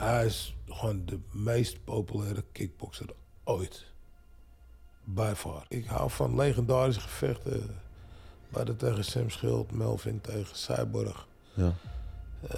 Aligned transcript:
hij 0.00 0.26
is 0.26 0.56
gewoon 0.66 1.02
de 1.04 1.18
meest 1.32 1.84
populaire 1.84 2.44
kickboxer 2.52 3.06
ooit. 3.44 3.86
By 5.04 5.32
far. 5.36 5.64
Ik 5.68 5.86
hou 5.86 6.10
van 6.10 6.36
legendarische 6.36 7.00
gevechten. 7.00 7.80
Bij 8.48 8.64
tegen 8.64 9.04
Sam 9.04 9.30
Schild, 9.30 9.70
Melvin 9.72 10.20
tegen 10.20 10.56
Cyborg. 10.56 11.26
Ja. 11.54 11.72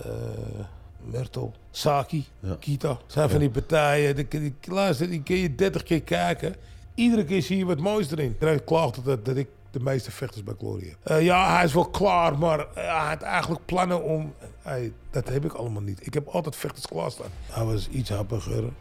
Uh, 0.06 0.64
Mertel, 1.04 1.54
Saki, 1.71 2.26
Ja. 2.40 2.56
Kita. 2.61 2.98
zijn 3.06 3.30
van 3.30 3.39
die 3.39 3.50
partijen. 3.50 4.16
Die, 4.16 4.29
die, 4.29 4.54
luister, 4.62 5.09
die 5.09 5.22
kun 5.22 5.36
je 5.36 5.54
30 5.54 5.82
keer 5.82 6.02
kijken. 6.02 6.54
Iedere 6.95 7.25
keer 7.25 7.43
zie 7.43 7.57
je 7.59 7.64
wat 7.64 7.79
moois 7.79 8.11
erin. 8.11 8.32
Iedereen 8.32 8.64
klaagt 8.64 9.04
dat, 9.04 9.25
dat 9.25 9.36
ik 9.36 9.48
de 9.71 9.80
meeste 9.80 10.11
vechters 10.11 10.45
bij 10.45 10.55
Gloria. 10.59 10.95
Eh, 11.02 11.23
ja, 11.23 11.55
hij 11.55 11.64
is 11.64 11.73
wel 11.73 11.89
klaar, 11.91 12.39
maar 12.39 12.59
eh, 12.59 12.75
hij 12.75 13.09
had 13.09 13.23
eigenlijk 13.23 13.64
plannen 13.64 14.02
om... 14.02 14.34
Hey, 14.62 14.93
dat 15.11 15.29
heb 15.29 15.45
ik 15.45 15.52
allemaal 15.52 15.82
niet. 15.82 16.07
Ik 16.07 16.14
heb 16.14 16.29
altijd 16.29 16.57
vechters 16.57 16.87
klaarstaan. 16.87 17.30
Hij 17.46 17.64
was 17.64 17.88
iets 17.88 18.11
happiger 18.11 18.73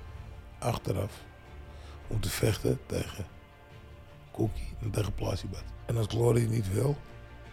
achteraf 0.60 1.12
om 2.08 2.20
te 2.20 2.30
vechten 2.30 2.80
tegen 2.86 3.26
Cookie 4.32 4.74
en 4.82 4.92
tegen 4.92 5.14
Plasibat. 5.14 5.64
En 5.86 5.98
als 5.98 6.08
Gloria 6.08 6.50
niet 6.50 6.74
wil, 6.74 6.98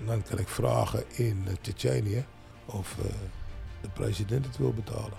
dan 0.07 0.23
kan 0.23 0.39
ik 0.39 0.49
vragen 0.49 1.05
in 1.09 1.45
uh, 1.47 1.55
Tsjetsjenië 1.61 2.25
of 2.67 2.97
uh, 2.99 3.05
de 3.81 3.89
president 3.89 4.47
het 4.47 4.57
wil 4.57 4.73
betalen. 4.73 5.13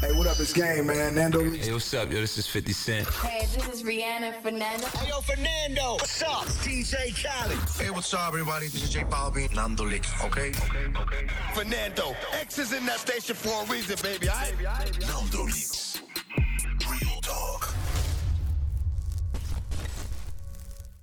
Hey, 0.00 0.12
what 0.12 0.26
up? 0.26 0.40
It's 0.40 0.52
Game, 0.52 0.86
man. 0.86 1.14
Nando. 1.14 1.40
Hey, 1.50 1.72
what's 1.72 1.92
up? 1.92 2.10
Yo, 2.10 2.20
this 2.20 2.38
is 2.38 2.46
50 2.46 2.72
Cent. 2.72 3.06
Hey, 3.06 3.46
this 3.54 3.68
is 3.68 3.82
Rihanna 3.82 4.40
Fernando. 4.42 4.86
Hey, 4.86 5.08
yo, 5.08 5.20
Fernando. 5.20 5.92
What's 5.92 6.22
up? 6.22 6.46
DJ 6.64 7.12
Khaled. 7.14 7.58
Hey, 7.78 7.90
what's 7.90 8.12
up, 8.14 8.28
everybody? 8.28 8.68
This 8.68 8.82
is 8.82 8.90
J 8.90 9.04
Balvin. 9.04 9.54
Nando 9.54 9.84
Licks, 9.84 10.08
okay? 10.24 10.50
Okay, 10.50 10.86
okay. 11.00 11.26
Fernando. 11.52 12.16
X 12.40 12.58
is 12.58 12.72
in 12.72 12.86
that 12.86 12.98
station 12.98 13.34
for 13.34 13.64
a 13.64 13.66
reason, 13.70 13.96
baby. 14.02 14.28
I. 14.28 14.52
Nando 15.00 15.44
Licks. 15.44 16.02
Real 16.88 17.20
talk. 17.20 17.72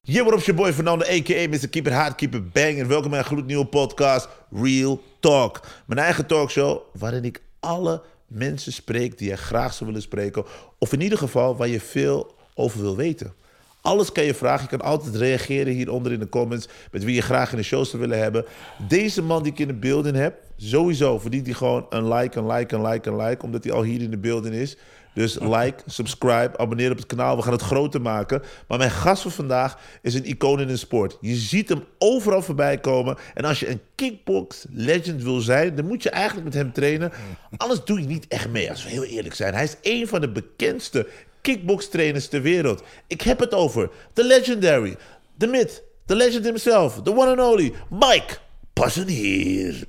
Hier 0.02 0.24
wordt 0.24 0.38
op 0.38 0.44
je 0.44 0.54
boy 0.54 0.74
Fernando, 0.74 1.06
a.k.a. 1.06 1.48
Mr. 1.48 1.70
Keep 1.70 1.88
It 1.88 1.94
Hard, 1.94 2.16
Keep 2.16 2.36
It 2.36 2.54
Bang. 2.54 2.78
En 2.78 2.88
welkom 2.88 3.10
bij 3.10 3.20
een 3.20 3.26
gloednieuwe 3.26 3.66
podcast, 3.66 4.28
Real 4.52 5.02
Talk. 5.20 5.62
Mijn 5.86 6.00
eigen 6.00 6.26
talkshow, 6.26 6.82
waarin 6.94 7.24
ik 7.24 7.42
alle 7.60 8.02
mensen 8.34 8.74
spreek 8.74 9.18
die 9.18 9.30
je 9.30 9.38
graag 9.38 9.74
zou 9.74 9.90
willen 9.90 10.06
spreken. 10.06 10.46
Of 10.78 10.94
in 10.94 11.02
ieder 11.02 11.18
geval 11.18 11.56
waar 11.56 11.68
je 11.68 11.80
veel 11.80 12.36
over 12.54 12.82
wil 12.82 12.96
weten. 12.96 13.34
Alles 13.82 14.12
kan 14.12 14.24
je 14.24 14.34
vragen. 14.34 14.68
Je 14.70 14.78
kan 14.78 14.88
altijd 14.88 15.16
reageren 15.16 15.74
hieronder 15.74 16.12
in 16.12 16.20
de 16.20 16.30
comments. 16.30 16.68
Met 16.92 17.04
wie 17.04 17.16
je 17.16 17.22
graag 17.22 17.52
in 17.52 17.58
de 17.58 17.64
show 17.64 17.86
zou 17.86 18.02
willen 18.02 18.20
hebben. 18.20 18.46
Deze 18.88 19.22
man 19.22 19.44
die 19.44 19.52
ik 19.52 19.60
in 19.60 19.68
de 19.68 19.74
beelden 19.74 20.16
heb. 20.16 20.44
Sowieso 20.58 21.20
verdient 21.20 21.46
hij 21.46 21.56
gewoon 21.56 21.86
een 21.90 22.14
like, 22.14 22.40
een 22.40 22.48
like, 22.48 22.76
een 22.76 22.86
like, 22.86 23.10
een 23.10 23.16
like. 23.16 23.46
Omdat 23.46 23.64
hij 23.64 23.74
al 23.74 23.84
hier 23.84 24.02
in 24.02 24.12
de 24.12 24.18
beelden 24.18 24.54
is. 24.54 24.78
Dus 25.14 25.40
like, 25.40 25.84
subscribe, 25.86 26.58
abonneer 26.58 26.92
op 26.92 26.98
het 26.98 27.06
kanaal. 27.06 27.36
We 27.36 27.42
gaan 27.42 27.52
het 27.52 27.62
groter 27.62 28.02
maken. 28.02 28.42
Maar 28.68 28.78
mijn 28.78 28.92
gast 28.92 29.22
van 29.22 29.32
vandaag 29.32 29.78
is 30.02 30.14
een 30.14 30.26
icoon 30.26 30.60
in 30.62 30.68
de 30.68 30.78
sport. 30.78 31.18
Je 31.22 31.36
ziet 31.36 31.70
hem 31.70 31.84
overal 31.98 32.42
voorbij 32.42 32.78
komen. 32.78 33.18
En 33.34 33.46
als 33.46 33.60
je 33.60 33.70
een 33.70 33.82
kickbox 33.96 34.66
legend 34.70 35.24
wil 35.24 35.40
zijn, 35.40 35.76
dan 35.76 35.86
moet 35.86 36.04
je 36.04 36.10
eigenlijk 36.10 36.46
met 36.46 36.54
hem 36.54 36.74
trainen. 36.74 37.12
Anders 37.58 37.84
doe 37.84 38.02
je 38.02 38.08
niet 38.08 38.28
echt 38.28 38.50
mee, 38.50 38.70
als 38.70 38.84
we 38.84 38.90
heel 38.90 39.04
eerlijk 39.04 39.36
zijn. 39.36 39.54
Hij 39.54 39.64
is 39.64 39.76
een 39.82 40.08
van 40.08 40.22
de 40.22 40.30
bekendste 40.30 41.08
kickbox 41.42 41.90
trainers 41.90 42.28
ter 42.28 42.42
wereld. 42.42 42.84
Ik 43.08 43.22
heb 43.22 43.40
het 43.40 43.54
over 43.54 43.90
de 44.14 44.26
legendary, 44.26 44.96
de 45.36 45.48
myth, 45.48 45.84
the 46.06 46.16
legend 46.16 46.46
himself, 46.46 47.02
the 47.04 47.16
one 47.16 47.30
and 47.30 47.40
only 47.40 47.74
Mike 47.90 48.38
Passenier. 48.74 49.84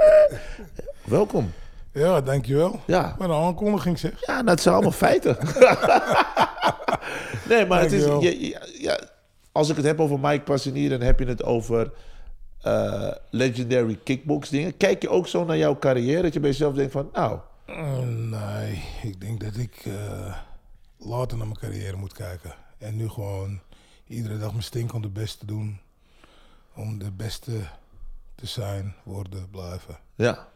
Welkom. 1.04 1.52
Ja, 1.92 2.20
dankjewel. 2.20 2.80
Ja. 2.86 3.16
Een 3.18 3.32
aankondiging 3.32 3.98
zeg. 3.98 4.26
Ja, 4.26 4.34
nou, 4.34 4.48
het 4.50 4.60
zijn 4.60 4.74
allemaal 4.74 4.92
feiten. 5.08 5.36
nee, 7.48 7.66
maar 7.66 7.80
het 7.80 7.92
is, 7.92 8.04
ja, 8.80 9.00
als 9.52 9.68
ik 9.68 9.76
het 9.76 9.84
heb 9.84 10.00
over 10.00 10.18
Mike 10.20 10.42
Passenier, 10.44 10.90
dan 10.90 11.00
heb 11.00 11.18
je 11.18 11.26
het 11.26 11.42
over 11.42 11.92
eh, 12.62 13.10
legendary 13.30 13.98
kickbox 14.04 14.48
dingen. 14.48 14.76
Kijk 14.76 15.02
je 15.02 15.08
ook 15.08 15.26
zo 15.28 15.44
naar 15.44 15.56
jouw 15.56 15.78
carrière, 15.78 16.22
dat 16.22 16.32
je 16.32 16.40
bij 16.40 16.50
jezelf 16.50 16.74
denkt 16.74 16.92
van, 16.92 17.08
nou, 17.12 17.38
Eh, 17.66 17.98
nee, 18.08 18.82
ik 19.02 19.20
denk 19.20 19.40
dat 19.40 19.56
ik 19.56 19.82
eh, 19.84 20.34
later 20.98 21.36
naar 21.38 21.46
mijn 21.46 21.58
carrière 21.58 21.96
moet 21.96 22.12
kijken. 22.12 22.54
En 22.78 22.96
nu 22.96 23.08
gewoon 23.08 23.60
iedere 24.06 24.38
dag 24.38 24.50
mijn 24.50 24.62
stinkende 24.62 25.08
best 25.08 25.38
te 25.38 25.46
doen. 25.46 25.80
Om 26.74 26.98
de 26.98 27.10
beste 27.10 27.52
te 28.34 28.46
zijn, 28.46 28.94
worden, 29.02 29.48
blijven. 29.50 29.98
ja. 30.14 30.48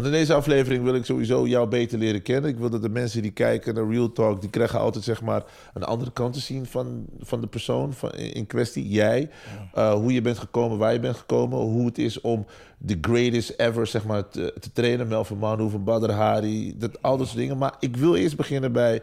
Want 0.00 0.12
in 0.12 0.18
deze 0.18 0.34
aflevering 0.34 0.84
wil 0.84 0.94
ik 0.94 1.04
sowieso 1.04 1.46
jou 1.46 1.68
beter 1.68 1.98
leren 1.98 2.22
kennen. 2.22 2.50
Ik 2.50 2.58
wil 2.58 2.70
dat 2.70 2.82
de 2.82 2.88
mensen 2.88 3.22
die 3.22 3.30
kijken 3.30 3.74
naar 3.74 3.88
Real 3.88 4.12
Talk, 4.12 4.40
die 4.40 4.50
krijgen 4.50 4.78
altijd 4.78 5.04
zeg 5.04 5.22
maar 5.22 5.42
een 5.74 5.84
andere 5.84 6.10
kant 6.12 6.32
te 6.32 6.40
zien 6.40 6.66
van, 6.66 7.06
van 7.20 7.40
de 7.40 7.46
persoon 7.46 7.92
van, 7.92 8.12
in 8.12 8.46
kwestie. 8.46 8.88
Jij, 8.88 9.30
Uh, 9.74 9.92
hoe 9.92 10.12
je 10.12 10.20
bent 10.20 10.38
gekomen, 10.38 10.78
waar 10.78 10.92
je 10.92 11.00
bent 11.00 11.16
gekomen, 11.16 11.58
hoe 11.58 11.86
het 11.86 11.98
is 11.98 12.20
om 12.20 12.46
de 12.78 12.98
greatest 13.00 13.54
ever 13.56 13.86
zeg 13.86 14.04
maar, 14.04 14.28
te, 14.28 14.54
te 14.60 14.72
trainen. 14.72 15.08
Melvin 15.08 15.38
Manhoeven, 15.38 15.84
Badr 15.84 16.10
Hari, 16.10 16.78
dat, 16.78 17.02
al 17.02 17.16
dat 17.16 17.26
soort 17.26 17.38
dingen. 17.38 17.58
Maar 17.58 17.74
ik 17.80 17.96
wil 17.96 18.14
eerst 18.14 18.36
beginnen 18.36 18.72
bij, 18.72 19.02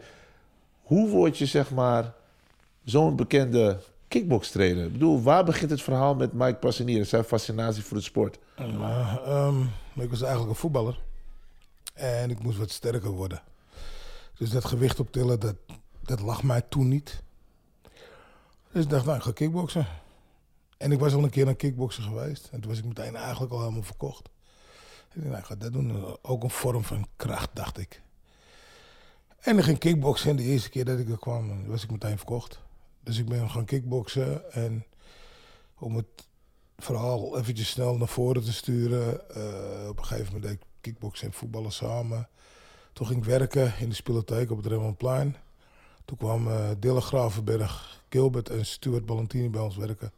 hoe 0.82 1.10
word 1.10 1.38
je 1.38 1.46
zeg 1.46 1.72
maar 1.72 2.14
zo'n 2.84 3.16
bekende 3.16 3.78
kickbox 4.08 4.52
trainer? 4.52 4.86
Ik 4.86 4.92
bedoel, 4.92 5.22
waar 5.22 5.46
begint 5.46 5.72
het 5.72 5.82
verhaal 5.82 6.16
met 6.16 6.34
Mike 6.34 6.56
Passenier 6.56 7.00
en 7.00 7.06
zijn 7.06 7.24
fascinatie 7.24 7.84
voor 7.84 7.98
de 7.98 8.04
sport? 8.04 8.40
Maar, 8.78 9.24
ehm, 9.24 9.62
ik 9.96 10.10
was 10.10 10.22
eigenlijk 10.22 10.50
een 10.50 10.60
voetballer. 10.60 11.00
En 11.94 12.30
ik 12.30 12.40
moest 12.40 12.58
wat 12.58 12.72
sterker 12.72 13.10
worden. 13.10 13.42
Dus 14.38 14.50
dat 14.50 14.66
gewicht 14.66 15.00
optillen, 15.00 15.40
dat, 15.40 15.56
dat 16.02 16.20
lag 16.20 16.44
mij 16.44 16.62
toen 16.62 16.88
niet. 16.88 17.22
Dus 18.72 18.84
ik 18.84 18.90
dacht, 18.90 19.06
nou, 19.06 19.18
ik 19.18 19.24
ga 19.24 19.32
kickboksen. 19.32 19.88
En 20.78 20.92
ik 20.92 21.00
was 21.00 21.14
al 21.14 21.24
een 21.24 21.30
keer 21.30 21.48
een 21.48 21.56
kickbokser 21.56 22.04
geweest. 22.04 22.50
En 22.52 22.60
toen 22.60 22.70
was 22.70 22.80
ik 22.80 22.86
meteen 22.86 23.16
eigenlijk 23.16 23.52
al 23.54 23.60
helemaal 23.60 23.84
verkocht. 23.84 24.30
Ik 25.14 25.14
dacht, 25.14 25.26
nou, 25.26 25.38
ik 25.38 25.46
ga 25.46 25.56
dat 25.56 25.74
doen. 25.74 26.18
Ook 26.22 26.44
een 26.44 26.50
vorm 26.50 26.84
van 26.84 27.08
kracht, 27.16 27.50
dacht 27.54 27.78
ik. 27.78 28.02
En 29.40 29.58
ik 29.58 29.64
ging 29.64 29.78
kickboksen. 29.78 30.30
En 30.30 30.36
de 30.36 30.44
eerste 30.44 30.70
keer 30.70 30.86
dat 30.86 31.00
ik 31.00 31.10
er 31.10 31.20
kwam, 31.20 31.68
was 31.68 31.84
ik 31.84 31.92
meteen 31.92 32.18
verkocht. 32.18 32.60
Dus 33.08 33.18
ik 33.18 33.26
ben 33.26 33.50
gaan 33.50 33.66
kickboksen. 33.66 34.52
En 34.52 34.86
om 35.80 35.96
het 35.96 36.28
verhaal 36.78 37.38
eventjes 37.38 37.70
snel 37.70 37.98
naar 37.98 38.08
voren 38.08 38.44
te 38.44 38.54
sturen. 38.54 39.30
eh, 39.30 39.88
op 39.90 39.98
een 39.98 40.06
gegeven 40.06 40.34
moment 40.34 40.44
deed 40.44 40.52
ik 40.52 40.68
kickboksen 40.82 41.28
en 41.28 41.34
voetballen 41.34 41.72
samen. 41.72 42.30
Toen 42.94 43.08
ging 43.08 43.20
ik 43.20 43.26
werken 43.26 43.74
in 43.80 43.90
de 43.90 43.96
spelotheek 43.96 44.52
op 44.52 44.58
het 44.58 44.66
Remondplein. 44.66 45.36
Toen 46.06 46.18
kwamen 46.18 46.70
uh, 46.70 46.76
Dille 46.80 47.02
Gravenberg, 47.02 48.04
Gilbert 48.10 48.50
en 48.50 48.66
Stuart 48.66 49.06
Ballantini 49.06 49.50
bij 49.50 49.62
ons 49.62 49.76
werken. 49.76 50.12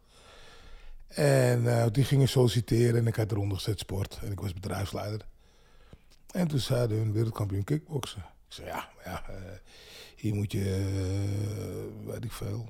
En 1.07 1.79
eh, 1.79 1.85
die 1.91 2.03
gingen 2.03 2.27
solliciteren 2.27 2.99
en 2.99 3.07
ik 3.07 3.15
had 3.15 3.31
eronder 3.31 3.57
gezet 3.57 3.79
sport. 3.79 4.19
En 4.23 4.31
ik 4.31 4.39
was 4.39 4.53
bedrijfsleider. 4.53 5.25
En 6.31 6.47
toen 6.47 6.59
zeiden 6.59 6.97
hun 6.97 7.11
wereldkampioen 7.11 7.63
kickboksen. 7.63 8.19
Ik 8.47 8.53
zei 8.53 8.67
ja, 8.67 8.89
ja, 9.03 9.29
eh, 9.29 9.35
hier 10.15 10.35
moet 10.35 10.51
je, 10.51 10.85
weet 12.05 12.23
ik 12.23 12.31
veel, 12.31 12.69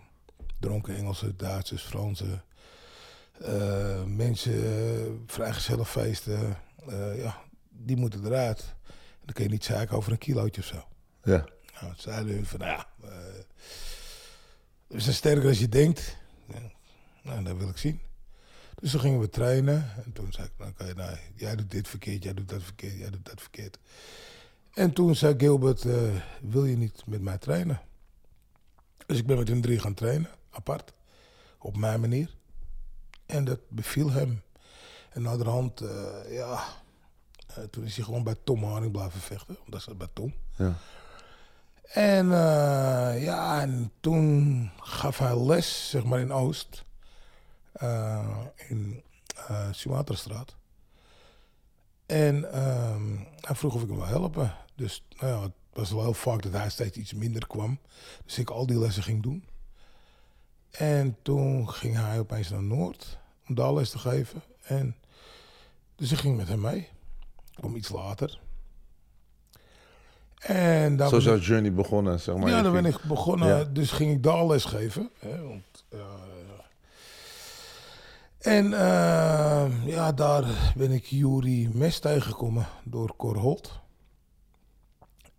dronken 0.59 0.95
Engelsen, 0.95 1.37
Duitsers, 1.37 1.83
Fransen, 1.83 2.43
eh, 3.41 4.03
mensen, 4.03 4.53
uh, 4.53 5.11
vrijgezellenfeesten, 5.25 6.57
uh, 6.89 7.21
ja, 7.21 7.41
die 7.69 7.97
moeten 7.97 8.25
eruit. 8.25 8.75
En 8.87 9.25
dan 9.25 9.33
kun 9.33 9.43
je 9.43 9.49
niet 9.49 9.63
zeiken 9.63 9.97
over 9.97 10.11
een 10.11 10.17
kilootje 10.17 10.61
of 10.61 10.67
zo. 10.67 10.83
Ja. 11.23 11.45
Nou, 11.73 11.93
toen 11.93 11.93
zeiden 11.97 12.33
hun 12.33 12.45
van, 12.45 12.59
nou 12.59 12.71
ja, 12.71 12.87
we 14.87 14.99
zijn 14.99 15.15
sterker 15.15 15.47
als 15.47 15.59
je 15.59 15.69
denkt. 15.69 16.17
Ja, 16.45 16.59
nou, 17.21 17.43
dat 17.43 17.57
wil 17.57 17.69
ik 17.69 17.77
zien. 17.77 17.99
Dus 18.79 18.91
toen 18.91 18.99
gingen 18.99 19.19
we 19.19 19.29
trainen. 19.29 19.91
En 20.05 20.11
toen 20.13 20.31
zei 20.31 20.47
ik, 20.47 20.53
nou, 20.57 20.71
oké, 20.71 20.93
nou, 20.93 21.17
jij 21.35 21.55
doet 21.55 21.71
dit 21.71 21.87
verkeerd, 21.87 22.23
jij 22.23 22.33
doet 22.33 22.49
dat 22.49 22.63
verkeerd, 22.63 22.97
jij 22.97 23.09
doet 23.09 23.25
dat 23.25 23.41
verkeerd. 23.41 23.79
En 24.73 24.93
toen 24.93 25.15
zei 25.15 25.33
Gilbert, 25.37 25.85
wil 26.41 26.65
je 26.65 26.77
niet 26.77 27.05
met 27.05 27.21
mij 27.21 27.37
trainen? 27.37 27.81
Dus 29.05 29.17
ik 29.17 29.25
ben 29.25 29.37
met 29.37 29.47
hun 29.47 29.61
drie 29.61 29.79
gaan 29.79 29.93
trainen, 29.93 30.29
apart. 30.51 30.93
Op 31.57 31.77
mijn 31.77 31.99
manier. 31.99 32.35
En 33.25 33.45
dat 33.45 33.59
beviel 33.67 34.11
hem. 34.11 34.41
En 35.09 35.21
naderhand, 35.21 35.81
uh, 35.81 35.89
ja, 36.29 36.63
uh, 37.57 37.63
toen 37.63 37.83
is 37.83 37.95
hij 37.95 38.05
gewoon 38.05 38.23
bij 38.23 38.35
Tom 38.43 38.63
Haring 38.63 38.91
blijven 38.91 39.19
vechten. 39.19 39.55
Want 39.59 39.71
dat 39.71 39.81
zat 39.81 39.97
bij 39.97 40.09
Tom. 40.13 40.33
Ja. 40.55 40.73
En 41.83 42.25
uh, 42.25 43.23
ja, 43.23 43.61
en 43.61 43.91
toen 43.99 44.71
gaf 44.79 45.17
hij 45.17 45.45
les, 45.45 45.89
zeg 45.89 46.03
maar 46.03 46.19
in 46.19 46.31
Oost. 46.31 46.83
In 48.67 49.03
Sumatrastraat. 49.71 50.55
En 52.05 52.59
um, 52.67 53.27
hij 53.41 53.55
vroeg 53.55 53.75
of 53.75 53.81
ik 53.81 53.87
hem 53.87 53.97
wil 53.97 54.05
helpen. 54.05 54.55
Dus 54.75 55.05
nou 55.19 55.33
ja, 55.33 55.41
het 55.41 55.51
was 55.73 55.91
wel 55.91 56.01
heel 56.01 56.13
vaak 56.13 56.41
dat 56.41 56.51
hij 56.51 56.69
steeds 56.69 56.97
iets 56.97 57.13
minder 57.13 57.47
kwam. 57.47 57.79
Dus 58.25 58.37
ik 58.37 58.49
al 58.49 58.65
die 58.65 58.79
lessen 58.79 59.03
ging 59.03 59.23
doen. 59.23 59.47
En 60.71 61.17
toen 61.21 61.69
ging 61.69 61.95
hij 61.95 62.19
opeens 62.19 62.49
naar 62.49 62.63
Noord 62.63 63.17
om 63.47 63.55
daar 63.55 63.73
les 63.73 63.89
te 63.89 63.97
geven. 63.97 64.43
En 64.63 64.95
dus 65.95 66.11
ik 66.11 66.17
ging 66.17 66.37
met 66.37 66.47
hem 66.47 66.61
mee. 66.61 66.79
Ik 66.79 67.55
kwam 67.55 67.75
iets 67.75 67.89
later. 67.89 68.39
En 70.39 70.97
daar 70.97 71.09
Zo 71.09 71.17
is 71.17 71.23
jouw 71.23 71.37
journey 71.37 71.73
begonnen, 71.73 72.19
zeg 72.19 72.35
maar. 72.35 72.49
ja, 72.49 72.61
dan 72.61 72.71
ben 72.71 72.85
ik 72.85 72.99
begonnen. 73.07 73.47
Ja. 73.47 73.63
Dus 73.63 73.91
ging 73.91 74.11
ik 74.11 74.23
daar 74.23 74.45
les 74.45 74.65
geven. 74.65 75.09
Hè, 75.19 75.41
want, 75.43 75.85
ja. 75.89 76.27
En 78.39 78.73
eh, 78.73 79.85
ja, 79.85 80.11
daar 80.11 80.73
ben 80.75 80.91
ik 80.91 81.05
Juri 81.05 81.69
Mes 81.73 81.99
tegengekomen 81.99 82.67
door 82.83 83.15
Cor 83.15 83.37
Holt. 83.37 83.79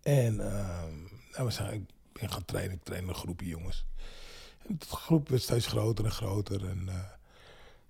En 0.01 0.39
eh, 0.39 0.83
nou, 1.31 1.45
we 1.45 1.51
zijn, 1.51 1.73
ik 1.73 2.19
ben 2.21 2.29
gaan 2.29 2.45
trainen. 2.45 2.75
Ik 2.75 2.83
train 2.83 3.07
een 3.07 3.15
groepje 3.15 3.47
jongens. 3.47 3.85
En 4.67 4.75
de 4.79 4.85
groep 4.85 5.29
werd 5.29 5.41
steeds 5.41 5.67
groter 5.67 6.05
en 6.05 6.11
groter. 6.11 6.69
En, 6.69 6.89
eh, 6.89 6.95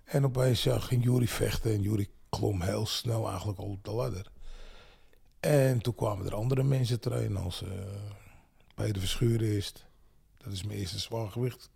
en 0.04 0.24
opeens 0.24 0.66
ging 0.68 1.04
Juri 1.04 1.28
vechten. 1.28 1.72
En 1.72 1.82
Juri 1.82 2.08
klom 2.28 2.62
heel 2.62 2.86
snel 2.86 3.28
eigenlijk 3.28 3.58
op 3.58 3.84
de 3.84 3.92
ladder. 3.92 4.30
En 5.40 5.80
toen 5.80 5.94
kwamen 5.94 6.26
er 6.26 6.34
andere 6.34 6.62
mensen 6.62 7.00
trainen 7.00 7.42
als... 7.42 7.62
eh, 7.62 7.70
Peter 8.74 9.00
Verschuren 9.00 9.56
is 9.56 9.66
het. 9.66 9.84
Dat 10.36 10.52
is 10.52 10.62
mijn 10.62 10.78
eerste 10.78 10.98
zwaargewicht 10.98 11.70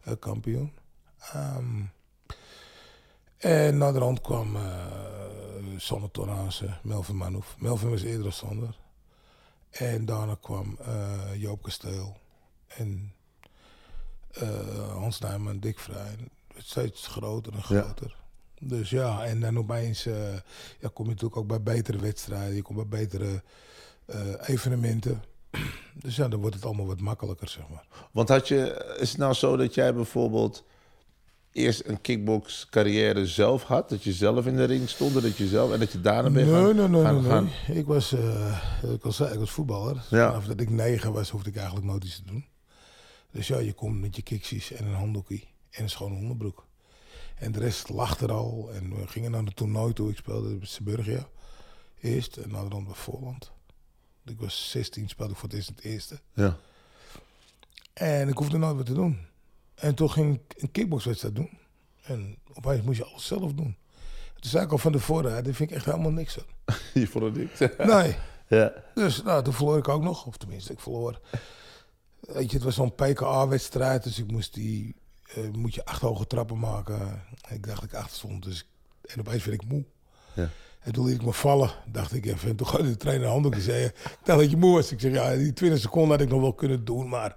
eh, 0.00 0.12
kampioen. 0.18 0.72
Ehm, 1.18 1.82
en 3.36 3.78
na 3.78 3.92
de 3.92 4.18
kwam 4.20 4.56
eh 4.56 5.08
Sander 5.76 6.10
Melvin 6.82 7.16
Manouf. 7.16 7.56
Melvin 7.58 7.90
was 7.90 8.02
eerder 8.02 8.26
als 8.26 8.36
Sander. 8.36 8.78
En 9.70 10.04
daarna 10.04 10.36
kwam 10.40 10.78
Joop 11.36 11.62
Kasteel. 11.62 12.16
En 12.66 13.14
eh, 14.32 14.48
Hans 14.92 15.18
Nijman, 15.20 15.58
Dick 15.58 15.78
Vrij. 15.78 16.08
Het 16.10 16.28
werd 16.54 16.66
steeds 16.66 17.06
groter 17.06 17.52
en 17.52 17.58
Ja. 17.58 17.82
groter. 17.82 18.16
Dus 18.62 18.90
ja, 18.90 19.24
en 19.24 19.40
dan 19.40 19.58
opeens 19.58 20.06
eh, 20.06 20.32
ja, 20.80 20.90
kom 20.92 21.04
je 21.04 21.10
natuurlijk 21.10 21.36
ook 21.36 21.46
bij 21.46 21.62
betere 21.62 21.98
wedstrijden. 21.98 22.54
Je 22.54 22.62
komt 22.62 22.88
bij 22.88 23.00
betere 23.00 23.42
eh, 24.04 24.18
evenementen. 24.46 25.22
Dus 26.02 26.16
ja, 26.16 26.28
dan 26.28 26.40
wordt 26.40 26.54
het 26.54 26.64
allemaal 26.64 26.86
wat 26.86 27.00
makkelijker, 27.00 27.48
zeg 27.48 27.68
maar. 27.68 27.84
Want 28.12 28.28
had 28.28 28.48
je, 28.48 28.94
is 29.00 29.08
het 29.08 29.18
nou 29.18 29.34
zo 29.34 29.56
dat 29.56 29.74
jij 29.74 29.94
bijvoorbeeld 29.94 30.64
eerst 31.52 31.82
een 31.86 32.00
kickbox 32.00 32.66
carrière 32.70 33.26
zelf 33.26 33.62
had? 33.62 33.88
Dat 33.88 34.02
je 34.04 34.12
zelf 34.12 34.46
in 34.46 34.56
de 34.56 34.64
ring 34.64 34.88
stond 34.88 35.16
en 35.16 35.22
dat 35.22 35.36
je 35.36 35.46
zelf 35.46 35.72
en 35.72 35.78
dat 35.78 35.92
je 35.92 36.00
daarna 36.00 36.30
ben 36.30 36.44
Nee, 36.46 36.54
gaan, 36.54 36.76
nee, 36.76 36.88
nee, 36.88 37.02
gaan, 37.02 37.20
nee, 37.20 37.30
gaan-. 37.30 37.48
Ik 37.76 37.86
was, 37.86 38.12
ik 39.02 39.12
zei, 39.12 39.32
ik 39.32 39.38
was 39.38 39.50
voetballer. 39.50 40.02
Ja. 40.10 40.28
Vanaf 40.28 40.46
dat 40.46 40.60
ik 40.60 40.70
negen 40.70 41.12
was, 41.12 41.30
hoefde 41.30 41.50
ik 41.50 41.56
eigenlijk 41.56 41.86
nooit 41.86 42.04
iets 42.04 42.16
te 42.16 42.24
doen. 42.24 42.44
Dus 43.30 43.46
ja, 43.46 43.58
je 43.58 43.72
komt 43.72 44.00
met 44.00 44.16
je 44.16 44.22
kiksies 44.22 44.72
en 44.72 44.86
een 44.86 44.94
handdoekie 44.94 45.48
en 45.70 45.82
een 45.82 45.90
schone 45.90 46.14
onderbroek. 46.14 46.66
En 47.36 47.52
de 47.52 47.58
rest 47.58 47.88
lag 47.88 48.20
er 48.20 48.32
al. 48.32 48.70
En 48.72 48.96
we 48.96 49.06
gingen 49.06 49.30
naar 49.30 49.44
de 49.44 49.52
toernooi 49.54 49.92
toe. 49.92 50.10
Ik 50.10 50.16
speelde 50.16 50.56
bij 50.56 50.66
Seburgia 50.66 51.28
eerst 52.00 52.36
en 52.36 52.48
de 52.48 52.54
rand 52.54 52.86
bij 52.86 52.94
Voorland. 52.94 53.52
Ik 54.24 54.40
was 54.40 54.70
16, 54.70 55.08
speelde 55.08 55.32
ik 55.32 55.38
voor 55.38 55.48
het 55.48 55.56
eerst 55.56 55.68
in 55.68 55.74
het 55.74 55.84
eerste. 55.84 56.20
Ja. 56.34 56.56
En 57.92 58.28
ik 58.28 58.36
hoefde 58.36 58.58
nooit 58.58 58.76
wat 58.76 58.86
te 58.86 58.92
doen. 58.92 59.18
En 59.74 59.94
toen 59.94 60.10
ging 60.10 60.34
ik 60.34 60.62
een 60.62 60.70
kickboxwedstrijd 60.70 61.34
doen. 61.34 61.58
En 62.02 62.38
opeens 62.52 62.82
moest 62.82 62.98
je 62.98 63.04
alles 63.04 63.26
zelf 63.26 63.52
doen. 63.52 63.76
Toen 64.40 64.50
zei 64.50 64.64
ik 64.64 64.72
al 64.72 64.78
van 64.78 64.92
tevoren, 64.92 65.34
hè, 65.34 65.42
dit 65.42 65.56
vind 65.56 65.70
ik 65.70 65.76
echt 65.76 65.84
helemaal 65.84 66.10
niks 66.10 66.38
aan. 66.38 66.74
Je 66.94 67.06
vond 67.06 67.24
het 67.24 67.36
niks. 67.36 67.58
Nee. 67.78 68.16
ja. 68.60 68.72
Dus 68.94 69.22
nou, 69.22 69.42
toen 69.44 69.52
verloor 69.52 69.78
ik 69.78 69.88
ook 69.88 70.02
nog. 70.02 70.26
Of 70.26 70.36
tenminste, 70.36 70.72
ik 70.72 70.80
verloor. 70.80 71.20
Weet 72.32 72.50
je, 72.50 72.56
het 72.56 72.64
was 72.64 72.74
zo'n 72.74 72.94
PKA-wedstrijd. 72.94 74.02
Dus 74.02 74.18
ik 74.18 74.30
moest 74.30 74.54
die... 74.54 74.94
eh, 75.34 75.50
moet 75.52 75.74
je 75.74 75.84
acht 75.84 76.00
hoge 76.00 76.26
trappen 76.26 76.58
maken. 76.58 77.00
En 77.48 77.54
ik 77.54 77.66
dacht 77.66 77.80
dat 77.80 77.90
ik 77.90 77.96
achter 77.96 78.16
stond. 78.16 78.44
Dus, 78.44 78.68
en 79.06 79.20
opeens 79.20 79.44
werd 79.44 79.62
ik 79.62 79.68
moe. 79.68 79.84
Ja. 80.34 80.48
En 80.80 80.92
toen 80.92 81.06
liet 81.06 81.14
ik 81.14 81.24
me 81.24 81.32
vallen. 81.32 81.70
Dacht 81.86 82.14
ik 82.14 82.26
even. 82.26 82.48
En 82.48 82.56
toen 82.56 82.66
gooide 82.66 82.88
de 82.88 82.96
trainer 82.96 83.26
een 83.26 83.32
handdoek 83.32 83.54
en 83.54 83.60
zei... 83.60 83.84
Ik 83.84 84.18
dacht 84.24 84.40
dat 84.40 84.50
je 84.50 84.56
moe 84.56 84.74
was. 84.74 84.92
Ik 84.92 85.00
zeg, 85.00 85.12
ja, 85.12 85.36
die 85.36 85.52
20 85.52 85.80
seconden 85.80 86.10
had 86.10 86.20
ik 86.20 86.28
nog 86.28 86.40
wel 86.40 86.54
kunnen 86.54 86.84
doen. 86.84 87.08
Maar, 87.08 87.36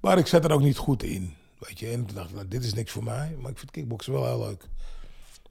maar 0.00 0.18
ik 0.18 0.26
zat 0.26 0.44
er 0.44 0.52
ook 0.52 0.60
niet 0.60 0.76
goed 0.76 1.02
in. 1.02 1.34
Weet 1.58 1.78
je. 1.78 1.90
En 1.90 2.06
toen 2.06 2.16
dacht 2.16 2.28
ik, 2.28 2.34
nou, 2.34 2.48
dit 2.48 2.64
is 2.64 2.74
niks 2.74 2.92
voor 2.92 3.04
mij. 3.04 3.36
Maar 3.40 3.50
ik 3.50 3.58
vind 3.58 3.70
kickboksen 3.70 4.12
wel 4.12 4.24
heel 4.26 4.46
leuk. 4.46 4.68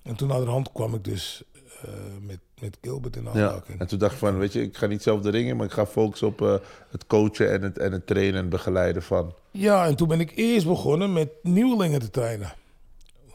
En 0.02 0.16
toen 0.16 0.28
naar 0.28 0.40
de 0.40 0.50
hand 0.50 0.72
kwam 0.72 0.94
ik 0.96 1.04
dus 1.04 1.44
eh, 1.82 1.90
met, 2.22 2.40
met 2.62 2.78
Gilbert 2.82 3.16
in 3.16 3.24
Ja. 3.24 3.30
aanraking. 3.30 3.80
En 3.80 3.88
toen 3.88 4.00
dacht 4.00 4.14
ik 4.14 4.20
van, 4.20 4.38
weet 4.38 4.54
je, 4.54 4.62
ik 4.62 4.78
ga 4.78 4.86
niet 4.88 5.02
zelf 5.04 5.22
de 5.22 5.30
ring 5.30 5.50
in, 5.50 5.56
maar 5.58 5.66
ik 5.66 5.72
ga 5.72 5.86
focussen 5.86 6.28
op 6.28 6.42
eh, 6.42 6.56
het 6.90 7.08
coachen 7.08 7.52
en 7.52 7.62
het, 7.62 7.78
en 7.78 7.92
het 7.92 8.08
trainen 8.08 8.42
en 8.42 8.50
begeleiden 8.50 9.04
van. 9.04 9.34
Ja, 9.52 9.86
en 9.86 9.96
toen 9.96 10.08
ben 10.08 10.20
ik 10.20 10.32
eerst 10.36 10.66
begonnen 10.68 11.14
met 11.14 11.30
nieuwelingen 11.42 12.00
te 12.00 12.10
trainen. 12.10 12.54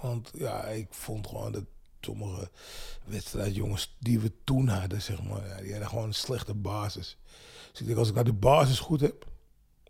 Want 0.00 0.30
ja, 0.34 0.64
ik 0.64 0.86
vond 0.90 1.26
gewoon 1.26 1.52
dat 1.52 1.64
sommige 2.00 2.48
wedstrijdjongens 3.04 3.96
die 3.98 4.20
we 4.20 4.32
toen 4.44 4.68
hadden, 4.68 5.02
zeg 5.02 5.22
maar, 5.22 5.46
ja, 5.48 5.56
die 5.60 5.70
hadden 5.70 5.88
gewoon 5.88 6.04
een 6.06 6.14
slechte 6.14 6.54
basis. 6.54 7.16
Dus 7.70 7.80
ik 7.80 7.86
denk, 7.86 7.98
als 7.98 8.08
ik 8.08 8.14
nou 8.14 8.26
de 8.26 8.32
basis 8.32 8.78
goed 8.78 9.00
heb, 9.00 9.26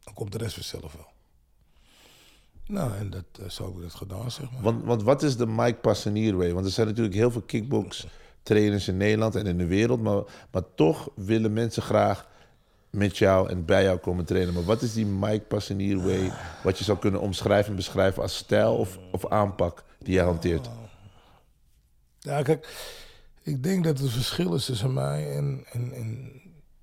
dan 0.05 0.15
komt 0.15 0.33
de 0.33 0.39
rest 0.39 0.55
vanzelf 0.55 0.93
wel. 0.93 1.09
Nou, 2.67 2.95
en 2.97 3.11
dat, 3.11 3.25
eh, 3.41 3.49
zo 3.49 3.65
heb 3.67 3.75
ik 3.77 3.83
dat 3.83 3.95
gedaan, 3.95 4.31
zeg 4.31 4.51
maar. 4.53 4.63
Want, 4.63 4.85
want 4.85 5.03
wat 5.03 5.23
is 5.23 5.37
de 5.37 5.47
Mike 5.47 5.79
Passanier 5.79 6.37
way? 6.37 6.53
Want 6.53 6.67
er 6.67 6.73
zijn 6.73 6.87
natuurlijk 6.87 7.15
heel 7.15 7.31
veel 7.31 7.43
kickbox 7.43 8.07
trainers 8.43 8.89
in 8.89 8.97
Nederland 8.97 9.35
en 9.35 9.47
in 9.47 9.59
de 9.59 9.67
wereld, 9.67 10.01
maar, 10.01 10.23
maar 10.51 10.63
toch 10.75 11.11
willen 11.15 11.53
mensen 11.53 11.83
graag 11.83 12.29
met 12.91 13.19
jou 13.19 13.49
en 13.49 13.65
bij 13.65 13.83
jou 13.83 13.99
komen 13.99 14.25
trainen. 14.25 14.55
Maar 14.55 14.65
wat 14.65 14.83
is 14.83 14.93
die 14.93 15.07
Mike 15.07 15.45
Passanier 15.45 16.03
way, 16.03 16.33
wat 16.63 16.79
je 16.79 16.85
zou 16.85 16.99
kunnen 16.99 17.21
omschrijven 17.21 17.71
en 17.71 17.77
beschrijven 17.77 18.23
als 18.23 18.37
stijl 18.37 18.77
of, 18.77 18.99
of 19.13 19.27
aanpak 19.27 19.85
die 19.99 20.15
jij 20.15 20.25
hanteert? 20.25 20.71
Ja, 22.19 22.43
kijk, 22.43 22.69
ik 23.43 23.63
denk 23.63 23.85
dat 23.85 23.99
het 23.99 24.11
verschil 24.11 24.55
is 24.55 24.65
tussen 24.65 24.93
mij 24.93 25.37
en, 25.37 25.65
en, 25.73 25.93
en 25.93 26.41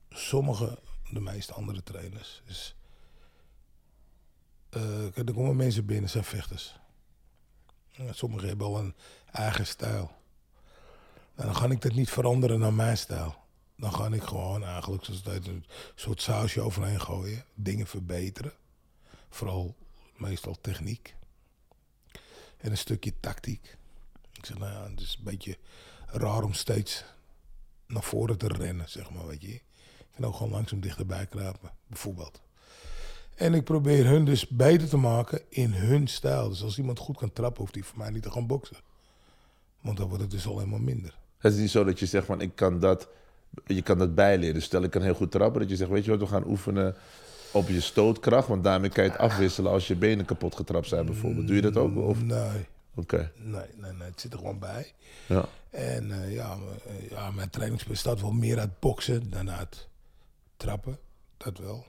sommige, 0.09 0.79
de 1.11 1.19
meeste 1.19 1.53
andere 1.53 1.83
trainers. 1.83 2.41
Eh, 4.69 4.81
kijk, 5.13 5.27
er 5.27 5.33
komen 5.33 5.55
mensen 5.55 5.85
binnen, 5.85 6.09
zijn 6.09 6.23
vechters. 6.23 6.79
Sommigen 8.11 8.47
hebben 8.47 8.67
al 8.67 8.77
een 8.77 8.95
eigen 9.31 9.65
stijl. 9.65 10.11
Dan 11.45 11.55
ga 11.55 11.69
ik 11.69 11.81
dat 11.81 11.93
niet 11.93 12.09
veranderen 12.09 12.59
naar 12.59 12.73
mijn 12.73 12.97
stijl. 12.97 13.35
Dan 13.75 13.93
ga 13.93 14.07
ik 14.07 14.23
gewoon 14.23 14.63
eigenlijk, 14.63 15.05
zoals 15.05 15.23
heet, 15.23 15.47
een 15.47 15.65
soort 15.95 16.21
sausje 16.21 16.61
overheen 16.61 17.01
gooien. 17.01 17.45
Dingen 17.53 17.87
verbeteren. 17.87 18.53
Vooral 19.29 19.75
meestal 20.15 20.57
techniek. 20.61 21.15
En 22.57 22.71
een 22.71 22.77
stukje 22.77 23.13
tactiek. 23.19 23.77
Ik 24.33 24.45
zeg, 24.45 24.57
nou 24.57 24.71
ja, 24.71 24.89
het 24.89 24.99
is 24.99 25.15
een 25.17 25.23
beetje 25.23 25.57
raar 26.05 26.43
om 26.43 26.53
steeds 26.53 27.03
naar 27.87 28.03
voren 28.03 28.37
te 28.37 28.47
rennen, 28.47 28.89
zeg 28.89 29.11
maar, 29.11 29.27
weet 29.27 29.41
je. 29.41 29.53
Ik 29.53 29.63
kan 30.15 30.25
ook 30.25 30.35
gewoon 30.35 30.51
langzaam 30.51 30.79
dichterbij 30.79 31.25
kruipen, 31.25 31.71
bijvoorbeeld. 31.87 32.41
En 33.35 33.53
ik 33.53 33.63
probeer 33.63 34.05
hun 34.05 34.25
dus 34.25 34.47
beter 34.47 34.89
te 34.89 34.97
maken 34.97 35.41
in 35.49 35.73
hun 35.73 36.07
stijl. 36.07 36.49
Dus 36.49 36.63
als 36.63 36.77
iemand 36.77 36.99
goed 36.99 37.17
kan 37.17 37.33
trappen, 37.33 37.61
hoeft 37.61 37.75
hij 37.75 37.83
voor 37.83 37.97
mij 37.97 38.09
niet 38.09 38.23
te 38.23 38.31
gaan 38.31 38.47
boksen. 38.47 38.77
Want 39.81 39.97
dan 39.97 40.07
wordt 40.07 40.23
het 40.23 40.31
dus 40.31 40.47
al 40.47 40.57
helemaal 40.57 40.79
minder. 40.79 41.17
Het 41.37 41.53
is 41.53 41.59
niet 41.59 41.69
zo 41.69 41.83
dat 41.83 41.99
je 41.99 42.05
zegt 42.05 42.25
van 42.25 42.41
ik 42.41 42.55
kan 42.55 42.79
dat, 42.79 43.07
je 43.65 43.81
kan 43.81 43.97
dat 43.97 44.15
bijleren. 44.15 44.53
Dus 44.53 44.63
stel 44.63 44.83
ik 44.83 44.91
kan 44.91 45.01
heel 45.01 45.13
goed 45.13 45.31
trappen, 45.31 45.61
dat 45.61 45.69
je 45.69 45.75
zegt 45.75 45.89
weet 45.89 46.05
je 46.05 46.11
wat, 46.11 46.19
we 46.19 46.27
gaan 46.27 46.47
oefenen 46.47 46.95
op 47.51 47.67
je 47.67 47.81
stootkracht, 47.81 48.47
want 48.47 48.63
daarmee 48.63 48.89
kan 48.89 49.03
je 49.03 49.09
het 49.09 49.19
afwisselen 49.19 49.71
als 49.71 49.87
je 49.87 49.95
benen 49.95 50.25
kapot 50.25 50.55
getrapt 50.55 50.87
zijn 50.87 51.05
bijvoorbeeld. 51.05 51.47
Doe 51.47 51.55
je 51.55 51.61
dat 51.61 51.77
ook? 51.77 51.95
Of? 51.97 52.23
Nee, 52.23 52.65
Oké, 52.95 53.31
nee, 53.35 53.65
nee, 53.75 53.91
nee, 53.91 54.07
het 54.07 54.21
zit 54.21 54.33
er 54.33 54.37
gewoon 54.37 54.59
bij. 54.59 54.93
ja. 55.27 55.45
En 55.69 56.11
eh, 56.11 56.33
ja, 56.33 56.57
eh, 56.87 57.09
ja, 57.09 57.31
mijn 57.31 57.49
training 57.49 57.83
bestaat 57.83 58.21
wel 58.21 58.31
meer 58.31 58.59
uit 58.59 58.79
boksen 58.79 59.29
dan 59.29 59.51
uit 59.51 59.87
trappen. 60.57 60.97
Dat 61.37 61.57
wel. 61.57 61.85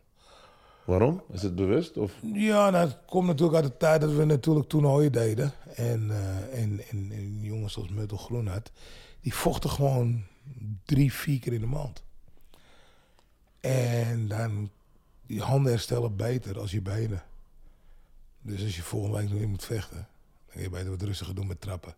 Waarom? 0.85 1.23
Is 1.33 1.43
het 1.43 1.55
bewust? 1.55 1.97
Of? 1.97 2.13
Ja, 2.35 2.71
nou, 2.71 2.87
het 2.89 2.99
komt 3.07 3.27
natuurlijk 3.27 3.63
uit 3.63 3.67
de 3.73 3.77
tijd 3.77 4.01
dat 4.01 4.13
we 4.13 4.25
natuurlijk 4.25 4.69
toernooien 4.69 5.13
deden. 5.13 5.53
En, 5.75 6.11
eh, 6.11 6.63
en, 6.63 6.81
en, 6.91 7.09
en 7.13 7.39
jongens 7.41 7.73
zoals 7.73 7.89
Muttel 7.89 8.17
Groenhart, 8.17 8.71
die 9.29 9.37
vochten 9.37 9.71
gewoon 9.71 10.25
drie, 10.85 11.13
vier 11.13 11.39
keer 11.39 11.53
in 11.53 11.61
de 11.61 11.67
maand. 11.67 12.03
En 13.61 14.29
dan, 14.29 14.71
die 15.27 15.43
handen 15.43 15.73
herstellen 15.73 16.17
beter 16.17 16.59
als 16.59 16.71
je 16.71 16.83
benen. 16.83 17.23
Dus 18.43 18.63
als 18.63 18.77
je 18.77 18.83
volgende 18.83 19.17
week 19.17 19.29
nog 19.29 19.39
weer 19.39 19.49
moet 19.49 19.65
vechten, 19.65 19.97
dan 19.97 20.53
kun 20.53 20.63
je 20.63 20.71
beter 20.71 20.91
wat 20.91 21.03
rustiger 21.03 21.35
doen 21.35 21.47
met 21.47 21.61
trappen. 21.61 21.95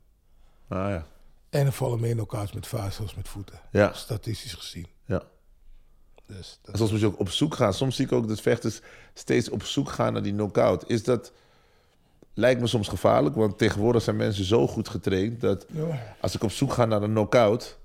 Ah 0.69 0.89
ja. 0.89 1.07
En 1.51 1.67
er 1.67 1.73
vallen 1.73 2.01
meer 2.01 2.15
knockouts 2.15 2.53
met 2.53 2.67
vuisten 2.67 3.05
als 3.05 3.15
met 3.15 3.29
voeten. 3.29 3.61
Ja. 3.73 3.93
Statistisch 3.93 4.55
gezien. 4.55 4.87
ja. 5.05 5.23
Dus 6.27 6.59
dat 6.63 6.73
En 6.73 6.79
soms 6.79 6.91
moet 6.91 7.01
je 7.01 7.07
ook 7.07 7.19
op 7.19 7.31
zoek 7.31 7.55
gaan. 7.55 7.75
Soms 7.75 7.97
zie 7.97 8.05
ik 8.05 8.13
ook 8.13 8.29
dat 8.29 8.41
vechters 8.41 8.81
steeds 9.15 9.49
op 9.49 9.63
zoek 9.63 9.91
gaan 9.91 10.13
naar 10.13 10.23
die 10.23 10.33
knockout. 10.33 10.89
Is 10.89 11.05
dat... 11.05 11.33
Lijkt 12.41 12.61
me 12.61 12.67
soms 12.67 12.89
gevaarlijk, 12.89 13.35
want 13.35 13.59
tegenwoordig 13.59 14.03
zijn 14.03 14.17
mensen 14.17 14.45
zo 14.45 14.67
goed 14.67 14.89
getraind... 14.89 15.41
dat 15.41 15.67
Ja. 15.73 16.17
als 16.21 16.35
ik 16.35 16.43
op 16.43 16.51
zoek 16.51 16.73
ga 16.73 16.85
naar 16.85 17.03
een 17.03 17.11
knockout... 17.11 17.79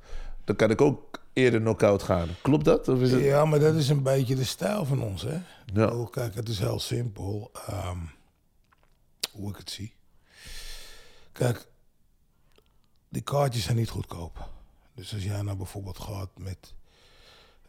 dan 0.44 0.56
kan 0.56 0.70
ik 0.72 0.82
ook 0.82 1.20
eerder 1.34 1.60
knockout 1.60 2.04
gaan. 2.04 2.28
Klopt 2.42 2.66
dat? 2.66 2.88
Of 2.88 3.00
is 3.02 3.12
het... 3.12 3.22
Ja, 3.24 3.46
maar 3.46 3.60
dat 3.60 3.76
is 3.76 3.90
een 3.90 4.04
beetje 4.04 4.36
de 4.36 4.44
stijl 4.44 4.86
van 4.86 5.02
ons, 5.04 5.22
hè? 5.22 5.38
Ja. 5.74 5.88
Oh, 5.88 6.12
kijk, 6.12 6.36
het 6.36 6.50
is 6.50 6.60
heel 6.60 6.80
simpel. 6.80 7.52
ehm, 7.68 7.98
hoe 9.32 9.50
ik 9.50 9.58
het 9.58 9.70
zie. 9.72 9.94
Kijk, 11.32 11.68
die 13.10 13.22
kaartjes 13.22 13.64
zijn 13.64 13.78
niet 13.78 13.90
goedkoop. 13.90 14.50
Dus 14.96 15.14
als 15.14 15.24
jij 15.24 15.42
nou 15.42 15.58
bijvoorbeeld 15.58 16.00
gaat 16.00 16.30
met 16.38 16.74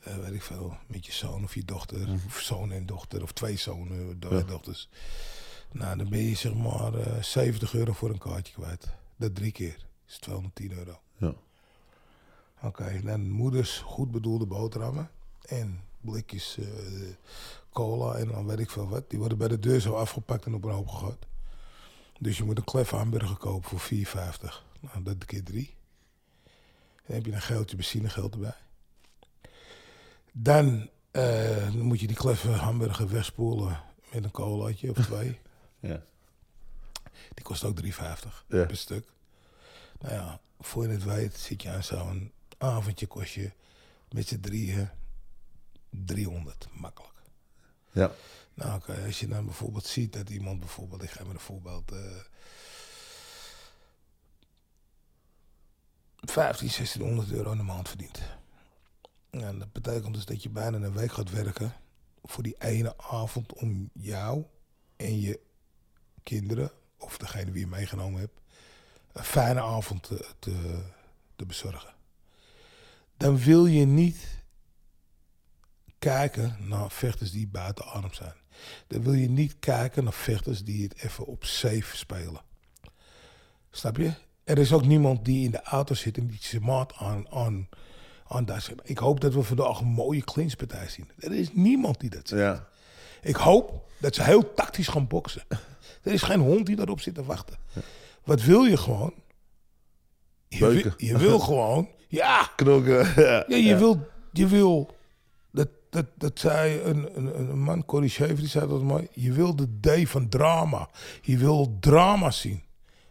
eh, 0.02 0.16
weet 0.16 0.32
ik 0.34 0.42
veel, 0.42 0.76
met 0.86 1.06
je 1.06 1.12
zoon 1.12 1.44
of 1.44 1.54
je 1.54 1.64
dochter, 1.64 1.98
Mhm. 2.00 2.18
of 2.26 2.38
zoon 2.40 2.72
en 2.72 2.86
dochter, 2.86 3.22
of 3.22 3.32
twee 3.32 3.56
zonen, 3.56 4.20
do- 4.20 4.44
dochters. 4.44 4.88
Nou, 5.72 5.96
dan 5.98 6.08
ben 6.08 6.22
je 6.22 6.34
zeg 6.34 6.54
maar 6.54 6.94
eh 6.94 7.22
70 7.22 7.74
euro 7.74 7.92
voor 7.92 8.10
een 8.10 8.18
kaartje 8.18 8.54
kwijt. 8.54 8.94
Dat 9.16 9.34
drie 9.34 9.52
keer. 9.52 9.86
is 10.06 10.18
210 10.18 10.72
euro. 10.72 11.00
Ja. 11.16 11.34
Oké, 12.62 13.00
dan 13.04 13.30
moeders 13.30 13.78
goed 13.78 14.10
bedoelde 14.10 14.46
boterhammen 14.46 15.10
en 15.46 15.80
blikjes 16.00 16.58
eh, 16.58 16.66
cola 17.72 18.14
en 18.14 18.28
dan 18.28 18.46
weet 18.46 18.58
ik 18.58 18.70
veel 18.70 18.88
wat. 18.88 19.10
Die 19.10 19.18
worden 19.18 19.38
bij 19.38 19.48
de 19.48 19.58
deur 19.58 19.80
zo 19.80 19.94
afgepakt 19.94 20.44
en 20.44 20.54
op 20.54 20.64
een 20.64 20.70
hoop 20.70 20.88
gegooid. 20.88 21.26
Dus 22.18 22.36
je 22.36 22.44
moet 22.44 22.58
een 22.58 22.64
klef 22.64 22.90
hamburger 22.90 23.36
kopen 23.36 23.68
voor 23.68 23.80
4,50. 23.80 24.64
Nou, 24.80 25.02
dat 25.02 25.24
keer 25.24 25.42
drie. 25.42 25.74
Dan 27.06 27.16
heb 27.16 27.26
je 27.26 27.32
een 27.32 27.40
geldje 27.40 27.76
benzinegeld 27.76 28.34
erbij. 28.34 28.56
Dan, 30.32 30.88
eh, 31.10 31.56
dan 31.56 31.80
moet 31.80 32.00
je 32.00 32.06
die 32.06 32.16
kleffe 32.16 32.50
hamburger 32.50 33.08
wegspoelen 33.08 33.80
met 34.12 34.24
een 34.24 34.30
colaatje 34.30 34.90
of 34.90 34.96
twee. 34.96 35.38
Ja. 35.86 36.02
Die 37.34 37.44
kost 37.44 37.64
ook 37.64 37.76
3,50 37.76 38.44
Ja. 38.48 38.64
per 38.64 38.76
stuk. 38.76 39.08
Nou 40.00 40.14
ja, 40.14 40.40
voor 40.60 40.82
je 40.86 40.92
het 40.92 41.04
weet 41.04 41.36
zit 41.36 41.62
je 41.62 41.68
aan 41.70 41.82
zo'n 41.84 42.32
avondje 42.58 43.06
kost 43.06 43.32
je 43.32 43.50
met 44.10 44.28
z'n 44.28 44.40
drieën 44.40 44.88
300, 45.90 46.68
makkelijk. 46.72 47.14
Ja. 47.92 48.10
Nou 48.54 48.74
oké, 48.76 49.02
als 49.06 49.20
je 49.20 49.28
dan 49.28 49.44
bijvoorbeeld 49.44 49.86
ziet 49.86 50.12
dat 50.12 50.30
iemand 50.30 50.60
bijvoorbeeld, 50.60 51.02
ik 51.02 51.10
geef 51.10 51.24
maar 51.24 51.34
een 51.34 51.40
voorbeeld, 51.40 51.92
eh 51.92 51.98
15, 56.20 56.68
1600 56.68 57.30
euro 57.32 57.50
in 57.50 57.56
de 57.56 57.62
maand 57.62 57.88
verdient. 57.88 58.20
En 59.30 59.58
dat 59.58 59.72
betekent 59.72 60.14
dus 60.14 60.24
dat 60.24 60.42
je 60.42 60.48
bijna 60.48 60.76
een 60.78 60.92
week 60.92 61.12
gaat 61.12 61.30
werken 61.30 61.72
voor 62.24 62.42
die 62.42 62.56
ene 62.58 62.94
avond 62.98 63.52
om 63.52 63.90
jou 63.92 64.44
en 64.96 65.20
je 65.20 65.40
kinderen, 66.26 66.70
of 66.98 67.18
degene 67.18 67.50
wie 67.50 67.60
je 67.60 67.66
meegenomen 67.66 68.20
hebt, 68.20 68.40
een 69.12 69.24
fijne 69.24 69.60
avond 69.60 70.02
te, 70.02 70.26
te, 70.38 70.82
te 71.36 71.46
bezorgen. 71.46 71.94
Dan 73.16 73.38
wil 73.38 73.66
je 73.66 73.84
niet 73.84 74.16
kijken 75.98 76.56
naar 76.58 76.90
vechters 76.90 77.30
die 77.30 77.46
buiten 77.46 77.84
adem 77.84 78.12
zijn. 78.12 78.34
Dan 78.86 79.02
wil 79.02 79.12
je 79.12 79.28
niet 79.28 79.58
kijken 79.58 80.04
naar 80.04 80.12
vechters 80.12 80.64
die 80.64 80.82
het 80.82 81.02
even 81.02 81.26
op 81.26 81.44
safe 81.44 81.96
spelen. 81.96 82.40
Snap 83.70 83.96
je? 83.96 84.12
Er 84.44 84.58
is 84.58 84.72
ook 84.72 84.84
niemand 84.84 85.24
die 85.24 85.44
in 85.44 85.50
de 85.50 85.62
auto 85.62 85.94
zit 85.94 86.16
en 86.18 86.26
die 86.26 86.38
zijn 86.40 86.62
maat 86.62 86.94
aan, 86.94 87.30
aan, 87.30 87.68
aan 88.26 88.44
daar 88.44 88.60
zit. 88.60 88.80
Ik 88.82 88.98
hoop 88.98 89.20
dat 89.20 89.34
we 89.34 89.42
vandaag 89.42 89.80
een 89.80 89.86
mooie 89.86 90.24
clinchpartij 90.24 90.88
zien. 90.88 91.10
Er 91.18 91.32
is 91.32 91.52
niemand 91.52 92.00
die 92.00 92.10
dat 92.10 92.28
zegt. 92.28 92.42
Ja. 92.42 92.68
Ik 93.22 93.36
hoop 93.36 93.90
dat 93.98 94.14
ze 94.14 94.22
heel 94.22 94.54
tactisch 94.54 94.88
gaan 94.88 95.06
boksen. 95.06 95.42
Er 96.06 96.12
is 96.12 96.22
geen 96.22 96.40
hond 96.40 96.66
die 96.66 96.76
daarop 96.76 97.00
zit 97.00 97.14
te 97.14 97.24
wachten. 97.24 97.56
Wat 98.24 98.42
wil 98.42 98.64
je 98.64 98.76
gewoon? 98.76 99.14
Je, 100.48 100.58
wil, 100.58 100.92
je 100.96 101.18
wil 101.18 101.38
gewoon... 101.48 101.88
Ja, 102.08 102.50
Knokken. 102.56 103.12
Ja. 103.24 103.44
ja, 103.48 103.56
je 103.56 103.76
wil, 103.76 104.06
je 104.32 104.46
wil 104.46 104.94
dat, 105.50 105.68
dat, 105.90 106.06
dat 106.14 106.38
zei 106.38 106.80
een, 106.80 107.16
een, 107.16 107.38
een 107.38 107.58
man, 107.58 107.84
Corrie 107.84 108.10
Schever, 108.10 108.36
die 108.36 108.48
zei 108.48 108.68
dat 108.68 108.82
mooi. 108.82 109.08
Je 109.12 109.32
wil 109.32 109.56
de 109.56 109.68
D 109.80 110.08
van 110.08 110.28
drama. 110.28 110.88
Je 111.22 111.36
wil 111.36 111.76
drama 111.80 112.30
zien. 112.30 112.62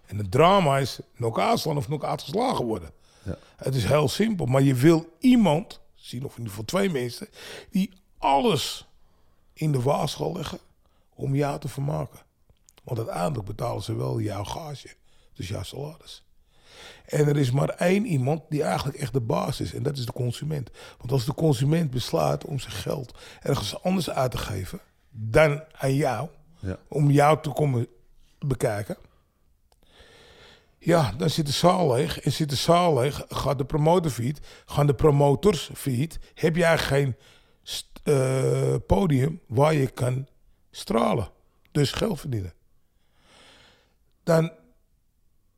En 0.06 0.18
het 0.18 0.32
drama 0.32 0.78
is 0.78 1.00
nog 1.16 1.40
aanslaan 1.40 1.78
of 1.78 1.88
nog 1.88 2.04
uitgeslagen 2.04 2.66
worden. 2.66 2.90
Ja. 3.24 3.38
Het 3.56 3.76
is 3.76 3.86
heel 3.86 4.10
simpel, 4.10 4.46
maar 4.46 4.62
je 4.62 4.76
wil 4.76 5.16
iemand 5.20 5.80
zien, 5.96 6.26
of 6.26 6.32
in 6.32 6.38
ieder 6.38 6.50
geval 6.50 6.66
twee 6.66 6.90
mensen, 6.90 7.28
die 7.70 7.92
alles 8.18 8.88
in 9.54 9.72
de 9.72 9.82
waagschaal 9.82 10.34
leggen 10.34 10.60
om 11.16 11.36
jou 11.36 11.60
te 11.60 11.68
vermaken. 11.68 12.25
Want 12.86 12.98
uiteindelijk 13.00 13.46
betalen 13.48 13.84
ze 13.84 13.96
wel 13.96 14.20
jouw 14.20 14.44
gage, 14.44 14.90
dus 15.34 15.48
jouw 15.48 15.64
salaris. 15.64 16.24
En 17.06 17.28
er 17.28 17.38
is 17.38 17.52
maar 17.52 17.70
één 17.70 18.06
iemand 18.06 18.42
die 18.50 18.64
eigenlijk 18.64 18.98
echt 18.98 19.14
de 19.14 19.22
baas 19.22 19.60
is. 19.60 19.74
En 19.74 19.84
dat 19.84 19.98
is 19.98 20.06
de 20.06 20.12
consument. 20.14 20.70
Want 20.98 21.12
als 21.12 21.26
de 21.26 21.34
consument 21.34 21.92
besluit 21.92 22.46
om 22.46 22.60
zijn 22.60 22.74
geld 22.74 23.18
ergens 23.42 23.84
anders 23.84 24.10
uit 24.10 24.32
te 24.32 24.38
geven 24.38 24.80
dan 25.10 25.64
aan 25.72 25.94
jou, 25.94 26.30
Ja. 26.60 26.78
om 26.88 27.12
jou 27.12 27.42
te 27.42 27.50
komen 27.50 27.88
bekijken. 28.40 28.98
Ja, 30.78 31.12
dan 31.18 31.30
zit 31.30 31.46
de 31.46 31.52
zaal 31.52 31.94
leeg. 31.94 32.20
En 32.20 32.32
zit 32.32 32.50
de 32.50 32.56
zaal 32.56 33.00
leeg, 33.00 33.26
gaat 33.30 33.58
de 33.58 33.66
promotor 33.66 34.12
feed, 34.12 34.40
gaan 34.66 34.88
de 34.88 34.94
promotors 34.94 35.70
feed. 35.74 36.20
Heb 36.34 36.56
jij 36.56 36.78
geen 36.78 37.16
eh, 38.04 38.76
podium 38.88 39.42
waar 39.48 39.74
je 39.74 39.88
kan 39.88 40.28
stralen. 40.72 41.30
Dus 41.72 41.92
geld 41.92 42.20
verdienen. 42.20 42.54
Dan 44.26 44.52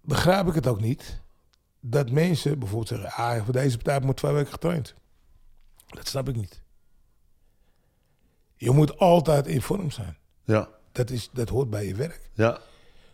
begrijp 0.02 0.48
ik 0.48 0.54
het 0.54 0.68
ook 0.68 0.82
niet 0.82 1.22
dat 1.80 2.12
mensen 2.12 2.60
bijvoorbeeld 2.60 2.88
zeggen: 2.90 3.12
ah, 3.12 3.44
voor 3.44 3.54
deze 3.54 3.78
partij 3.78 4.00
maar 4.00 4.14
twee 4.14 4.34
weken 4.34 4.52
getraind. 4.52 4.94
Dat 5.88 6.08
snap 6.08 6.30
ik 6.30 6.36
niet. 6.36 6.62
Je 8.56 8.72
moet 8.72 8.98
altijd 9.00 9.48
in 9.48 9.62
vorm 9.62 9.92
zijn. 9.92 10.18
Ja. 10.44 10.70
Dat, 10.92 11.10
is, 11.10 11.30
dat 11.34 11.50
hoort 11.50 11.70
bij 11.70 11.86
je 11.88 11.96
werk. 11.96 12.30
Ja. 12.34 12.60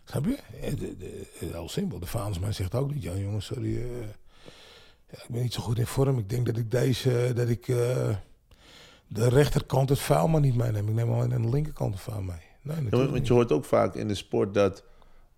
Snap 0.04 0.24
je? 0.24 0.36
Eh, 0.60 0.76
de- 0.78 0.96
de- 0.96 1.26
Heel 1.38 1.68
simpel. 1.68 1.98
De 1.98 2.06
Vaandersman 2.06 2.52
zegt 2.54 2.74
ook 2.74 2.92
niet: 2.92 3.02
ja, 3.02 3.14
jongens, 3.14 3.46
sorry. 3.46 3.76
eh, 3.76 4.00
ja, 5.10 5.22
ik 5.22 5.28
ben 5.28 5.42
niet 5.42 5.52
zo 5.52 5.62
goed 5.62 5.78
in 5.78 5.86
vorm. 5.86 6.18
Ik 6.18 6.28
denk 6.28 6.46
dat 6.46 6.56
ik 6.56 6.70
deze, 6.70 7.32
dat 7.34 7.48
ik 7.48 7.68
eh, 7.68 8.16
de 9.06 9.28
rechterkant 9.28 9.88
het 9.88 9.98
vuil 9.98 10.28
maar 10.28 10.40
niet 10.40 10.56
meeneem. 10.56 10.88
Ik 10.88 10.94
neem 10.94 11.12
alleen 11.12 11.34
aan 11.34 11.42
de 11.42 11.48
linkerkant 11.48 11.94
het 11.94 12.02
vuil 12.02 12.22
mee. 12.22 12.42
Nee, 12.62 12.84
Ja, 12.90 13.06
want 13.10 13.26
je 13.26 13.32
hoort 13.32 13.52
ook 13.52 13.64
vaak 13.64 13.94
in 13.94 14.08
de 14.08 14.14
sport 14.14 14.54
dat 14.54 14.84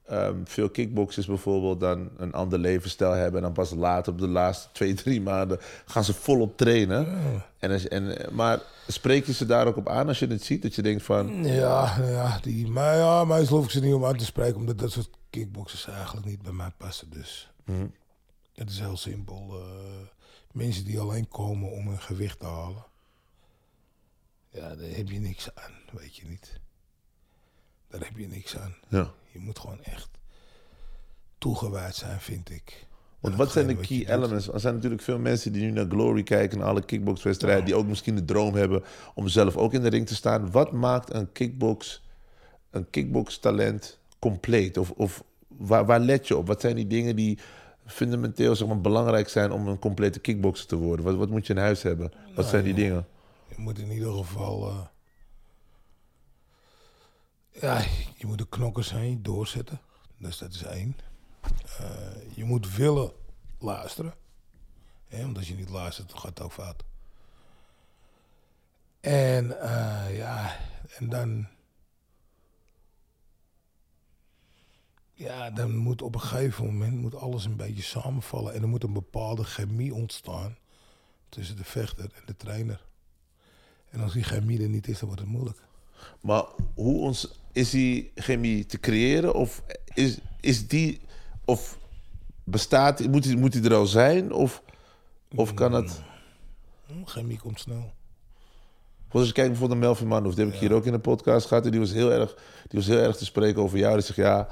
ehm, 0.08 0.36
veel 0.44 0.70
kickboxers 0.70 1.26
bijvoorbeeld 1.26 1.80
dan 1.80 2.10
een 2.16 2.32
ander 2.32 2.58
levensstijl 2.58 3.12
hebben. 3.12 3.36
En 3.36 3.42
dan 3.42 3.52
pas 3.52 3.70
later 3.70 4.12
op 4.12 4.18
de 4.18 4.28
laatste 4.28 4.68
twee, 4.72 4.94
drie 5.04 5.20
maanden 5.20 5.58
gaan 5.86 6.04
ze 6.04 6.14
volop 6.14 6.56
trainen. 6.56 7.06
En, 7.58 7.70
als- 7.70 7.88
en, 7.88 8.16
maar 8.34 8.60
spreek 8.88 9.26
je 9.26 9.32
ze 9.32 9.46
daar 9.46 9.66
ook 9.66 9.76
op 9.76 9.88
aan 9.88 10.08
als 10.08 10.18
je 10.18 10.26
het 10.26 10.44
ziet? 10.44 10.62
Dat 10.62 10.74
je 10.74 10.82
denkt 10.82 11.02
van, 11.02 11.44
Ja, 11.44 11.96
ja, 12.02 12.38
die, 12.42 12.66
maar 12.68 12.96
ja, 12.96 13.24
meestal 13.24 13.56
hoef 13.56 13.64
ik 13.66 13.70
ze 13.72 13.80
niet 13.80 13.94
om 13.94 14.04
aan 14.04 14.16
te 14.16 14.24
spreken, 14.24 14.56
omdat 14.56 14.78
dat 14.78 14.90
soort 14.92 15.10
kickboxers 15.30 15.86
eigenlijk 15.86 16.26
niet 16.26 16.42
bij 16.42 16.52
mij 16.52 16.70
passen. 16.76 17.10
Dus 17.10 17.50
het 18.54 18.70
is 18.70 18.78
heel 18.78 18.96
simpel. 18.96 19.54
eh, 19.60 19.66
mensen 20.52 20.84
die 20.84 21.00
alleen 21.00 21.28
komen 21.28 21.70
om 21.72 21.88
hun 21.88 22.00
gewicht 22.00 22.38
te 22.38 22.46
halen, 22.46 22.84
ja, 24.50 24.74
daar 24.74 24.88
heb 24.90 25.08
je 25.10 25.20
niks 25.20 25.48
aan, 25.54 25.72
weet 25.92 26.16
je 26.16 26.26
niet. 26.28 26.60
Daar 27.98 28.08
heb 28.08 28.18
je 28.18 28.28
niks 28.28 28.58
aan. 28.58 28.74
ja. 28.88 29.10
Je 29.32 29.38
moet 29.42 29.58
gewoon 29.58 29.82
echt 29.82 30.08
toegewijd 31.38 31.94
zijn, 31.94 32.20
vind 32.20 32.50
ik. 32.50 32.86
Want 33.20 33.36
wat 33.36 33.52
zijn 33.52 33.66
de 33.66 33.76
key 33.76 34.06
elements? 34.14 34.48
Er 34.48 34.60
zijn 34.60 34.74
natuurlijk 34.74 35.02
veel 35.02 35.18
mensen 35.18 35.52
die 35.52 35.62
nu 35.62 35.70
naar 35.70 35.86
Glory 35.88 36.22
kijken, 36.22 36.58
naar 36.58 36.68
alle 36.68 36.84
kickboxwedstrijden, 36.84 37.64
die 37.64 37.74
ook 37.74 37.86
misschien 37.86 38.14
de 38.14 38.24
droom 38.24 38.54
hebben 38.54 38.82
om 39.14 39.28
zelf 39.28 39.56
ook 39.56 39.72
in 39.72 39.82
de 39.82 39.88
ring 39.88 40.06
te 40.06 40.14
staan. 40.14 40.50
Wat 40.50 40.72
maakt 40.72 41.14
een 41.14 41.32
kickbox, 41.32 42.02
een 42.70 42.90
kickbox-talent 42.90 43.98
compleet? 44.18 44.78
Of, 44.78 44.90
of 44.90 45.24
waar, 45.48 45.86
waar 45.86 46.00
let 46.00 46.28
je 46.28 46.36
op? 46.36 46.46
Wat 46.46 46.60
zijn 46.60 46.76
die 46.76 46.86
dingen 46.86 47.16
die 47.16 47.38
fundamenteel 47.86 48.56
zeg 48.56 48.68
maar, 48.68 48.80
belangrijk 48.80 49.28
zijn 49.28 49.52
om 49.52 49.68
een 49.68 49.78
complete 49.78 50.18
kickboxer 50.20 50.66
te 50.66 50.76
worden? 50.76 51.04
Wat, 51.04 51.16
wat 51.16 51.30
moet 51.30 51.46
je 51.46 51.52
in 51.52 51.58
huis 51.58 51.82
hebben? 51.82 52.12
Wat 52.34 52.46
zijn 52.46 52.64
die 52.64 52.74
dingen? 52.74 53.06
Je 53.48 53.54
moet 53.58 53.78
in 53.78 53.90
ieder 53.90 54.12
geval. 54.12 54.68
eh, 54.68 54.76
ja, 57.60 57.84
je 58.16 58.26
moet 58.26 58.38
de 58.38 58.48
knokkers 58.48 58.88
zijn, 58.88 59.22
doorzetten. 59.22 59.80
Dus 60.18 60.38
dat 60.38 60.54
is 60.54 60.62
één. 60.62 60.96
Eh, 61.78 62.36
je 62.36 62.44
moet 62.44 62.74
willen 62.74 63.12
luisteren. 63.58 64.14
Hè, 65.06 65.18
je 65.40 65.54
niet 65.54 65.68
luistert, 65.68 66.08
dan 66.08 66.18
gaat 66.18 66.38
het 66.38 66.40
ook 66.40 66.52
fout. 66.52 66.84
En 69.00 69.60
eh, 69.60 70.16
ja, 70.16 70.56
en 70.98 71.08
dan. 71.08 71.46
Ja, 75.12 75.50
dan 75.50 75.76
moet 75.76 76.02
op 76.02 76.14
een 76.14 76.20
gegeven 76.20 76.64
moment 76.64 76.96
moet 76.96 77.14
alles 77.14 77.44
een 77.44 77.56
beetje 77.56 77.82
samenvallen. 77.82 78.54
En 78.54 78.62
er 78.62 78.68
moet 78.68 78.82
een 78.82 78.92
bepaalde 78.92 79.44
chemie 79.44 79.94
ontstaan 79.94 80.56
tussen 81.28 81.56
de 81.56 81.64
vechter 81.64 82.04
en 82.04 82.22
de 82.26 82.36
trainer. 82.36 82.84
En 83.90 84.00
als 84.00 84.12
die 84.12 84.22
chemie 84.22 84.62
er 84.62 84.68
niet 84.68 84.88
is, 84.88 84.98
dan 84.98 85.08
wordt 85.08 85.22
het 85.22 85.30
moeilijk. 85.30 85.58
Maar 86.20 86.44
hoe 86.74 87.00
ons, 87.00 87.40
is 87.56 87.70
die 87.70 88.10
chemie 88.14 88.66
te 88.66 88.80
creëren? 88.80 89.34
Of 89.34 89.62
is, 89.94 90.18
is 90.40 90.68
die. 90.68 91.00
Of 91.44 91.78
bestaat, 92.44 93.06
moet 93.08 93.22
die, 93.22 93.36
moet 93.36 93.52
die 93.52 93.62
er 93.64 93.74
al 93.74 93.86
zijn? 93.86 94.32
Of, 94.32 94.62
of 95.34 95.54
kan 95.54 95.72
het. 95.72 96.00
Hm, 96.86 97.04
Chemie 97.04 97.38
komt 97.38 97.60
snel. 97.60 97.92
Als 99.08 99.26
je 99.26 99.32
kijkt 99.32 99.50
bijvoorbeeld 99.50 99.80
naar 99.80 99.88
Melvin 99.88 100.06
Manhoef, 100.08 100.34
die 100.34 100.44
heb 100.44 100.54
ik 100.54 100.60
hier 100.60 100.72
ook 100.72 100.86
in 100.86 100.92
de 100.92 100.98
podcast 100.98 101.46
gehad. 101.46 101.64
En 101.64 101.70
die 101.70 101.80
was 101.80 101.92
heel 101.92 102.12
erg, 102.12 102.34
die 102.68 102.78
was 102.78 102.86
heel 102.88 102.98
erg 102.98 103.16
te 103.16 103.24
spreken 103.24 103.62
over 103.62 103.78
jou. 103.78 103.94
Die 103.94 104.02
zegt 104.04 104.18
ja, 104.18 104.48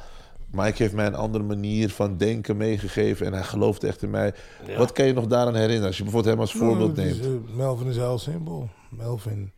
Mike 0.50 0.82
heeft 0.82 0.94
mij 0.94 1.06
een 1.06 1.14
andere 1.14 1.44
manier 1.44 1.90
van 1.90 2.16
denken 2.16 2.56
meegegeven 2.56 3.26
en 3.26 3.32
hij 3.32 3.42
gelooft 3.42 3.84
echt 3.84 4.02
in 4.02 4.10
mij. 4.10 4.34
Wat 4.76 4.92
kan 4.92 5.06
je 5.06 5.12
nog 5.12 5.26
daaraan 5.26 5.54
herinneren 5.54 5.86
als 5.86 5.96
je 5.96 6.02
bijvoorbeeld 6.02 6.32
hem 6.34 6.42
als 6.44 6.52
voorbeeld 6.52 6.96
Nou, 6.96 7.08
is, 7.08 7.18
neemt? 7.20 7.48
eh, 7.48 7.54
Melvin 7.56 7.86
is 7.86 7.96
heel 7.96 8.18
simpel. 8.18 8.68
Melvin, 8.90 9.52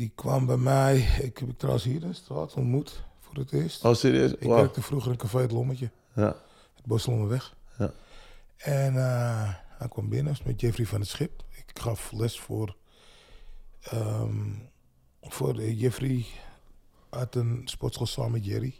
die 0.00 0.12
kwam 0.14 0.46
bij 0.46 0.56
mij. 0.56 0.98
Ik 0.98 1.38
heb 1.38 1.48
ik 1.48 1.58
trouwens 1.58 1.84
hier 1.84 2.02
in 2.02 2.08
de 2.08 2.14
straat 2.14 2.54
ontmoet 2.54 3.04
voor 3.20 3.34
het 3.34 3.52
eerst. 3.52 3.84
Oh, 3.84 3.94
serieus? 3.94 4.32
ik 4.32 4.42
Wow. 4.42 4.56
werkte 4.56 4.82
vroeger 4.82 5.10
in 5.12 5.16
Café 5.16 5.38
Het 5.40 5.50
Lommetje, 5.50 5.90
Ja. 6.14 6.36
het 6.74 6.84
Bosselommerweg. 6.84 7.56
Ja. 7.78 7.92
En 8.56 8.96
eh, 8.96 9.54
hij 9.78 9.88
kwam 9.88 10.08
binnen 10.08 10.36
met 10.44 10.60
Jeffrey 10.60 10.86
van 10.86 11.00
het 11.00 11.08
Schip. 11.08 11.42
Ik 11.50 11.78
gaf 11.78 12.12
les 12.12 12.40
voor, 12.40 12.76
ehm, 13.80 14.48
voor 15.22 15.62
Jeffrey 15.62 16.26
uit 17.10 17.34
een 17.34 17.62
sportschool 17.64 18.06
samen 18.06 18.30
met 18.32 18.44
Jerry. 18.44 18.74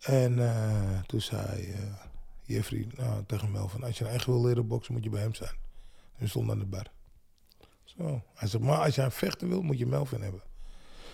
En 0.00 0.38
eh, 0.38 1.00
toen 1.06 1.20
zei 1.20 1.70
eh, 1.72 1.78
Jeffrey 2.42 2.86
nou, 2.96 3.24
tegen 3.26 3.50
Melvin, 3.50 3.82
als 3.84 3.98
je 3.98 4.04
echt 4.08 4.26
wil 4.26 4.44
leren 4.44 4.66
boksen, 4.66 4.94
moet 4.94 5.04
je 5.04 5.10
bij 5.10 5.20
hem 5.22 5.34
zijn. 5.34 5.54
En 6.18 6.28
stond 6.28 6.50
aan 6.50 6.58
de 6.58 6.64
bar. 6.64 6.86
Zo. 7.96 8.22
Hij 8.34 8.48
zegt, 8.48 8.64
maar 8.64 8.78
als 8.78 8.94
jij 8.94 9.10
vechten 9.10 9.48
wil, 9.48 9.62
moet 9.62 9.78
je 9.78 9.86
Melvin 9.86 10.22
hebben. 10.22 10.42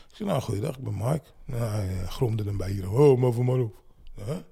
Ik 0.09 0.17
zei, 0.17 0.29
nou, 0.29 0.43
goeiedag, 0.43 0.77
ik 0.77 0.85
ben 0.85 0.97
Mike. 0.97 1.25
Nou, 1.45 1.63
hij 1.63 2.01
eh, 2.01 2.09
gromde 2.09 2.49
een 2.49 2.57
beetje. 2.57 2.91
Oh, 2.91 3.19
Melvin 3.19 3.45
maar 3.45 3.59
op. 3.59 3.83
Ja? 4.15 4.43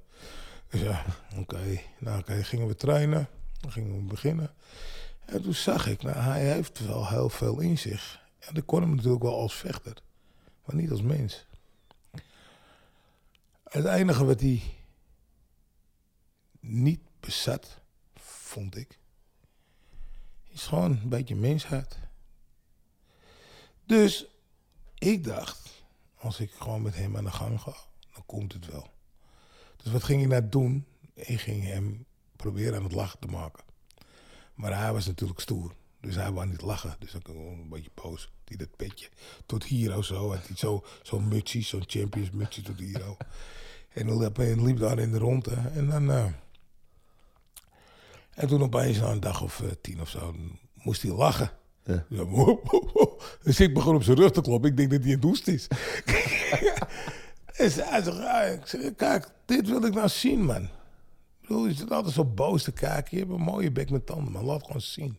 Ik 0.71 0.79
zei, 0.81 0.97
oké. 1.39 1.81
Nou, 1.99 2.19
oké, 2.19 2.45
gingen 2.45 2.67
we 2.67 2.75
trainen. 2.75 3.29
Dan 3.61 3.73
gingen 3.73 3.97
we 3.97 4.03
beginnen. 4.03 4.55
En 5.25 5.43
toen 5.43 5.55
zag 5.55 5.87
ik, 5.87 6.03
nou, 6.03 6.17
hij 6.17 6.53
heeft 6.53 6.87
wel 6.87 7.09
heel 7.09 7.29
veel 7.29 7.61
in 7.61 7.79
zich. 7.79 8.21
En 8.39 8.55
ik 8.55 8.67
kon 8.67 8.81
hem 8.81 8.95
natuurlijk 8.95 9.23
wel 9.23 9.41
als 9.41 9.55
vechter. 9.55 9.97
Maar 10.65 10.77
niet 10.77 10.91
als 10.91 11.03
mens. 11.03 11.47
Het 13.65 13.85
enige 13.85 14.25
wat 14.25 14.41
hij 14.41 14.63
niet 16.61 17.01
bezat, 17.21 17.81
vond 18.17 18.77
ik, 18.77 18.99
is 20.49 20.67
gewoon 20.67 20.91
een 20.91 21.09
beetje 21.09 21.35
mensheid. 21.35 21.99
Dus 23.87 24.27
ik 24.99 25.25
dacht, 25.25 25.85
als 26.19 26.41
ik 26.41 26.51
gewoon 26.51 26.83
met 26.83 26.95
hem 26.95 27.17
aan 27.17 27.25
de 27.25 27.31
gang 27.31 27.61
ga, 27.61 27.75
dan 28.15 28.23
komt 28.27 28.53
het 28.53 28.67
wel. 28.67 28.91
Dus 29.77 29.93
wat 29.93 30.05
ging 30.05 30.23
ik 30.23 30.29
nou 30.29 30.49
doen? 30.49 30.87
Ik 31.15 31.41
ging 31.41 31.65
hem 31.65 32.07
proberen 32.37 32.77
aan 32.77 32.83
het 32.83 32.93
lachen 32.93 33.19
te 33.19 33.27
maken. 33.27 33.65
Maar 34.55 34.79
hij 34.79 34.93
was 34.93 35.07
natuurlijk 35.07 35.41
stoer. 35.41 35.75
Dus 36.01 36.15
hij 36.15 36.33
wou 36.33 36.47
niet 36.47 36.63
lachen. 36.63 36.97
Dus 36.99 37.15
ik 37.15 37.29
een 37.29 37.69
beetje 37.69 37.91
boos. 37.95 38.31
Die 38.45 38.57
dat 38.57 38.77
petje 38.77 39.09
tot 39.47 39.65
hier 39.65 39.97
of 39.97 40.05
zo. 40.05 40.31
Had 40.35 40.47
hij 40.47 40.57
zo- 40.57 40.85
zo'n 41.03 41.29
zo'n 41.69 41.85
champions 41.87 42.31
mutsje 42.31 42.63
tot 42.63 42.79
hier. 42.79 43.03
En 43.93 44.07
dan 44.07 44.19
liep, 44.19 44.39
en 44.39 44.77
daar 44.77 44.99
in 44.99 45.13
de 45.13 45.19
ronde. 45.19 45.55
En 45.55 45.89
dan... 45.89 46.11
eh, 46.11 46.27
en 48.35 48.49
toen 48.49 48.63
opeens 48.63 48.99
na 48.99 49.07
een 49.11 49.21
dag 49.21 49.43
of 49.43 49.61
eh, 49.61 49.71
tien 49.81 50.01
of 50.01 50.09
zo, 50.09 50.35
moest 50.75 51.03
hij 51.03 51.11
lachen. 51.13 51.51
Ja. 51.87 52.05
Ja, 52.17 52.25
dus 53.43 53.61
ik 53.61 53.75
begon 53.75 53.95
op 53.95 54.03
zijn 54.03 54.17
rug 54.17 54.31
te 54.33 54.41
kloppen. 54.41 54.71
Ik 54.71 54.77
denk 54.77 54.91
dat 54.91 55.03
hij 55.03 55.13
een 55.13 55.21
doest 55.21 55.49
is. 55.49 55.67
en 57.57 57.71
ze- 57.77 57.85
hij 57.85 58.93
kijk, 58.97 59.29
dit 59.45 59.69
wil 59.69 59.85
ik 59.85 59.95
nou 59.95 60.09
zien, 60.09 60.45
man. 60.45 60.63
Ik 60.63 61.49
bedoel, 61.53 61.67
je 61.67 61.75
zit 61.75 61.91
altijd 61.91 62.15
zo 62.15 62.25
boos 62.25 62.63
te 62.63 62.73
kijken. 62.73 63.17
Je 63.17 63.25
hebt 63.25 63.37
een 63.39 63.45
mooie 63.45 63.71
bek 63.73 63.91
met 63.91 64.07
tanden, 64.07 64.33
maar 64.33 64.43
laat 64.43 64.65
gewoon 64.65 64.81
zien. 64.81 65.19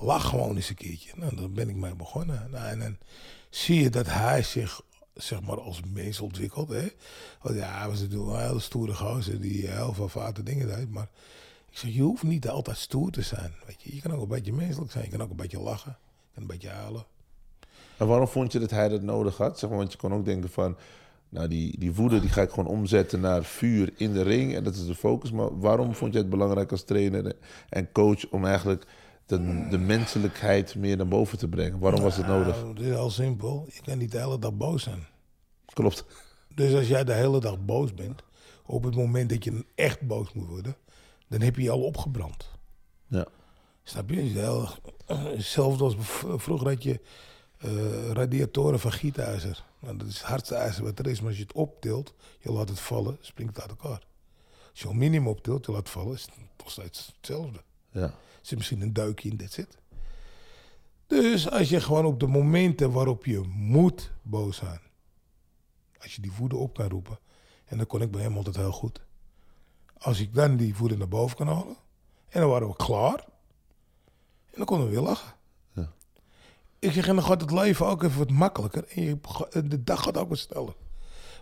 Lach 0.00 0.28
gewoon 0.28 0.56
eens 0.56 0.68
een 0.68 0.74
keertje. 0.74 1.10
Nou, 1.16 1.48
ben 1.48 1.68
ik 1.68 1.76
mee 1.76 1.94
begonnen. 1.94 2.48
Nou, 2.50 2.66
en 2.66 2.78
dan 2.78 2.96
zie 3.50 3.82
je 3.82 3.90
dat 3.90 4.06
hij 4.06 4.42
zich, 4.42 4.80
zeg 5.14 5.40
maar, 5.42 5.60
als 5.60 5.80
mens 5.92 6.20
ontwikkelt. 6.20 6.68
Hè? 6.68 6.86
Want 7.42 7.56
ja, 7.56 7.78
hij 7.78 7.88
was 7.88 8.00
natuurlijk 8.00 8.30
een 8.30 8.46
hele 8.46 8.60
stoere 8.60 8.94
gozer 8.94 9.40
die 9.40 9.66
heel 9.66 9.92
veel 9.94 10.08
foute 10.08 10.42
dingen 10.42 10.66
deed. 10.66 10.90
Maar 10.90 11.08
ik 11.70 11.78
zeg, 11.78 11.94
je 11.94 12.02
hoeft 12.02 12.22
niet 12.22 12.48
altijd 12.48 12.76
stoer 12.76 13.10
te 13.10 13.22
zijn. 13.22 13.54
Weet 13.66 13.82
je. 13.82 13.94
je 13.94 14.00
kan 14.00 14.12
ook 14.12 14.22
een 14.22 14.28
beetje 14.28 14.52
menselijk 14.52 14.92
zijn. 14.92 15.04
Je 15.04 15.10
kan 15.10 15.22
ook 15.22 15.30
een 15.30 15.36
beetje 15.36 15.60
lachen. 15.60 15.96
Je 16.00 16.28
kan 16.34 16.42
een 16.42 16.48
beetje 16.48 16.68
huilen. 16.68 17.04
En 17.96 18.06
waarom 18.06 18.28
vond 18.28 18.52
je 18.52 18.58
dat 18.58 18.70
hij 18.70 18.88
dat 18.88 19.02
nodig 19.02 19.36
had? 19.36 19.58
Zeg 19.58 19.70
maar, 19.70 19.78
want 19.78 19.92
je 19.92 19.98
kon 19.98 20.14
ook 20.14 20.24
denken 20.24 20.50
van... 20.50 20.76
Nou, 21.28 21.48
die, 21.48 21.78
die 21.78 21.94
woede 21.94 22.20
die 22.20 22.30
ga 22.30 22.42
ik 22.42 22.50
gewoon 22.50 22.66
omzetten 22.66 23.20
naar 23.20 23.44
vuur 23.44 23.92
in 23.96 24.12
de 24.12 24.22
ring. 24.22 24.54
En 24.54 24.64
dat 24.64 24.74
is 24.74 24.86
de 24.86 24.94
focus. 24.94 25.30
Maar 25.32 25.58
waarom 25.58 25.94
vond 25.94 26.12
je 26.12 26.18
het 26.18 26.30
belangrijk 26.30 26.70
als 26.70 26.84
trainer 26.84 27.36
en 27.68 27.92
coach... 27.92 28.30
om 28.30 28.44
eigenlijk 28.44 28.86
de, 29.26 29.66
de 29.70 29.78
menselijkheid 29.78 30.74
meer 30.74 30.96
naar 30.96 31.08
boven 31.08 31.38
te 31.38 31.48
brengen? 31.48 31.78
Waarom 31.78 32.00
was 32.00 32.16
het 32.16 32.26
nodig? 32.26 32.56
Nou, 32.56 32.68
het 32.68 32.80
is 32.80 32.86
heel 32.86 33.10
simpel. 33.10 33.66
Je 33.72 33.80
kan 33.82 33.98
niet 33.98 34.12
de 34.12 34.18
hele 34.18 34.38
dag 34.38 34.52
boos 34.52 34.82
zijn. 34.82 35.06
Klopt. 35.72 36.04
Dus 36.54 36.74
als 36.74 36.88
jij 36.88 37.04
de 37.04 37.12
hele 37.12 37.40
dag 37.40 37.64
boos 37.64 37.94
bent, 37.94 38.22
op 38.66 38.84
het 38.84 38.94
moment 38.96 39.28
dat 39.30 39.44
je 39.44 39.64
echt 39.74 40.00
boos 40.00 40.32
moet 40.32 40.48
worden, 40.48 40.76
dan 41.30 41.40
heb 41.40 41.56
je 41.56 41.62
je 41.62 41.70
al 41.70 41.82
opgebrand. 41.82 42.50
Ja. 43.06 43.26
Snap 43.82 44.10
je? 44.10 44.16
Heel- 44.20 44.68
Hetzelfde 45.06 45.84
als 45.84 45.94
vroeger 46.36 46.68
had 46.68 46.82
je 46.82 47.00
eh, 47.58 48.10
radiatoren 48.10 48.80
van 48.80 48.92
gietijzer. 48.92 49.64
Nou, 49.78 49.96
dat 49.96 50.06
is 50.06 50.18
het 50.18 50.26
hardste 50.26 50.54
ijzer 50.54 50.84
wat 50.84 50.98
er 50.98 51.06
is, 51.06 51.18
maar 51.20 51.28
als 51.28 51.36
je 51.36 51.42
het 51.42 51.52
optilt, 51.52 52.14
je 52.40 52.52
laat 52.52 52.68
het 52.68 52.80
vallen, 52.80 53.18
springt 53.20 53.56
het 53.56 53.62
uit 53.68 53.78
elkaar. 53.80 54.02
Als 54.70 54.80
je 54.80 54.86
aluminium 54.86 55.26
optilt, 55.28 55.66
je 55.66 55.72
laat 55.72 55.90
vallen, 55.90 56.14
is 56.14 56.22
het 56.22 56.34
nog 56.58 56.70
steeds 56.70 57.12
hetzelfde. 57.16 57.62
Ja. 57.92 58.00
Er 58.02 58.12
zit 58.42 58.58
misschien 58.58 58.80
een 58.80 58.92
duikje 58.92 59.28
in, 59.30 59.36
dit 59.36 59.52
zit. 59.52 59.78
Dus 61.06 61.50
als 61.50 61.68
je 61.68 61.80
gewoon 61.80 62.04
op 62.04 62.20
de 62.20 62.26
momenten 62.26 62.90
waarop 62.92 63.24
je 63.24 63.40
moet 63.54 64.10
boos 64.22 64.56
zijn, 64.56 64.80
als 66.02 66.14
je 66.14 66.22
die 66.22 66.32
woede 66.32 66.56
op 66.56 66.74
kan 66.74 66.88
roepen, 66.88 67.18
en 67.64 67.78
dat 67.78 67.86
kon 67.86 68.02
ik 68.02 68.10
bij 68.10 68.22
hem 68.22 68.36
altijd 68.36 68.56
heel 68.56 68.72
goed. 68.72 69.00
Als 70.00 70.20
ik 70.20 70.34
dan 70.34 70.56
die 70.56 70.76
woede 70.76 70.96
naar 70.96 71.08
boven 71.08 71.36
kan 71.36 71.46
halen, 71.46 71.76
en 72.28 72.40
dan 72.40 72.50
waren 72.50 72.68
we 72.68 72.76
klaar, 72.76 73.24
en 74.46 74.56
dan 74.56 74.64
konden 74.64 74.86
we 74.86 74.92
weer 74.92 75.02
lachen. 75.02 75.34
Ja. 75.72 75.92
Ik 76.78 76.92
zeg, 76.92 77.08
en 77.08 77.14
dan 77.14 77.24
gaat 77.24 77.40
het 77.40 77.50
leven 77.50 77.86
ook 77.86 78.02
even 78.02 78.18
wat 78.18 78.30
makkelijker, 78.30 78.84
en 78.88 79.02
je, 79.02 79.18
de 79.68 79.84
dag 79.84 80.02
gaat 80.02 80.16
ook 80.16 80.28
wat 80.28 80.38
sneller. 80.38 80.74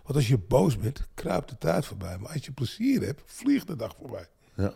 Want 0.03 0.15
als 0.15 0.27
je 0.27 0.37
boos 0.37 0.77
bent, 0.77 1.07
kruipt 1.13 1.49
de 1.49 1.57
tijd 1.57 1.85
voorbij. 1.85 2.17
Maar 2.17 2.31
als 2.31 2.45
je 2.45 2.51
plezier 2.51 3.01
hebt, 3.01 3.21
vliegt 3.25 3.67
de 3.67 3.75
dag 3.75 3.95
voorbij. 3.95 4.27
Ja. 4.53 4.73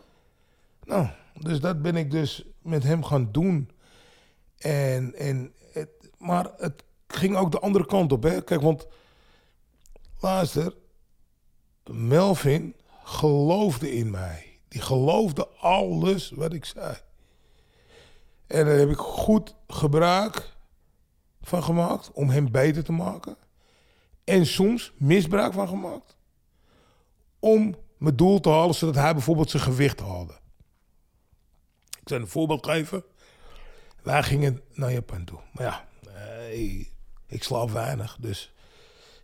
Nou, 0.83 1.07
dus 1.39 1.59
dat 1.59 1.81
ben 1.81 1.95
ik 1.95 2.11
dus 2.11 2.45
met 2.61 2.83
hem 2.83 3.03
gaan 3.03 3.31
doen. 3.31 3.69
En, 4.57 5.15
en 5.15 5.53
het, 5.71 5.89
maar 6.17 6.51
het 6.57 6.83
ging 7.07 7.35
ook 7.35 7.51
de 7.51 7.59
andere 7.59 7.85
kant 7.85 8.11
op. 8.11 8.23
Hè? 8.23 8.41
Kijk, 8.41 8.61
want 8.61 8.87
luister, 10.19 10.73
Melvin 11.91 12.75
geloofde 13.03 13.91
in 13.93 14.09
mij. 14.09 14.59
Die 14.67 14.81
geloofde 14.81 15.47
alles 15.47 16.29
wat 16.29 16.53
ik 16.53 16.65
zei. 16.65 16.97
En 18.47 18.65
daar 18.65 18.77
heb 18.77 18.89
ik 18.89 18.97
goed 18.97 19.55
gebruik 19.67 20.55
van 21.41 21.63
gemaakt 21.63 22.11
om 22.11 22.29
hem 22.29 22.51
beter 22.51 22.83
te 22.83 22.91
maken. 22.91 23.37
En 24.23 24.45
soms 24.45 24.93
misbruik 24.97 25.53
van 25.53 25.67
gemaakt. 25.67 26.15
Om 27.39 27.75
mijn 27.97 28.15
doel 28.15 28.39
te 28.39 28.49
halen, 28.49 28.75
zodat 28.75 28.95
hij 28.95 29.13
bijvoorbeeld 29.13 29.49
zijn 29.49 29.63
gewicht 29.63 29.99
haalde. 29.99 30.33
Ik 32.01 32.09
zal 32.09 32.19
een 32.19 32.27
voorbeeld 32.27 32.65
geven. 32.65 33.03
Wij 34.01 34.23
gingen 34.23 34.61
naar 34.73 34.91
Japan 34.91 35.23
toe. 35.23 35.39
Maar 35.51 35.65
ja, 35.65 35.85
ik 37.27 37.43
slaap 37.43 37.69
weinig. 37.69 38.17
Dus 38.19 38.52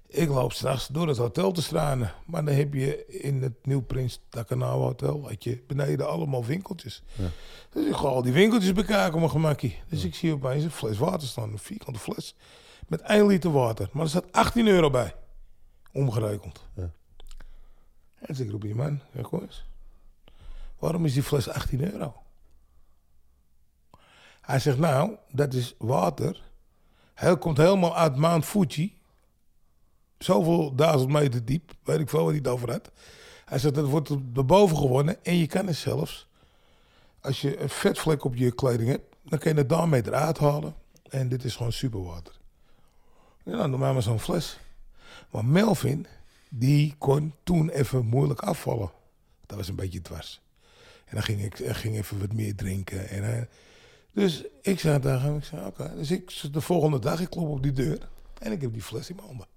ik 0.10 0.30
loop 0.30 0.54
straks 0.54 0.88
door 0.88 1.08
het 1.08 1.18
hotel 1.18 1.52
te 1.52 1.62
stranen. 1.62 2.14
Maar 2.26 2.46
dan 2.46 2.56
heb 2.56 2.74
je 2.74 3.06
in 3.08 3.42
het 3.42 3.66
Nieuw 3.66 3.82
Prins 3.82 4.22
Takanawa 4.30 4.84
Hotel... 4.84 5.28
had 5.28 5.44
je 5.44 5.64
beneden 5.68 6.10
allemaal 6.10 6.46
winkeltjes. 6.46 7.04
Dus 7.70 7.88
ik 7.88 7.96
ga 7.96 8.08
al 8.08 8.22
die 8.22 8.34
winkeltjes 8.34 8.74
bekijken 8.74 9.14
op 9.14 9.20
mijn 9.20 9.32
gemakkie. 9.32 9.80
Dus 9.88 10.04
ik 10.04 10.16
zie 10.16 10.34
opeens 10.34 10.64
een 10.64 10.72
fles 10.72 10.98
water 10.98 11.28
staan. 11.28 11.52
Een 11.52 11.60
vierkante 11.60 12.00
fles. 12.00 12.36
Met 12.88 13.02
1 13.02 13.26
liter 13.26 13.52
water. 13.52 13.90
Maar 13.92 14.04
er 14.04 14.10
staat 14.10 14.32
18 14.32 14.68
euro 14.68 14.90
bij. 14.90 15.16
Omgerekend. 15.92 16.66
Ja. 16.76 16.92
En 18.16 18.26
dus 18.28 18.40
ik 18.40 18.52
roep 18.52 18.62
die 18.62 18.76
man. 18.76 19.02
Ja, 19.14 19.22
kom 19.22 19.42
eens. 19.42 19.66
Waarom 20.80 21.06
is 21.06 21.14
die 21.14 21.24
fles 21.24 21.50
18 21.50 21.94
euro? 21.94 22.14
Hij 24.42 24.60
zegt, 24.60 24.78
nou, 24.78 25.16
dat 25.32 25.54
is 25.54 25.76
water. 25.78 26.42
Hij 27.14 27.38
komt 27.38 27.58
helemaal 27.58 27.96
uit 27.96 28.16
Mount 28.16 28.46
Fuji. 28.46 28.99
Zoveel 30.20 30.76
duizend 30.76 31.12
meter 31.12 31.46
diep. 31.46 31.72
Weet 31.84 32.00
ik 32.00 32.10
veel 32.10 32.20
wat 32.20 32.28
hij 32.30 32.38
het 32.38 32.48
over 32.48 32.72
had. 32.72 32.92
Hij 33.46 33.60
zegt, 33.60 33.76
dat 33.76 33.86
wordt 33.86 34.10
er 34.10 34.46
boven 34.46 34.78
gewonnen. 34.78 35.24
En 35.26 35.38
je 35.38 35.48
kan 35.48 35.68
het 35.68 35.76
zelfs, 35.76 36.28
als 37.22 37.42
je 37.42 37.60
een 37.62 37.70
vetvlek 37.70 38.24
op 38.24 38.36
je 38.36 38.52
kleding 38.52 38.90
hebt, 38.90 39.16
dan 39.24 39.40
kan 39.40 39.52
je 39.52 39.58
het 39.58 39.70
daarmee 39.70 40.02
eruit 40.06 40.38
halen. 40.38 40.76
En 41.10 41.30
dit 41.30 41.44
is 41.44 41.56
gewoon 41.56 41.72
superwater. 41.72 42.34
Ja, 43.44 43.58
dan 43.58 43.70
doe 43.72 43.80
maar 43.80 44.02
zo'n 44.02 44.20
fles. 44.20 44.60
Maar 45.32 45.46
Melvin, 45.46 46.08
die 46.50 46.96
kon 46.98 47.34
toen 47.44 47.70
even 47.70 48.06
moeilijk 48.06 48.40
afvallen. 48.40 48.92
Dat 49.46 49.58
was 49.58 49.68
een 49.68 49.76
beetje 49.76 50.02
dwars. 50.02 50.42
En 51.06 51.16
dan 51.16 51.24
ging 51.24 51.44
ik 51.44 51.56
ging 51.76 51.96
even 51.96 52.20
wat 52.20 52.34
meer 52.34 52.56
drinken. 52.56 53.10
En, 53.10 53.24
hij- 53.24 53.48
dus 54.14 54.44
ik 54.62 54.80
zei 54.80 55.00
tegen 55.00 55.22
hem, 55.22 55.38
ik 55.38 55.44
zei, 55.44 55.66
oké. 55.66 55.92
Dus 55.96 56.12
ik, 56.12 56.42
de 56.52 56.62
volgende 56.62 57.00
dag, 57.00 57.20
ik 57.22 57.30
klop 57.30 57.48
op 57.48 57.64
die 57.64 57.72
deur. 57.72 58.10
En 58.40 58.52
ik 58.52 58.62
heb 58.62 58.74
die 58.74 58.82
fles 58.82 59.10
in 59.10 59.16
mijn 59.16 59.28
handen. 59.28 59.48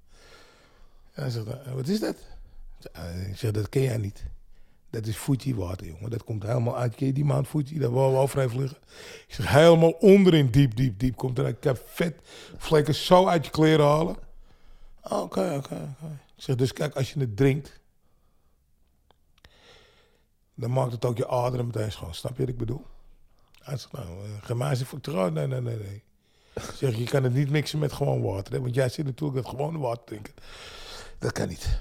En 1.13 1.23
hij 1.23 1.31
zegt, 1.31 1.47
"Eh, 1.47 1.73
wat 1.73 1.89
is 1.89 2.01
dat? 2.01 2.17
Eh, 2.93 3.29
Ik 3.31 3.37
zeg, 3.37 3.51
dat 3.51 3.69
ken 3.69 3.83
jij 3.83 3.97
niet. 3.97 4.25
Dat 4.91 5.07
is 5.07 5.17
Fuji 5.17 5.55
water, 5.55 5.87
jongen. 5.87 6.11
Dat 6.11 6.25
komt 6.25 6.43
helemaal 6.43 6.77
uit. 6.79 6.99
Je 6.99 7.13
die 7.13 7.25
maand 7.25 7.49
Fuji? 7.49 7.79
Daar 7.79 7.91
waar 7.91 8.11
we 8.13 8.17
over 8.19 8.39
heeft 8.39 8.55
liggen. 8.55 8.79
Ik 9.29 9.35
zeg, 9.35 9.49
helemaal 9.49 9.91
onderin, 9.91 10.51
diep, 10.51 10.77
diep, 10.77 10.99
diep. 10.99 11.17
Komt 11.17 11.39
er. 11.39 11.47
Ik 11.47 11.65
heb 11.65 11.83
vet 11.87 12.17
vlekken 12.57 12.95
zo 12.95 13.27
uit 13.27 13.45
je 13.45 13.51
kleren 13.51 13.87
halen. 13.87 14.17
Oké, 15.03 15.17
oké, 15.19 15.57
oké. 15.57 16.21
Ik 16.37 16.43
zeg, 16.43 16.57
dus 16.57 16.73
kijk, 16.73 16.95
als 16.95 17.13
je 17.13 17.21
het 17.21 17.37
drinkt... 17.37 17.81
dan 20.55 20.73
maakt 20.73 20.93
het 20.93 21.05
ook 21.05 21.17
je 21.17 21.29
aderen 21.29 21.67
meteen 21.67 21.93
schoon. 21.93 22.15
Snap 22.15 22.33
je 22.33 22.39
wat 22.41 22.49
ik 22.49 22.59
bedoel? 22.59 22.87
Hij 23.63 23.77
zegt, 23.77 23.93
nou, 23.93 24.07
uh, 24.07 24.31
gemazie 24.43 24.87
voor. 24.87 25.01
Nee, 25.33 25.47
nee, 25.47 25.61
nee, 25.61 25.77
nee. 25.77 26.03
Ik 26.55 26.63
zeg, 26.75 26.97
je 26.97 27.05
kan 27.05 27.23
het 27.25 27.35
niet 27.35 27.51
mixen 27.51 27.79
met 27.79 27.93
gewoon 27.93 28.23
water. 28.23 28.53
Hè? 28.53 28.61
Want 28.61 28.75
jij 28.75 28.89
zit 28.89 29.05
natuurlijk 29.05 29.43
dat 29.43 29.51
gewone 29.51 29.79
water 29.79 30.05
drinken. 30.05 30.35
Dat 31.23 31.33
kan 31.33 31.49
niet. 31.49 31.81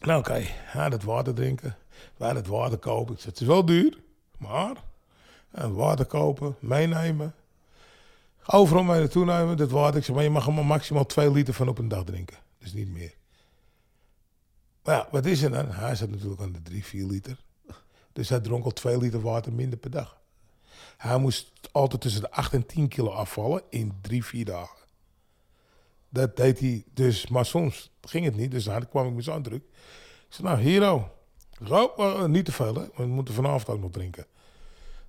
Nou, 0.00 0.18
oké. 0.18 0.40
Hij 0.46 0.88
dat 0.88 1.02
water 1.02 1.34
drinken. 1.34 1.76
Wij 2.16 2.32
dat 2.32 2.46
water 2.46 2.78
kopen. 2.78 3.14
Ik 3.14 3.20
zeg, 3.20 3.30
het 3.30 3.40
is 3.40 3.46
wel 3.46 3.64
duur. 3.64 3.98
Maar, 4.36 4.76
het 5.50 5.72
water 5.72 6.06
kopen, 6.06 6.56
meenemen. 6.60 7.34
Overal 8.46 8.82
mee 8.82 8.98
naartoe 8.98 9.24
nemen, 9.24 9.56
dat 9.56 9.70
water. 9.70 9.98
Ik 9.98 10.04
zeg, 10.04 10.14
maar 10.14 10.24
je 10.24 10.30
mag 10.30 10.46
er 10.46 10.52
maar 10.52 10.64
maximaal 10.64 11.06
2 11.06 11.30
liter 11.30 11.54
van 11.54 11.68
op 11.68 11.78
een 11.78 11.88
dag 11.88 12.04
drinken. 12.04 12.36
Dus 12.58 12.72
niet 12.72 12.88
meer. 12.88 13.14
Maar 14.84 14.94
ja, 14.94 15.08
wat 15.10 15.26
is 15.26 15.42
er 15.42 15.50
dan? 15.50 15.70
Hij 15.70 15.94
zat 15.94 16.10
natuurlijk 16.10 16.40
aan 16.40 16.52
de 16.52 16.62
3, 16.62 16.84
4 16.84 17.06
liter. 17.06 17.40
Dus 18.12 18.28
hij 18.28 18.40
dronk 18.40 18.64
al 18.64 18.72
2 18.72 18.98
liter 18.98 19.20
water 19.20 19.52
minder 19.52 19.78
per 19.78 19.90
dag. 19.90 20.20
Hij 20.96 21.18
moest 21.18 21.50
altijd 21.72 22.00
tussen 22.00 22.20
de 22.20 22.30
8 22.30 22.52
en 22.52 22.66
10 22.66 22.88
kilo 22.88 23.10
afvallen 23.10 23.62
in 23.70 23.98
3, 24.00 24.24
4 24.24 24.44
dagen. 24.44 24.77
Dat 26.08 26.36
deed 26.36 26.60
hij 26.60 26.84
dus, 26.94 27.28
maar 27.28 27.46
soms 27.46 27.90
ging 28.00 28.24
het 28.24 28.36
niet. 28.36 28.50
Dus 28.50 28.64
dan 28.64 28.88
kwam 28.88 29.06
ik 29.06 29.14
met 29.14 29.24
zo'n 29.24 29.42
druk. 29.42 29.62
Ik 29.62 30.34
zei, 30.34 30.48
nou, 30.48 30.60
Hero. 30.60 31.10
Oh, 31.68 31.98
eh, 31.98 32.24
niet 32.24 32.44
te 32.44 32.52
veel, 32.52 32.74
hè. 32.74 32.84
We 32.96 33.06
moeten 33.06 33.34
vanavond 33.34 33.68
ook 33.68 33.80
nog 33.80 33.90
drinken. 33.90 34.26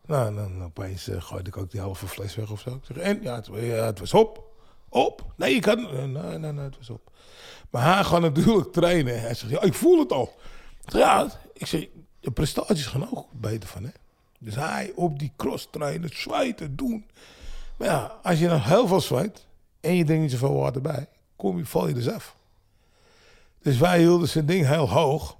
Nou, 0.05 0.35
dan 0.35 0.63
opeens 0.63 1.09
uh, 1.09 1.21
gooide 1.21 1.49
ik 1.49 1.57
ook 1.57 1.71
die 1.71 1.81
halve 1.81 2.07
fles 2.07 2.35
weg 2.35 2.51
of 2.51 2.59
zo. 2.59 2.79
En? 2.95 3.21
Ja, 3.21 3.35
het, 3.35 3.49
ja, 3.53 3.85
het 3.85 3.99
was 3.99 4.13
op. 4.13 4.43
Op? 4.89 5.33
Nee, 5.35 5.55
ik 5.55 5.61
kan... 5.61 5.81
Nee, 6.11 6.37
nee, 6.37 6.51
nee, 6.51 6.63
het 6.63 6.77
was 6.77 6.89
op. 6.89 7.11
Maar 7.69 7.93
hij 7.95 8.03
gaat 8.03 8.21
natuurlijk 8.21 8.71
trainen. 8.71 9.21
Hij 9.21 9.33
zegt, 9.33 9.51
ja, 9.51 9.61
ik 9.61 9.73
voel 9.73 9.99
het 9.99 10.11
al. 10.11 10.35
Ja, 10.85 11.31
ik 11.53 11.65
zeg, 11.65 11.87
de 12.19 12.31
prestaties 12.31 12.85
gaan 12.85 13.11
ook 13.11 13.27
beter 13.31 13.69
van, 13.69 13.83
hè. 13.83 13.89
Dus 14.39 14.55
hij 14.55 14.91
op 14.95 15.19
die 15.19 15.31
cross 15.35 15.67
trainen, 15.71 16.09
zweten, 16.13 16.75
doen. 16.75 17.05
Maar 17.77 17.87
ja, 17.87 18.19
als 18.23 18.39
je 18.39 18.47
dan 18.47 18.59
heel 18.59 18.87
veel 18.87 19.01
zweet 19.01 19.45
en 19.79 19.95
je 19.95 20.03
drinkt 20.03 20.21
niet 20.21 20.31
zoveel 20.31 20.53
water 20.55 20.81
bij, 20.81 21.07
kom 21.35 21.57
je, 21.57 21.65
val 21.65 21.87
je 21.87 21.93
dus 21.93 22.09
af. 22.09 22.35
Dus 23.61 23.77
wij 23.77 23.99
hielden 23.99 24.27
zijn 24.27 24.45
ding 24.45 24.67
heel 24.67 24.89
hoog. 24.89 25.37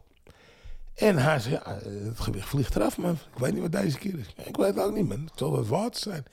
En 0.96 1.18
hij 1.18 1.40
zei, 1.40 1.60
het 2.06 2.20
gewicht 2.20 2.48
vliegt 2.48 2.76
eraf, 2.76 2.98
man. 2.98 3.18
Ik 3.34 3.40
weet 3.40 3.54
niet 3.54 3.62
wat 3.62 3.72
deze 3.72 3.98
keer 3.98 4.20
is. 4.20 4.46
Ik 4.46 4.56
weet 4.56 4.76
het 4.76 4.84
ook 4.84 4.94
niet, 4.94 5.08
man. 5.08 5.20
Het 5.20 5.32
zal 5.36 5.58
het 5.58 5.68
water 5.68 6.02
zijn. 6.02 6.26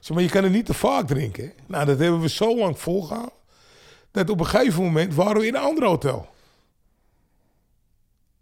Zei, 0.00 0.14
maar 0.14 0.22
je 0.22 0.30
kan 0.30 0.42
het 0.42 0.52
niet 0.52 0.66
te 0.66 0.74
vaak 0.74 1.06
drinken. 1.06 1.52
Nou, 1.66 1.84
dat 1.84 1.98
hebben 1.98 2.20
we 2.20 2.28
zo 2.28 2.58
lang 2.58 2.78
volgehouden. 2.78 3.34
Dat 4.10 4.30
op 4.30 4.40
een 4.40 4.46
gegeven 4.46 4.82
moment 4.82 5.14
waren 5.14 5.40
we 5.40 5.46
in 5.46 5.54
een 5.54 5.60
ander 5.60 5.84
hotel. 5.84 6.28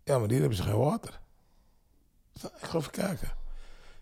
Ja, 0.05 0.19
maar 0.19 0.29
die 0.29 0.39
hebben 0.39 0.57
ze 0.57 0.63
geen 0.63 0.79
water. 0.79 1.21
Ik 2.35 2.51
ga 2.61 2.79
even 2.79 2.91
kijken. 2.91 3.44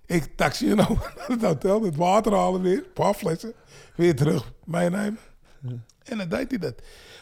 Ik 0.06 0.36
taxi 0.36 0.66
je 0.66 0.74
nou 0.84 0.94
naar 1.16 1.26
het 1.28 1.42
hotel, 1.42 1.82
het 1.82 1.96
water 1.96 2.32
halen 2.32 2.62
weer, 2.62 2.78
een 2.78 2.92
paar 2.92 3.14
flessen, 3.14 3.52
weer 3.96 4.16
terug 4.16 4.52
meenemen. 4.64 5.18
En 6.02 6.18
dan 6.18 6.28
deed 6.28 6.50
hij 6.50 6.58
dat. 6.58 6.74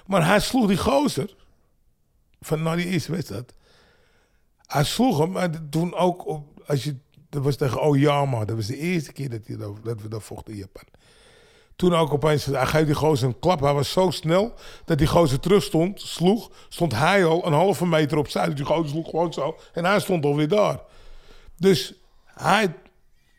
Maar 0.06 0.26
hij 0.26 0.40
sloeg 0.40 0.66
die 0.66 0.76
gozer, 0.76 1.34
van 2.40 2.62
na 2.62 2.76
die 2.76 2.86
eerste 2.86 3.12
wedstrijd, 3.12 3.54
hij 4.66 4.84
sloeg 4.84 5.18
hem, 5.18 5.30
maar 5.30 5.68
toen 5.68 5.94
ook, 5.94 6.26
op, 6.26 6.62
als 6.66 6.84
je, 6.84 6.96
dat 7.28 7.42
was 7.42 7.56
tegen 7.56 7.82
Oyama, 7.82 8.44
dat 8.44 8.56
was 8.56 8.66
de 8.66 8.76
eerste 8.76 9.12
keer 9.12 9.30
dat, 9.30 9.46
hij, 9.46 9.56
dat, 9.56 9.84
dat 9.84 10.02
we 10.02 10.08
dat 10.08 10.22
vochten 10.22 10.52
in 10.52 10.58
Japan. 10.58 10.84
Toen 11.80 11.94
ook 11.94 12.12
opeens, 12.12 12.44
hij 12.44 12.66
geeft 12.66 12.86
die 12.86 12.94
gozer 12.94 13.28
een 13.28 13.38
klap. 13.38 13.60
Hij 13.60 13.72
was 13.74 13.92
zo 13.92 14.10
snel 14.10 14.54
dat 14.84 14.98
die 14.98 15.06
gozer 15.06 15.40
terug 15.40 15.62
stond, 15.62 16.00
sloeg. 16.00 16.50
Stond 16.68 16.92
hij 16.92 17.24
al 17.24 17.46
een 17.46 17.52
halve 17.52 17.86
meter 17.86 18.18
opzij. 18.18 18.46
Dus 18.46 18.54
die 18.54 18.64
gozer 18.64 18.88
sloeg 18.88 19.10
gewoon 19.10 19.32
zo. 19.32 19.58
En 19.72 19.84
hij 19.84 20.00
stond 20.00 20.24
alweer 20.24 20.48
daar. 20.48 20.80
Dus 21.56 21.94
hij 22.34 22.74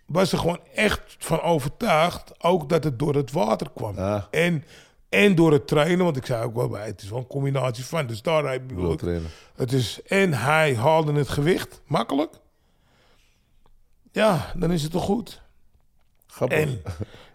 was 0.05 0.31
er 0.31 0.37
gewoon 0.37 0.59
echt 0.73 1.15
van 1.19 1.41
overtuigd. 1.41 2.43
Ook 2.43 2.69
dat 2.69 2.83
het 2.83 2.99
door 2.99 3.15
het 3.15 3.31
water 3.31 3.67
kwam. 3.75 3.95
Ja. 3.95 4.27
En, 4.31 4.63
en 5.09 5.35
door 5.35 5.51
het 5.51 5.67
trainen. 5.67 6.03
Want 6.05 6.17
ik 6.17 6.25
zei 6.25 6.43
ook 6.43 6.55
wel 6.55 6.67
bij, 6.69 6.85
het 6.85 7.01
is 7.01 7.09
wel 7.09 7.19
een 7.19 7.27
combinatie 7.27 7.85
van. 7.85 8.07
Dus 8.07 8.21
daar 8.21 8.43
heb 8.51 8.69
je 8.69 8.95
trainen. 8.95 9.29
het 9.55 9.71
is, 9.71 10.01
en 10.07 10.33
hij 10.33 10.75
haalde 10.75 11.13
het 11.13 11.29
gewicht, 11.29 11.81
makkelijk. 11.85 12.33
Ja, 14.11 14.51
dan 14.57 14.71
is 14.71 14.83
het 14.83 14.91
toch 14.91 15.03
goed. 15.03 15.41
Grappig. 16.27 16.57
En 16.57 16.81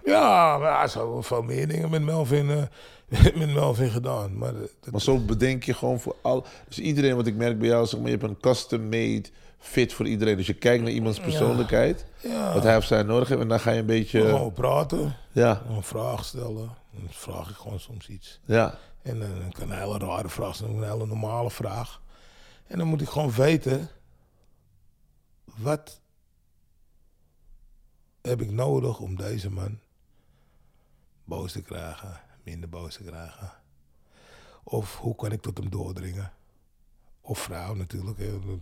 ja, 0.04 0.58
maar 0.58 0.88
zo 0.88 1.22
veel 1.22 1.42
meer 1.42 1.68
dingen 1.68 1.90
met 1.90 2.02
Melvin, 2.02 2.50
eh, 2.50 2.62
met 3.38 3.54
Melvin 3.54 3.90
gedaan. 3.90 4.38
Maar, 4.38 4.54
eh, 4.54 4.60
dat- 4.80 4.90
Maar 4.92 5.00
zo 5.00 5.18
bedenk 5.18 5.62
je 5.64 5.74
gewoon 5.74 6.00
voor 6.00 6.16
al... 6.22 6.46
Dus 6.68 6.78
iedereen, 6.78 7.16
wat 7.16 7.26
ik 7.26 7.34
merk 7.34 7.58
bij 7.58 7.68
jou, 7.68 7.86
zeg 7.86 8.00
maar, 8.00 8.10
je 8.10 8.16
hebt 8.16 8.28
een 8.30 8.40
custom-made 8.40 9.24
fit 9.58 9.92
voor 9.92 10.06
iedereen. 10.06 10.36
Dus 10.36 10.46
je 10.46 10.54
kijkt 10.54 10.82
naar 10.82 10.92
iemands 10.92 11.20
persoonlijkheid, 11.20 12.06
ja, 12.22 12.52
wat 12.54 12.62
hij 12.62 12.76
of 12.76 12.84
zij 12.84 13.02
nodig 13.02 13.28
heeft. 13.28 13.40
En 13.40 13.48
dan 13.48 13.60
ga 13.60 13.70
je 13.70 13.78
een 13.80 13.86
beetje... 13.86 14.20
gewoon 14.20 14.52
praten, 14.52 15.16
Ja, 15.32 15.62
een 15.68 15.82
vraag 15.82 16.24
stellen. 16.24 16.74
Dan 16.90 17.08
vraag 17.08 17.50
ik 17.50 17.56
gewoon 17.56 17.80
soms 17.80 18.08
iets. 18.08 18.40
ja. 18.44 18.78
En 19.02 19.18
dan 19.18 19.52
kan 19.52 19.70
een 19.70 19.78
hele 19.78 19.98
rare 19.98 20.28
vraag 20.28 20.56
zijn, 20.56 20.70
een 20.70 20.90
hele 20.90 21.06
normale 21.06 21.50
vraag. 21.50 22.00
En 22.66 22.78
dan 22.78 22.86
moet 22.86 23.00
ik 23.00 23.08
gewoon 23.08 23.32
weten, 23.32 23.88
wat 25.44 26.00
heb 28.22 28.40
ik 28.40 28.50
nodig 28.50 28.98
om 28.98 29.16
deze 29.16 29.50
man 29.50 29.78
boos 31.24 31.52
te 31.52 31.62
krijgen, 31.62 32.20
minder 32.42 32.68
boos 32.68 32.94
te 32.94 33.02
krijgen? 33.02 33.52
Of 34.64 34.96
hoe 34.96 35.14
kan 35.16 35.32
ik 35.32 35.42
tot 35.42 35.58
hem 35.58 35.70
doordringen? 35.70 36.32
Of 37.26 37.38
vrouw 37.38 37.74
natuurlijk, 37.74 38.18
hè, 38.18 38.30
dat 38.30 38.58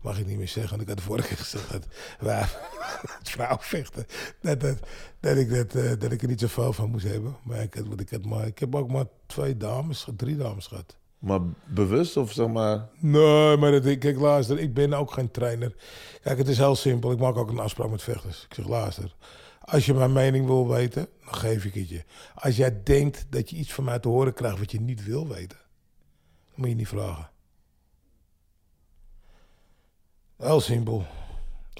mag 0.00 0.18
ik 0.18 0.26
niet 0.26 0.38
meer 0.38 0.48
zeggen. 0.48 0.70
Want 0.70 0.82
ik 0.82 0.88
had 0.88 0.96
de 0.96 1.02
vorige 1.02 1.28
keer 1.28 1.36
gezegd 1.36 1.72
dat 1.72 1.86
wij 2.18 2.44
het 3.18 3.30
vrouw 3.30 3.56
vechten. 3.60 4.06
Dat, 4.40 4.60
dat, 4.60 4.78
dat, 5.20 5.36
ik 5.36 5.54
dat, 5.54 5.74
eh, 5.74 5.90
dat 5.98 6.12
ik 6.12 6.22
er 6.22 6.28
niet 6.28 6.40
zoveel 6.40 6.72
van 6.72 6.90
moest 6.90 7.06
hebben. 7.06 7.36
Maar 7.42 7.62
ik, 7.62 7.74
had, 7.74 8.00
ik, 8.00 8.10
had 8.10 8.24
maar, 8.24 8.46
ik 8.46 8.58
heb 8.58 8.74
ook 8.74 8.90
maar 8.90 9.06
twee 9.26 9.56
dames, 9.56 10.06
drie 10.16 10.36
dames 10.36 10.66
gehad. 10.66 10.96
Maar 11.18 11.40
bewust 11.66 12.16
of 12.16 12.32
zeg 12.32 12.48
maar... 12.48 12.88
Nee, 12.98 13.56
maar 13.56 13.70
dat, 13.70 13.98
kijk, 13.98 14.18
luister, 14.18 14.58
ik 14.58 14.74
ben 14.74 14.92
ook 14.92 15.12
geen 15.12 15.30
trainer. 15.30 15.74
Kijk, 16.22 16.38
het 16.38 16.48
is 16.48 16.58
heel 16.58 16.76
simpel. 16.76 17.12
Ik 17.12 17.18
maak 17.18 17.36
ook 17.36 17.50
een 17.50 17.58
afspraak 17.58 17.90
met 17.90 18.02
vechters. 18.02 18.44
Ik 18.44 18.54
zeg, 18.54 18.68
luister, 18.68 19.14
als 19.60 19.86
je 19.86 19.94
mijn 19.94 20.12
mening 20.12 20.46
wil 20.46 20.68
weten, 20.68 21.08
dan 21.24 21.34
geef 21.34 21.64
ik 21.64 21.74
het 21.74 21.88
je. 21.88 22.04
Als 22.34 22.56
jij 22.56 22.82
denkt 22.82 23.26
dat 23.28 23.50
je 23.50 23.56
iets 23.56 23.72
van 23.72 23.84
mij 23.84 23.98
te 23.98 24.08
horen 24.08 24.34
krijgt 24.34 24.58
wat 24.58 24.70
je 24.70 24.80
niet 24.80 25.04
wil 25.04 25.28
weten, 25.28 25.58
dan 25.58 26.54
moet 26.54 26.68
je 26.68 26.74
niet 26.74 26.88
vragen. 26.88 27.29
Heel 30.40 30.60
simpel. 30.60 31.04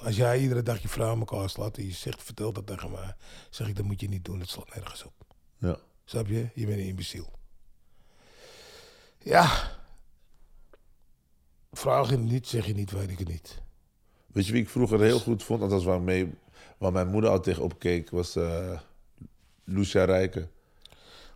Als 0.03 0.15
jij 0.15 0.39
iedere 0.39 0.63
dag 0.63 0.81
je 0.81 0.87
vrouw 0.87 1.13
in 1.13 1.19
elkaar 1.19 1.49
slaat 1.49 1.77
en 1.77 1.85
je 1.85 1.91
zegt, 1.91 2.23
vertel 2.23 2.53
dat 2.53 2.67
tegen 2.67 2.91
mij, 2.91 3.15
zeg 3.49 3.67
ik, 3.67 3.75
dat 3.75 3.85
moet 3.85 4.01
je 4.01 4.07
niet 4.09 4.25
doen. 4.25 4.39
Dat 4.39 4.49
slaat 4.49 4.75
nergens 4.75 5.03
op. 5.05 5.13
Ja. 5.57 5.77
Snap 6.05 6.27
je? 6.27 6.49
Je 6.53 6.65
bent 6.65 6.79
een 6.79 6.85
imbeciel. 6.85 7.31
Ja. 9.19 9.71
Vraag 11.71 12.09
je 12.09 12.17
niet, 12.17 12.47
zeg 12.47 12.65
je 12.65 12.73
niet, 12.73 12.91
weet 12.91 13.09
ik 13.09 13.19
het 13.19 13.27
niet. 13.27 13.61
Weet 14.27 14.45
je 14.45 14.51
wie 14.51 14.61
ik 14.61 14.69
vroeger 14.69 15.01
heel 15.01 15.19
goed 15.19 15.43
vond? 15.43 15.61
Althans, 15.61 15.83
waar, 15.83 16.01
mee, 16.01 16.33
waar 16.77 16.91
mijn 16.91 17.07
moeder 17.07 17.29
altijd 17.29 17.47
tegen 17.47 17.63
opkeek, 17.63 18.09
was 18.09 18.35
eh 18.35 18.79
Lucia 19.63 20.03
Rijken. 20.03 20.51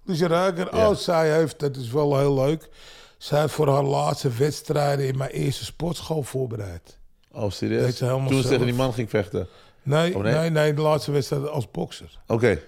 Lucia 0.04 0.28
Ruiker, 0.28 0.76
Ja. 0.76 0.90
oh, 0.90 0.96
zij 0.96 1.34
heeft, 1.34 1.60
dat 1.60 1.76
is 1.76 1.92
wel 1.92 2.18
heel 2.18 2.34
leuk. 2.34 2.70
Zij 3.18 3.42
heeft 3.42 3.54
voor 3.54 3.70
haar 3.70 3.84
laatste 3.84 4.30
wedstrijden 4.30 5.08
in 5.08 5.18
mijn 5.18 5.32
eerste 5.32 5.66
sportschool 5.66 6.24
voorbereid. 6.24 7.00
Oh, 7.36 7.52
serieus? 7.52 7.98
Ze 7.98 8.06
Toen 8.28 8.42
ze 8.42 8.48
tegen 8.48 8.66
die 8.66 8.76
man 8.76 8.94
ging 8.94 9.10
vechten. 9.10 9.48
Nee, 9.84 10.16
Oh, 10.16 10.24
nee? 10.24 10.34
nee? 10.34 10.50
nee, 10.50 10.74
de 10.74 10.82
laatste 10.82 11.12
wedstrijd 11.12 11.48
als 11.48 11.72
bokser. 11.72 12.20
Oké, 12.28 12.60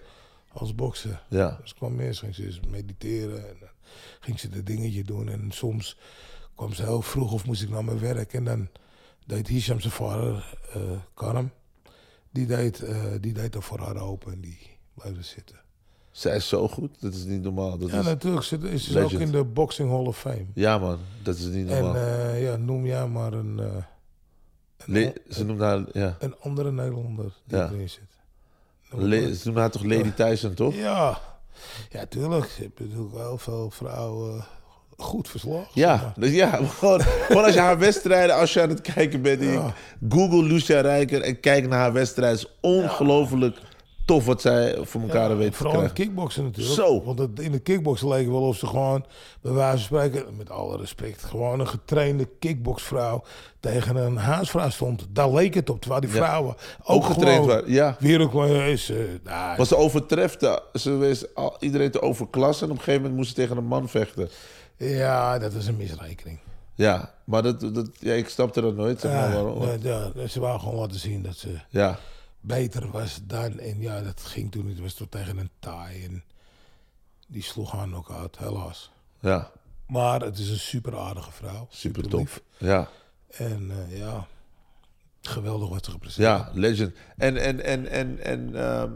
Als 0.53 0.75
bokser. 0.75 1.21
ja. 1.29 1.57
Dus 1.61 1.73
kwam 1.73 1.99
eerst, 1.99 2.19
ging 2.19 2.35
ze 2.35 2.59
mediteren. 2.69 3.47
En 3.49 3.55
ging 4.19 4.39
ze 4.39 4.49
de 4.49 4.63
dingetje 4.63 5.03
doen. 5.03 5.29
En 5.29 5.51
soms 5.51 5.97
kwam 6.55 6.73
ze 6.73 6.83
heel 6.83 7.01
vroeg 7.01 7.31
of 7.33 7.45
moest 7.45 7.61
ik 7.61 7.69
naar 7.69 7.85
mijn 7.85 7.99
werk. 7.99 8.33
En 8.33 8.43
dan 8.43 8.67
deed 9.25 9.47
Hisham 9.47 9.79
zijn 9.79 9.93
vader, 9.93 10.57
Karam, 11.13 11.51
die 12.31 12.45
deed, 12.45 12.81
eh, 12.83 13.03
die 13.21 13.33
deed 13.33 13.55
er 13.55 13.61
voor 13.63 13.79
haar 13.79 14.01
open. 14.01 14.31
En 14.33 14.41
die 14.41 14.57
er 15.03 15.15
zitten. 15.19 15.55
Zij 16.11 16.35
is 16.35 16.47
zo 16.47 16.67
goed, 16.67 17.01
dat 17.01 17.13
is 17.13 17.23
niet 17.23 17.41
normaal. 17.41 17.77
Dat 17.77 17.89
Ja, 17.91 17.99
is, 17.99 18.05
natuurlijk 18.05 18.45
zit, 18.45 18.63
is 18.63 18.91
ze 18.91 18.99
ook 19.03 19.11
in 19.11 19.31
de 19.31 19.43
Boxing 19.43 19.89
Hall 19.89 20.05
of 20.05 20.17
Fame. 20.19 20.45
ja 20.53 20.77
man, 20.77 20.97
dat 21.23 21.35
is 21.35 21.45
niet 21.45 21.69
En 21.69 21.83
normaal. 21.83 21.95
eh, 22.01 22.43
ja, 22.43 22.55
noem 22.55 22.85
jij 22.85 23.07
maar 23.07 23.33
een, 23.33 23.57
een, 23.57 23.83
Le- 24.85 25.13
ze 25.29 25.45
noemt 25.45 25.59
haar, 25.59 25.83
ja. 25.91 26.15
een 26.19 26.35
andere 26.39 26.71
Nederlander 26.71 27.31
die 27.45 27.57
Ja. 27.57 27.69
erin 27.73 27.89
zit. 27.89 28.01
Le- 28.89 29.33
ze 29.35 29.41
noemt 29.45 29.57
haar 29.59 29.69
toch 29.71 29.83
Lady 29.83 30.11
Tyson, 30.11 30.53
toch? 30.53 30.75
Ja, 30.75 31.19
ja, 31.89 32.05
tuurlijk. 32.05 32.49
Hebben 32.57 32.87
natuurlijk 32.87 33.15
heel 33.15 33.37
veel 33.37 33.69
vrouwen 33.71 34.43
goed 34.97 35.29
verslag. 35.29 35.67
Ja, 35.73 35.95
maar. 35.95 36.13
dus 36.17 36.31
ja 36.31 36.49
gewoon, 36.79 37.01
gewoon 37.01 37.43
als 37.43 37.53
je 37.53 37.59
haar 37.59 37.77
wedstrijden, 37.79 38.35
als 38.35 38.53
je 38.53 38.61
aan 38.61 38.69
het 38.69 38.81
kijken 38.81 39.21
bent. 39.21 39.43
Ja. 39.43 39.73
Google 40.09 40.43
Lucia 40.43 40.81
Rijker 40.81 41.21
en 41.21 41.39
kijk 41.39 41.67
naar 41.67 41.79
haar 41.79 41.93
wedstrijden. 41.93 42.39
Het 42.39 42.47
is 42.47 42.55
ongelooflijk 42.61 43.57
tof 44.07 44.25
wat 44.25 44.41
zij 44.41 44.77
voor 44.81 45.01
elkaar 45.01 45.29
Ja, 45.29 45.35
weet 45.35 45.51
te 45.51 45.57
Vooral 45.57 45.81
in 45.81 45.93
kickboksen 45.93 46.43
natuurlijk. 46.43 46.75
Zo. 46.75 47.03
Want 47.03 47.19
het, 47.19 47.39
in 47.39 47.51
de 47.51 47.59
kickboksen 47.59 48.07
leek 48.07 48.27
wel 48.27 48.41
of 48.41 48.57
ze 48.57 48.67
gewoon, 48.67 49.05
bij 49.41 49.51
wijze 49.51 49.77
van 49.77 49.85
spreken, 49.85 50.35
met 50.37 50.49
alle 50.49 50.77
respect, 50.77 51.23
gewoon 51.23 51.59
een 51.59 51.67
getrainde 51.67 52.29
kickboxvrouw 52.39 53.23
tegen 53.59 53.95
een 53.95 54.17
huisvrouw 54.17 54.69
stond. 54.69 55.07
Daar 55.09 55.31
leek 55.33 55.53
het 55.53 55.69
op. 55.69 55.79
Terwijl 55.79 56.01
die 56.01 56.09
vrouwen 56.09 56.55
ook, 56.83 56.95
Ook 56.95 57.05
getraind 57.05 57.45
waren, 57.45 57.71
ja. 57.71 57.95
wereldklasse 57.99 58.71
is. 58.71 58.89
eh, 58.89 58.97
nou, 59.23 59.55
Want 59.57 59.67
ze 59.67 59.75
overtrefte. 59.77 60.63
Ze 60.73 60.91
wist 60.95 61.35
al, 61.35 61.55
iedereen 61.59 61.91
te 61.91 62.01
overklassen. 62.01 62.65
En 62.65 62.71
op 62.71 62.77
een 62.77 62.83
gegeven 62.83 63.01
moment 63.01 63.19
moest 63.19 63.29
ze 63.35 63.41
tegen 63.41 63.57
een 63.57 63.65
man 63.67 63.89
vechten. 63.89 64.29
ja, 64.77 65.39
dat 65.39 65.53
is 65.53 65.67
een 65.67 65.77
misrekening. 65.77 66.39
Ja, 66.75 67.13
maar 67.23 67.43
dat, 67.43 67.59
dat, 67.59 67.89
ja, 67.99 68.13
ik 68.13 68.29
snapte 68.29 68.61
dat 68.61 68.75
nooit. 68.75 68.99
Zeg 68.99 69.11
maar, 69.11 69.33
waarom. 69.33 69.61
ja, 69.81 70.11
ja, 70.15 70.27
ze 70.27 70.39
wou 70.39 70.59
gewoon 70.59 70.75
laten 70.79 70.99
zien 70.99 71.21
dat 71.23 71.35
ze 71.35 71.49
ja, 71.69 71.97
beter 72.47 72.91
was 72.91 73.19
dan. 73.23 73.59
En 73.59 73.81
ja, 73.81 74.01
dat 74.01 74.21
ging 74.21 74.51
toen 74.51 74.65
niet. 74.65 74.73
Het 74.73 74.83
was 74.83 74.93
tot 74.93 75.11
tegen 75.11 75.37
een 75.37 75.49
taai. 75.59 76.03
En 76.03 76.23
die 77.27 77.43
sloeg 77.43 77.71
haar 77.71 77.93
ook 77.93 78.11
uit, 78.11 78.37
helaas. 78.37 78.91
ja, 79.19 79.51
Maar 79.87 80.21
het 80.21 80.37
is 80.37 80.49
een 80.49 80.59
super 80.59 80.97
aardige 80.97 81.31
vrouw. 81.31 81.67
super 81.69 82.07
tof. 82.07 82.41
Ja, 82.57 82.89
En 83.27 83.71
eh, 83.71 83.97
ja, 83.97 84.27
geweldig 85.21 85.69
wat 85.69 85.85
ze 85.85 85.91
gepresteerd 85.91 86.27
ja, 86.27 86.51
legend. 86.53 86.95
En, 87.17 87.37
en, 87.37 87.63
en, 87.63 87.87
en, 87.87 88.19
en 88.23 88.55
ehm, 88.55 88.91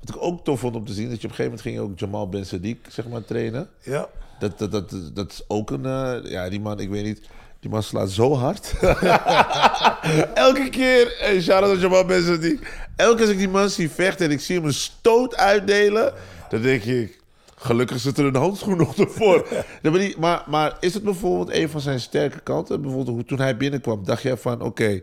wat 0.00 0.08
ik 0.08 0.22
ook 0.22 0.44
tof 0.44 0.60
vond 0.60 0.76
om 0.76 0.84
te 0.84 0.92
zien, 0.92 1.08
dat 1.10 1.20
je 1.20 1.26
op 1.26 1.30
een 1.30 1.36
gegeven 1.36 1.44
moment 1.44 1.60
ging 1.60 1.74
je 1.74 1.80
ook 1.80 1.98
Jamal 1.98 2.28
Ben 2.28 2.46
Sadiq, 2.46 2.90
zeg 2.90 3.08
maar, 3.08 3.24
trainen. 3.24 3.70
Ja. 3.82 4.08
Dat, 4.38 4.58
dat, 4.58 4.70
dat, 4.70 5.10
dat 5.14 5.32
is 5.32 5.44
ook 5.48 5.70
een, 5.70 5.84
eh, 5.86 6.30
ja, 6.30 6.48
die 6.48 6.60
man, 6.60 6.80
ik 6.80 6.88
weet 6.88 7.04
niet, 7.04 7.28
die 7.60 7.70
man 7.70 7.82
slaat 7.82 8.10
zo 8.10 8.34
hard. 8.34 8.74
Elke 10.34 10.68
keer, 10.70 11.18
en 11.20 11.42
shout-out 11.42 11.80
Jamal 11.80 12.04
Sadiq. 12.04 12.66
Elke 12.96 13.16
keer 13.16 13.20
als 13.20 13.30
ik 13.30 13.38
die 13.38 13.48
man 13.48 13.70
zie 13.70 13.90
vechten 13.90 14.26
en 14.26 14.32
ik 14.32 14.40
zie 14.40 14.56
hem 14.56 14.64
een 14.64 14.72
stoot 14.72 15.36
uitdelen, 15.36 16.12
dan 16.48 16.62
denk 16.62 16.82
ik, 16.82 17.20
gelukkig 17.56 17.98
zit 17.98 18.18
er 18.18 18.24
een 18.24 18.36
handschoen 18.36 18.76
nog 18.76 18.96
ervoor. 18.96 19.46
Maar, 19.82 20.14
maar, 20.18 20.44
maar 20.46 20.76
is 20.80 20.94
het 20.94 21.02
bijvoorbeeld 21.02 21.52
een 21.52 21.68
van 21.68 21.80
zijn 21.80 22.00
sterke 22.00 22.40
kanten? 22.40 22.80
Bijvoorbeeld 22.80 23.16
hoe, 23.16 23.24
toen 23.24 23.38
hij 23.38 23.56
binnenkwam, 23.56 24.04
dacht 24.04 24.22
jij 24.22 24.36
van, 24.36 24.60
oké, 24.62 25.00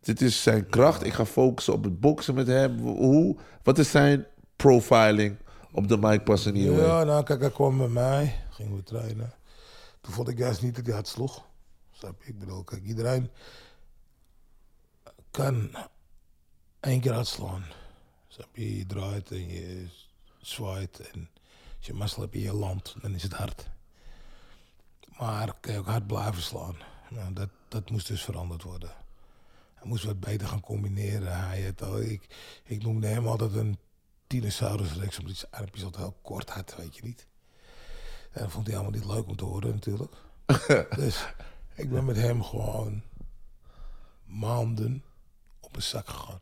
dit 0.00 0.20
is 0.20 0.42
zijn 0.42 0.66
kracht. 0.66 1.06
Ik 1.06 1.12
ga 1.12 1.26
focussen 1.26 1.72
op 1.72 1.84
het 1.84 2.00
boksen 2.00 2.34
met 2.34 2.46
hem. 2.46 2.78
Hoe, 2.78 3.36
wat 3.62 3.78
is 3.78 3.90
zijn 3.90 4.26
profiling 4.56 5.36
op 5.72 5.88
de 5.88 5.98
mic 5.98 6.24
pas 6.24 6.46
in 6.46 6.54
hier? 6.54 6.72
Ja, 6.72 7.04
nou 7.04 7.24
kijk, 7.24 7.40
hij 7.40 7.50
kwam 7.50 7.78
bij 7.78 7.88
mij. 7.88 8.34
Gingen 8.50 8.76
we 8.76 8.82
trainen. 8.82 9.32
Toen 10.00 10.12
vond 10.12 10.28
ik 10.28 10.38
juist 10.38 10.62
niet 10.62 10.76
dat 10.76 10.86
hij 10.86 10.94
hard 10.94 11.08
sloeg. 11.08 11.46
Snap 11.98 12.22
je? 12.22 12.28
Ik 12.28 12.38
bedoel, 12.38 12.64
kijk, 12.64 12.84
iedereen 12.84 13.30
kan 15.30 15.76
één 16.80 17.00
keer 17.00 17.12
uitslaan. 17.12 17.64
Snap 18.28 18.56
je? 18.56 18.76
Je 18.76 18.86
draait 18.86 19.30
en 19.30 19.48
je 19.48 19.88
zwaait. 20.40 21.10
En 21.12 21.30
als 21.76 21.86
je 21.86 21.94
mazzel 21.94 22.22
hebt 22.22 22.34
in 22.34 22.40
je 22.40 22.52
land, 22.52 22.94
dan 23.00 23.14
is 23.14 23.22
het 23.22 23.32
hard. 23.32 23.68
Maar 25.18 25.54
kan 25.60 25.72
je 25.72 25.78
ook 25.78 25.86
hard 25.86 26.06
blijven 26.06 26.42
slaan. 26.42 26.76
Nou, 27.10 27.32
dat, 27.32 27.48
dat 27.68 27.90
moest 27.90 28.06
dus 28.06 28.24
veranderd 28.24 28.62
worden. 28.62 28.90
Hij 29.74 29.88
moest 29.88 30.04
wat 30.04 30.20
beter 30.20 30.48
gaan 30.48 30.60
combineren. 30.60 31.46
Hij 31.46 31.74
al, 31.82 32.00
ik, 32.00 32.26
ik 32.64 32.82
noemde 32.82 33.06
hem 33.06 33.26
altijd 33.26 33.54
een 33.54 33.78
Tyrannosaurus 34.26 34.92
rex, 34.92 35.18
omdat 35.18 35.36
hij 35.36 35.48
zijn 35.48 35.52
armpjes 35.52 35.84
altijd 35.84 36.02
heel 36.02 36.18
kort 36.22 36.50
had, 36.50 36.74
weet 36.76 36.96
je 36.96 37.02
niet. 37.02 37.26
En 38.30 38.42
dat 38.42 38.52
vond 38.52 38.66
hij 38.66 38.74
allemaal 38.76 39.00
niet 39.00 39.10
leuk 39.10 39.26
om 39.26 39.36
te 39.36 39.44
horen 39.44 39.70
natuurlijk. 39.70 40.12
dus 40.96 41.26
ik 41.78 41.90
ben 41.90 42.04
met 42.04 42.16
hem 42.16 42.42
gewoon 42.42 43.02
maanden 44.24 45.04
op 45.60 45.76
een 45.76 45.82
zak 45.82 46.08
gegaan. 46.08 46.40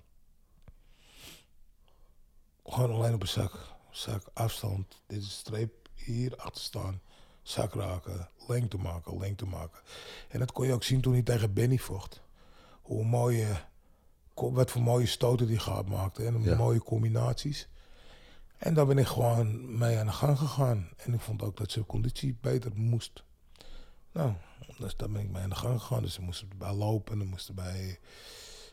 Gewoon 2.64 2.90
alleen 2.90 3.14
op 3.14 3.22
een 3.22 3.28
zak. 3.28 3.74
Zak, 3.90 4.22
afstand, 4.32 5.02
dit 5.06 5.18
is 5.18 5.24
een 5.24 5.30
streep, 5.30 5.88
hier 5.94 6.36
achter 6.36 6.62
staan. 6.62 7.00
Zak 7.42 7.74
raken, 7.74 8.28
lengte 8.48 8.76
maken, 8.76 9.18
lengte 9.18 9.46
maken. 9.46 9.80
En 10.28 10.38
dat 10.38 10.52
kon 10.52 10.66
je 10.66 10.72
ook 10.72 10.82
zien 10.84 11.00
toen 11.00 11.12
hij 11.12 11.22
tegen 11.22 11.52
Benny 11.52 11.78
vocht. 11.78 12.20
Hoe 12.82 13.04
mooie, 13.04 13.64
wat 14.34 14.70
voor 14.70 14.82
mooie 14.82 15.06
stoten 15.06 15.46
die 15.46 15.58
gaat 15.58 15.86
maakte. 15.88 16.24
En 16.26 16.42
Ja. 16.42 16.56
mooie 16.56 16.82
combinaties. 16.82 17.68
En 18.56 18.74
daar 18.74 18.86
ben 18.86 18.98
ik 18.98 19.06
gewoon 19.06 19.78
mee 19.78 19.98
aan 19.98 20.06
de 20.06 20.12
gang 20.12 20.38
gegaan. 20.38 20.88
En 20.96 21.14
ik 21.14 21.20
vond 21.20 21.42
ook 21.42 21.56
dat 21.56 21.70
zijn 21.70 21.86
conditie 21.86 22.36
beter 22.40 22.70
moest. 22.74 23.24
Nou, 24.16 24.30
dus 24.78 24.96
daar 24.96 25.10
ben 25.10 25.22
ik 25.22 25.30
mee 25.30 25.42
aan 25.42 25.48
de 25.48 25.54
gang 25.54 25.80
gegaan. 25.80 26.02
Dus 26.02 26.14
ze 26.14 26.22
moesten 26.22 26.48
erbij 26.50 26.72
lopen, 26.72 27.20
en 27.20 27.26
moesten 27.26 27.56
erbij 27.56 27.98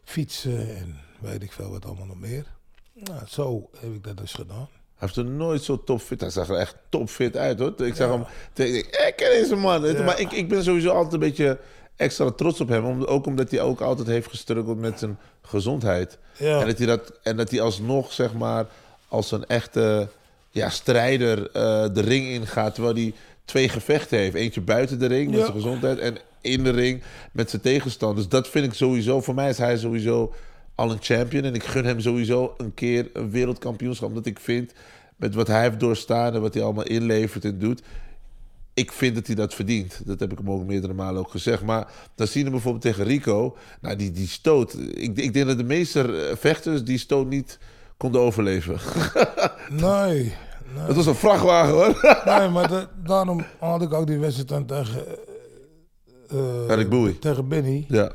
fietsen 0.03 0.75
en 0.75 0.99
weet 1.19 1.43
ik 1.43 1.51
veel 1.51 1.69
wat 1.69 1.85
allemaal 1.85 2.05
nog 2.05 2.19
meer. 2.19 2.45
Nou, 2.93 3.21
zo 3.27 3.69
heb 3.79 3.93
ik 3.93 4.03
dat 4.03 4.17
dus 4.17 4.33
gedaan. 4.33 4.67
Hij 4.95 5.11
heeft 5.11 5.15
er 5.15 5.25
nooit 5.25 5.63
zo 5.63 5.83
topfit. 5.83 6.21
Hij 6.21 6.29
zag 6.29 6.49
er 6.49 6.55
echt 6.55 6.75
topfit 6.89 7.37
uit 7.37 7.59
hoor. 7.59 7.85
Ik 7.85 7.95
zag 7.95 8.09
hem. 8.09 8.25
Ik 8.53 8.85
ik 8.85 9.13
ken 9.15 9.29
deze 9.29 9.55
man. 9.55 10.03
Maar 10.03 10.19
ik, 10.19 10.31
ik 10.31 10.49
ben 10.49 10.63
sowieso 10.63 10.89
altijd 10.89 11.13
een 11.13 11.19
beetje 11.19 11.59
extra 11.95 12.31
trots 12.31 12.61
op 12.61 12.67
hem. 12.67 12.85
Om, 12.85 13.03
ook 13.03 13.25
omdat 13.25 13.51
hij 13.51 13.61
ook 13.61 13.81
altijd 13.81 14.07
heeft 14.07 14.27
gestruggeld 14.27 14.77
met 14.77 14.99
zijn 14.99 15.19
gezondheid. 15.41 16.17
Ja. 16.37 16.59
En, 16.59 16.67
dat 16.67 16.77
hij 16.77 16.87
dat, 16.87 17.19
en 17.23 17.37
dat 17.37 17.49
hij 17.49 17.61
alsnog, 17.61 18.11
zeg 18.11 18.33
maar, 18.33 18.65
als 19.07 19.31
een 19.31 19.45
echte 19.45 20.09
ja, 20.49 20.69
strijder 20.69 21.51
eh, 21.51 21.93
de 21.93 22.01
ring 22.01 22.27
ingaat. 22.27 22.73
Terwijl 22.73 22.95
hij 22.95 23.13
twee 23.45 23.69
gevechten 23.69 24.17
heeft. 24.17 24.35
Eentje 24.35 24.61
buiten 24.61 24.99
de 24.99 25.05
ring 25.05 25.29
met 25.29 25.35
Ja. 25.39 25.41
zijn 25.45 25.55
gezondheid. 25.57 25.97
En 25.99 26.17
in 26.41 26.63
de 26.63 26.69
ring 26.69 27.03
met 27.31 27.49
zijn 27.49 27.61
tegenstanders. 27.61 28.27
Dat 28.27 28.47
vind 28.49 28.65
ik 28.65 28.73
sowieso. 28.73 29.21
Voor 29.21 29.33
mij 29.35 29.49
is 29.49 29.57
hij 29.57 29.77
sowieso 29.77 30.33
al 30.75 30.91
een 30.91 31.01
champion. 31.01 31.43
En 31.43 31.53
ik 31.55 31.63
gun 31.63 31.85
hem 31.85 31.99
sowieso 31.99 32.53
een 32.57 32.73
keer 32.73 33.09
een 33.13 33.31
wereldkampioenschap. 33.31 34.09
Omdat 34.09 34.25
ik 34.25 34.39
vind, 34.39 34.71
met 35.15 35.35
wat 35.35 35.47
hij 35.47 35.61
heeft 35.61 35.79
doorstaan 35.79 36.33
en 36.33 36.41
wat 36.41 36.53
hij 36.53 36.63
allemaal 36.63 36.85
inlevert 36.85 37.45
en 37.45 37.59
doet. 37.59 37.81
Ik 38.73 38.91
vind 38.91 39.15
dat 39.15 39.27
hij 39.27 39.35
dat 39.35 39.53
verdient. 39.53 40.01
Dat 40.05 40.19
heb 40.19 40.31
ik 40.31 40.37
hem 40.37 40.51
ook 40.51 40.65
meerdere 40.65 40.93
malen 40.93 41.19
ook 41.21 41.31
gezegd. 41.31 41.63
Maar 41.63 41.87
dan 42.15 42.27
zien 42.27 42.43
we 42.45 42.49
bijvoorbeeld 42.51 42.83
tegen 42.83 43.03
Rico. 43.03 43.57
Nou, 43.81 43.95
die, 43.95 44.11
die 44.11 44.27
stoot. 44.27 44.77
Ik, 44.79 45.17
ik 45.17 45.33
denk 45.33 45.47
dat 45.47 45.57
de 45.57 45.63
meeste 45.63 46.01
eh, 46.27 46.35
vechters 46.37 46.83
die 46.83 46.97
stoot 46.97 47.29
niet 47.29 47.59
konden 47.97 48.21
overleven. 48.21 48.77
Nee, 49.69 50.33
Het 50.75 50.95
was 50.95 51.05
een 51.05 51.15
vrachtwagen 51.15 51.73
hoor. 51.73 51.99
nee 52.39 52.49
maar 52.49 52.67
da- 52.67 52.89
daarom 53.03 53.45
had 53.59 53.81
ik 53.81 53.93
ook 53.93 54.07
die 54.07 54.17
wedstrijd 54.19 54.67
tegen... 54.67 55.05
eh, 56.29 56.69
Eric 56.69 56.89
Bowie. 56.89 57.19
Tegen 57.19 57.47
Benny. 57.47 57.85
Ja. 57.87 58.11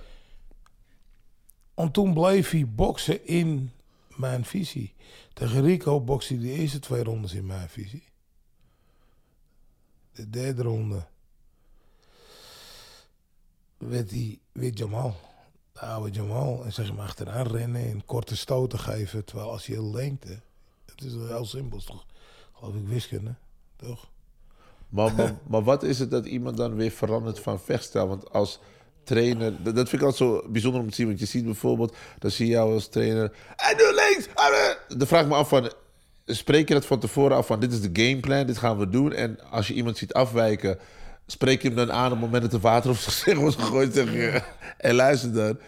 En 1.75 1.91
toen 1.91 2.13
bleef 2.15 2.51
hij 2.51 2.67
boksen 2.69 3.27
in 3.27 3.71
mijn 4.17 4.45
visie. 4.45 4.95
Tegen 5.33 5.63
Rico 5.63 6.01
bokste 6.01 6.35
hij 6.35 6.43
de 6.43 6.51
eerste 6.53 6.79
twee 6.79 7.03
rondes 7.05 7.33
in 7.35 7.47
mijn 7.47 7.69
visie. 7.69 8.05
De 10.13 10.31
derde 10.31 10.63
ronde 10.63 11.07
werd 13.79 14.11
hij 14.11 14.39
weer 14.53 14.73
Jamal. 14.73 15.17
De 15.73 15.81
oude 15.81 16.11
Jamal. 16.11 16.65
En 16.65 16.73
zeg 16.73 16.87
hem 16.87 17.01
achteraan 17.01 17.47
rennen 17.47 17.83
en 17.83 18.05
korte 18.05 18.37
stoten 18.37 18.79
geven. 18.79 19.25
Terwijl 19.25 19.51
als 19.51 19.67
je 19.67 19.83
lengte... 19.85 20.41
Het 20.87 21.05
is 21.05 21.15
wel 21.15 21.27
heel 21.27 21.45
simpel, 21.47 21.79
toch? 21.79 22.07
Geloof 22.59 22.75
ik 22.75 22.89
wiskunde, 22.89 23.35
toch? 23.77 24.09
Maar, 24.89 25.15
maar, 25.15 25.35
maar 25.49 25.63
wat 25.63 25.83
is 25.83 25.99
het 25.99 26.11
dat 26.11 26.27
iemand 26.27 26.57
dan 26.57 26.75
weer 26.75 26.91
verandert 26.91 27.41
van 27.41 27.61
vechtstijl? 27.61 28.09
Want 28.09 28.33
als 28.33 28.61
trainer, 29.05 29.63
dat, 29.63 29.75
vind 29.75 29.93
ik 29.93 30.03
altijd 30.03 30.17
zo 30.17 30.45
bijzonder 30.49 30.81
om 30.81 30.89
te 30.89 30.95
zien. 30.95 31.07
Want 31.07 31.19
je 31.19 31.27
ziet 31.27 31.45
bijvoorbeeld, 31.45 31.97
dan 32.19 32.31
zie 32.31 32.47
je 32.47 32.53
jou 32.53 32.73
als 32.73 32.89
trainer. 32.89 33.33
En 33.57 33.77
nu 33.77 33.83
links! 33.83 34.29
ah, 34.35 34.49
eh." 34.49 34.99
Dan 34.99 35.07
vraag 35.07 35.27
me 35.27 35.35
af 35.35 35.49
van, 35.49 35.73
spreek 36.27 36.69
je 36.69 36.75
dat 36.75 36.87
van 36.87 36.99
tevoren 36.99 37.37
af 37.37 37.47
van 37.47 37.61
dit 37.61 37.73
is 37.73 37.81
de 37.81 38.03
gameplan, 38.03 38.47
dit 38.47 38.59
gaan 38.59 38.79
we 38.79 38.89
doen. 38.89 39.13
En 39.13 39.41
als 39.51 39.69
je 39.69 39.75
iemand 39.75 39.97
ziet 39.97 40.13
afwijken, 40.13 40.79
spreek 41.27 41.63
je 41.63 41.69
hem 41.69 41.77
dan 41.77 41.93
aan 41.93 42.07
op 42.07 42.11
het 42.11 42.21
moment 42.21 42.43
dat 42.43 42.53
er 42.53 42.61
water 42.61 42.91
op 42.91 42.97
zijn 42.97 43.15
gezicht 43.15 43.41
wordt 43.41 43.57
gegooid. 43.57 43.97
En 44.77 44.95
luister 44.95 45.33
dan. 45.33 45.59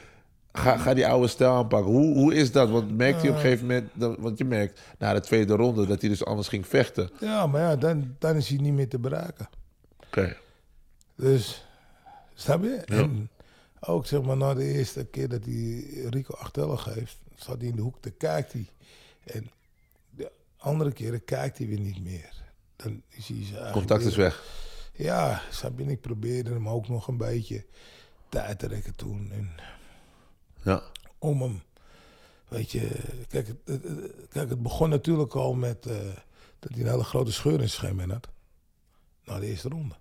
Ga, 0.53 0.77
ga 0.77 0.95
die 0.95 1.07
oude 1.07 1.29
stijl 1.29 1.51
aanpakken. 1.53 1.93
Hoe, 1.93 2.15
hoe 2.15 2.35
is 2.35 2.53
dat? 2.53 2.71
Want 2.71 2.97
merkt 2.97 3.21
hij 3.21 3.29
op 3.31 3.35
een 3.35 3.41
gegeven 3.41 3.67
moment, 3.67 3.91
dat- 3.95 4.19
want 4.19 4.39
je 4.39 4.45
merkt 4.45 4.81
na 4.99 5.13
de 5.13 5.21
tweede 5.21 5.55
ronde 5.55 5.87
dat 5.87 6.01
hij 6.01 6.11
dus 6.11 6.25
anders 6.25 6.49
ging 6.49 6.67
vechten. 6.67 7.11
Ja, 7.21 7.47
maar 7.47 7.61
ja, 7.61 7.77
dan, 7.77 8.17
dan 8.19 8.37
is 8.37 8.49
hij 8.49 8.59
niet 8.59 8.73
meer 8.73 8.89
te 8.89 8.99
bereiken. 8.99 9.49
Oké. 10.07 10.37
Dus, 11.15 11.67
snap 12.35 12.63
je? 12.63 12.75
En 12.77 13.31
ook 13.81 14.07
zeg 14.07 14.23
maar 14.23 14.37
na 14.37 14.55
de 14.55 14.65
eerste 14.65 15.05
keer 15.05 15.29
dat 15.29 15.45
hij 15.45 15.85
Rico 16.11 16.35
achtellen 16.35 16.79
geeft, 16.79 17.17
staat 17.37 17.59
hij 17.59 17.67
in 17.69 17.77
de 17.77 17.83
hoek, 17.83 17.97
dan 18.03 18.13
kijkt 18.19 18.53
hij. 18.53 18.67
En 19.25 19.51
de 20.11 20.31
andere 20.57 20.93
keren 20.93 21.25
kijkt 21.25 21.59
hij 21.59 21.67
weer 21.67 21.81
niet 21.81 22.05
meer. 22.05 22.33
Dan 22.77 23.03
is 23.09 23.29
hij 23.29 23.71
Contact 23.73 24.05
is 24.05 24.17
weg. 24.17 24.45
Ja, 24.93 25.43
snap 25.51 25.79
je? 25.79 25.85
En 25.85 25.91
ik 25.91 26.01
probeerde 26.01 26.51
hem 26.51 26.69
ook 26.69 26.89
nog 26.89 27.09
een 27.09 27.17
beetje 27.17 27.65
tijd 28.29 28.59
te 28.59 28.67
rekken 28.67 28.97
toen. 28.97 29.29
En 29.33 29.51
Ja. 30.63 30.83
om 31.19 31.43
hem, 31.43 31.63
weet 32.49 32.71
je, 32.71 32.91
kijk, 33.29 33.47
het, 33.47 33.83
kijk, 34.29 34.51
het 34.51 34.63
begon 34.63 34.89
natuurlijk 34.89 35.35
al 35.35 35.55
met 35.55 35.87
eh, 35.87 35.97
dat 36.59 36.71
hij 36.73 36.81
een 36.81 36.91
hele 36.91 37.05
grote 37.05 37.33
scheur 37.33 37.53
in 37.53 37.59
zijn 37.59 37.71
scheenbeen 37.71 38.11
had. 38.11 38.29
Na 39.25 39.39
de 39.39 39.47
eerste 39.47 39.69
ronde. 39.69 39.95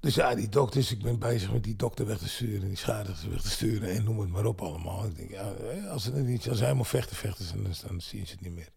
Dus 0.00 0.14
ja, 0.14 0.34
die 0.34 0.48
dokters, 0.48 0.90
ik 0.90 1.02
ben 1.02 1.18
bezig 1.18 1.52
met 1.52 1.64
die 1.64 1.76
dokter 1.76 2.06
weg 2.06 2.18
te 2.18 2.28
sturen, 2.28 2.68
die 2.68 2.76
schade 2.76 3.12
weg 3.30 3.40
te 3.40 3.50
sturen 3.50 3.90
en 3.90 4.04
noem 4.04 4.20
het 4.20 4.28
maar 4.28 4.44
op 4.44 4.60
allemaal. 4.62 5.04
Ik 5.04 5.16
denk, 5.16 5.30
ja, 5.30 5.52
eh, 5.52 5.90
als 5.90 6.02
ze 6.02 6.12
niet, 6.12 6.48
als 6.48 6.60
helemaal 6.60 6.84
vechten, 6.84 7.16
vechten 7.16 7.44
ze, 7.44 7.62
dan, 7.62 7.74
dan 7.86 8.00
zien 8.00 8.26
ze 8.26 8.32
het 8.32 8.40
niet 8.40 8.52
meer. 8.52 8.68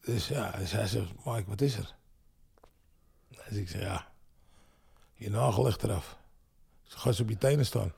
Dus 0.00 0.28
ja, 0.28 0.50
dus 0.50 0.72
hij 0.72 0.86
zegt, 0.86 1.24
Mike, 1.24 1.48
wat 1.48 1.60
is 1.60 1.76
er? 1.76 1.94
Dus 3.48 3.58
ik 3.58 3.68
zeg, 3.68 3.80
ja, 3.80 4.12
je 5.14 5.30
nagel 5.30 5.64
ligt 5.64 5.82
eraf. 5.82 6.16
Ze 6.82 6.98
gaan 6.98 7.14
ze 7.14 7.22
op 7.22 7.28
je 7.28 7.38
tenen 7.38 7.66
staan. 7.66 7.92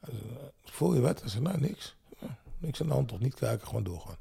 Hij 0.00 0.14
zei, 0.14 0.50
voel 0.64 0.94
je 0.94 1.00
wat? 1.00 1.20
Hij 1.20 1.28
zei, 1.28 1.42
nou, 1.42 1.60
niks. 1.60 1.94
Ja, 2.18 2.36
niks 2.58 2.80
aan 2.80 2.86
de 2.86 2.92
hand, 2.92 3.08
toch 3.08 3.20
niet 3.20 3.34
kijken, 3.34 3.66
gewoon 3.66 3.82
doorgaan. 3.82 4.16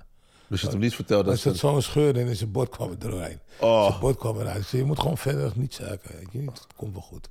Dus 0.47 0.59
je 0.61 0.67
hebt 0.67 0.71
hem 0.71 0.87
niet 0.87 0.95
verteld 0.95 1.25
Er 1.25 1.29
dat 1.29 1.39
zat 1.39 1.53
ze... 1.53 1.59
zo'n 1.59 1.81
scheur 1.81 2.17
in 2.17 2.27
en 2.27 2.35
zijn 2.35 2.51
bord 2.51 2.69
kwam 2.69 2.89
er 2.89 2.99
doorheen. 2.99 3.39
Oh. 3.59 3.87
Zijn 3.87 3.99
bord 3.99 4.17
kwam 4.17 4.39
eruit. 4.39 4.57
Ik 4.57 4.67
zei, 4.67 4.81
je 4.81 4.87
moet 4.87 4.99
gewoon 4.99 5.17
verder 5.17 5.51
niet 5.55 5.73
zaken. 5.73 6.15
Weet 6.15 6.31
je 6.31 6.39
niet, 6.39 6.49
het 6.49 6.75
komt 6.75 6.93
wel 6.93 7.01
goed. 7.01 7.29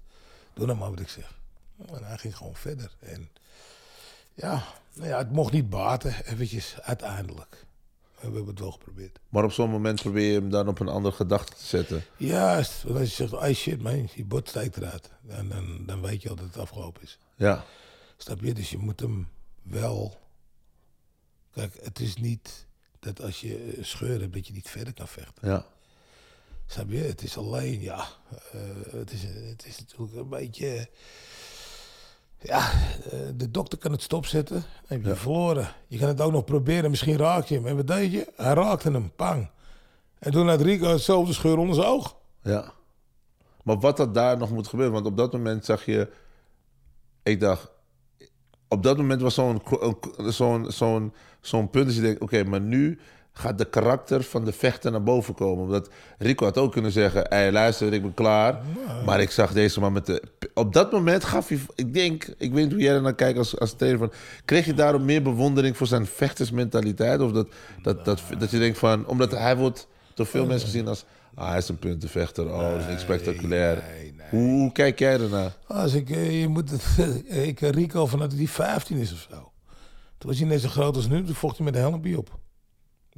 Doe 0.54 0.66
nou 0.66 0.78
maar 0.78 0.90
wat 0.90 1.00
ik 1.00 1.08
zeg. 1.08 1.38
En 1.92 2.04
hij 2.04 2.18
ging 2.18 2.37
gewoon 2.37 2.54
verder. 2.54 2.94
En 2.98 3.28
ja, 4.34 4.64
nou 4.92 5.08
ja, 5.08 5.18
het 5.18 5.32
mocht 5.32 5.52
niet 5.52 5.70
baten, 5.70 6.14
eventjes, 6.24 6.80
uiteindelijk. 6.80 7.66
We 8.14 8.24
hebben 8.24 8.46
het 8.46 8.58
wel 8.58 8.70
geprobeerd. 8.70 9.18
Maar 9.28 9.44
op 9.44 9.52
zo'n 9.52 9.70
moment 9.70 10.00
probeer 10.00 10.32
je 10.32 10.40
hem 10.40 10.50
dan 10.50 10.68
op 10.68 10.80
een 10.80 10.88
andere 10.88 11.14
gedachte 11.14 11.52
te 11.52 11.64
zetten. 11.64 12.04
Juist, 12.16 12.82
want 12.82 12.98
als 12.98 13.08
je 13.08 13.14
zegt, 13.14 13.32
oh 13.32 13.54
shit 13.54 13.82
man, 13.82 14.08
je 14.14 14.24
bord 14.24 14.48
steekt 14.48 14.76
eruit. 14.76 15.11
En 15.28 15.48
dan, 15.48 15.82
dan 15.87 16.00
weet 16.00 16.22
je 16.22 16.28
al 16.28 16.34
dat 16.34 16.44
het 16.44 16.58
afgelopen 16.58 17.02
is. 17.02 17.18
Ja, 17.37 17.64
Snap 18.18 18.40
je? 18.40 18.54
Dus 18.54 18.70
je 18.70 18.78
moet 18.78 19.00
hem 19.00 19.28
wel... 19.62 20.16
Kijk, 21.52 21.78
het 21.83 22.00
is 22.00 22.16
niet 22.16 22.66
dat 22.98 23.22
als 23.22 23.40
je 23.40 23.78
een 23.78 23.85
scheur 23.85 24.20
hebt, 24.20 24.33
dat 24.33 24.46
je 24.46 24.52
niet 24.52 24.68
verder 24.68 24.94
kan 24.94 25.09
vechten. 25.09 25.48
ja. 25.48 25.66
Snap 26.66 26.90
je? 26.90 26.98
Het 26.98 27.22
is 27.22 27.37
alleen, 27.37 27.81
ja, 27.81 28.07
eh, 28.52 28.61
het, 28.90 29.12
is, 29.12 29.22
het 29.22 29.66
is 29.66 29.78
natuurlijk 29.78 30.16
een 30.16 30.28
beetje... 30.28 30.88
Ja, 32.40 32.72
eh, 33.11 33.18
de 33.35 33.50
dokter 33.50 33.78
kan 33.78 33.92
het 33.92 34.02
stopzetten. 34.02 34.57
Dan 34.57 34.98
heb 34.98 35.04
je 35.04 35.14
verloren. 35.14 35.74
Je 35.87 35.98
kan 35.98 36.09
het 36.09 36.20
ook 36.20 36.33
nog 36.33 36.44
proberen. 36.44 36.90
Misschien 36.90 37.16
raak 37.16 37.44
je 37.44 37.54
hem. 37.54 37.66
En 37.66 37.76
wat 37.76 37.87
deed 37.87 38.12
je? 38.12 38.33
Hij 38.37 38.54
raakte 38.54 38.90
hem. 38.90 39.12
Pang. 39.16 39.50
En 40.18 40.33
toen 40.33 40.48
had 40.48 40.61
Rico 40.61 40.88
hetzelfde 40.88 41.33
scheur 41.33 41.59
onder 41.59 41.74
zijn 41.74 41.87
oog. 41.87 42.16
Ja. 42.42 42.72
Maar 43.62 43.78
wat 43.78 43.98
er 43.98 44.12
daar 44.12 44.38
nog 44.38 44.50
moet 44.50 44.68
gebeuren, 44.68 44.94
want 44.94 45.07
op 45.07 45.16
dat 45.16 45.33
moment 45.33 45.64
zag 45.64 45.85
je, 45.85 46.12
ik 47.22 47.40
dacht, 47.40 47.70
op 48.68 48.83
dat 48.83 48.96
moment 48.96 49.20
was 49.20 49.35
zo'n 49.35 49.62
zo'n 50.26 50.66
zo'n 50.68 51.12
zo'n 51.40 51.70
punt 51.70 51.87
dat 51.87 51.94
je 51.94 52.00
denkt, 52.00 52.20
oké, 52.20 52.44
maar 52.44 52.61
nu 52.61 52.98
gaat 53.38 53.59
de 53.59 53.64
karakter 53.64 54.22
van 54.22 54.44
de 54.44 54.52
vechter 54.52 54.90
naar 54.90 55.02
boven 55.02 55.35
komen. 55.35 55.64
Omdat 55.64 55.88
Rico 56.18 56.44
had 56.44 56.59
ook 56.59 56.72
kunnen 56.72 56.92
zeggen, 56.92 57.26
hey, 57.28 57.52
luister, 57.52 57.92
ik 57.92 58.02
ben 58.02 58.14
klaar. 58.14 58.61
Maar 59.07 59.20
ik 59.20 59.31
zag 59.31 59.52
deze 59.52 59.81
man 59.81 59.92
met 59.92 60.07
de... 60.07 60.22
Op 60.54 60.72
dat 60.72 60.92
moment 60.92 61.24
gaf 61.24 61.48
hij, 61.48 61.59
ik 61.74 61.94
denk, 61.94 62.24
ik 62.38 62.52
weet 62.52 62.64
niet 62.64 62.72
hoe 62.72 62.83
jij 62.83 62.94
er 62.94 63.02
naar 63.02 63.14
kijkt 63.14 63.38
als, 63.38 63.59
als 63.59 63.74
van... 63.78 64.12
Kreeg 64.44 64.66
je 64.66 64.74
daarom 64.74 65.04
meer 65.04 65.22
bewondering 65.22 65.76
voor 65.76 65.87
zijn 65.87 66.07
vechtersmentaliteit? 66.07 67.20
Of 67.20 67.33
dat, 67.33 67.48
dat, 67.83 68.04
dat, 68.04 68.22
dat 68.38 68.50
je 68.50 68.59
denkt 68.59 68.78
van, 68.78 69.07
omdat 69.07 69.31
hij 69.31 69.57
wordt 69.57 69.87
door 70.14 70.26
veel 70.26 70.46
mensen 70.46 70.68
gezien 70.68 70.88
als... 70.88 71.04
Ah, 71.38 71.48
hij 71.48 71.59
is 71.59 71.68
een 71.68 71.79
puntenvechter, 71.79 72.53
oh, 72.53 72.70
dat 72.70 72.81
is 72.81 72.87
niks 72.87 73.03
spectaculair. 73.03 73.85
Hoe, 74.31 74.40
hoe 74.51 74.72
kijk 74.72 74.98
jij 74.98 75.20
ernaar? 75.20 75.57
Als 75.66 75.92
ik, 75.92 76.11
eh, 76.11 76.40
je 76.40 76.48
moet 76.48 76.70
het, 76.70 76.85
ik 77.48 77.61
Rico 77.61 78.07
vanuit 78.07 78.31
die 78.37 78.51
15 78.51 78.96
is 78.96 79.12
of 79.12 79.27
zo. 79.31 79.53
Toen 80.18 80.31
was 80.31 80.38
hij 80.38 80.48
net 80.48 80.61
zo 80.61 80.68
groot 80.68 80.96
als 80.96 81.09
nu. 81.09 81.24
Toen 81.24 81.35
vocht 81.35 81.57
hij 81.57 81.64
met 81.64 81.74
een 81.74 81.81
helmpje 81.81 82.18
op. 82.18 82.38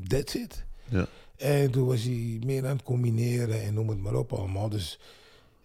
That's 0.06 0.34
it. 0.34 0.64
Ja. 0.88 1.06
En 1.36 1.70
toen 1.70 1.86
was 1.86 2.02
hij 2.02 2.38
meer 2.46 2.66
aan 2.66 2.76
het 2.76 2.82
combineren 2.82 3.62
en 3.62 3.74
noem 3.74 3.88
het 3.88 3.98
maar 3.98 4.14
op 4.14 4.32
allemaal. 4.32 4.68
Dus 4.68 4.98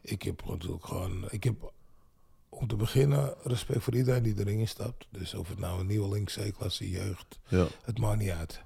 ik 0.01 0.21
heb 0.21 0.41
natuurlijk 0.47 0.85
gewoon... 0.85 1.25
Ik 1.29 1.43
heb 1.43 1.73
om 2.49 2.67
te 2.67 2.75
beginnen 2.75 3.33
respect 3.43 3.83
voor 3.83 3.95
iedereen 3.95 4.23
die 4.23 4.33
erin 4.39 4.59
instapt. 4.59 5.07
Dus 5.09 5.33
of 5.33 5.47
het 5.47 5.59
nou 5.59 5.79
een 5.79 5.87
nieuweling, 5.87 6.25
C-klasse, 6.33 6.89
jeugd, 6.89 7.39
Ja. 7.47 7.67
het 7.83 7.99
maakt 7.99 8.19
niet 8.19 8.29
uit. 8.29 8.61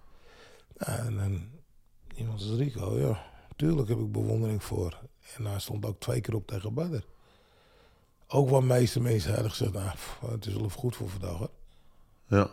Nou, 0.77 0.99
en 0.99 1.15
dan 1.15 1.41
iemand 2.15 2.41
als 2.41 2.57
Rico, 2.57 2.99
ja, 2.99 3.25
tuurlijk 3.59 3.89
heb 3.89 3.99
ik 3.99 4.11
bewondering 4.11 4.63
voor. 4.63 4.99
En 5.37 5.45
hij 5.45 5.59
stond 5.59 5.85
ook 5.85 5.99
twee 5.99 6.21
keer 6.21 6.35
op 6.35 6.47
tegen 6.47 6.73
Badder. 6.73 7.05
Ook 8.27 8.49
wat 8.49 8.63
meeste 8.63 8.99
mensen 8.99 9.33
hadden 9.33 9.49
gezegd, 9.49 9.73
nou, 9.73 9.89
pff, 9.89 10.19
het 10.19 10.45
is 10.45 10.53
wel 10.53 10.69
goed 10.69 10.95
voor 10.95 11.09
vandaag. 11.09 11.37
hoor. 11.37 11.49
Ja. 12.27 12.49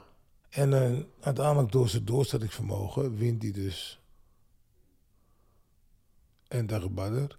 En 0.49 0.73
eh, 0.73 1.01
uiteindelijk 1.21 1.73
door 1.73 1.89
zijn 1.89 2.05
doorzettingsvermogen 2.05 3.17
wint 3.17 3.43
hij 3.43 3.51
dus. 3.51 4.01
En 6.49 6.67
tegen 6.67 6.95
Badder. 6.95 7.39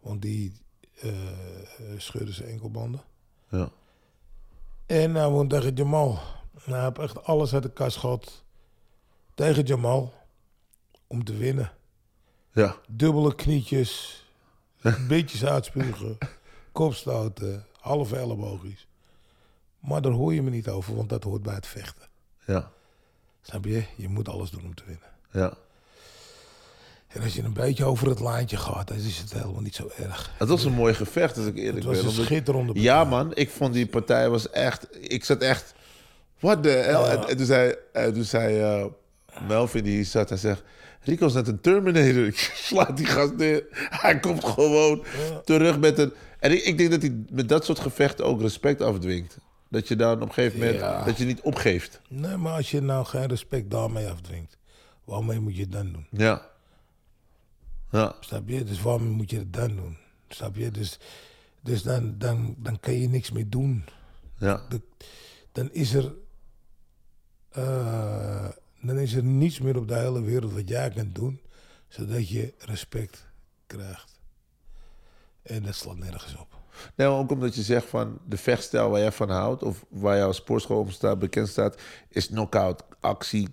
Want 0.00 0.22
die 0.22 0.52
eh 0.94 1.12
scheurde 1.96 2.32
zijn 2.32 2.48
enkelbanden. 2.48 3.02
Ja. 3.48 3.70
En 4.86 5.14
hij 5.14 5.28
won 5.28 5.48
tegen 5.48 5.74
Jamal. 5.74 6.12
Nou, 6.64 6.78
hij 6.78 6.82
heeft 6.82 6.98
echt 6.98 7.24
alles 7.24 7.54
uit 7.54 7.62
de 7.62 7.72
kast 7.72 7.96
gehad 7.96 8.44
tegen 9.34 9.64
Jamal. 9.64 10.12
Om 11.06 11.24
te 11.24 11.36
winnen. 11.36 11.77
Ja. 12.58 12.76
Dubbele 12.88 13.34
knietjes. 13.34 14.22
Beetjes 15.08 15.44
uitspugen. 15.44 16.18
Kopstoten. 16.72 17.64
Halve 17.80 18.16
elleboogjes. 18.16 18.86
Maar 19.78 20.02
daar 20.02 20.12
hoor 20.12 20.34
je 20.34 20.42
me 20.42 20.50
niet 20.50 20.68
over, 20.68 20.96
want 20.96 21.08
dat 21.08 21.24
hoort 21.24 21.42
bij 21.42 21.54
het 21.54 21.66
vechten. 21.66 22.06
Ja. 22.46 22.70
Snap 23.42 23.64
je? 23.64 23.84
Je 23.96 24.08
moet 24.08 24.28
alles 24.28 24.50
doen 24.50 24.64
om 24.64 24.74
te 24.74 24.82
winnen. 24.86 25.08
Ja. 25.30 25.52
En 27.08 27.22
als 27.22 27.34
je 27.34 27.42
een 27.42 27.52
beetje 27.52 27.84
over 27.84 28.08
het 28.08 28.20
lijntje 28.20 28.56
gaat, 28.56 28.88
dan 28.88 28.96
is 28.96 29.18
het 29.18 29.32
helemaal 29.32 29.60
niet 29.62 29.74
zo 29.74 29.90
erg. 29.96 30.30
Het 30.38 30.48
was 30.48 30.64
een 30.64 30.72
mooi 30.72 30.94
gevecht, 30.94 31.36
als 31.36 31.46
ik 31.46 31.56
eerlijk 31.56 31.76
Het 31.76 31.84
was 31.84 31.96
ben. 31.96 32.06
een 32.06 32.24
schitterende 32.24 32.80
Ja, 32.80 33.04
man. 33.04 33.34
Ik 33.34 33.50
vond 33.50 33.72
die 33.72 33.86
partij 33.86 34.30
was 34.30 34.50
echt... 34.50 34.88
Ik 35.12 35.24
zat 35.24 35.40
echt... 35.42 35.74
What 36.38 36.62
the 36.62 36.68
hell? 36.68 37.02
En, 37.02 37.28
en 37.28 37.36
toen 37.36 37.46
zei, 37.46 37.74
en 37.92 38.14
toen 38.14 38.24
zei 38.24 38.60
eh, 38.60 38.86
Melvin, 39.48 39.84
die 39.84 40.04
zat, 40.04 40.28
hij 40.28 40.38
zegt... 40.38 40.62
Rico 41.08 41.26
is 41.26 41.32
net 41.32 41.48
een 41.48 41.60
Terminator. 41.60 42.26
Ik 42.26 42.36
slaat 42.54 42.96
die 42.96 43.06
gast 43.06 43.34
neer. 43.36 43.64
Hij 43.72 44.20
komt 44.20 44.44
gewoon 44.44 45.04
terug 45.44 45.78
met 45.78 45.98
een... 45.98 46.12
En 46.38 46.52
ik, 46.52 46.62
ik 46.62 46.78
denk 46.78 46.90
dat 46.90 47.02
hij 47.02 47.24
met 47.30 47.48
dat 47.48 47.64
soort 47.64 47.78
gevechten 47.78 48.24
ook 48.24 48.40
respect 48.40 48.80
afdwingt. 48.80 49.38
Dat 49.68 49.88
je 49.88 49.96
dan 49.96 50.12
op 50.12 50.28
een 50.28 50.32
gegeven 50.32 50.58
moment... 50.58 50.78
Ja. 50.78 51.04
Dat 51.04 51.18
je 51.18 51.24
niet 51.24 51.40
opgeeft. 51.40 52.00
Nee, 52.08 52.36
maar 52.36 52.52
als 52.52 52.70
je 52.70 52.80
nou 52.80 53.04
geen 53.06 53.26
respect 53.26 53.70
daarmee 53.70 54.08
afdwingt, 54.08 54.56
waarmee 55.04 55.40
moet 55.40 55.56
je 55.56 55.62
het 55.62 55.72
dan 55.72 55.92
doen? 55.92 56.06
Ja. 56.10 56.46
Ja. 57.90 58.14
Snap 58.20 58.48
je? 58.48 58.64
Dus 58.64 58.82
waarom 58.82 59.08
moet 59.08 59.30
je 59.30 59.38
het 59.38 59.52
dan 59.52 59.76
doen? 59.76 59.96
Snap 60.28 60.56
je? 60.56 60.70
Dus, 60.70 60.98
dus 61.60 61.82
dan, 61.82 62.14
dan, 62.18 62.54
dan 62.58 62.80
kan 62.80 62.94
je 62.94 63.08
niks 63.08 63.30
meer 63.30 63.48
doen. 63.48 63.84
Ja. 64.38 64.62
Dan 65.52 65.72
is 65.72 65.94
er. 65.94 66.14
eh, 67.50 68.48
dan 68.80 68.98
is 68.98 69.14
er 69.14 69.22
niets 69.22 69.60
meer 69.60 69.76
op 69.76 69.88
de 69.88 69.94
hele 69.94 70.22
wereld 70.22 70.52
wat 70.52 70.68
jij 70.68 70.90
kunt 70.90 71.14
doen, 71.14 71.40
zodat 71.88 72.28
je 72.28 72.54
respect 72.58 73.26
krijgt. 73.66 74.20
En 75.42 75.62
dat 75.62 75.74
slaat 75.74 75.96
nergens 75.96 76.36
op. 76.36 76.56
Nee, 76.94 77.08
maar 77.08 77.18
ook 77.18 77.30
omdat 77.30 77.54
je 77.54 77.62
zegt 77.62 77.86
van 77.86 78.18
de 78.26 78.36
vechtstijl 78.36 78.90
waar 78.90 79.00
jij 79.00 79.12
van 79.12 79.30
houdt... 79.30 79.62
of 79.62 79.84
waar 79.88 80.16
jouw 80.16 80.32
sportschool 80.32 80.80
om 80.80 80.90
staat, 80.90 81.18
bekend 81.18 81.48
staat... 81.48 81.80
is 82.08 82.26
knockout, 82.26 82.82
actie, 83.00 83.48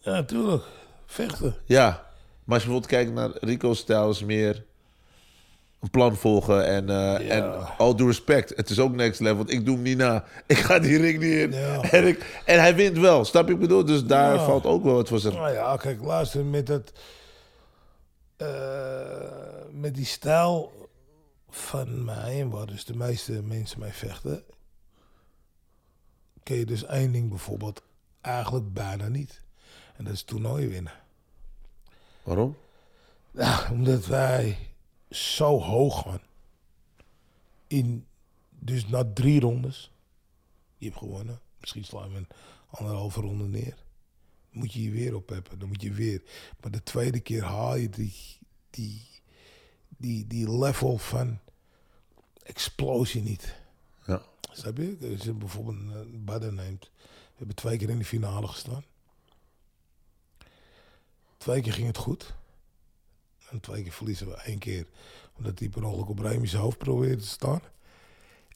Ja, 0.00 0.10
natuurlijk. 0.10 0.64
Vechten. 1.06 1.56
Ja, 1.64 1.86
maar 2.44 2.54
als 2.54 2.62
je 2.64 2.70
bijvoorbeeld 2.70 2.86
kijkt 2.86 3.12
naar 3.12 3.30
Rico's 3.40 3.78
stijl, 3.78 4.10
is 4.10 4.24
meer 4.24 4.64
een 5.80 5.90
plan 5.90 6.16
volgen 6.16 6.66
en, 6.66 6.88
eh 6.90 7.36
en 7.36 7.76
all 7.78 7.94
due 7.94 8.06
respect. 8.06 8.56
Het 8.56 8.70
is 8.70 8.78
ook 8.78 8.94
next 8.94 9.20
level, 9.20 9.36
want 9.36 9.50
ik 9.50 9.64
doe 9.64 9.74
hem 9.74 9.82
niet 9.84 9.96
na. 9.96 10.24
Ik 10.46 10.56
ga 10.58 10.78
die 10.78 10.98
ring 10.98 11.18
niet 11.18 11.32
in. 11.32 11.52
Ja. 11.52 11.80
En, 11.82 12.06
ik, 12.06 12.42
en 12.44 12.60
hij 12.60 12.74
wint 12.74 12.98
wel, 12.98 13.24
snap 13.24 13.46
je 13.48 13.54
ik 13.54 13.60
bedoel? 13.60 13.84
Dus 13.84 14.04
daar 14.04 14.34
Ja. 14.34 14.44
valt 14.44 14.66
ook 14.66 14.82
wel 14.84 14.94
wat 14.94 15.08
voor 15.08 15.18
zijn... 15.18 15.34
Nou 15.34 15.52
ja, 15.52 15.76
kijk, 15.76 16.02
luister, 16.02 16.44
met 16.44 16.66
dat. 16.66 16.92
eh, 18.36 18.48
met 19.72 19.94
die 19.94 20.04
stijl 20.04 20.72
van 21.50 22.04
mij, 22.04 22.40
en 22.40 22.50
waar 22.50 22.66
dus 22.66 22.84
de 22.84 22.96
meeste 22.96 23.32
mensen 23.42 23.80
mee 23.80 23.92
vechten. 23.92 24.42
kun 26.42 26.56
je 26.56 26.64
dus 26.66 26.84
één 26.84 27.12
ding 27.12 27.28
bijvoorbeeld 27.28 27.82
eigenlijk 28.20 28.72
bijna 28.72 29.08
niet. 29.08 29.40
En 29.96 30.04
dat 30.04 30.12
is 30.14 30.22
toernooi 30.22 30.68
winnen. 30.68 30.92
Waarom? 32.22 32.56
Ja, 33.30 33.68
omdat 33.72 34.06
wij 34.06 34.58
zo 35.10 35.60
hoog 35.60 36.02
gaan. 36.02 36.22
In, 37.66 38.06
dus 38.48 38.86
na 38.86 39.12
drie 39.14 39.40
rondes. 39.40 39.92
Je 40.76 40.86
hebt 40.86 40.98
gewonnen. 40.98 41.40
Misschien 41.60 41.84
sla 41.84 42.04
je 42.04 42.16
een 42.16 42.28
anderhalve 42.70 43.20
ronde 43.20 43.44
neer. 43.44 43.76
Moet 44.50 44.72
je 44.72 44.82
je 44.82 44.90
weer 44.90 45.14
op 45.14 45.28
hebben. 45.28 45.58
Dan 45.58 45.68
moet 45.68 45.82
je 45.82 45.92
weer. 45.92 46.22
Maar 46.60 46.70
de 46.70 46.82
tweede 46.82 47.20
keer 47.20 47.42
haal 47.42 47.76
je 47.76 47.88
die, 47.88 48.14
die, 48.70 49.02
die, 49.88 50.26
die 50.26 50.58
level 50.58 50.98
van 50.98 51.38
explosie 52.42 53.22
niet. 53.22 53.54
Ja. 54.06 54.22
Snap 54.52 54.76
je? 54.76 54.96
Als 55.12 55.22
je 55.22 55.32
bijvoorbeeld 55.32 55.76
een 55.76 56.24
Badden 56.24 56.54
neemt. 56.54 56.90
We 57.04 57.36
hebben 57.36 57.56
twee 57.56 57.78
keer 57.78 57.90
in 57.90 57.98
de 57.98 58.04
finale 58.04 58.46
gestaan. 58.46 58.84
Twee 61.36 61.62
keer 61.62 61.72
ging 61.72 61.86
het 61.86 61.96
goed. 61.96 62.34
En 63.50 63.60
twee 63.60 63.82
keer 63.82 63.92
verliezen 63.92 64.28
we 64.28 64.34
één 64.34 64.58
keer. 64.58 64.86
Omdat 65.36 65.58
hij 65.58 65.68
per 65.68 65.84
ongeluk 65.84 66.08
op 66.08 66.18
Remy 66.18 66.46
zijn 66.46 66.62
hoofd 66.62 66.78
probeerde 66.78 67.22
te 67.22 67.28
staan. 67.28 67.62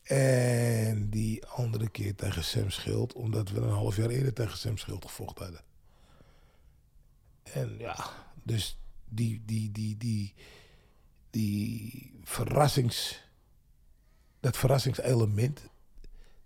En 0.03 1.11
die 1.11 1.47
andere 1.47 1.89
keer 1.89 2.15
tegen 2.15 2.45
Sam 2.45 2.71
Schild. 2.71 3.13
Omdat 3.13 3.51
we 3.51 3.61
een 3.61 3.69
half 3.69 3.97
jaar 3.97 4.09
eerder 4.11 4.33
tegen 4.33 4.59
Sam 4.59 4.79
Schild 4.79 5.05
gevochten 5.05 5.45
hadden. 5.45 5.63
En 7.43 7.79
ja, 7.79 8.11
dus 8.43 8.79
die, 9.09 9.43
die, 9.45 9.73
die, 9.73 9.97
die, 9.97 10.35
die 11.31 12.13
verrassings... 12.25 13.23
Dat 14.41 14.57
verrassingselement, 14.57 15.61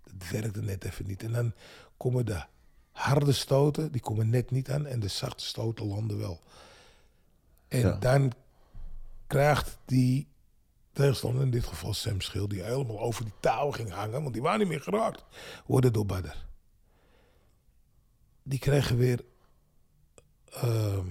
dat 0.03 0.29
werkte 0.29 0.61
net 0.61 0.83
even 0.83 1.07
niet. 1.07 1.23
En 1.23 1.31
dan 1.31 1.53
komen 1.97 2.25
de 2.25 2.43
harde 2.91 3.31
stoten, 3.31 3.91
die 3.91 4.01
komen 4.01 4.29
net 4.29 4.51
niet 4.51 4.69
aan. 4.69 4.85
En 4.85 4.99
de 4.99 5.07
zachte 5.07 5.45
stoten 5.45 5.85
landen 5.85 6.17
wel. 6.17 6.41
En 7.69 7.79
Ja. 7.79 7.91
dan 7.91 8.31
krijgt 9.27 9.77
die 9.85 10.27
tegenstander, 10.91 11.41
in 11.41 11.51
dit 11.51 11.65
geval 11.65 11.93
Sam 11.93 12.21
Schil, 12.21 12.47
die 12.47 12.63
helemaal 12.63 12.99
over 12.99 13.23
die 13.23 13.33
touw 13.39 13.71
ging 13.71 13.91
hangen, 13.91 14.21
want 14.21 14.33
die 14.33 14.41
waren 14.41 14.59
niet 14.59 14.67
meer 14.67 14.81
geraakt, 14.81 15.25
worden 15.65 15.93
door 15.93 16.05
Badr. 16.05 16.35
Die 18.43 18.59
kregen 18.59 18.97
weer 18.97 19.23
ehm, 20.51 21.07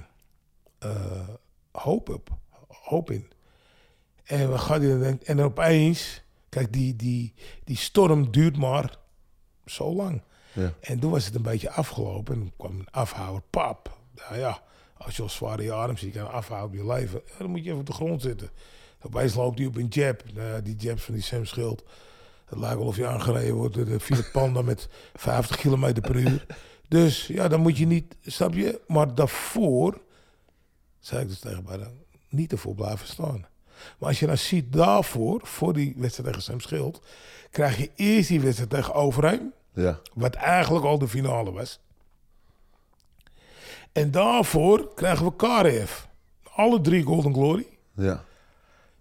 eh, 0.79 1.29
hoop 1.73 2.09
op, 2.09 2.31
hoop 2.69 3.11
in. 3.11 3.31
En 4.25 4.51
we 4.53 4.59
gaan 4.59 5.19
en 5.19 5.41
opeens, 5.41 6.23
kijk, 6.49 6.73
die, 6.73 6.97
die, 6.97 7.35
die 7.65 7.77
storm 7.77 8.31
duurt 8.31 8.57
maar 8.57 8.99
zo 9.67 9.95
lang. 9.95 10.23
Ja. 10.53 10.73
En 10.81 10.99
toen 10.99 11.11
was 11.11 11.25
het 11.25 11.35
een 11.35 11.43
beetje 11.43 11.71
afgelopen 11.71 12.35
en 12.35 12.41
toen 12.41 12.53
kwam 12.57 12.79
een 12.79 12.91
afhouwer, 12.91 13.43
pap. 13.51 13.99
Nou 14.15 14.39
ja, 14.39 14.63
als 14.99 15.17
je 15.17 15.23
al 15.23 15.29
zwaar 15.29 15.61
in 15.61 15.65
je 15.67 16.07
je 16.07 16.11
kan 16.11 16.31
afhouden 16.31 16.81
op 16.81 16.87
je 16.87 16.93
leven, 16.93 17.23
dan 17.39 17.51
moet 17.51 17.65
je 17.65 17.69
even 17.69 17.81
op 17.81 17.87
de 17.87 17.93
grond 17.93 18.23
zitten. 18.23 18.51
Opeens 19.03 19.35
loopt 19.35 19.59
hij 19.59 19.67
op 19.67 19.77
een 19.77 19.87
jab. 19.87 20.23
Nou 20.35 20.63
die 20.63 20.77
jabs 20.77 21.03
van 21.03 21.15
die 21.15 21.23
Sam 21.23 21.45
Schild. 21.45 21.85
Het 22.45 22.59
lijkt 22.59 22.77
wel 22.77 22.87
of 22.87 22.97
je 22.97 23.07
aangereden 23.07 23.55
wordt 23.55 23.75
door 23.75 23.85
de 23.85 24.01
Fiat 24.01 24.31
Panda 24.33 24.63
met 24.63 24.89
50 25.15 25.57
km 25.57 26.01
per 26.01 26.17
uur. 26.17 26.47
Dus 26.89 27.27
ja, 27.27 27.49
dan 27.49 27.61
moet 27.61 27.79
je 27.79 27.87
niet, 27.87 28.17
snap 28.23 28.55
je? 28.55 28.81
Maar 28.87 29.15
daarvoor, 29.15 30.01
zei 31.01 31.23
ik 31.23 31.29
dus 31.29 31.39
tegen 31.39 31.65
Barra, 31.65 31.91
niet 32.29 32.53
ervoor 32.53 32.75
blijven 32.75 33.07
staan. 33.07 33.47
Maar 33.99 34.09
als 34.09 34.21
je 34.21 34.27
nou 34.27 34.39
ziet 34.39 34.73
daarvoor, 34.73 35.41
voor 35.45 35.73
die 35.73 35.95
wedstrijd 35.97 36.29
tegen 36.29 36.43
Sam 36.43 36.61
Schild, 36.61 37.03
krijg 37.51 37.77
je 37.79 37.91
eerst 37.95 38.29
die 38.29 38.41
wedstrijd 38.41 38.71
tegen 38.71 38.95
Overheim. 38.95 39.53
Ja. 39.73 40.01
Wat 40.15 40.35
eigenlijk 40.35 40.85
al 40.85 40.99
de 40.99 41.09
finale 41.09 41.53
was. 41.53 41.81
En 43.93 44.11
daarvoor 44.11 44.95
krijgen 44.95 45.25
we 45.25 45.37
Karev. 45.37 46.05
Alle 46.43 46.81
drie 46.81 47.03
Golden 47.03 47.35
Glory. 47.35 47.67
Ja. 47.95 48.25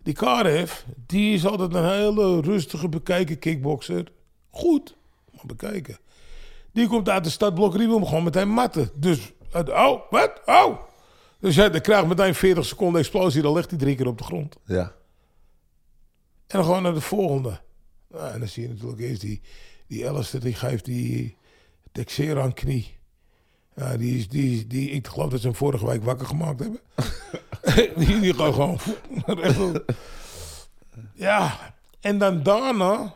Die 0.03 0.13
Karev, 0.13 0.81
die 1.05 1.33
is 1.33 1.45
altijd 1.45 1.73
een 1.73 1.89
hele 1.89 2.41
rustige, 2.41 2.89
bekijken 2.89 3.39
kickboxer. 3.39 4.11
Goed, 4.49 4.95
maar 5.31 5.45
bekijken. 5.45 5.97
Die 6.71 6.88
komt 6.88 7.09
uit 7.09 7.23
de 7.23 7.29
stad 7.29 7.53
Blok 7.53 7.77
die 7.77 7.88
wil 7.88 7.95
hem 7.95 8.05
gewoon 8.05 8.23
meteen 8.23 8.49
matten. 8.49 8.89
Dus, 8.95 9.31
oh, 9.53 10.01
wat? 10.09 10.41
Oh! 10.45 10.79
Dus 11.39 11.55
hij 11.55 11.69
dan 11.69 11.81
krijgt 11.81 12.07
meteen 12.07 12.35
40 12.35 12.65
seconden 12.65 12.99
explosie, 12.99 13.41
dan 13.41 13.53
ligt 13.53 13.69
hij 13.69 13.79
drie 13.79 13.95
keer 13.95 14.07
op 14.07 14.17
de 14.17 14.23
grond. 14.23 14.57
Ja. 14.65 14.95
En 16.47 16.57
dan 16.57 16.63
gewoon 16.63 16.83
naar 16.83 16.93
de 16.93 17.01
volgende. 17.01 17.59
Nou, 18.09 18.33
en 18.33 18.39
dan 18.39 18.47
zie 18.47 18.63
je 18.63 18.69
natuurlijk 18.69 19.01
eerst 19.01 19.21
die, 19.21 19.41
die 19.88 20.09
Alistair, 20.09 20.43
die 20.43 20.53
geeft 20.53 20.85
die 20.85 21.38
Texera 21.91 22.41
aan 22.41 22.53
knie. 22.53 22.97
Ja, 23.78 23.97
die 23.97 24.17
is, 24.17 24.28
die, 24.28 24.67
die, 24.67 24.89
ik 24.89 25.07
geloof 25.07 25.30
dat 25.30 25.39
ze 25.39 25.47
hem 25.47 25.55
vorige 25.55 25.86
week 25.86 26.03
wakker 26.03 26.28
gemaakt 26.28 26.59
hebben. 26.59 26.80
die, 28.05 28.19
die 28.19 28.34
gaat 28.34 28.53
gewoon... 28.53 28.80
ja, 31.13 31.73
en 31.99 32.17
dan 32.17 32.43
daarna 32.43 33.13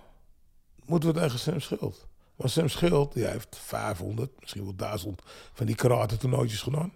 moeten 0.86 1.14
we 1.14 1.20
tegen 1.20 1.40
Sam 1.40 1.60
Schild. 1.60 2.08
Want 2.36 2.52
Sam 2.52 2.68
Schild, 2.68 3.14
die 3.14 3.26
heeft 3.26 3.58
500, 3.62 4.32
misschien 4.40 4.64
wel 4.64 4.76
1000 4.76 5.22
van 5.54 5.66
die 5.66 5.76
karate 5.76 6.18
toernooitjes 6.18 6.62
gedaan. 6.62 6.94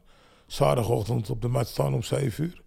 Zaterdagochtend 0.48 1.30
op 1.30 1.42
de 1.42 1.48
mat 1.48 1.68
staan 1.68 1.94
om 1.94 2.04
7 2.04 2.44
uur. 2.44 2.62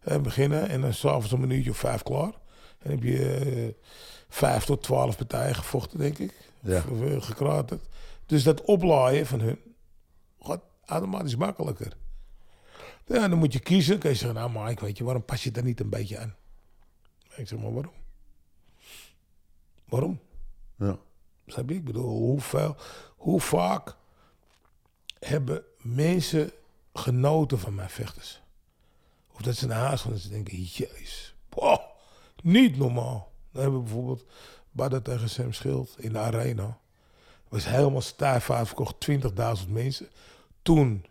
En 0.00 0.22
beginnen 0.22 0.68
en 0.68 0.80
dan 0.80 0.94
s'avonds 0.94 1.32
om 1.32 1.42
een 1.42 1.50
uurtje 1.50 1.70
of 1.70 1.76
vijf 1.76 2.02
klaar. 2.02 2.32
En 2.78 2.90
heb 2.90 3.02
je 3.02 3.34
eh, 3.34 3.90
vijf 4.28 4.64
tot 4.64 4.82
twaalf 4.82 5.16
partijen 5.16 5.54
gevochten, 5.54 5.98
denk 5.98 6.18
ik. 6.18 6.34
Ja. 6.60 6.84
Of, 6.90 7.02
eh, 7.02 7.22
gekraterd. 7.22 7.82
Dus 8.26 8.42
dat 8.42 8.64
oplaaien 8.64 9.26
van 9.26 9.40
hun 9.40 9.58
automatisch 10.84 11.36
makkelijker. 11.36 11.96
Ja, 13.06 13.28
dan 13.28 13.38
moet 13.38 13.52
je 13.52 13.58
kiezen. 13.58 13.90
Dan 13.90 14.00
kun 14.00 14.10
je 14.10 14.16
zeggen, 14.16 14.34
nou 14.34 14.64
Mike, 14.64 14.84
weet 14.84 14.98
je, 14.98 15.04
waarom 15.04 15.24
pas 15.24 15.44
je 15.44 15.50
daar 15.50 15.64
niet 15.64 15.80
een 15.80 15.88
beetje 15.88 16.18
aan? 16.18 16.34
Ik 17.34 17.48
zeg 17.48 17.58
maar, 17.58 17.72
waarom? 17.72 17.94
Waarom? 19.84 20.20
Ja. 20.76 20.98
Snap 21.46 21.68
je? 21.68 21.74
Ik 21.74 21.84
bedoel, 21.84 22.18
hoeveel, 22.18 22.76
hoe 23.16 23.40
vaak 23.40 23.96
hebben 25.18 25.64
mensen 25.76 26.52
genoten 26.94 27.58
van 27.58 27.74
mijn 27.74 27.90
vechters? 27.90 28.42
Of 29.32 29.40
dat 29.40 29.56
ze 29.56 29.66
naar 29.66 29.86
huis 29.86 30.00
gaan 30.00 30.12
en 30.12 30.18
ze 30.18 30.28
denken, 30.28 30.62
jezus, 30.62 31.34
boah, 31.48 31.80
niet 32.42 32.76
normaal. 32.76 33.32
Dan 33.52 33.62
hebben 33.62 33.80
we 33.80 33.84
bijvoorbeeld 33.84 34.24
Badda 34.70 35.00
tegen 35.00 35.30
Sam 35.30 35.52
Schild 35.52 35.94
in 35.98 36.12
de 36.12 36.18
arena. 36.18 36.78
was 37.48 37.64
helemaal 37.64 38.00
stijf 38.00 38.50
uitverkocht, 38.50 39.08
20.000 39.64 39.68
mensen. 39.68 40.08
Toen, 40.62 41.06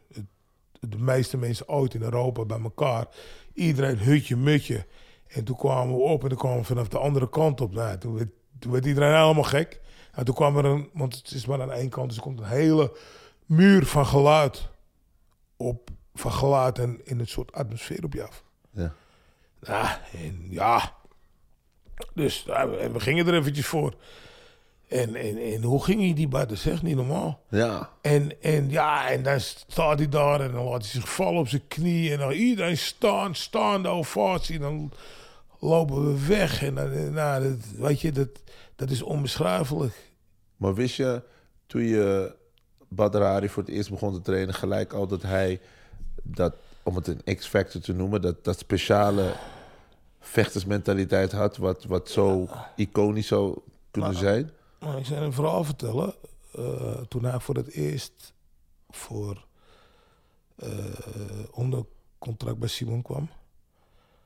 de 0.79 0.97
meeste 0.97 1.37
mensen 1.37 1.67
ooit 1.67 1.93
in 1.93 2.01
Europa 2.01 2.45
bij 2.45 2.61
elkaar. 2.61 3.07
Iedereen 3.53 3.97
hutje, 3.97 4.35
mutje. 4.35 4.85
En 5.27 5.43
toen 5.43 5.57
kwamen 5.57 5.95
we 5.95 6.01
op 6.01 6.23
en 6.23 6.29
toen 6.29 6.37
kwamen 6.37 6.59
we 6.59 6.65
vanaf 6.65 6.87
de 6.87 6.97
andere 6.97 7.29
kant 7.29 7.61
op. 7.61 7.73
Nou, 7.73 7.97
toen, 7.97 8.15
werd, 8.15 8.29
toen 8.59 8.71
werd 8.71 8.85
iedereen 8.85 9.15
helemaal 9.15 9.43
gek. 9.43 9.81
En 10.11 10.25
toen 10.25 10.35
kwam 10.35 10.57
er 10.57 10.65
een, 10.65 10.89
want 10.93 11.15
het 11.15 11.31
is 11.31 11.45
maar 11.45 11.61
aan 11.61 11.71
één 11.71 11.89
kant, 11.89 12.07
dus 12.07 12.17
er 12.17 12.23
komt 12.23 12.39
een 12.39 12.45
hele 12.45 12.97
muur 13.45 13.85
van 13.85 14.05
geluid 14.05 14.69
op. 15.57 15.89
Van 16.13 16.31
geluid 16.31 16.79
en 16.79 17.01
in 17.03 17.19
een 17.19 17.27
soort 17.27 17.51
atmosfeer 17.51 18.03
op 18.03 18.13
je 18.13 18.27
af. 18.27 18.43
Ja. 18.71 18.93
Ja, 19.61 20.01
en 20.13 20.47
ja. 20.49 20.95
Dus 22.13 22.43
we, 22.43 22.89
we 22.93 22.99
gingen 22.99 23.27
er 23.27 23.33
eventjes 23.33 23.65
voor. 23.65 23.95
En, 24.91 25.15
en, 25.15 25.37
en 25.37 25.63
hoe 25.63 25.83
ging 25.83 26.01
hij 26.01 26.13
die 26.13 26.27
buiten? 26.27 26.57
Zeg 26.57 26.81
niet 26.81 26.95
normaal. 26.95 27.41
Ja. 27.49 27.89
En, 28.01 28.41
en 28.41 28.69
ja, 28.69 29.09
en 29.09 29.23
dan 29.23 29.39
staat 29.39 29.97
hij 29.97 30.09
daar 30.09 30.41
en 30.41 30.51
dan 30.51 30.63
laat 30.63 30.81
hij 30.81 30.89
zich 30.89 31.13
vallen 31.13 31.39
op 31.39 31.47
zijn 31.47 31.67
knieën. 31.67 32.11
En 32.11 32.19
dan 32.19 32.31
iedereen 32.31 32.77
staan, 32.77 33.35
staande 33.35 33.87
ovatie. 33.87 34.55
En 34.55 34.61
dan 34.61 34.91
lopen 35.59 36.05
we 36.05 36.27
weg. 36.27 36.63
En 36.63 36.75
dan, 36.75 37.13
nou, 37.13 37.43
dat, 37.43 37.57
weet 37.77 38.01
je, 38.01 38.11
dat, 38.11 38.27
dat 38.75 38.89
is 38.89 39.01
onbeschrijfelijk. 39.01 39.93
Maar 40.57 40.73
wist 40.73 40.95
je, 40.95 41.21
toen 41.67 41.83
je 41.83 42.35
Badr 42.87 43.21
Hari 43.21 43.49
voor 43.49 43.63
het 43.63 43.71
eerst 43.71 43.89
begon 43.89 44.13
te 44.13 44.21
trainen, 44.21 44.53
gelijk 44.53 44.93
al 44.93 45.07
dat 45.07 45.21
hij, 45.21 45.59
dat, 46.23 46.53
om 46.83 46.95
het 46.95 47.07
een 47.07 47.35
X-factor 47.35 47.81
te 47.81 47.93
noemen, 47.93 48.21
dat, 48.21 48.43
dat 48.43 48.59
speciale 48.59 49.33
vechtersmentaliteit 50.19 51.31
had, 51.31 51.57
wat, 51.57 51.83
wat 51.83 52.09
zo 52.09 52.49
iconisch 52.75 53.27
zou 53.27 53.57
kunnen 53.91 54.15
zijn? 54.15 54.51
Maar 54.81 54.97
ik 54.97 55.05
zal 55.05 55.17
een 55.17 55.33
verhaal 55.33 55.63
vertellen. 55.63 56.13
Eh, 56.51 57.01
toen 57.01 57.23
hij 57.23 57.39
voor 57.39 57.55
het 57.55 57.67
eerst 57.67 58.33
voor 58.89 59.45
eh, 60.55 60.69
onder 61.51 61.85
contract 62.17 62.57
bij 62.57 62.67
Simon 62.67 63.01
kwam. 63.01 63.29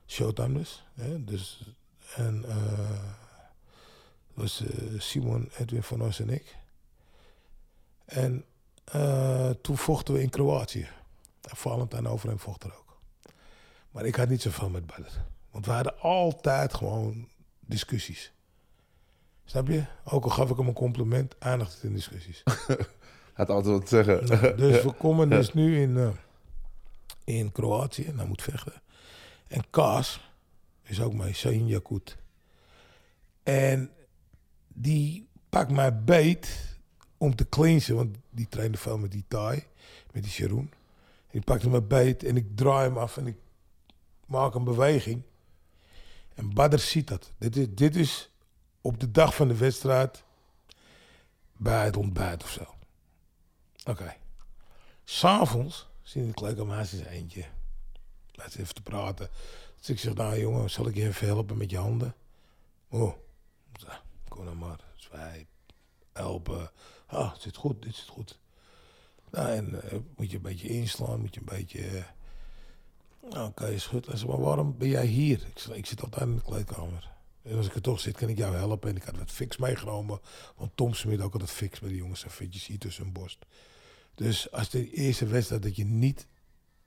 Showtime 0.06 0.58
dus. 0.58 0.84
Hè? 0.94 1.24
dus 1.24 1.74
en 2.14 2.44
eh 2.48 3.14
was 4.34 4.62
Simon, 4.98 5.50
Edwin 5.58 5.82
van 5.82 6.02
Os 6.02 6.20
en 6.20 6.30
ik. 6.30 6.56
En 8.04 8.44
toen 9.60 9.76
vochten 9.76 10.14
we 10.14 10.22
in 10.22 10.30
Kroatië. 10.30 10.88
En 11.40 11.56
Valentijn 11.56 12.08
Overheem 12.08 12.38
vocht 12.38 12.64
er 12.64 12.76
ook. 12.78 12.98
Maar 13.90 14.04
ik 14.04 14.14
had 14.14 14.28
niet 14.28 14.42
zoveel 14.42 14.68
met 14.68 14.86
Badr. 14.86 15.10
Want 15.50 15.66
we 15.66 15.72
hadden 15.72 16.00
altijd 16.00 16.74
gewoon 16.74 17.28
discussies. 17.60 18.32
Snap 19.46 19.68
je? 19.68 19.84
Ook 20.04 20.24
al 20.24 20.30
gaf 20.30 20.50
ik 20.50 20.56
hem 20.56 20.66
een 20.66 20.72
compliment, 20.72 21.34
het 21.38 21.78
in 21.82 21.92
discussies. 21.92 22.42
Had 23.32 23.48
altijd 23.48 23.74
wat 23.74 23.86
te 23.86 24.04
zeggen. 24.04 24.56
dus 24.56 24.82
we 24.82 24.92
komen 24.92 25.28
dus 25.28 25.54
nu 25.54 25.80
in, 25.80 25.96
eh, 25.96 26.08
in 27.24 27.52
Kroatië 27.52 28.04
en 28.04 28.18
hij 28.18 28.26
moet 28.26 28.42
vechten. 28.42 28.82
En 29.46 29.64
Kaas 29.70 30.30
is 30.82 31.00
ook 31.00 31.12
mee, 31.12 31.34
Sahin 31.34 31.66
Yakut. 31.66 32.16
En 33.42 33.90
die 34.68 35.28
pakt 35.48 35.70
mij 35.70 36.02
beet 36.02 36.76
om 37.16 37.34
te 37.34 37.48
cleansen, 37.48 37.94
want 37.94 38.16
die 38.30 38.48
trainde 38.48 38.78
veel 38.78 38.98
met 38.98 39.12
die 39.12 39.24
Thai, 39.28 39.64
met 40.12 40.22
die 40.22 40.32
Sharon. 40.32 40.70
Die 41.30 41.40
pakte 41.40 41.68
me 41.68 41.82
beet 41.82 42.24
en 42.24 42.36
ik 42.36 42.46
draai 42.56 42.88
hem 42.88 42.98
af 42.98 43.16
en 43.16 43.26
ik 43.26 43.36
maak 44.26 44.54
een 44.54 44.64
beweging. 44.64 45.22
En 46.34 46.54
Badr 46.54 46.78
ziet 46.78 47.08
dat. 47.08 47.30
Dit 47.38 47.56
is, 47.56 47.66
dit 47.70 47.96
is 47.96 48.30
op 48.86 49.00
de 49.00 49.10
dag 49.10 49.34
van 49.34 49.48
de 49.48 49.56
wedstrijd 49.56 50.24
bij 51.56 51.84
het 51.84 51.96
ontbijt 51.96 52.42
of 52.42 52.50
zo. 52.50 52.74
Oké. 53.84 54.16
S'avonds 55.04 55.88
zie 56.02 56.28
ik 56.28 56.34
kleedkamer 56.34 56.76
naast 56.76 56.90
zijn 56.90 57.06
eentje. 57.06 57.44
Hij 58.32 58.50
zit 58.50 58.60
even 58.60 58.74
te 58.74 58.82
praten. 58.82 59.28
Dus 59.78 59.88
ik 59.88 59.98
zeg, 59.98 60.14
nou 60.14 60.40
jongen, 60.40 60.70
zal 60.70 60.88
ik 60.88 60.94
je 60.94 61.06
even 61.06 61.26
helpen 61.26 61.56
met 61.56 61.70
je 61.70 61.78
handen? 61.78 62.14
Oh, 62.88 63.12
kom 64.28 64.44
dan 64.44 64.58
maar. 64.58 64.80
Zwijp, 64.94 65.48
helpen. 66.12 66.70
Ah, 67.06 67.32
het 67.32 67.42
zit 67.42 67.56
goed, 67.56 67.82
dit 67.82 67.94
zit 67.94 68.08
goed. 68.08 68.38
Nou, 69.30 69.48
en 69.48 69.82
eh, 69.90 69.98
moet 70.16 70.30
je 70.30 70.36
een 70.36 70.42
beetje 70.42 70.68
inslaan, 70.68 71.20
moet 71.20 71.34
je 71.34 71.40
een 71.40 71.56
beetje... 71.56 71.98
eh, 71.98 72.04
nou, 73.30 73.78
schudden. 73.78 74.10
Hij 74.10 74.18
zegt, 74.18 74.30
maar 74.30 74.40
waarom 74.40 74.78
ben 74.78 74.88
jij 74.88 75.06
hier? 75.06 75.46
Ik 75.46 75.60
ik 75.60 75.86
zit 75.86 76.02
altijd 76.02 76.22
in 76.28 76.34
de 76.36 76.42
kleedkamer. 76.42 77.15
En 77.46 77.56
als 77.56 77.66
ik 77.66 77.74
er 77.74 77.80
toch 77.80 78.00
zit, 78.00 78.16
kan 78.16 78.28
ik 78.28 78.38
jou 78.38 78.56
helpen. 78.56 78.90
En 78.90 78.96
ik 78.96 79.02
had 79.02 79.16
wat 79.16 79.30
fix 79.30 79.56
meegenomen. 79.56 80.20
Want 80.56 80.70
Tom 80.74 80.94
Smit 80.94 81.20
ook 81.20 81.32
altijd 81.32 81.50
fix 81.50 81.80
bij 81.80 81.88
de 81.88 81.96
jongens. 81.96 82.24
En 82.24 82.30
vetjes 82.30 82.66
hier 82.66 82.78
tussen 82.78 83.04
hun 83.04 83.12
borst. 83.12 83.46
Dus 84.14 84.50
als 84.52 84.70
de 84.70 84.90
eerste 84.90 85.26
wedstrijd 85.26 85.62
dat 85.62 85.76
je 85.76 85.84
niet 85.84 86.26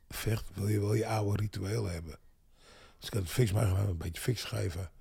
vecht, 0.10 0.46
wil 0.54 0.68
je 0.68 0.80
wel 0.80 0.94
je 0.94 1.08
oude 1.08 1.42
ritueel 1.42 1.86
hebben. 1.86 2.20
Dus 2.98 3.08
ik 3.08 3.14
had 3.14 3.24
het 3.24 3.32
fix 3.32 3.52
meegenomen, 3.52 3.90
een 3.90 3.98
beetje 3.98 4.22
fix 4.22 4.44
geven. 4.44 4.92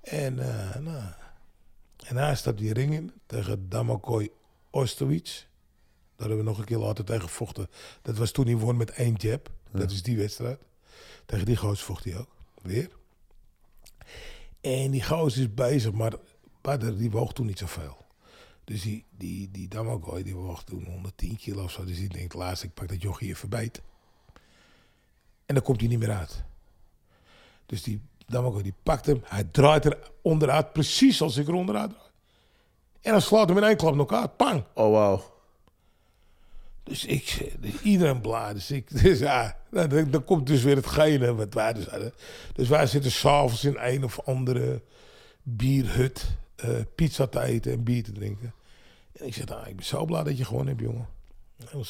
En, 0.00 0.38
eh 0.38 0.76
nou, 0.76 1.12
en 2.06 2.16
hij 2.16 2.36
stapt 2.36 2.58
die 2.58 2.72
ring 2.72 2.94
in 2.94 3.12
tegen 3.26 3.68
Damakoi 3.68 4.30
Ostowitz. 4.70 5.46
Daar 6.16 6.28
hebben 6.28 6.44
we 6.44 6.50
nog 6.50 6.58
een 6.58 6.64
keer 6.64 6.78
later 6.78 7.04
tegen 7.04 7.22
gevochten. 7.22 7.68
Dat 8.02 8.16
was 8.16 8.30
toen 8.30 8.46
hij 8.46 8.56
won 8.56 8.76
met 8.76 8.90
één 8.90 9.14
jab. 9.14 9.50
Dat 9.70 9.90
is 9.90 10.02
die 10.02 10.16
wedstrijd. 10.16 10.60
Tegen 11.26 11.46
die 11.46 11.56
goos 11.56 11.82
vocht 11.82 12.04
hij 12.04 12.16
ook. 12.16 12.30
Weer. 12.62 12.97
En 14.60 14.90
die 14.90 15.02
goos 15.02 15.36
is 15.36 15.54
bezig, 15.54 15.92
maar 15.92 16.12
die 16.96 17.10
woog 17.10 17.32
toen 17.32 17.46
niet 17.46 17.58
zoveel. 17.58 18.06
Dus 18.64 18.82
die, 18.82 19.04
die, 19.10 19.50
die 19.50 19.68
Damagoy 19.68 20.22
die 20.22 20.34
woog 20.34 20.64
toen 20.64 20.84
110 20.84 21.36
kilo 21.36 21.62
of 21.62 21.70
zo. 21.70 21.84
Dus 21.84 21.96
die 21.96 22.08
denkt, 22.08 22.34
laatst 22.34 22.62
ik 22.62 22.74
pak 22.74 22.88
dat 22.88 23.02
jochie 23.02 23.28
even 23.28 23.48
beet. 23.48 23.82
En 25.46 25.54
dan 25.54 25.62
komt 25.62 25.80
hij 25.80 25.88
niet 25.88 25.98
meer 25.98 26.12
uit. 26.12 26.44
Dus 27.66 27.82
die 27.82 28.00
Damagoy 28.26 28.62
die 28.62 28.74
pakt 28.82 29.06
hem. 29.06 29.20
Hij 29.24 29.44
draait 29.44 29.84
er 29.84 30.10
onderuit, 30.22 30.72
precies 30.72 31.22
als 31.22 31.36
ik 31.36 31.48
er 31.48 31.54
onderuit 31.54 31.90
draai. 31.90 32.06
En 33.00 33.12
dan 33.12 33.22
slaat 33.22 33.48
hem 33.48 33.56
in 33.56 33.64
één 33.64 33.76
klap 33.76 34.12
uit. 34.12 34.36
Pang! 34.36 34.64
Oh, 34.74 34.90
wauw. 34.90 35.37
Dus 36.88 37.04
ik, 37.04 37.52
dus 37.60 37.80
iedereen 37.82 38.20
blij. 38.20 38.52
Dus, 38.52 38.70
ik, 38.70 38.90
dus 39.02 39.18
ja, 39.18 39.56
nou, 39.70 39.88
dan, 39.88 40.10
dan 40.10 40.24
komt 40.24 40.46
dus 40.46 40.62
weer 40.62 40.76
hetgene 40.76 41.34
wat 41.34 41.54
wij 41.54 41.72
dus 41.72 41.86
hadden. 41.86 42.12
Dus 42.52 42.68
wij 42.68 42.86
zitten 42.86 43.10
s'avonds 43.10 43.64
in 43.64 43.76
een 43.78 44.04
of 44.04 44.20
andere 44.20 44.82
bierhut 45.42 46.36
eh, 46.56 46.70
pizza 46.94 47.26
te 47.26 47.42
eten 47.42 47.72
en 47.72 47.82
bier 47.82 48.04
te 48.04 48.12
drinken. 48.12 48.54
En 49.12 49.26
ik 49.26 49.34
zeg, 49.34 49.46
nou, 49.46 49.68
ik 49.68 49.76
ben 49.76 49.84
zo 49.84 50.04
blij 50.04 50.22
dat 50.22 50.38
je 50.38 50.44
gewoon 50.44 50.66
hebt, 50.66 50.80
jongen. 50.80 51.08
En, 51.70 51.84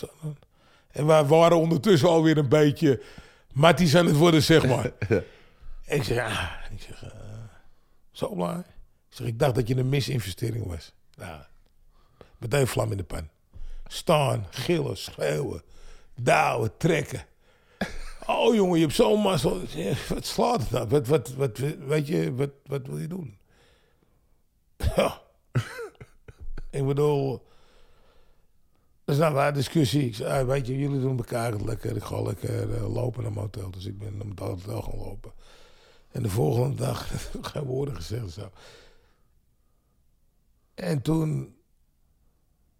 en 0.90 1.06
wij 1.06 1.24
waren 1.24 1.58
ondertussen 1.58 2.08
alweer 2.08 2.38
een 2.38 2.48
beetje 2.48 3.02
matties 3.52 3.96
aan 3.96 4.06
het 4.06 4.16
worden, 4.16 4.42
zeg 4.42 4.66
maar. 4.66 4.92
En 5.88 5.96
ik 5.96 6.02
zeg, 6.02 6.16
ja, 6.16 6.60
ik 6.70 6.80
zeg, 6.80 7.02
eh, 7.02 7.10
zo 8.10 8.34
blij. 8.34 8.58
Ik 8.58 8.64
zeg, 9.16 9.26
ik 9.26 9.38
dacht 9.38 9.54
dat 9.54 9.68
je 9.68 9.76
een 9.76 9.88
misinvestering 9.88 10.66
was. 10.66 10.92
Nou, 11.16 11.42
meteen 12.38 12.66
vlam 12.66 12.90
in 12.90 12.96
de 12.96 13.04
pan. 13.04 13.28
Staan, 13.88 14.46
gillen, 14.50 14.96
schreeuwen, 14.96 15.62
douwen, 16.14 16.76
trekken. 16.76 17.26
Oh 18.26 18.54
jongen, 18.54 18.78
je 18.78 18.84
hebt 18.84 18.96
zo'n 18.96 19.20
mazzel. 19.20 19.60
Wat 20.08 20.26
slaat 20.26 20.60
het 20.60 20.70
nou? 20.70 20.88
Wat, 20.88 21.06
wat, 21.06 21.34
wat, 21.34 21.58
weet 21.78 22.06
je, 22.06 22.34
wat, 22.34 22.50
wat 22.64 22.86
wil 22.86 22.98
je 22.98 23.08
doen? 23.08 23.38
Ja. 24.96 25.22
ik 26.70 26.86
bedoel... 26.86 27.46
Dat 29.04 29.16
is 29.16 29.22
nou 29.22 29.34
waar 29.34 29.54
discussie. 29.54 30.06
Ik 30.06 30.14
zei, 30.14 30.40
ah, 30.40 30.46
weet 30.46 30.66
je, 30.66 30.78
jullie 30.78 31.00
doen 31.00 31.16
elkaar 31.16 31.54
lekker. 31.54 31.96
Ik 31.96 32.02
ga 32.02 32.22
lekker 32.22 32.74
eh, 32.74 32.94
lopen 32.94 33.22
naar 33.22 33.32
mijn 33.32 33.44
hotel. 33.44 33.70
Dus 33.70 33.84
ik 33.84 33.98
ben 33.98 34.16
naar 34.16 34.26
mijn 34.26 34.38
hotel 34.38 34.82
gaan 34.82 34.98
lopen. 34.98 35.32
En 36.10 36.22
de 36.22 36.28
volgende 36.28 36.74
dag, 36.74 37.10
geen 37.52 37.62
woorden 37.62 37.94
gezegd 37.94 38.30
zo. 38.30 38.50
En 40.74 41.02
toen 41.02 41.56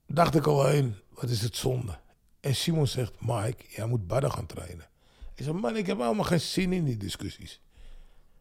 dacht 0.09 0.35
ik 0.35 0.47
alleen, 0.47 0.97
wat 1.09 1.31
is 1.31 1.43
het 1.43 1.57
zonde? 1.57 1.99
En 2.41 2.55
Simon 2.55 2.87
zegt, 2.87 3.13
Mike, 3.21 3.65
jij 3.69 3.87
moet 3.87 4.07
badden 4.07 4.33
gaan 4.33 4.47
trainen. 4.47 4.89
Ik 5.35 5.45
zeg, 5.45 5.53
man, 5.53 5.77
ik 5.77 5.87
heb 5.87 5.99
helemaal 5.99 6.25
geen 6.25 6.41
zin 6.41 6.73
in 6.73 6.85
die 6.85 6.97
discussies. 6.97 7.61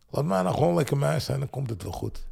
Laat 0.10 0.26
mij 0.26 0.42
nou 0.42 0.56
gewoon 0.56 0.76
lekker 0.76 0.98
mij 0.98 1.20
zijn, 1.20 1.40
dan 1.40 1.50
komt 1.50 1.70
het 1.70 1.84
wel 1.84 1.92
goed. 1.92 2.28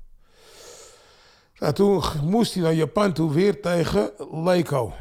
Nou, 1.60 1.74
toen 1.74 2.04
moest 2.24 2.54
hij 2.54 2.64
naar 2.64 2.74
Japan 2.74 3.14
toe 3.14 3.34
weer 3.34 3.62
tegen 3.62 4.12
Leiko. 4.32 4.94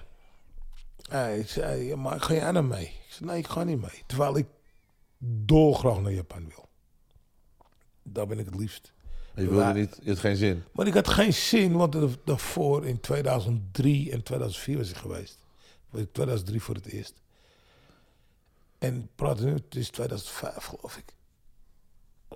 Hij 1.08 1.46
zei, 1.46 1.94
maar 1.94 2.20
ga 2.20 2.34
jij 2.34 2.50
naar 2.50 2.64
mee? 2.64 2.86
Ik 2.86 3.06
zei, 3.08 3.30
nee, 3.30 3.38
ik 3.38 3.46
ga 3.46 3.64
niet 3.64 3.80
mee. 3.80 4.02
Terwijl 4.06 4.36
ik 4.36 4.46
dolgraag 5.18 6.00
naar 6.00 6.12
Japan 6.12 6.48
wil. 6.48 6.68
Daar 8.02 8.26
ben 8.26 8.38
ik 8.38 8.44
het 8.44 8.54
liefst. 8.54 8.93
Je 9.34 9.40
wilde 9.42 9.56
Maar- 9.56 9.74
niet, 9.74 9.98
je 10.02 10.08
had 10.10 10.18
geen 10.18 10.36
zin. 10.36 10.64
Maar 10.72 10.86
ik 10.86 10.94
had 10.94 11.08
geen 11.08 11.32
zin, 11.34 11.72
want 11.72 11.92
da- 11.92 12.08
daarvoor 12.24 12.86
in 12.86 13.00
2003 13.00 14.10
en 14.12 14.22
2004 14.22 14.76
was 14.76 14.90
ik 14.90 14.96
geweest. 14.96 15.38
Was 15.90 16.00
ik 16.02 16.12
2003 16.12 16.62
voor 16.62 16.74
het 16.74 16.86
eerst. 16.86 17.14
En 18.78 19.10
praat 19.14 19.40
nu, 19.40 19.52
het 19.52 19.74
is 19.74 19.88
2005 19.90 20.64
geloof 20.64 20.96
ik. 20.96 21.14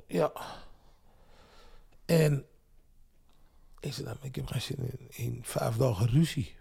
Ja. 0.06 0.32
En 2.04 2.46
ik 3.80 3.92
zei, 3.92 4.06
nou, 4.06 4.18
ik 4.22 4.34
heb 4.34 4.46
geen 4.46 4.60
zin 4.60 4.76
in, 4.78 5.06
in 5.10 5.40
vijf 5.44 5.76
dagen 5.76 6.08
ruzie. 6.08 6.56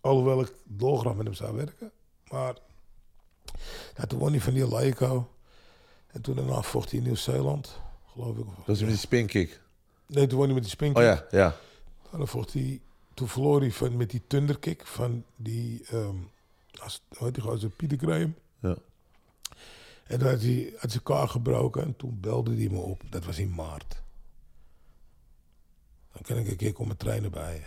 Alhoewel 0.00 0.40
ik 0.40 0.52
dolgraag 0.64 1.14
met 1.14 1.26
hem 1.26 1.34
zou 1.34 1.56
werken. 1.56 1.92
Maar 2.30 2.54
ja, 3.96 4.06
toen 4.06 4.18
won 4.18 4.30
hij 4.30 4.40
van 4.40 4.54
die 4.54 4.66
Laiko. 4.68 5.30
En 6.12 6.20
toen 6.20 6.34
daarna 6.34 6.62
vocht 6.62 6.90
hij 6.90 6.98
in 6.98 7.04
Nieuw-Zeeland, 7.04 7.80
geloof 8.06 8.36
ik. 8.36 8.44
Dat 8.66 8.74
is 8.74 8.80
met 8.80 8.90
die 8.90 8.98
spinkick. 8.98 9.60
Nee, 10.06 10.26
toen 10.26 10.36
won 10.36 10.46
hij 10.46 10.54
met 10.54 10.62
die 10.62 10.72
spink. 10.72 10.96
Oh 10.96 11.02
ja, 11.02 11.26
ja. 11.30 11.56
En 12.12 12.18
dan 12.18 12.28
vocht 12.28 12.52
hij, 12.52 12.80
toen 13.14 13.28
verloor 13.28 13.60
hij 13.60 13.72
van, 13.72 13.96
met 13.96 14.10
die 14.10 14.22
thunderkick 14.26 14.86
van 14.86 15.24
die, 15.36 15.84
ehm 15.86 16.16
als, 16.78 17.02
hoe 17.08 17.24
heet 17.26 17.34
die 17.34 17.42
gozer, 17.42 17.70
Pieter 17.70 17.98
Graham. 17.98 18.34
ja. 18.60 18.76
En 20.04 20.18
toen 20.18 20.28
had 20.28 20.40
hij 20.40 20.74
had 20.78 20.90
zijn 20.90 21.02
kaar 21.02 21.28
gebroken 21.28 21.82
en 21.82 21.96
toen 21.96 22.20
belde 22.20 22.56
hij 22.56 22.68
me 22.68 22.78
op. 22.78 23.02
Dat 23.10 23.24
was 23.24 23.38
in 23.38 23.54
maart. 23.54 24.02
Dan 26.12 26.22
kan 26.22 26.36
ik 26.36 26.48
een 26.48 26.56
keer 26.56 26.72
komen 26.72 26.96
trainen 26.96 27.30
bij 27.30 27.54
je. 27.54 27.64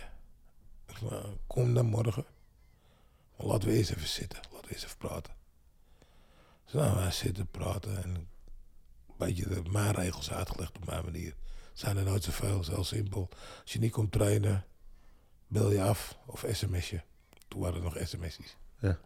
Ik 0.92 0.96
zei, 0.98 1.10
nou, 1.10 1.36
kom 1.46 1.74
dan 1.74 1.86
morgen. 1.86 2.24
Maar 3.36 3.46
laten 3.46 3.68
we 3.68 3.74
eerst 3.74 3.90
even 3.90 4.08
zitten. 4.08 4.38
Laten 4.52 4.68
we 4.68 4.72
eerst 4.72 4.84
even 4.84 4.96
praten. 4.96 5.34
Dus 6.64 6.72
nou, 6.72 6.96
wij 6.96 7.10
zitten 7.10 7.46
praten 7.50 8.02
en 8.02 8.28
beetje 9.16 9.48
de 9.48 9.70
maatregels 9.70 10.32
uitgelegd 10.32 10.76
op 10.76 10.86
mijn 10.86 11.04
manier. 11.04 11.34
Zijn 11.72 11.96
er 11.96 12.04
nooit 12.04 12.24
zoveel, 12.24 12.60
is 12.60 12.68
heel 12.68 12.84
simpel. 12.84 13.28
Als 13.62 13.72
je 13.72 13.78
niet 13.78 13.92
komt 13.92 14.12
trainen, 14.12 14.64
bel 15.46 15.70
je 15.70 15.82
af 15.82 16.18
of 16.26 16.44
sms 16.50 16.90
je. 16.90 17.00
Toen 17.48 17.60
waren 17.60 17.76
er 17.76 17.82
nog 17.82 17.96
sms'jes. 18.02 18.56
Ja. 18.78 18.98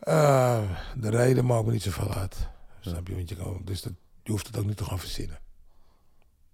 Eh, 0.00 0.70
de 0.96 1.10
reden 1.10 1.44
maakt 1.46 1.64
me 1.64 1.72
niet 1.72 1.82
zoveel 1.82 2.14
uit. 2.14 2.48
Snap 2.80 3.06
je? 3.06 3.14
Want 3.14 3.28
je, 3.28 3.36
kan, 3.36 3.60
dus 3.64 3.82
dat, 3.82 3.92
je 4.22 4.30
hoeft 4.30 4.46
het 4.46 4.56
ook 4.56 4.64
niet 4.64 4.76
te 4.76 4.84
gaan 4.84 4.98
verzinnen. 4.98 5.38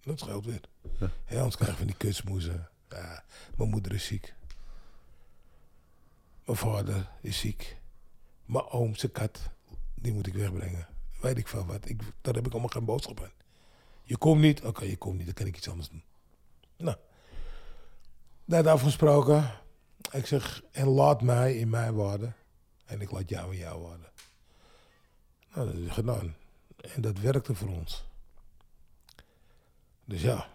Dat 0.01 0.19
scheelt 0.19 0.45
weer. 0.45 0.61
Ja. 0.99 1.11
anders 1.37 1.57
krijg 1.57 1.71
je 1.71 1.77
van 1.77 1.87
die 1.87 1.97
kutsmoezen. 1.97 2.69
Ja, 2.89 3.25
mijn 3.57 3.71
moeder 3.71 3.93
is 3.93 4.05
ziek. 4.05 4.35
Mijn 6.45 6.59
vader 6.59 7.11
is 7.21 7.39
ziek. 7.39 7.77
Mijn 8.45 8.65
oom, 8.65 8.95
zijn 8.95 9.13
kat, 9.13 9.51
die 9.95 10.13
moet 10.13 10.27
ik 10.27 10.35
wegbrengen. 10.35 10.89
Weet 11.25 11.39
ik 11.39 11.49
veel 11.49 11.67
wat. 11.67 11.89
Ik, 11.89 12.01
daar 12.21 12.35
heb 12.35 12.47
ik 12.47 12.53
allemaal 12.53 12.71
geen 12.71 12.85
boodschap 12.85 13.21
aan. 13.21 13.33
Je 14.03 14.17
komt 14.17 14.41
niet? 14.41 14.65
Oké, 14.65 14.85
je 14.85 14.97
komt 14.97 15.17
niet. 15.17 15.25
Dan 15.25 15.35
kan 15.35 15.47
ik 15.47 15.57
iets 15.57 15.69
anders 15.69 15.89
doen. 15.89 16.03
Nou. 16.77 16.97
Net 18.45 18.67
afgesproken. 18.67 19.51
Ik 20.13 20.27
zeg, 20.27 20.63
en 20.73 20.87
laat 20.87 21.23
mij 21.23 21.57
in 21.57 21.69
mijn 21.69 21.95
waarden. 21.95 22.35
En 22.85 23.01
ik 23.01 23.11
laat 23.11 23.29
jou 23.29 23.53
in 23.53 23.59
jouw 23.59 23.81
waarden. 23.81 24.09
Nou, 25.55 25.67
dat 25.67 25.77
is 25.77 25.91
gedaan. 25.91 26.37
En 26.95 27.03
dat 27.03 27.19
werkte 27.19 27.55
voor 27.55 27.69
ons. 27.69 28.05
Dus 30.05 30.23
ja. 30.23 30.49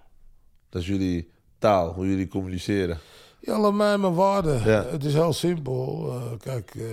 Dat 0.70 0.82
is 0.82 0.88
jullie 0.88 1.32
taal, 1.57 1.93
hoe 1.93 2.07
jullie 2.07 2.28
communiceren. 2.28 2.99
Ja, 3.39 3.59
laat 3.59 3.74
mij 3.74 3.97
mijn 3.97 4.13
waarden. 4.13 4.63
Ja. 4.63 4.86
Het 4.86 5.03
is 5.03 5.13
heel 5.13 5.34
simpel. 5.34 6.11
Eh, 6.11 6.39
kijk, 6.39 6.76
eh, 6.76 6.84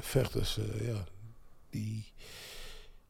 vechters, 0.00 0.58
eh, 0.58 0.86
ja, 0.88 1.04
die... 1.70 2.16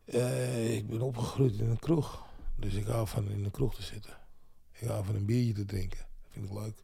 eh, 0.08 0.76
ik 0.76 0.88
ben 0.88 1.00
opgegroeid 1.00 1.58
in 1.58 1.70
een 1.70 1.78
kroeg. 1.78 2.26
Dus 2.56 2.74
ik 2.74 2.86
hou 2.86 3.06
van 3.06 3.28
in 3.30 3.44
een 3.44 3.50
kroeg 3.50 3.74
te 3.74 3.82
zitten. 3.82 4.16
Ik 4.72 4.88
hou 4.88 5.04
van 5.04 5.14
een 5.14 5.24
biertje 5.24 5.52
te 5.52 5.64
drinken. 5.64 5.98
Dat 5.98 6.30
vind 6.30 6.44
ik 6.44 6.52
leuk. 6.52 6.82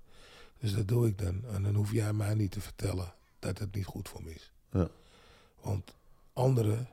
Dus 0.58 0.74
dat 0.74 0.88
doe 0.88 1.06
ik 1.06 1.18
dan. 1.18 1.44
En 1.52 1.62
dan 1.62 1.74
hoef 1.74 1.92
jij 1.92 2.12
mij 2.12 2.34
niet 2.34 2.50
te 2.50 2.60
vertellen 2.60 3.14
dat 3.38 3.58
het 3.58 3.74
niet 3.74 3.86
goed 3.86 4.08
voor 4.08 4.22
me 4.22 4.34
is. 4.34 4.52
Ja. 4.70 4.88
Want 5.60 5.96
anderen 6.32 6.88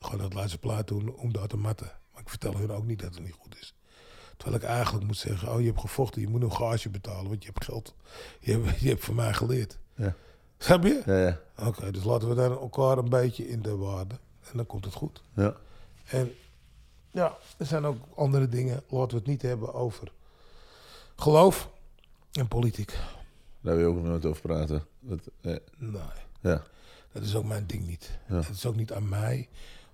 gaan 0.00 0.18
dat 0.18 0.34
laatste 0.34 0.58
plaat 0.58 0.88
doen 0.88 1.14
om 1.14 1.32
daar 1.32 1.46
te 1.46 1.56
matten. 1.56 1.92
Maar 2.12 2.20
ik 2.20 2.28
vertel 2.28 2.56
hun 2.56 2.70
ook 2.70 2.86
niet 2.86 3.00
dat 3.00 3.14
het 3.14 3.24
niet 3.24 3.36
goed 3.38 3.58
is. 3.58 3.74
Terwijl 4.36 4.62
ik 4.62 4.68
eigenlijk 4.68 5.06
moet 5.06 5.16
zeggen, 5.16 5.52
oh 5.52 5.60
je 5.60 5.66
hebt 5.66 5.80
gevochten, 5.80 6.20
je 6.20 6.28
moet 6.28 6.42
een 6.42 6.52
gage 6.52 6.90
betalen, 6.90 7.28
want 7.28 7.42
je 7.44 7.50
hebt 7.52 7.64
geld. 7.64 7.94
Je 8.40 8.52
hebt, 8.52 8.80
je 8.80 8.88
hebt 8.88 9.04
van 9.04 9.14
mij 9.14 9.32
geleerd. 9.32 9.78
Ja. 9.94 10.14
Snap 10.58 10.84
je? 10.84 11.02
Ja, 11.06 11.18
ja. 11.18 11.40
Oké, 11.66 11.90
dus 11.90 12.04
laten 12.04 12.28
we 12.28 12.34
dan 12.34 12.50
elkaar 12.50 12.98
een 12.98 13.08
beetje 13.08 13.48
in 13.48 13.62
de 13.62 13.76
waarde. 13.76 14.14
En 14.50 14.56
dan 14.56 14.66
komt 14.66 14.84
het 14.84 14.94
goed. 14.94 15.22
ja. 15.34 15.56
En 16.04 16.34
ja, 17.10 17.36
er 17.58 17.66
zijn 17.66 17.84
ook 17.84 18.04
andere 18.14 18.48
dingen. 18.48 18.82
Laten 18.88 19.10
we 19.10 19.16
het 19.16 19.26
niet 19.26 19.42
hebben 19.42 19.74
over 19.74 20.12
geloof 21.16 21.70
en 22.32 22.48
politiek. 22.48 22.98
Daar 23.60 23.76
wil 23.76 23.88
je 23.90 23.96
ook 23.96 24.04
nooit 24.04 24.24
over 24.24 24.42
praten. 24.42 24.86
Dat, 25.00 25.20
eh, 25.40 25.56
Nee, 25.76 26.02
ja. 26.40 26.62
dat 27.12 27.22
is 27.22 27.34
ook 27.34 27.44
mijn 27.44 27.66
ding 27.66 27.86
niet. 27.86 28.18
Ja. 28.28 28.34
Het 28.34 28.48
is 28.48 28.66
ook 28.66 28.76
niet 28.76 28.92
aan 28.92 29.08
mij 29.08 29.48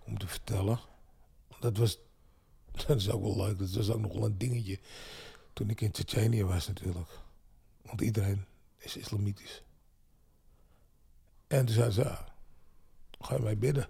om 0.05 0.19
te 0.19 0.27
vertellen. 0.27 0.81
Dat 1.61 1.77
was, 1.77 1.99
dat 2.87 2.97
is 2.97 3.11
ook 3.11 3.23
wel 3.23 3.37
leuk. 3.37 3.59
Dat 3.59 3.71
was 3.71 3.91
ook 3.91 4.01
nog 4.01 4.13
wel 4.13 4.25
een 4.25 4.39
dingetje 4.39 4.79
toen 5.53 5.71
ik 5.71 5.81
in 5.81 5.91
Tsjetsjenië 5.91 6.45
was 6.45 6.69
natuurlijk. 6.69 7.11
Want 7.83 8.01
iedereen 8.01 8.45
is 8.79 8.97
islamitisch. 8.97 9.63
En 11.47 11.67
toen 11.67 11.75
zei 11.75 11.91
ze, 11.91 12.01
ja, 12.01 12.25
ga 13.21 13.35
je 13.35 13.41
mij 13.41 13.59
bidden? 13.59 13.89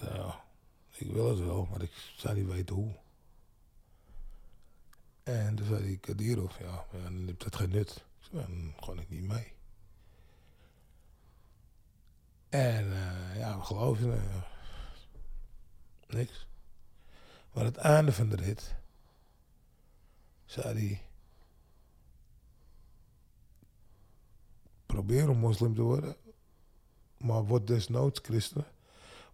Ja, 0.00 0.44
ik 0.90 1.10
wil 1.12 1.28
het 1.28 1.38
wel, 1.38 1.66
maar 1.70 1.82
ik 1.82 2.12
zou 2.16 2.34
niet 2.34 2.46
weten 2.46 2.74
hoe. 2.74 2.94
En 5.22 5.54
toen 5.54 5.66
zei 5.66 5.84
hij, 5.84 5.96
Kadirov, 5.96 6.58
ja, 6.58 6.86
ja, 6.92 7.02
dan 7.02 7.26
heeft 7.26 7.42
dat 7.42 7.56
geen 7.56 7.70
nut. 7.70 8.04
Dan 8.30 8.74
ga 8.80 8.92
ik 8.92 9.08
niet 9.08 9.28
mee. 9.28 9.52
En 12.48 12.92
eh, 12.92 13.38
ja, 13.38 13.58
we 13.58 13.64
geloven 13.64 14.12
eh, 14.12 14.42
niks. 16.06 16.46
Maar 17.52 17.64
het 17.64 17.76
einde 17.76 18.12
van 18.12 18.28
de 18.28 18.36
rit 18.36 18.74
zei 20.44 20.78
hij... 20.78 21.00
Probeer 24.86 25.28
om 25.28 25.38
moslim 25.38 25.74
te 25.74 25.82
worden, 25.82 26.16
maar 27.16 27.44
word 27.44 27.66
desnoods 27.66 28.20
christen. 28.22 28.64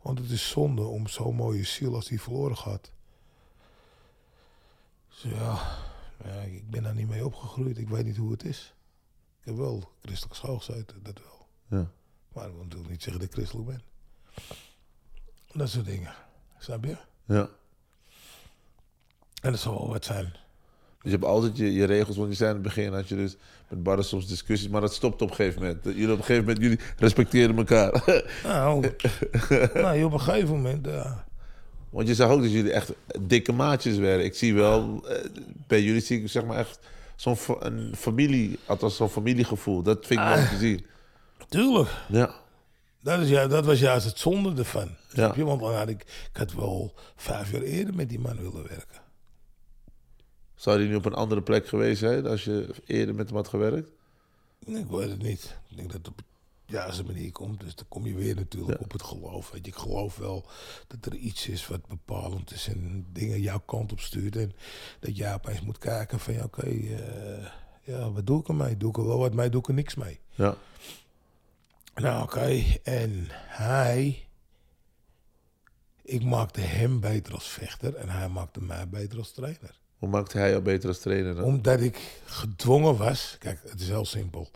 Want 0.03 0.19
het 0.19 0.31
is 0.31 0.49
zonde 0.49 0.83
om 0.83 1.07
zo'n 1.07 1.35
mooie 1.35 1.65
ziel 1.65 1.95
als 1.95 2.07
die 2.07 2.21
verloren 2.21 2.57
gaat. 2.57 2.93
Dus 5.09 5.23
ja, 5.23 5.79
ik 6.45 6.71
ben 6.71 6.83
daar 6.83 6.95
niet 6.95 7.09
mee 7.09 7.25
opgegroeid. 7.25 7.79
Ik 7.79 7.89
weet 7.89 8.05
niet 8.05 8.17
hoe 8.17 8.31
het 8.31 8.45
is. 8.45 8.75
Ik 9.41 9.45
heb 9.47 9.57
wel 9.57 9.93
christelijk 10.03 10.35
school 10.35 10.59
gezeten, 10.59 11.03
dat 11.03 11.19
wel. 11.19 11.47
Ja. 11.79 11.91
Maar 12.33 12.45
dat 12.45 12.53
wil 12.53 12.63
natuurlijk 12.63 12.91
niet 12.91 13.03
zeggen 13.03 13.21
dat 13.21 13.29
ik 13.31 13.35
christelijk 13.35 13.69
ben. 13.69 13.83
Dat 15.53 15.69
soort 15.69 15.85
dingen. 15.85 16.15
Snap 16.59 16.85
je? 16.85 16.97
ja. 17.25 17.49
En 19.43 19.51
dat 19.51 19.61
zal 19.61 19.79
wel 19.79 19.89
wat 19.89 20.05
zijn. 20.05 20.37
Dus 21.03 21.11
je 21.13 21.19
hebt 21.19 21.25
altijd 21.25 21.57
je, 21.57 21.73
je 21.73 21.85
regels, 21.85 22.17
want 22.17 22.29
je 22.29 22.35
zei 22.35 22.49
in 22.49 22.55
het 22.55 22.65
begin 22.65 22.93
had 22.93 23.09
je 23.09 23.17
dus 23.17 23.37
met 23.69 23.83
Barre 23.83 24.03
soms 24.03 24.27
discussies, 24.29 24.69
maar 24.69 24.81
dat 24.81 24.95
stopt 24.95 25.23
op 25.23 25.29
een 25.31 25.35
gegeven 25.37 25.61
moment. 25.61 25.85
Jullie 25.85 26.13
op 26.13 26.19
een 26.19 26.25
gegeven 26.25 26.45
moment, 26.45 26.63
jullie 26.63 26.79
respecteren 26.97 27.57
elkaar. 27.57 28.03
Nou, 28.45 28.91
nou 29.75 30.03
op 30.05 30.13
een 30.13 30.21
gegeven 30.21 30.49
moment, 30.55 30.87
ja. 30.87 31.25
want 31.91 32.09
je 32.09 32.15
zag 32.15 32.31
ook 32.31 32.43
dat 32.43 32.53
jullie 32.53 32.73
echt 32.73 32.93
dikke 33.21 33.53
maatjes 33.53 33.97
werden. 33.97 34.25
Ik 34.25 34.35
zie 34.35 34.55
wel, 34.55 35.03
eh, 35.09 35.25
bij 35.67 35.83
jullie 35.83 36.01
zie 36.01 36.21
ik 36.21 36.29
zeg 36.29 36.45
maar 36.45 36.57
echt 36.59 36.79
zo'n 37.17 37.37
familie, 37.97 38.59
althans 38.67 38.97
zo'n 38.97 39.09
familiegevoel. 39.09 39.83
Dat 39.83 40.07
vind 40.07 40.21
ik 40.21 40.27
mooi 40.27 40.41
om 40.41 40.47
te 40.49 40.57
zien. 40.57 40.85
Tuurlijk. 41.49 41.91
Ja, 42.09 42.35
Dat, 43.01 43.21
is 43.21 43.29
ju- 43.29 43.49
dat 43.49 43.65
was 43.65 43.79
juist 43.81 44.07
het 44.07 44.19
zonde 44.19 44.53
ervan. 44.59 44.89
Ja. 45.13 45.33
je? 45.37 45.45
Want 45.45 45.61
dan 45.61 45.75
had 45.75 45.89
ik, 45.89 46.01
ik 46.33 46.37
had 46.37 46.53
wel 46.53 46.95
vijf 47.17 47.53
jaar 47.53 47.63
eerder 47.63 47.95
met 47.95 48.09
die 48.09 48.19
man 48.21 48.37
willen 48.37 48.63
werken. 48.69 49.01
Zou 50.63 50.79
die 50.79 50.89
nu 50.89 50.95
op 50.95 51.05
een 51.05 51.15
andere 51.15 51.43
plek 51.43 51.67
geweest 51.69 51.99
zijn 51.99 52.27
als 52.27 52.45
je 52.45 52.75
eerder 52.87 53.15
met 53.15 53.27
hem 53.27 53.37
had 53.37 53.49
gewerkt? 53.49 53.91
Ik 54.65 54.87
weet 54.87 55.11
het 55.11 55.23
niet. 55.23 55.57
Ik 55.69 55.77
denk 55.77 55.89
dat 55.93 55.99
het 55.99 56.09
op 56.09 56.17
de 56.19 56.25
juiste 56.73 57.05
manier 57.05 57.33
komt. 57.33 57.61
Dus 57.61 57.75
dan 57.75 57.87
kom 57.89 58.07
je 58.07 58.15
weer 58.15 58.35
natuurlijk 58.35 58.79
Ja. 58.79 58.85
op 58.85 58.93
het 58.93 59.03
geloof. 59.03 59.51
Weet 59.51 59.65
je, 59.65 59.71
ik 59.73 59.79
geloof 59.79 60.17
wel 60.17 60.47
dat 60.87 61.07
er 61.07 61.15
iets 61.15 61.49
is 61.49 61.67
wat 61.67 61.87
bepalend 61.87 62.53
is 62.53 62.69
en 62.69 63.07
dingen 63.13 63.41
jouw 63.41 63.59
kant 63.59 63.93
op 63.93 64.01
stuurt. 64.01 64.37
En 64.37 64.53
dat 65.01 65.17
jij 65.17 65.35
opeens 65.35 65.61
moet 65.61 65.79
kijken 65.79 66.19
van 66.21 66.35
ja, 66.35 66.45
oké, 66.45 66.63
eh, 66.67 67.47
ja, 67.83 68.11
wat 68.13 68.27
doe 68.27 68.41
ik 68.41 68.49
ermee? 68.49 68.77
Doe 68.77 68.91
ik 68.91 68.97
er 68.97 69.07
wel 69.07 69.19
wat 69.19 69.35
mee? 69.35 69.49
Doe 69.51 69.61
ik 69.61 69.69
er 69.69 69.75
niks 69.75 69.95
mee? 69.95 70.21
Ja, 70.35 70.57
Nou, 71.95 72.23
oké. 72.23 72.63
En 72.83 73.27
hij... 73.31 74.27
Ik 76.03 76.25
maakte 76.25 76.61
hem 76.61 77.01
beter 77.01 77.35
als 77.35 77.49
vechter 77.49 77.95
en 77.95 78.09
hij 78.09 78.29
maakte 78.29 78.63
mij 78.63 78.89
beter 78.89 79.19
als 79.19 79.33
trainer. 79.33 79.81
Hoe 80.03 80.11
maakte 80.11 80.39
hij 80.39 80.51
jou 80.51 80.63
beter 80.63 80.89
als 80.89 80.99
trainer 80.99 81.35
dan? 81.35 81.45
Omdat 81.45 81.81
ik 81.81 82.21
gedwongen 82.25 82.97
was. 82.97 83.37
Kijk, 83.39 83.61
het 83.69 83.81
is 83.81 83.89
heel 83.89 84.05
simpel. 84.05 84.51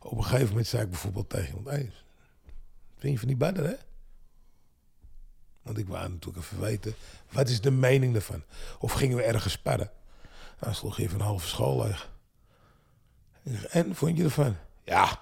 Op 0.00 0.16
een 0.16 0.24
gegeven 0.24 0.48
moment 0.48 0.66
zei 0.66 0.82
ik 0.82 0.90
bijvoorbeeld 0.90 1.28
tegen 1.28 1.48
iemand: 1.48 1.66
hey, 1.66 1.92
vind 2.98 3.12
je 3.12 3.18
van 3.18 3.28
die 3.28 3.36
badder, 3.36 3.64
hè? 3.64 3.74
Want 5.62 5.78
ik 5.78 5.88
wou 5.88 6.08
natuurlijk 6.08 6.44
even 6.44 6.60
weten: 6.60 6.94
wat 7.30 7.48
is 7.48 7.60
de 7.60 7.70
mening 7.70 8.14
ervan? 8.14 8.42
Of 8.78 8.92
gingen 8.92 9.16
we 9.16 9.22
ergens 9.22 9.52
sparren? 9.52 9.90
Nou, 10.60 10.74
sloeg 10.74 10.98
even 10.98 11.18
een 11.18 11.26
halve 11.26 11.48
school 11.48 11.82
leeg. 11.82 12.10
En 13.70 13.94
vond 13.94 14.16
je 14.16 14.24
ervan? 14.24 14.56
Ja. 14.84 15.20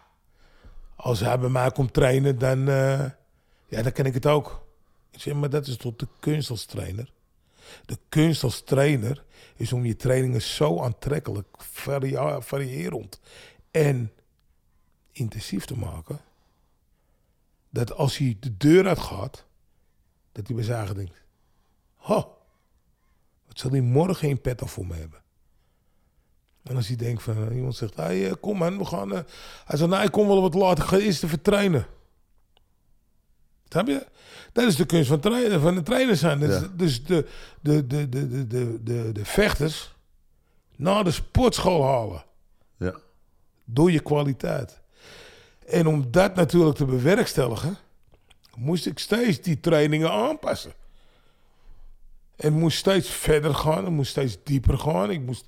Als 0.96 1.20
hij 1.20 1.38
bij 1.38 1.48
mij 1.48 1.70
komt 1.70 1.92
trainen, 1.92 2.38
dan, 2.38 2.68
eh, 2.68 3.04
ja, 3.68 3.82
dan 3.82 3.92
kan 3.92 4.06
ik 4.06 4.14
het 4.14 4.26
ook. 4.26 4.66
Maar 5.34 5.50
dat 5.50 5.66
is 5.66 5.76
tot 5.76 5.98
de 5.98 6.08
kunst 6.20 6.50
als 6.50 6.64
trainer. 6.64 7.12
De 7.84 7.98
kunst 8.08 8.42
als 8.42 8.62
trainer 8.62 9.24
is 9.56 9.72
om 9.72 9.84
je 9.84 9.96
trainingen 9.96 10.42
zo 10.42 10.80
aantrekkelijk, 10.80 11.46
varia- 11.58 12.40
variërend 12.40 13.20
en 13.70 14.12
intensief 15.12 15.64
te 15.64 15.78
maken. 15.78 16.20
Dat 17.70 17.92
als 17.92 18.16
hij 18.16 18.36
de 18.40 18.56
deur 18.56 18.88
uit 18.88 18.98
gaat, 18.98 19.44
dat 20.32 20.46
hij 20.46 20.56
bij 20.56 20.64
zijn 20.64 20.78
eigen 20.78 20.96
denkt: 20.96 21.22
Ho, 21.96 22.36
wat 23.46 23.58
zal 23.58 23.70
hij 23.70 23.80
morgen 23.80 24.28
in 24.28 24.40
petto 24.40 24.66
voor 24.66 24.86
me 24.86 24.94
hebben? 24.94 25.22
En 26.62 26.76
als 26.76 26.86
hij 26.86 26.96
denkt 26.96 27.22
van 27.22 27.52
iemand 27.52 27.76
zegt: 27.76 27.94
hey, 27.96 28.28
eh, 28.28 28.34
kom 28.40 28.58
man, 28.58 28.78
we 28.78 28.84
gaan. 28.84 29.12
eh," 29.12 29.20
hij 29.64 29.78
zegt: 29.78 29.90
Nou, 29.90 30.04
ik 30.04 30.12
kom 30.12 30.26
wel 30.26 30.40
wat 30.40 30.54
later, 30.54 30.84
ik 30.84 30.90
ga 30.90 30.96
eerst 30.96 31.24
even 31.24 31.42
trainen. 31.42 31.86
Snap 33.68 33.86
je? 33.86 34.06
Dat 34.52 34.66
is 34.66 34.76
de 34.76 34.86
kunst 34.86 35.08
van, 35.08 35.20
trainen, 35.20 35.60
van 35.60 35.74
de 35.74 35.82
trainer 35.82 36.16
zijn. 36.16 36.40
Ja. 36.40 36.68
Dus 36.76 37.04
de, 37.04 37.26
de, 37.60 37.86
de, 37.86 38.08
de, 38.08 38.28
de, 38.28 38.46
de, 38.46 38.82
de, 38.82 39.12
de 39.12 39.24
vechters 39.24 39.94
naar 40.76 41.04
de 41.04 41.10
sportschool 41.10 41.84
halen. 41.84 42.24
Ja, 42.76 42.94
Door 43.64 43.90
je 43.92 44.00
kwaliteit. 44.00 44.80
En 45.66 45.86
om 45.86 46.10
dat 46.10 46.34
natuurlijk 46.34 46.76
te 46.76 46.84
bewerkstelligen, 46.84 47.76
moest 48.56 48.86
ik 48.86 48.98
steeds 48.98 49.40
die 49.40 49.60
trainingen 49.60 50.10
aanpassen. 50.10 50.72
En 52.36 52.52
moest 52.52 52.78
steeds 52.78 53.08
verder 53.08 53.54
gaan, 53.54 53.86
en 53.86 53.92
moest 53.92 54.10
steeds 54.10 54.38
dieper 54.44 54.78
gaan. 54.78 55.10
Ik 55.10 55.20
moest 55.20 55.46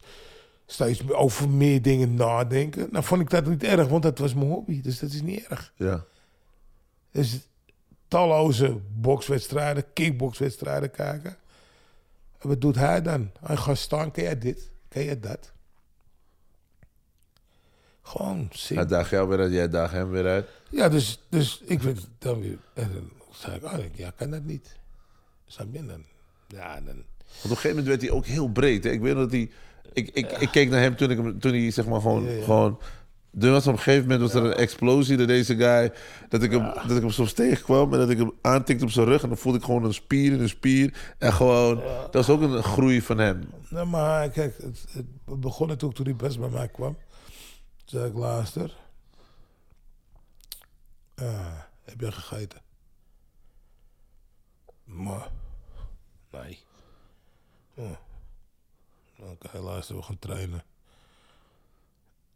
steeds 0.67 1.11
over 1.11 1.49
meer 1.49 1.83
dingen 1.83 2.15
nadenken. 2.15 2.89
Nou 2.91 3.05
vond 3.05 3.21
ik 3.21 3.31
dat 3.31 3.47
niet 3.47 3.63
erg, 3.65 3.89
want 3.89 4.03
dat 4.03 4.19
was 4.19 4.35
mijn 4.35 4.51
hobby. 4.51 4.81
Dus 4.81 4.99
dat 4.99 5.11
is 5.11 5.23
niet 5.23 5.47
erg. 5.47 5.73
ja, 5.77 6.05
Dus 7.13 7.49
talloze 8.11 8.81
bokswedstrijden, 9.01 9.85
kickbokswedstrijden 9.93 10.91
kijken. 10.91 11.37
En 12.39 12.49
wat 12.49 12.61
doet 12.61 12.75
hij 12.75 13.03
dan? 13.03 13.31
Hij 13.41 13.57
gaat 13.57 13.79
staan, 13.79 14.11
ken 14.11 14.23
jij 14.23 14.39
dit? 14.39 14.71
Ken 14.89 15.05
jij 15.05 15.21
dat? 15.21 15.53
Gewoon 18.03 18.39
hij 18.39 18.49
simpel. 18.51 18.87
daagt 18.87 19.11
jou 19.11 19.29
weer 19.29 19.39
uit, 19.39 19.53
jij 19.53 19.69
daagt 19.69 19.93
hem 19.93 20.11
weer 20.11 20.27
uit. 20.27 20.49
Ja, 20.71 20.89
dus, 20.89 21.21
dus 21.29 21.61
ik 21.65 21.81
vind 21.81 21.97
het 21.97 22.09
dan 22.19 22.41
weer... 22.41 22.59
En 22.75 22.93
dan 22.93 23.11
zei 23.33 23.57
ik, 23.57 23.65
oh, 23.65 23.79
ja, 23.95 24.11
kan 24.11 24.31
dat 24.31 24.45
niet. 24.45 24.77
Snap 25.47 25.67
je? 25.73 25.87
Dan, 25.87 26.05
ja, 26.49 26.75
dan... 26.75 26.85
Want 26.85 27.45
op 27.45 27.51
een 27.51 27.57
gegeven 27.57 27.69
moment 27.69 27.87
werd 27.87 28.01
hij 28.01 28.11
ook 28.11 28.27
heel 28.27 28.49
breed. 28.49 28.85
Hè? 28.85 28.91
Ik 28.91 29.01
weet 29.01 29.15
dat 29.15 29.31
hij... 29.31 29.51
Ik, 29.93 30.09
ik, 30.09 30.31
ik 30.31 30.51
keek 30.51 30.71
naar 30.71 30.81
hem 30.81 30.97
toen, 30.97 31.11
ik, 31.11 31.41
toen 31.41 31.53
hij 31.53 31.71
zeg 31.71 31.87
maar 31.87 32.01
gewoon... 32.01 32.25
Ja, 32.25 32.31
ja. 32.31 32.45
gewoon 32.45 32.79
er 33.39 33.51
was 33.51 33.67
op 33.67 33.73
een 33.73 33.79
gegeven 33.79 34.09
moment 34.09 34.21
was 34.21 34.43
er 34.43 34.45
een 34.45 34.57
explosie 34.57 35.17
door 35.17 35.27
deze 35.27 35.57
guy. 35.57 35.93
Dat 36.29 36.43
ik, 36.43 36.51
hem, 36.51 36.63
dat 36.63 36.97
ik 36.97 37.01
hem 37.01 37.11
soms 37.11 37.33
tegenkwam 37.33 37.93
en 37.93 37.99
dat 37.99 38.11
ik 38.11 38.19
hem 38.19 38.33
aantikte 38.41 38.85
op 38.85 38.91
zijn 38.91 39.07
rug. 39.07 39.23
En 39.23 39.29
dan 39.29 39.39
voelde 39.39 39.59
ik 39.59 39.65
gewoon 39.65 39.85
een 39.85 39.95
spier 39.95 40.33
in 40.33 40.41
een 40.41 40.49
spier. 40.49 41.15
En 41.19 41.33
gewoon, 41.33 41.83
dat 42.11 42.27
was 42.27 42.29
ook 42.29 42.41
een 42.41 42.63
groei 42.63 43.03
van 43.03 43.19
hem. 43.19 43.51
Nou, 43.69 43.87
maar 43.87 44.29
kijk, 44.29 44.57
het, 44.63 44.85
het 44.93 45.41
begon 45.41 45.69
natuurlijk 45.69 45.95
toen 45.95 46.07
hij 46.07 46.17
best 46.17 46.39
bij 46.39 46.49
mij 46.49 46.69
kwam. 46.69 46.97
Toen 47.77 48.01
zei 48.01 48.11
ik, 48.11 48.15
luister. 48.15 48.77
Heb 51.85 52.01
je 52.01 52.13
gegeten? 52.13 52.61
Maar, 54.85 55.31
nee. 56.31 56.59
Oh. 57.75 57.91
Oké, 59.19 59.59
luister, 59.59 59.97
we 59.97 60.03
gaan 60.03 60.19
trainen. 60.19 60.65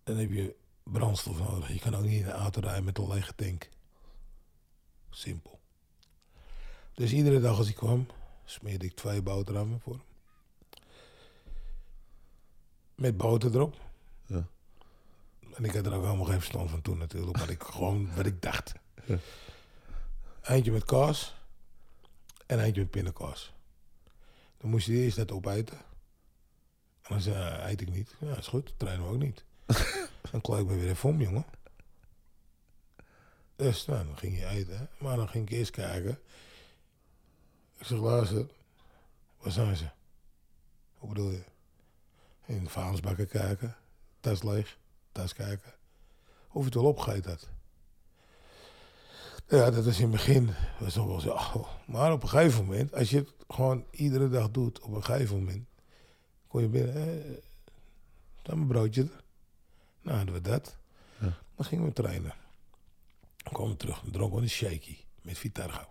Dan 0.04 0.16
heb 0.16 0.30
je 0.30 0.54
brandstof 0.84 1.38
nodig. 1.38 1.72
Je 1.72 1.78
kan 1.78 1.94
ook 1.94 2.04
niet 2.04 2.20
in 2.20 2.26
een 2.26 2.32
auto 2.32 2.60
rijden 2.60 2.84
met 2.84 2.98
een 2.98 3.08
lege 3.08 3.34
tank. 3.34 3.68
Simpel. 5.10 5.60
Dus 6.94 7.12
iedere 7.12 7.40
dag 7.40 7.58
als 7.58 7.68
ik 7.68 7.74
kwam, 7.74 8.06
smeerde 8.44 8.84
ik 8.84 8.94
twee 8.94 9.22
boterhammen 9.22 9.80
voor 9.80 9.92
hem. 9.92 10.02
Met 12.94 13.16
boter 13.16 13.54
erop. 13.54 13.80
Ja. 14.26 14.46
En 15.54 15.64
ik 15.64 15.72
had 15.72 15.86
er 15.86 15.94
ook 15.94 16.04
helemaal 16.04 16.24
geen 16.24 16.38
verstand 16.38 16.70
van 16.70 16.82
toen 16.82 16.98
natuurlijk. 16.98 17.38
Maar 17.38 17.50
ik 17.50 17.62
gewoon 17.74 18.14
wat 18.14 18.26
ik 18.26 18.42
dacht. 18.42 18.72
Eindje 20.42 20.72
met 20.72 20.84
kaas. 20.84 21.34
En 22.46 22.58
eindje 22.58 22.80
met 22.80 22.90
pindakaas. 22.90 23.52
Dan 24.58 24.70
moest 24.70 24.86
je 24.86 24.92
eerst 24.92 25.16
dat 25.16 25.32
opeten. 25.32 25.76
En 25.76 27.10
dan 27.10 27.20
zei 27.20 27.34
hij, 27.36 27.70
eet 27.70 27.80
ik 27.80 27.90
niet. 27.90 28.14
Ja, 28.20 28.36
is 28.36 28.46
goed. 28.46 28.74
Trainen 28.76 29.06
we 29.06 29.12
ook 29.12 29.22
niet. 29.22 29.44
dan 30.34 30.42
klaar 30.42 30.60
ik 30.60 30.66
me 30.66 30.74
weer 30.74 30.88
even 30.88 31.08
om, 31.08 31.20
jongen. 31.20 31.44
Dus 33.56 33.86
nou, 33.86 34.06
dan 34.06 34.18
ging 34.18 34.38
je 34.38 34.46
eten. 34.46 34.88
Maar 34.98 35.16
dan 35.16 35.28
ging 35.28 35.50
ik 35.50 35.56
eerst 35.56 35.70
kijken. 35.70 36.18
Ik 37.78 37.86
zeg, 37.86 37.98
luister. 37.98 38.46
Waar 39.38 39.52
zijn 39.52 39.76
ze? 39.76 39.88
Hoe 40.94 41.08
bedoel 41.08 41.30
je? 41.30 41.42
In 42.46 42.64
de 42.64 42.70
vuilnisbakken 42.70 43.28
kijken. 43.28 43.76
Tas 44.20 44.42
leeg. 44.42 44.78
Tas 45.12 45.32
kijken. 45.32 45.72
Of 46.48 46.58
je 46.58 46.64
het 46.64 46.74
wel 46.74 46.84
opgegeten 46.84 47.30
had. 47.30 47.48
Ja, 49.48 49.70
dat 49.70 49.84
was 49.84 49.96
in 49.96 50.02
het 50.02 50.10
begin. 50.10 50.50
Was 50.80 50.94
nog 50.94 51.06
wel 51.06 51.20
zo. 51.20 51.66
Maar 51.86 52.12
op 52.12 52.22
een 52.22 52.28
gegeven 52.28 52.64
moment, 52.64 52.94
als 52.94 53.10
je 53.10 53.16
het 53.16 53.32
gewoon 53.48 53.84
iedere 53.90 54.28
dag 54.28 54.50
doet, 54.50 54.80
op 54.80 54.94
een 54.94 55.04
gegeven 55.04 55.36
moment, 55.36 55.66
kon 56.48 56.60
je 56.60 56.68
binnen. 56.68 56.94
Eh, 56.94 57.34
dan 58.42 58.66
broodje 58.66 59.02
er. 59.02 59.23
Nou, 60.04 60.16
hadden 60.16 60.34
we 60.34 60.40
dat. 60.40 60.76
Dan 61.56 61.64
gingen 61.64 61.84
we 61.84 61.92
trainen. 61.92 62.34
Dan 63.36 63.52
kwamen 63.52 63.72
we 63.72 63.76
terug. 63.78 64.00
Dan 64.00 64.12
dronken 64.12 64.36
we 64.36 64.42
een 64.42 64.50
shaky 64.50 64.96
met 65.22 65.38
Vitargo. 65.38 65.88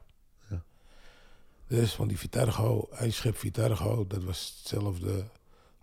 Dus 1.68 1.94
van 1.94 2.08
die 2.08 2.18
Vitargo, 2.20 2.88
een 2.92 3.14
schip 3.14 3.38
Vitargo, 3.38 4.08
dat 4.08 4.24
was 4.24 4.56
hetzelfde 4.58 5.30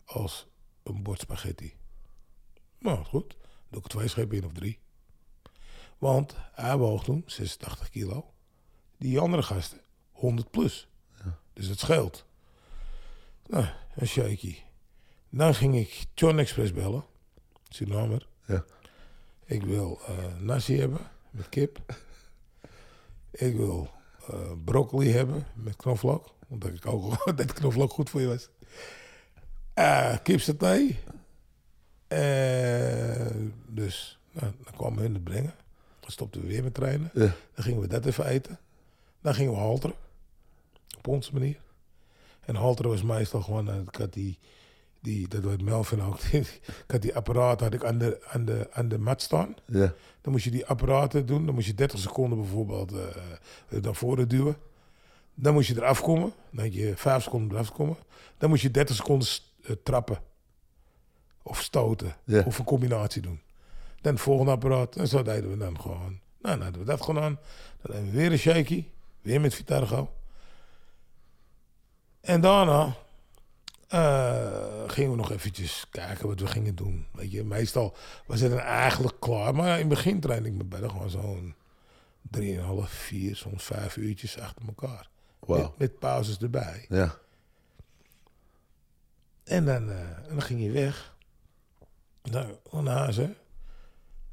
als 0.05 0.47
een 0.83 1.03
bord 1.03 1.21
spaghetti. 1.21 1.77
Nou, 2.79 3.05
goed. 3.05 3.37
Doe 3.69 3.81
ik 3.81 3.87
twee 3.87 4.09
schepen 4.09 4.37
in 4.37 4.45
of 4.45 4.53
drie. 4.53 4.79
Want 5.99 6.35
hij 6.53 6.77
woog 6.77 7.05
toen 7.05 7.23
86 7.27 7.91
kilo. 7.91 8.33
Die 8.99 9.21
andere 9.21 9.43
gasten 9.43 9.81
100 10.11 10.51
plus. 10.51 10.89
Dus 11.53 11.67
het 11.67 11.79
scheelt. 11.79 12.27
Nou, 13.47 13.67
een 13.95 14.07
shaky. 14.07 14.57
Dan 15.29 15.55
ging 15.55 15.77
ik 15.77 16.07
John 16.15 16.39
Express 16.39 16.73
bellen. 16.73 17.05
Surinamer. 17.75 18.27
Ja. 18.47 18.65
Ik 19.45 19.63
wil 19.63 20.01
eh 20.07 20.39
nasi 20.39 20.79
hebben 20.79 21.01
met 21.31 21.49
kip. 21.49 21.79
Ik 23.31 23.57
wil 23.57 23.91
eh, 24.29 24.53
broccoli 24.65 25.11
hebben 25.11 25.47
met 25.55 25.77
knoflook. 25.77 26.35
Omdat 26.49 26.71
ik 26.71 26.87
ook 26.87 27.25
dat 27.37 27.53
knoflook 27.53 27.93
goed 27.93 28.11
voor 28.11 28.21
je 28.21 28.27
was. 28.27 28.49
Eh 29.75 30.17
kipsaté. 30.23 30.97
Eh, 32.07 33.37
dus 33.67 34.19
nou, 34.31 34.53
dan 34.65 34.73
kwamen 34.77 35.03
hun 35.03 35.15
het 35.15 35.25
brengen. 35.25 35.55
Dan 36.01 36.11
stopten 36.11 36.41
we 36.41 36.47
weer 36.47 36.63
met 36.63 36.75
trainen. 36.75 37.11
Ja. 37.15 37.35
Dan 37.55 37.65
gingen 37.65 37.81
we 37.81 37.87
dat 37.87 38.07
even 38.07 38.27
eten. 38.27 38.59
Dan 39.21 39.35
gingen 39.35 39.53
we 39.53 39.59
halteren. 39.59 39.97
Op 40.99 41.07
onze 41.07 41.33
manier. 41.33 41.61
En 42.41 42.55
halteren 42.55 42.91
was 42.91 43.03
meestal 43.03 43.43
gewoon... 43.43 43.81
Ik 43.81 43.95
had 43.95 44.13
die, 44.13 44.39
die 45.01 45.29
dat 45.29 45.43
weet 45.43 45.63
Melvin 45.63 46.03
ook. 46.03 46.21
ik 46.33 46.85
had 46.87 47.03
die 47.03 47.15
apparaat 47.17 47.61
had 47.61 47.75
ik 47.75 47.85
aan, 47.85 47.99
de, 47.99 48.23
aan, 48.27 48.45
de, 48.45 48.69
aan 48.73 48.89
de 48.89 48.99
mat 48.99 49.23
staan. 49.23 49.55
Ja. 49.67 49.95
Dan 50.21 50.33
moest 50.33 50.45
je 50.45 50.51
die 50.51 50.67
apparaten 50.67 51.27
doen. 51.27 51.47
Dan 51.47 51.55
moest 51.55 51.67
je 51.67 51.75
30 51.75 51.99
seconden 51.99 52.39
bijvoorbeeld 52.39 52.93
eh, 52.93 53.81
naar 53.83 53.95
voren 53.95 54.29
duwen. 54.29 54.57
Dan 55.35 55.53
moest 55.53 55.69
je 55.69 55.77
eraf 55.77 56.03
komen. 56.03 56.33
Dan 56.51 56.65
had 56.65 56.75
je 56.75 56.97
5 56.97 57.23
seconden 57.23 57.57
eraf 57.57 57.73
komen. 57.73 57.97
Dan 58.39 58.49
moest 58.49 58.63
je 58.63 58.71
30 58.71 58.97
seconden 58.97 59.29
eh, 59.63 59.77
trappen. 59.83 60.19
Of 61.43 61.63
stoten. 61.63 62.17
Ja. 62.25 62.43
Of 62.47 62.59
een 62.59 62.65
combinatie 62.65 63.23
doen. 63.23 63.41
Dan 64.01 64.13
het 64.13 64.23
volgende 64.23 64.53
apparaat. 64.53 64.97
En 64.97 65.09
zo 65.09 65.23
deden 65.23 65.51
we 65.51 65.57
dan 65.57 65.81
gewoon. 65.81 66.21
Nou, 66.43 66.55
dan 66.55 66.63
hadden 66.63 66.81
we 66.81 66.87
dat 66.87 67.03
gedaan. 67.03 67.39
Dan 67.83 67.95
hebben 67.95 68.11
we 68.13 68.17
weer 68.17 68.33
een 68.33 68.39
shaky. 68.39 68.85
Weer 69.21 69.41
met 69.41 69.55
Vitargo. 69.55 70.11
En 72.21 72.41
daarna 72.41 72.97
eh, 73.91 74.83
gingen 74.87 75.11
we 75.11 75.17
nog 75.17 75.31
eventjes 75.31 75.87
kijken 75.91 76.29
wat 76.29 76.41
we 76.41 76.47
gingen 76.47 76.75
doen. 76.75 77.07
Weet 77.13 77.31
je, 77.31 77.45
meestal 77.45 77.97
was 78.27 78.41
het 78.41 78.51
dan 78.51 78.61
eigenlijk 78.61 79.21
klaar. 79.21 79.55
Maar 79.55 79.73
in 79.73 79.79
het 79.79 79.89
begin 79.89 80.21
trainde 80.21 80.49
ik 80.49 80.55
me 80.55 80.65
bijna 80.65 80.89
gewoon 80.89 81.11
zo'n 81.11 81.55
3,5, 82.37 82.39
4, 82.85 83.37
soms 83.37 83.65
5 83.65 83.97
uurtjes 83.97 84.39
achter 84.39 84.67
elkaar. 84.67 85.09
Wauw. 85.39 85.61
Met, 85.61 85.79
met 85.79 85.99
pauzes 85.99 86.39
erbij. 86.39 86.87
Ja. 86.89 87.19
En 89.45 89.65
dan, 89.65 89.91
eh, 89.91 90.01
en 90.01 90.29
dan 90.29 90.43
ging 90.43 90.63
je 90.63 90.71
weg. 90.71 91.17
Nou, 92.23 92.57
naar 92.71 92.97
huis, 92.97 93.17
hè. 93.17 93.35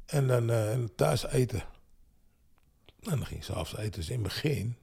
En 0.06 0.26
dan 0.26 0.50
eh, 0.50 0.72
en 0.72 0.94
thuis 0.94 1.26
eten. 1.26 1.62
En 3.00 3.16
dan 3.16 3.26
ging 3.26 3.40
je 3.40 3.44
s'avonds 3.44 3.76
eten. 3.76 4.00
Dus 4.00 4.08
in 4.08 4.14
het 4.14 4.22
begin 4.22 4.76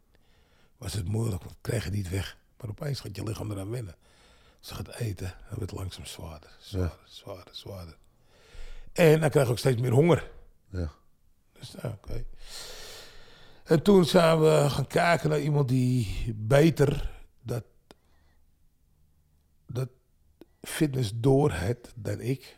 was 0.78 0.94
het 0.94 1.08
moeilijk, 1.08 1.44
want 1.44 1.56
kreeg 1.62 1.84
het 1.84 1.94
niet 1.94 2.10
weg. 2.10 2.38
Maar 2.58 2.70
opeens 2.70 3.00
gaat 3.00 3.16
je 3.16 3.24
lichaam 3.24 3.52
eraan 3.52 3.70
wennen. 3.70 3.96
Je 4.68 4.76
gaat 4.76 4.96
eten, 4.96 5.28
dan 5.28 5.58
wordt 5.58 5.72
het 5.72 5.80
langzaam 5.80 6.06
zwaarder, 6.06 6.50
zwaarder, 6.60 6.98
zwaarder, 7.06 7.56
zwaarder. 7.56 7.98
En 8.94 9.20
dan 9.20 9.30
krijg 9.30 9.46
je 9.46 9.52
ook 9.52 9.58
steeds 9.60 9.82
meer 9.82 9.92
honger. 9.92 10.32
Ja. 10.70 10.92
Dus 11.60 11.72
nou, 11.82 11.94
oké. 11.94 12.26
En 13.64 13.82
toen 13.82 14.06
zijn 14.06 14.40
we 14.42 14.66
gaan 14.70 14.88
kijken 14.88 15.30
naar 15.30 15.40
iemand 15.40 15.68
die 15.68 16.34
beter 16.38 17.12
dat, 17.42 17.64
dat 19.68 19.90
fitness 20.62 21.12
door 21.16 21.52
had 21.52 21.78
dan 21.96 22.20
ik. 22.20 22.58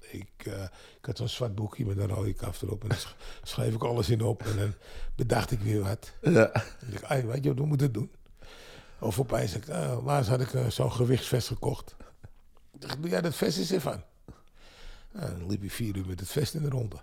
Ik, 0.00 0.30
eh, 0.46 0.62
ik 0.98 1.04
had 1.04 1.16
zo'n 1.16 1.28
zwart 1.28 1.54
boekje 1.54 1.86
met 1.86 1.98
een 1.98 2.08
rode 2.08 2.32
kaft 2.32 2.62
erop. 2.62 2.82
En 2.82 2.88
dan 2.88 2.98
sch- 2.98 3.14
schreef 3.42 3.74
ik 3.74 3.82
alles 3.84 4.08
in 4.10 4.20
op. 4.22 4.42
En 4.42 4.56
dan 4.56 4.74
bedacht 5.14 5.50
ik 5.50 5.60
weer 5.60 5.82
wat. 5.82 6.12
Ja. 6.22 6.52
En 6.52 6.92
ik, 6.92 7.02
"Ai, 7.02 7.22
weet 7.26 7.42
je 7.44 7.48
wat 7.48 7.58
we 7.58 7.66
moeten 7.66 7.92
doen? 7.92 8.10
Of 9.02 9.18
opeens, 9.18 9.54
ik, 9.54 9.66
laatst 10.04 10.30
had 10.30 10.40
ik 10.40 10.54
eh, 10.54 10.66
zo'n 10.70 10.92
gewichtsvest 10.92 11.46
gekocht. 11.46 11.96
Ik 12.74 12.80
dacht, 12.80 13.00
doe 13.02 13.10
jij 13.10 13.20
dat 13.20 13.34
vest 13.34 13.58
eens 13.58 13.70
even 13.70 13.92
aan? 13.92 14.04
Nou, 15.12 15.30
dan 15.38 15.46
liep 15.48 15.62
je 15.62 15.70
vier 15.70 15.96
uur 15.96 16.06
met 16.06 16.20
het 16.20 16.28
vest 16.28 16.54
in 16.54 16.62
de 16.62 16.68
ronde. 16.68 16.96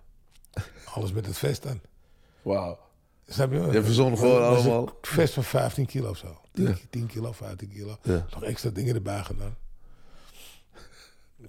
Alles 0.86 1.12
met 1.12 1.26
het 1.26 1.38
vest 1.38 1.68
aan. 1.68 1.82
Wauw. 2.42 2.80
Snap 3.28 3.52
je? 3.52 3.60
Je 3.72 3.84
verzon 3.84 4.18
gewoon 4.18 4.40
Was 4.40 4.64
een 4.66 4.72
allemaal. 4.72 4.98
vest 5.02 5.34
van 5.34 5.44
15 5.44 5.86
kilo 5.86 6.10
of 6.10 6.18
zo. 6.18 6.42
10, 6.54 6.66
Ja. 6.68 6.76
10 6.90 7.06
kilo, 7.08 7.32
15 7.32 7.70
kilo. 7.70 7.98
Ja. 8.02 8.26
Nog 8.34 8.44
extra 8.44 8.70
dingen 8.70 8.96
erbij 8.96 9.24
gedaan. 9.24 9.58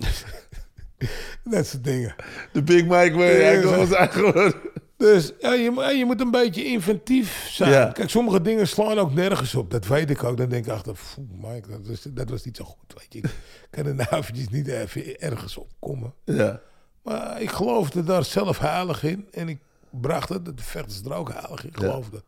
dat 1.44 1.66
soort 1.66 1.84
dingen. 1.84 2.14
De 2.52 2.62
Big 2.62 2.82
Mike 2.82 3.12
way. 3.16 3.40
Ja, 3.40 3.68
Hij 3.68 3.76
was 3.76 3.90
eigenlijk... 3.92 4.56
Dus 5.00 5.32
ja, 5.38 5.52
je, 5.52 5.70
moet- 5.70 5.96
je 5.96 6.04
moet 6.04 6.20
een 6.20 6.30
beetje 6.30 6.64
inventief 6.64 7.48
zijn. 7.50 7.70
Ja. 7.70 7.86
Kijk, 7.92 8.10
sommige 8.10 8.40
dingen 8.42 8.68
slaan 8.68 8.98
ook 8.98 9.12
nergens 9.14 9.54
op. 9.54 9.70
Dat 9.70 9.86
weet 9.86 10.10
ik 10.10 10.24
ook. 10.24 10.36
Dan 10.36 10.48
denk 10.48 10.66
ik 10.66 10.72
achter, 10.72 10.92
"Pfoe, 10.92 11.24
Mike, 11.30 11.68
dat, 11.70 11.86
is, 11.86 12.02
dat 12.02 12.30
was 12.30 12.44
niet 12.44 12.56
zo 12.56 12.64
goed. 12.64 12.94
Weet 12.94 13.12
je. 13.12 13.18
Ik 13.18 13.30
kan 13.70 13.86
er 13.86 13.94
nou 13.94 14.08
eventjes 14.16 14.48
niet 14.48 14.66
even 14.66 15.20
ergens 15.20 15.56
op 15.56 15.70
komen. 15.78 16.14
Ja. 16.24 16.60
Maar 17.02 17.40
ik 17.42 17.50
geloofde 17.50 18.04
daar 18.04 18.24
zelf 18.24 18.58
heilig 18.58 19.02
in. 19.02 19.28
En 19.30 19.48
ik 19.48 19.58
bracht 19.90 20.28
het. 20.28 20.44
De 20.44 20.52
vechters 20.56 21.00
er 21.02 21.14
ook 21.14 21.32
heilig 21.32 21.64
in 21.64 21.74
geloofden. 21.74 22.22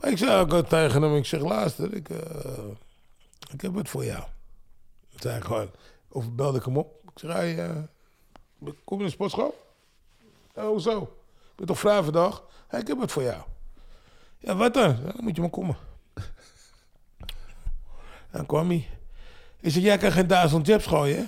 Maar 0.00 0.10
ik 0.10 0.18
zei 0.18 0.40
ook 0.40 0.66
tegen 0.68 1.02
hem, 1.02 1.16
ik 1.16 1.26
zeg, 1.26 1.40
luister, 1.40 1.94
ik, 1.94 2.08
eh, 2.08 2.18
ik 3.52 3.60
heb 3.60 3.74
het 3.74 3.88
voor 3.88 4.04
jou. 4.04 4.22
Ik 5.10 5.20
zei 5.20 5.40
gewoon, 5.40 5.70
of 6.08 6.32
belde 6.32 6.58
ik 6.58 6.64
hem 6.64 6.76
op. 6.76 7.00
Ik 7.04 7.18
zeg, 7.18 7.32
hey, 7.32 7.58
eh, 7.58 7.76
kom 8.84 8.98
je 8.98 9.04
in 9.04 9.04
de 9.04 9.10
sportschool? 9.10 9.54
Ja, 10.54 10.66
hoezo? 10.66 11.16
Ik 11.54 11.60
ben 11.60 11.66
toch 11.66 11.78
vrij 11.78 12.02
ik 12.78 12.86
heb 12.86 13.00
het 13.00 13.12
voor 13.12 13.22
jou. 13.22 13.42
Ja, 14.38 14.54
wat 14.54 14.74
dan? 14.74 15.02
Dan 15.04 15.24
moet 15.24 15.34
je 15.34 15.40
maar 15.40 15.50
komen. 15.50 15.76
Dan 18.30 18.46
kwam 18.46 18.68
hij. 18.68 18.88
Ik 19.60 19.70
zeg, 19.70 19.82
jij 19.82 19.98
kan 19.98 20.12
geen 20.12 20.26
duizend 20.26 20.66
jabs 20.66 20.86
gooien, 20.86 21.16
hè? 21.16 21.24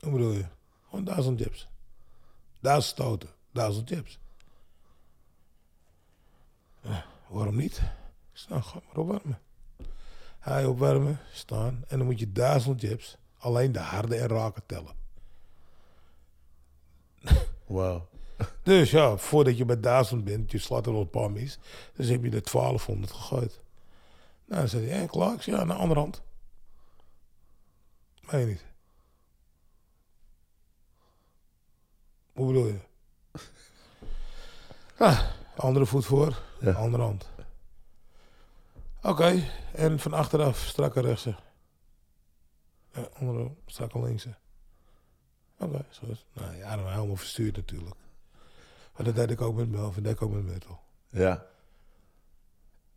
Hoe 0.00 0.12
bedoel 0.12 0.32
je? 0.32 0.46
Gewoon 0.88 1.04
duizend 1.04 1.38
jabs. 1.38 1.68
Duizend 2.60 2.92
stoten. 2.92 3.28
Duizend 3.52 3.88
jabs. 3.88 4.18
Ja, 6.80 7.04
waarom 7.28 7.56
niet? 7.56 7.82
Ik 8.32 8.40
ga 8.48 8.54
maar 8.58 8.96
opwarmen. 8.96 9.38
Hij 10.38 10.64
opwarmen, 10.64 11.20
staan. 11.32 11.84
En 11.88 11.98
dan 11.98 12.06
moet 12.06 12.18
je 12.18 12.32
duizend 12.32 12.80
jabs 12.80 13.16
alleen 13.38 13.72
de 13.72 13.78
harde 13.78 14.16
en 14.16 14.28
raken 14.28 14.62
tellen. 14.66 14.94
Wauw. 17.66 18.08
Dus 18.62 18.90
ja, 18.90 19.16
voordat 19.16 19.56
je 19.56 19.64
bij 19.64 19.80
duizend 19.80 20.24
bent, 20.24 20.50
je 20.50 20.58
slaat 20.58 20.86
er 20.86 20.92
al 20.92 21.00
een 21.00 21.10
paar 21.10 21.30
mis. 21.30 21.58
Dus 21.94 22.08
heb 22.08 22.24
je 22.24 22.30
de 22.30 22.40
1200 22.52 23.12
gegooid. 23.12 23.60
Nou, 24.44 24.60
dan 24.60 24.68
zei 24.68 24.86
hij, 24.88 25.00
en 25.00 25.06
klaar? 25.06 25.34
Ik 25.34 25.42
zei, 25.42 25.56
ja, 25.56 25.62
aan 25.62 25.68
de 25.68 25.74
andere 25.74 26.00
hand. 26.00 26.22
Meen 28.30 28.40
je 28.40 28.46
niet? 28.46 28.64
Hoe 32.32 32.46
bedoel 32.46 32.66
je? 32.66 32.78
Ah, 34.98 35.20
andere 35.56 35.86
voet 35.86 36.04
voor, 36.04 36.42
Ja. 36.60 36.72
andere 36.72 37.02
hand. 37.02 37.28
Oké, 39.02 39.44
en 39.72 39.98
van 39.98 40.12
achteraf 40.12 40.58
strakke 40.58 41.00
rechtse. 41.00 41.34
Ja, 42.92 43.08
andere 43.18 43.50
strakke 43.66 44.00
linkse. 44.02 44.34
Oké, 45.58 45.84
is 45.90 45.98
goed. 45.98 46.24
Nou 46.32 46.56
ja, 46.56 46.76
dan 46.76 46.88
helemaal 46.92 47.16
verstuurd 47.16 47.56
natuurlijk. 47.56 47.96
Maar 48.96 49.04
dat 49.04 49.14
deed 49.14 49.30
ik 49.30 49.40
ook 49.40 49.56
met 49.56 49.70
Melvin, 49.70 50.02
deed 50.02 50.12
ik 50.12 50.22
ook 50.22 50.32
met 50.32 50.44
Muttel. 50.44 50.80
Ja. 51.08 51.46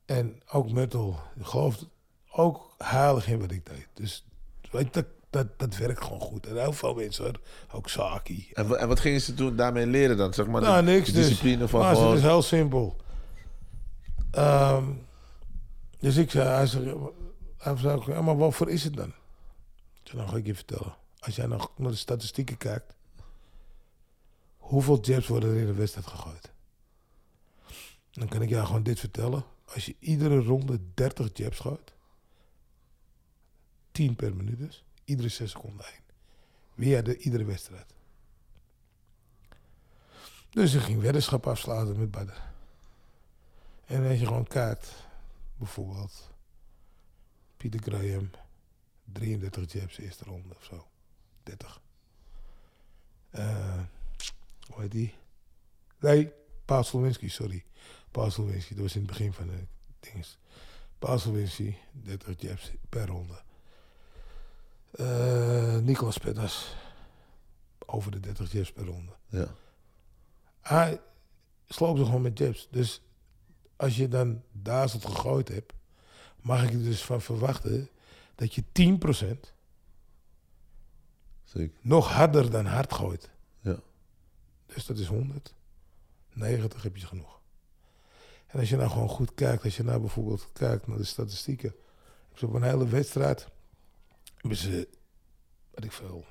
En 0.05 0.41
ook 0.51 0.71
Muttel 0.71 1.19
geloofde 1.41 1.87
ook 2.31 2.73
heilig 2.77 3.27
in 3.27 3.39
wat 3.39 3.51
ik 3.51 3.65
deed. 3.65 3.87
Dus 3.93 4.25
weet 4.71 4.93
dat, 4.93 5.05
dat, 5.29 5.59
dat 5.59 5.77
werkt 5.77 6.03
gewoon 6.03 6.19
goed. 6.19 6.47
En 6.47 6.57
heel 6.57 6.73
veel 6.73 6.93
mensen 6.93 7.23
hoor. 7.23 7.39
Ook 7.71 7.89
Saki. 7.89 8.49
En, 8.53 8.79
en 8.79 8.87
wat 8.87 8.99
gingen 8.99 9.21
ze 9.21 9.33
toen 9.33 9.55
daarmee 9.55 9.85
leren 9.85 10.17
dan? 10.17 10.33
Zeg 10.33 10.47
maar 10.47 10.61
Nou, 10.61 10.85
de, 10.85 10.91
niks 10.91 11.05
de 11.05 11.13
dus. 11.13 11.27
discipline 11.27 11.67
van 11.67 11.79
Maar 11.79 11.95
gewoon... 11.95 12.09
het 12.09 12.17
is 12.17 12.23
heel 12.23 12.41
simpel. 12.41 12.95
Ehm, 14.31 14.85
dus 15.99 16.15
ik 16.15 16.31
zei, 16.31 16.47
hij 16.47 16.65
zei, 16.65 16.95
hij 17.57 17.77
zei 17.77 18.21
maar 18.21 18.37
waarvoor 18.37 18.69
is 18.69 18.83
het 18.83 18.95
dan? 18.95 19.07
Ik 19.07 19.13
zei, 20.03 20.17
nou 20.17 20.29
ga 20.29 20.37
ik 20.37 20.45
je 20.45 20.55
vertellen. 20.55 20.95
Als 21.19 21.35
jij 21.35 21.45
nou 21.45 21.67
naar 21.75 21.91
de 21.91 21.97
statistieken 21.97 22.57
kijkt. 22.57 22.95
Hoeveel 24.57 25.01
jabs 25.01 25.27
worden 25.27 25.49
er 25.49 25.59
in 25.59 25.65
de 25.65 25.73
wedstrijd 25.73 26.07
gegooid? 26.07 26.51
Dan 28.11 28.27
kan 28.27 28.41
ik 28.41 28.49
jou 28.49 28.65
gewoon 28.65 28.83
dit 28.83 28.99
vertellen. 28.99 29.43
Als 29.65 29.85
je 29.85 29.95
iedere 29.99 30.39
ronde 30.39 30.79
30 30.93 31.29
jabs 31.33 31.59
gooit. 31.59 31.93
10 33.91 34.15
per 34.15 34.35
minuut 34.35 34.57
dus. 34.57 34.83
Iedere 35.03 35.29
6 35.29 35.51
seconden 35.51 35.85
één. 35.85 36.95
Had 36.95 37.05
de 37.05 37.17
iedere 37.17 37.45
wedstrijd. 37.45 37.93
Dus 40.49 40.73
ik 40.73 40.81
ging 40.81 41.01
weddenschap 41.01 41.47
afsluiten 41.47 41.99
met 41.99 42.11
Badr. 42.11 42.41
En 43.85 44.07
als 44.07 44.19
je 44.19 44.25
gewoon 44.25 44.47
kijkt, 44.47 44.93
bijvoorbeeld 45.57 46.29
Pieter 47.57 47.79
Graham, 47.81 48.29
33 49.13 49.71
jabs 49.71 49.97
eerste 49.97 50.23
ronde 50.23 50.55
of 50.55 50.63
zo. 50.63 50.87
30. 51.49 51.81
Eh 53.29 53.79
hoe 54.69 54.81
heet 54.81 54.91
die? 54.91 55.13
Nee, 55.99 56.31
Paul 56.65 56.83
Slowinski, 56.83 57.29
sorry. 57.29 57.65
Paul 58.11 58.31
Slowinski, 58.31 58.73
dat 58.73 58.83
was 58.83 58.95
in 58.95 59.01
het 59.01 59.09
begin 59.09 59.33
van 59.33 59.47
de 59.47 59.63
dinges. 59.99 60.37
Paul 60.99 61.19
Slowinski, 61.19 61.77
30 61.91 62.41
jabs 62.41 62.71
per 62.89 63.07
ronde. 63.07 63.41
Eh 64.91 65.77
Nicolas 65.77 66.17
Pettas, 66.17 66.75
over 67.85 68.11
de 68.11 68.19
30 68.19 68.51
jabs 68.51 68.71
per 68.71 68.85
ronde. 68.85 69.11
Ja. 69.27 69.53
Hij 70.61 71.01
sloopte 71.67 72.05
gewoon 72.05 72.21
met 72.21 72.37
jabs. 72.37 72.67
Dus 72.71 73.01
als 73.75 73.95
je 73.95 74.07
dan 74.07 74.43
duizend 74.51 75.05
gegooid 75.05 75.47
hebt, 75.47 75.73
mag 76.41 76.63
ik 76.63 76.71
er 76.71 76.83
dus 76.83 77.03
van 77.03 77.21
verwachten 77.21 77.89
dat 78.35 78.53
je 78.53 78.63
10% 78.63 79.53
Zeker. 81.53 81.77
nog 81.81 82.07
harder 82.07 82.51
dan 82.51 82.65
hard 82.65 82.93
gooit. 82.93 83.29
Ja. 83.61 83.79
Dus 84.65 84.85
dat 84.85 84.97
is 84.97 85.07
100. 85.07 85.53
90 86.33 86.83
heb 86.83 86.97
je 86.97 87.05
genoeg. 87.05 87.39
En 88.47 88.59
als 88.59 88.69
je 88.69 88.75
nou 88.75 88.89
gewoon 88.89 89.09
goed 89.09 89.33
kijkt, 89.33 89.63
als 89.63 89.77
je 89.77 89.83
nou 89.83 89.99
bijvoorbeeld 89.99 90.49
kijkt 90.53 90.87
naar 90.87 90.97
de 90.97 91.03
statistieken. 91.03 91.75
Ze 92.33 92.45
op 92.45 92.53
een 92.53 92.63
hele 92.63 92.87
wedstrijd, 92.87 93.47
hebben 94.35 94.57
ze, 94.57 94.87
weet 95.71 95.85
ik 95.85 95.91
veel, 95.91 96.25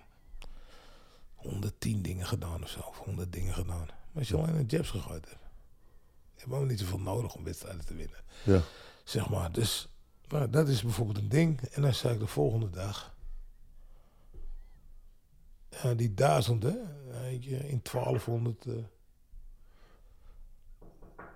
110 1.34 2.02
dingen 2.02 2.26
gedaan 2.26 2.62
of 2.62 2.68
zo. 2.68 2.80
Of 2.80 2.98
100 2.98 3.32
dingen 3.32 3.54
gedaan. 3.54 3.86
Maar 3.86 4.18
als 4.18 4.28
je 4.28 4.36
alleen 4.36 4.54
een 4.54 4.66
jabs 4.66 4.90
gegooid 4.90 5.28
hebt, 5.28 5.42
je 6.34 6.40
hebt 6.40 6.52
ook 6.52 6.68
niet 6.68 6.80
zoveel 6.80 7.00
nodig 7.00 7.34
om 7.34 7.44
wedstrijden 7.44 7.86
te 7.86 7.94
winnen. 7.94 8.20
Ja. 8.44 8.62
Zeg 9.04 9.28
maar, 9.28 9.52
dus 9.52 9.88
nou, 10.28 10.50
dat 10.50 10.68
is 10.68 10.82
bijvoorbeeld 10.82 11.18
een 11.18 11.28
ding. 11.28 11.60
En 11.60 11.82
dan 11.82 11.94
zei 11.94 12.14
ik 12.14 12.20
de 12.20 12.26
volgende 12.26 12.70
dag. 12.70 13.16
Ja, 15.70 15.94
die 15.94 16.14
duizend, 16.14 16.62
hè? 16.62 16.74
weet 17.22 17.44
je, 17.44 17.56
In 17.68 17.80
1200. 17.92 18.66
eh, 18.66 18.72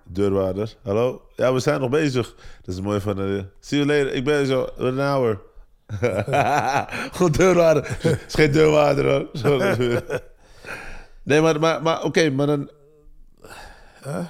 Deurwaarder. 0.03 0.75
Hallo? 0.83 1.21
Ja, 1.35 1.53
we 1.53 1.59
zijn 1.59 1.79
nog 1.79 1.89
bezig. 1.89 2.35
Dat 2.61 2.75
is 2.75 2.81
mooi 2.81 2.99
van... 2.99 3.19
eh 3.19 3.43
see 3.59 3.85
you 3.85 3.85
later. 3.91 4.13
Ik 4.13 4.23
ben 4.23 4.45
zo... 4.45 4.69
Een 4.77 4.97
hour. 4.97 5.39
Goed 7.17 7.37
deurwaarder. 7.37 7.97
Het 8.01 8.23
is 8.27 8.33
geen 8.33 8.51
deurwaarder 8.51 9.05
hoor. 9.05 9.31
Nee, 11.23 11.41
maar, 11.41 11.59
maar, 11.59 11.81
maar 11.81 12.03
oké, 12.03 12.29
maar 12.29 12.47
dan... 12.47 12.69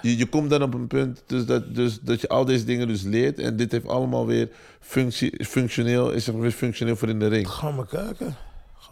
Je, 0.01 0.17
je 0.17 0.25
komt 0.25 0.49
dan 0.49 0.61
op 0.63 0.73
een 0.73 0.87
punt 0.87 1.23
dus 1.25 1.45
dat, 1.45 1.75
dus 1.75 1.99
dat 1.99 2.21
je 2.21 2.27
al 2.27 2.45
deze 2.45 2.63
dingen 2.65 2.87
dus 2.87 3.01
leert. 3.01 3.39
En 3.39 3.55
dit 3.57 3.71
heeft 3.71 3.87
allemaal 3.87 4.25
weer 4.25 4.49
functie, 4.79 5.45
functioneel, 5.45 6.11
is 6.11 6.27
er 6.27 6.39
weer 6.39 6.51
functioneel 6.51 6.95
voor 6.95 7.09
in 7.09 7.19
de 7.19 7.27
ring. 7.27 7.49
Ga 7.49 7.71
maar 7.71 7.85
kijken. 7.87 8.35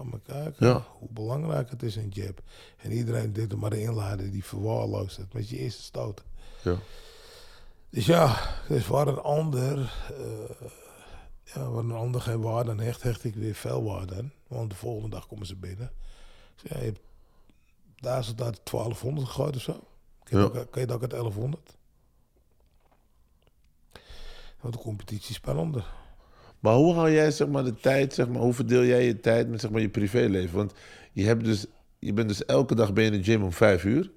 Ga 0.01 0.07
maar 0.09 0.19
kijken 0.19 0.67
Ja. 0.67 0.85
hoe 0.99 1.09
belangrijk 1.11 1.69
het 1.69 1.83
is 1.83 1.95
in 1.95 2.09
jab. 2.09 2.41
En 2.77 2.91
iedereen 2.91 3.33
dit 3.33 3.51
er 3.51 3.57
maar 3.57 3.73
inladen 3.73 4.31
die 4.31 4.43
verwaarloost 4.45 5.17
het 5.17 5.33
met 5.33 5.49
je 5.49 5.57
eerste 5.57 5.81
stoot. 5.81 6.23
Ja. 6.63 6.75
Dus 7.89 8.05
ja, 8.05 8.55
dus 8.67 8.87
waar 8.87 9.07
een 9.07 9.19
ander, 9.19 9.77
eh, 10.17 10.67
ja, 11.43 11.69
waar 11.69 11.83
een 11.83 11.91
ander 11.91 12.21
geen 12.21 12.41
waarde 12.41 12.71
aan 12.71 12.79
hecht, 12.79 13.03
hecht 13.03 13.23
ik 13.23 13.35
weer 13.35 13.55
veel 13.55 13.83
waarde 13.83 14.15
aan. 14.15 14.33
Want 14.47 14.69
de 14.69 14.75
volgende 14.75 15.09
dag 15.09 15.27
komen 15.27 15.45
ze 15.45 15.55
binnen. 15.55 15.91
Dus 16.55 16.71
ja, 16.71 16.77
je 16.77 16.83
hebt 16.85 16.99
duizend 17.95 18.41
uit 18.41 18.59
1200 18.63 19.27
gegooid 19.27 19.55
of 19.55 19.61
zo. 19.61 19.79
Kun 20.23 20.37
je, 20.39 20.43
Ja. 20.45 20.49
dat 20.51 20.61
ook, 20.61 20.71
kun 20.71 20.81
je 20.81 20.87
dat 20.87 20.95
ook 20.95 21.01
uit 21.01 21.11
1100? 21.11 21.77
Want 24.59 24.73
de 24.73 24.79
competitie 24.79 25.29
is 25.29 25.35
spannender. 25.35 25.93
Maar 26.61 26.73
hoe 26.75 26.93
hou 26.93 27.11
jij 27.11 27.31
zeg 27.31 27.47
maar, 27.47 27.63
de 27.63 27.75
tijd, 27.75 28.13
zeg 28.13 28.27
maar, 28.27 28.41
hoe 28.41 28.53
verdeel 28.53 28.83
jij 28.85 29.05
je 29.05 29.19
tijd 29.19 29.49
met 29.49 29.61
zeg 29.61 29.71
maar, 29.71 29.81
je 29.81 29.89
privéleven? 29.89 30.55
Want 30.57 30.73
je, 31.11 31.23
hebt 31.25 31.43
dus, 31.45 31.65
je 31.99 32.13
bent 32.13 32.27
dus 32.27 32.45
elke 32.45 32.75
dag 32.75 32.93
bij 32.93 33.05
in 33.05 33.11
de 33.11 33.23
gym 33.23 33.43
om 33.43 33.51
vijf 33.51 33.83
uur, 33.83 34.11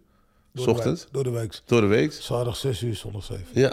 Door 0.52 0.64
de 0.64 0.70
ochtends, 0.70 1.02
week- 1.02 1.12
Door 1.12 1.24
de 1.24 1.30
week. 1.30 1.60
door 1.66 1.80
de 1.80 1.86
week. 1.86 2.12
Zaterdag 2.12 2.56
6 2.56 2.82
uur, 2.82 2.94
zondag 2.94 3.24
7. 3.24 3.44
Ja. 3.52 3.72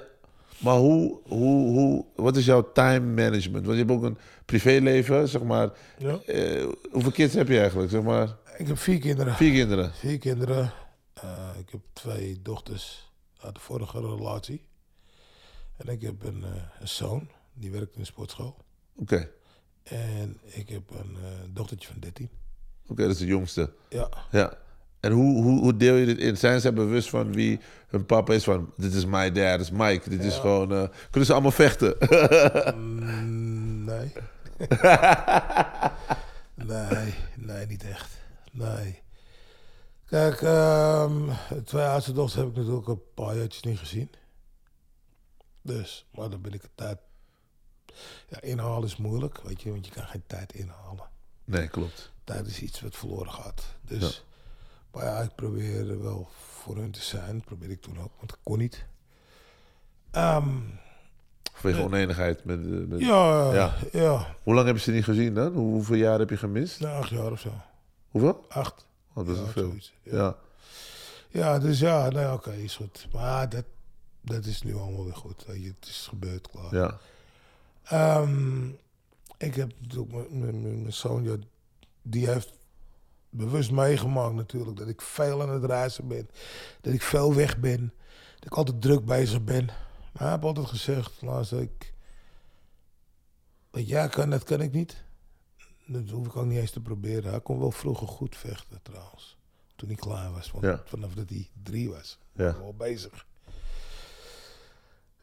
Maar 0.58 0.76
hoe, 0.78 1.20
hoe, 1.24 1.68
hoe, 1.70 2.06
wat 2.16 2.38
is 2.38 2.46
jouw 2.46 2.72
time 2.72 3.00
management? 3.24 3.66
Want 3.66 3.78
je 3.78 3.84
hebt 3.86 3.92
ook 3.98 4.04
een 4.04 4.18
privéleven, 4.46 5.28
zeg 5.30 5.44
maar. 5.44 5.70
Ja. 5.98 6.20
Eh, 6.26 6.68
hoeveel 6.92 7.12
kids 7.12 7.34
heb 7.34 7.48
je 7.48 7.60
eigenlijk? 7.60 7.92
Zeg 7.92 8.02
maar 8.02 8.36
Ik 8.58 8.68
heb 8.68 8.78
vier 8.78 9.00
kinderen. 9.00 9.34
vier 9.36 9.52
kinderen. 9.52 9.92
Vier 9.94 10.18
kinderen. 10.18 10.72
Eh, 11.14 11.50
ik 11.60 11.70
heb 11.70 11.82
twee 11.94 12.40
dochters 12.42 13.12
uit 13.40 13.54
de 13.56 13.60
vorige 13.62 14.00
relatie. 14.00 14.66
En 15.78 15.88
ik 15.88 16.02
heb 16.02 16.24
een, 16.24 16.44
eh, 16.44 16.62
een 16.80 16.88
zoon, 16.88 17.30
die 17.54 17.72
werkt 17.72 17.94
in 17.94 18.00
een 18.00 18.06
sportschool. 18.06 18.58
Oké, 18.96 19.30
En 19.84 20.40
ik 20.44 20.70
heb 20.70 20.90
een 20.90 21.16
eh, 21.24 21.30
dochtertje 21.50 21.88
van 21.88 22.00
13. 22.00 22.30
oké, 22.88 23.02
dat 23.02 23.12
is 23.12 23.18
de 23.18 23.26
jongste. 23.26 23.74
Ja. 23.90 24.10
Ja. 24.32 24.54
En 25.00 25.12
hoe, 25.12 25.44
hoe, 25.44 25.60
hoe 25.60 25.78
deel 25.78 25.96
je 25.96 26.06
dit 26.06 26.18
in? 26.18 26.38
Zijn 26.38 26.62
ze 26.62 26.74
bewust 26.74 27.10
van 27.10 27.34
wie 27.34 27.60
hun 27.88 28.06
papa 28.06 28.34
is? 28.34 28.44
Van, 28.44 28.74
dit 28.78 28.94
is 28.94 29.06
my 29.06 29.32
dad, 29.32 29.58
dit 29.58 29.60
is 29.62 29.72
Mike. 29.72 30.10
Dit 30.10 30.24
is 30.24 30.36
gewoon... 30.36 30.72
eh, 30.72 30.88
kunnen 31.10 31.26
ze 31.26 31.32
allemaal 31.34 31.52
vechten? 31.52 31.96
Mm, 32.76 33.84
nee. 33.84 34.14
nee, 36.56 37.14
nee, 37.38 37.66
niet 37.68 37.84
echt. 37.84 38.18
Nee. 38.52 39.00
Kijk, 40.06 40.42
ehm, 40.42 41.30
twee 41.64 41.84
oudste 41.84 42.14
dochters 42.14 42.42
heb 42.42 42.50
ik 42.50 42.56
natuurlijk 42.56 42.88
een 42.88 43.02
paar 43.14 43.36
jaartjes 43.38 43.64
niet 43.64 43.80
gezien. 43.80 44.10
Dus, 45.62 46.08
maar 46.16 46.30
dan 46.30 46.42
ben 46.42 46.54
ik 46.54 46.62
de 46.62 46.70
tijd... 46.76 46.98
Ja, 48.30 48.42
inhalen 48.42 48.88
is 48.88 48.98
moeilijk, 48.98 49.42
weet 49.42 49.62
je, 49.62 49.72
want 49.72 49.86
je 49.86 49.92
kan 49.92 50.04
geen 50.08 50.24
tijd 50.28 50.54
inhalen. 50.54 51.10
nee, 51.46 51.68
klopt. 51.68 52.12
Tijd 52.24 52.48
is 52.48 52.62
iets 52.62 52.82
wat 52.82 52.96
verloren 52.96 53.32
gaat. 53.32 53.64
Dus, 53.82 54.26
maar 54.92 55.04
ja, 55.06 55.20
ik 55.20 55.36
probeer 55.36 56.02
wel 56.04 56.30
voor 56.54 56.76
hun 56.78 56.92
te 56.92 57.02
zijn. 57.02 57.42
probeer 57.44 57.70
ik 57.70 57.82
toen 57.82 58.00
ook, 58.00 58.12
want 58.18 58.32
ik 58.32 58.38
kon 58.44 58.58
niet. 58.58 58.86
Ehm, 60.12 60.48
Vanwege 61.54 61.84
oneenigheid 61.84 62.44
met... 62.46 62.60
eh, 62.66 62.72
met 62.72 63.00
ja, 63.00 63.54
Ja. 63.54 63.76
ja, 63.92 64.36
Hoe 64.44 64.54
lang 64.54 64.68
heb 64.68 64.76
je 64.76 64.82
ze 64.82 64.92
niet 64.92 65.04
gezien 65.04 65.34
dan? 65.34 65.54
Hoe- 65.54 65.72
Hoeveel 65.72 65.96
jaar 65.96 66.20
heb 66.20 66.30
je 66.30 66.38
gemist? 66.38 66.80
na 66.80 66.96
acht 66.98 67.10
jaar 67.10 67.32
of 67.32 67.40
zo. 67.40 67.52
Hoeveel? 68.10 68.46
Acht. 68.50 68.86
Oh, 69.14 69.26
dat 69.28 69.36
is 69.36 69.42
Ja, 69.42 69.48
veel. 69.48 69.68
zoiets, 69.68 69.94
ja. 70.04 70.16
Ja. 70.18 70.36
Ja, 71.30 71.60
dus 71.60 71.80
ja, 71.80 72.10
nee, 72.10 72.32
oké, 72.32 72.52
is 72.52 72.76
goed. 72.76 73.08
Maar 73.12 73.50
dat, 73.50 73.66
dat 74.22 74.46
is 74.46 74.62
nu 74.62 74.76
allemaal 74.76 75.04
weer 75.04 75.16
goed. 75.16 75.44
Je, 75.48 75.74
het 75.80 75.88
is 75.90 76.06
gebeurd, 76.10 76.48
klaar. 76.50 76.76
ja. 76.76 76.98
Ehm, 77.92 78.68
ik 79.38 79.56
heb 79.56 79.72
natuurlijk 79.82 80.30
mijn- 80.32 80.94
zoon, 80.94 81.44
die 82.02 82.28
heeft 82.30 82.58
bewust 83.30 83.72
meegemaakt 83.72 84.34
natuurlijk 84.36 84.78
dat 84.78 84.88
ik 84.88 85.02
veel 85.02 85.42
aan 85.42 85.50
het 85.50 85.64
reizen 85.64 86.08
ben. 86.08 86.30
Dat 86.82 86.94
ik 86.94 87.02
veel 87.02 87.36
weg 87.36 87.58
ben. 87.60 87.94
Dat 88.36 88.46
ik 88.46 88.58
altijd 88.58 88.82
druk 88.82 89.06
bezig 89.06 89.44
ben. 89.44 89.66
Maar 89.66 90.22
hij 90.24 90.30
heeft 90.32 90.44
altijd 90.44 90.68
gezegd, 90.68 91.22
laatst 91.22 91.52
dat 91.52 91.60
ik... 91.62 91.94
Wat 93.72 93.88
jij 93.88 94.08
kan, 94.10 94.30
dat 94.30 94.44
kan 94.44 94.62
ik 94.62 94.72
niet. 94.72 95.04
Dat 95.88 96.10
hoef 96.10 96.26
ik 96.26 96.36
ook 96.36 96.46
niet 96.46 96.58
eens 96.60 96.72
te 96.72 96.82
proberen. 96.82 97.30
Hij 97.32 97.42
kon 97.42 97.60
wel 97.60 97.72
vroeger 97.72 98.08
goed 98.08 98.36
vechten 98.36 98.80
trouwens. 98.82 99.38
Toen 99.76 99.88
hij 99.90 99.98
klaar 99.98 100.32
was. 100.32 100.52
Want 100.52 100.64
Ja. 100.64 100.82
vanaf 100.86 101.14
dat 101.14 101.30
hij 101.30 101.50
drie 101.64 101.90
was. 101.90 102.20
Ja. 102.34 102.58
Wel 102.58 102.74
bezig. 102.78 103.26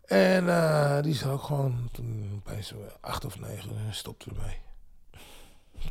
En 0.09 0.49
eh, 0.49 1.03
die 1.03 1.13
is 1.13 1.27
ook 1.27 1.43
gewoon 1.43 1.89
toen 1.93 2.43
opeens 2.47 2.73
acht 3.01 3.25
of 3.25 3.41
negen 3.41 3.71
en 3.87 3.95
stopte 3.95 4.31
ermee. 4.31 4.57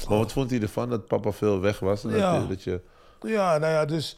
Maar 0.09 0.17
wat 0.17 0.31
vond 0.31 0.49
hij 0.49 0.61
ervan 0.61 0.89
dat 0.89 1.07
papa 1.07 1.31
veel 1.31 1.59
weg 1.59 1.79
was? 1.79 2.03
En 2.03 2.09
Ja. 2.09 2.31
dat, 2.31 2.41
je, 2.41 2.47
dat 2.47 2.63
je... 2.63 2.81
Ja, 3.29 3.57
nou 3.57 3.73
ja, 3.73 3.85
dus 3.85 4.17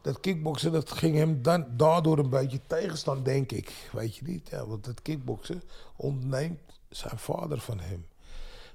dat 0.00 0.20
kickboksen, 0.20 0.72
dat 0.72 0.90
ging 0.90 1.16
hem 1.16 1.42
dan 1.42 1.66
daardoor 1.76 2.18
een 2.18 2.30
beetje 2.30 2.60
tegenstaan, 2.66 3.22
denk 3.22 3.52
ik. 3.52 3.88
Weet 3.92 4.16
je 4.16 4.24
niet? 4.24 4.48
Ja, 4.48 4.66
want 4.66 4.86
het 4.86 5.02
kickboksen 5.02 5.62
ontneemt 5.96 6.60
zijn 6.88 7.18
vader 7.18 7.58
van 7.60 7.80
hem. 7.80 8.06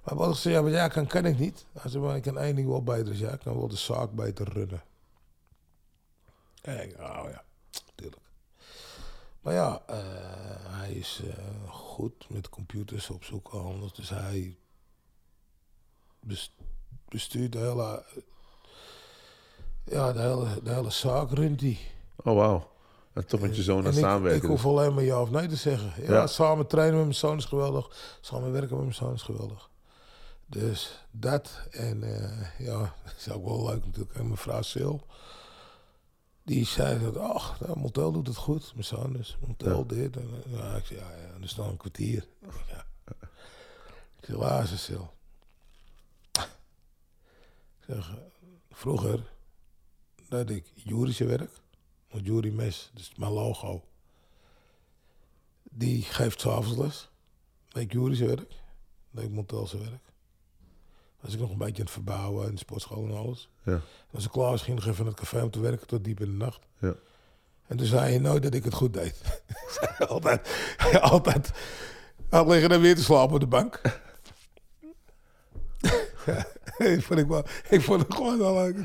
Maar 0.03 0.15
wat 0.15 0.29
ik 0.29 0.35
zei, 0.35 0.53
ja, 0.53 0.61
maar 0.61 0.71
ja, 0.71 0.87
kan, 0.87 1.07
kan 1.07 1.25
ik 1.25 1.39
niet. 1.39 1.65
Hij 1.79 1.91
zei, 1.91 2.03
maar 2.03 2.15
ik 2.15 2.21
kan 2.23 2.37
één 2.37 2.55
ding 2.55 2.67
wel 2.67 2.83
beter. 2.83 3.05
Dus 3.05 3.19
ja, 3.19 3.31
ik 3.31 3.39
kan 3.39 3.57
wel 3.57 3.67
de 3.67 3.77
zaak 3.77 4.11
beter 4.11 4.49
runnen. 4.53 4.83
En 6.61 6.83
ik, 6.83 6.99
oh 6.99 7.23
ja. 7.31 7.43
Maar 9.43 9.53
ja, 9.53 9.81
eh, 9.87 9.97
hij 10.67 10.91
is 10.91 11.21
eh, 11.27 11.33
goed 11.69 12.29
met 12.29 12.49
computers 12.49 13.09
opzoeken, 13.09 13.59
anders. 13.63 13.93
Dus 13.93 14.09
hij 14.09 14.57
bes- 16.19 16.55
bestuurt 17.09 17.51
de 17.51 17.57
hele, 17.57 18.03
ja, 19.85 20.13
de 20.13 20.19
hele, 20.19 20.61
de 20.63 20.73
hele 20.73 20.89
zaak 20.89 21.31
runt 21.31 21.61
hij. 21.61 21.79
Oh, 22.15 22.35
wauw. 22.35 22.71
En 23.13 23.25
toch 23.27 23.39
met 23.39 23.55
je 23.55 23.63
zoon 23.63 23.85
aan 23.85 23.91
ik, 23.93 23.97
samenwerken. 23.99 24.41
ik 24.43 24.49
hoef 24.49 24.65
alleen 24.65 24.93
maar 24.93 25.03
ja 25.03 25.21
of 25.21 25.29
nee 25.29 25.47
te 25.47 25.55
zeggen. 25.55 26.03
Ja, 26.03 26.11
Ja. 26.13 26.27
samen 26.27 26.67
trainen 26.67 26.95
met 26.95 27.03
mijn 27.05 27.15
zoon 27.17 27.37
is 27.37 27.45
geweldig. 27.45 28.17
Samen 28.21 28.51
werken 28.51 28.75
met 28.75 28.83
mijn 28.85 28.95
zoon 28.95 29.13
is 29.13 29.21
geweldig. 29.21 29.69
Dus 30.45 31.05
dat. 31.11 31.67
En 31.71 32.03
eh, 32.03 32.59
ja, 32.65 32.93
dat 33.03 33.13
is 33.19 33.29
ook 33.31 33.45
wel 33.45 33.65
leuk 33.65 33.85
natuurlijk. 33.85 34.15
En 34.15 34.25
mijn 34.25 34.37
vrouw 34.37 34.61
Sil. 34.71 34.95
Die 36.45 36.65
zei 36.65 36.99
dat, 36.99 37.17
ach, 37.17 37.59
nou, 37.59 37.79
Montel 37.79 38.11
doet 38.11 38.27
het 38.27 38.35
goed. 38.35 38.71
Mijn 38.73 38.85
zoon 38.85 39.13
dus. 39.13 39.37
Montel 39.47 39.77
Ja. 39.77 39.83
dit. 39.83 40.17
En, 40.17 40.29
ja, 40.47 40.75
ik 40.75 40.85
zei, 40.85 40.99
ja, 40.99 41.11
ja, 41.11 41.33
is 41.41 41.55
nog 41.55 41.67
een 41.69 41.77
kwartier. 41.77 42.27
Ja. 42.67 42.85
Ik 44.19 44.25
zei, 44.25 44.37
waar 44.37 44.63
is 44.63 44.87
het? 44.87 44.99
Ik 47.79 47.85
zeg, 47.87 48.09
eh, 48.09 48.15
vroeger 48.71 49.31
deed 50.29 50.49
ik 50.49 50.71
jurische 50.75 51.25
werk. 51.25 51.51
Want 52.09 52.25
Jury 52.25 52.53
Mes, 52.53 52.89
dat 52.93 53.01
is 53.01 53.11
mijn 53.15 53.31
logo. 53.31 53.83
Die 55.63 56.01
geeft 56.01 56.41
s'avonds 56.41 56.77
les. 56.77 57.09
Deed 57.67 57.83
ik 57.83 57.91
jurische 57.91 58.25
werk. 58.25 58.53
Deed 59.11 59.23
ik 59.25 59.31
Montelse 59.31 59.77
werk. 59.77 60.11
Was 61.23 61.33
ik 61.33 61.39
nog 61.39 61.51
een 61.51 61.57
beetje 61.57 61.75
aan 61.75 61.81
het 61.81 61.91
verbouwen 61.91 62.47
in 62.47 62.51
de 62.51 62.57
sportschool 62.57 63.05
en 63.05 63.15
alles. 63.15 63.49
Ja. 63.63 63.71
En 63.71 63.81
als 64.13 64.25
ik 64.25 64.31
klaar 64.31 64.49
was, 64.49 64.61
ging 64.61 64.79
ik 64.79 64.85
even 64.85 65.05
naar 65.05 65.13
het 65.13 65.21
café 65.21 65.41
om 65.41 65.51
te 65.51 65.59
werken 65.59 65.87
tot 65.87 66.03
diep 66.03 66.19
in 66.19 66.25
de 66.25 66.45
nacht. 66.45 66.59
Ja. 66.79 66.93
En 67.67 67.77
toen 67.77 67.85
zei 67.85 68.13
je 68.13 68.19
nooit 68.19 68.43
dat 68.43 68.53
ik 68.53 68.63
het 68.63 68.73
goed 68.73 68.93
deed. 68.93 69.15
Zei 69.79 70.09
altijd, 70.09 70.49
altijd. 71.01 71.51
Had 72.29 72.47
liggen 72.47 72.71
en 72.71 72.81
weer 72.81 72.95
te 72.95 73.03
slapen 73.03 73.33
op 73.33 73.39
de 73.39 73.47
bank. 73.47 73.81
ja, 76.25 76.45
ik, 76.85 77.03
vond 77.03 77.19
ik, 77.19 77.27
wel, 77.27 77.45
ik 77.69 77.81
vond 77.81 78.01
het 78.01 78.15
gewoon 78.15 78.37
wel 78.37 78.53
leuk. 78.53 78.77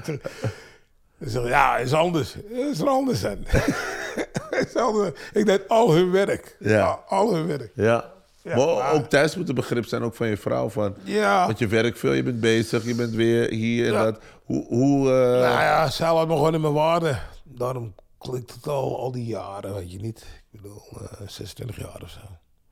Ik 1.18 1.28
zeg, 1.28 1.49
ja, 1.49 1.76
is 1.76 1.93
anders. 1.93 2.36
Is 2.36 2.80
er 2.80 2.89
anders 2.89 3.24
aan. 3.24 3.45
Is 4.66 4.76
anders. 4.76 5.20
ik 5.32 5.47
deed 5.47 5.68
al 5.68 5.93
hun 5.93 6.11
werk. 6.11 6.57
Ja. 6.59 7.03
Al 7.07 7.34
hun 7.34 7.47
werk. 7.47 7.72
Ja. 7.74 8.12
Ja, 8.43 8.57
maar 8.57 8.66
maar- 8.66 8.93
ook 8.93 9.07
thuis 9.07 9.36
moet 9.36 9.49
er 9.49 9.55
begrip 9.55 9.84
zijn, 9.84 10.03
ook 10.03 10.14
van 10.14 10.28
je 10.28 10.36
vrouw. 10.36 10.68
Van, 10.68 10.95
Ja. 11.05 11.47
Want 11.47 11.59
je 11.59 11.66
werkt 11.66 11.99
veel, 11.99 12.12
je 12.12 12.22
bent 12.22 12.41
bezig, 12.41 12.84
je 12.84 12.95
bent 12.95 13.14
weer 13.14 13.51
hier 13.51 13.86
en 13.86 13.93
Ja. 13.93 14.05
dat. 14.05 14.20
Hoe, 14.45 14.66
hoe 14.66 14.99
eh, 15.09 15.14
Nou 15.41 15.43
ja, 15.61 15.91
zij 15.91 16.12
laat 16.14 16.26
me 16.28 16.32
gewoon 16.34 16.55
in 16.55 16.61
mijn 16.61 16.72
waarde. 16.72 17.18
Daarom 17.45 17.95
klikt 18.18 18.55
het 18.55 18.66
al, 18.66 18.99
al 18.99 19.12
die 19.12 19.24
jaren, 19.26 19.74
weet 19.74 19.93
je 19.93 19.99
niet. 20.01 20.26
Ik 20.51 20.61
bedoel, 20.62 20.82
eh 21.01 21.26
26 21.28 21.76
jaar 21.78 22.03
of 22.03 22.11
zo. 22.11 22.20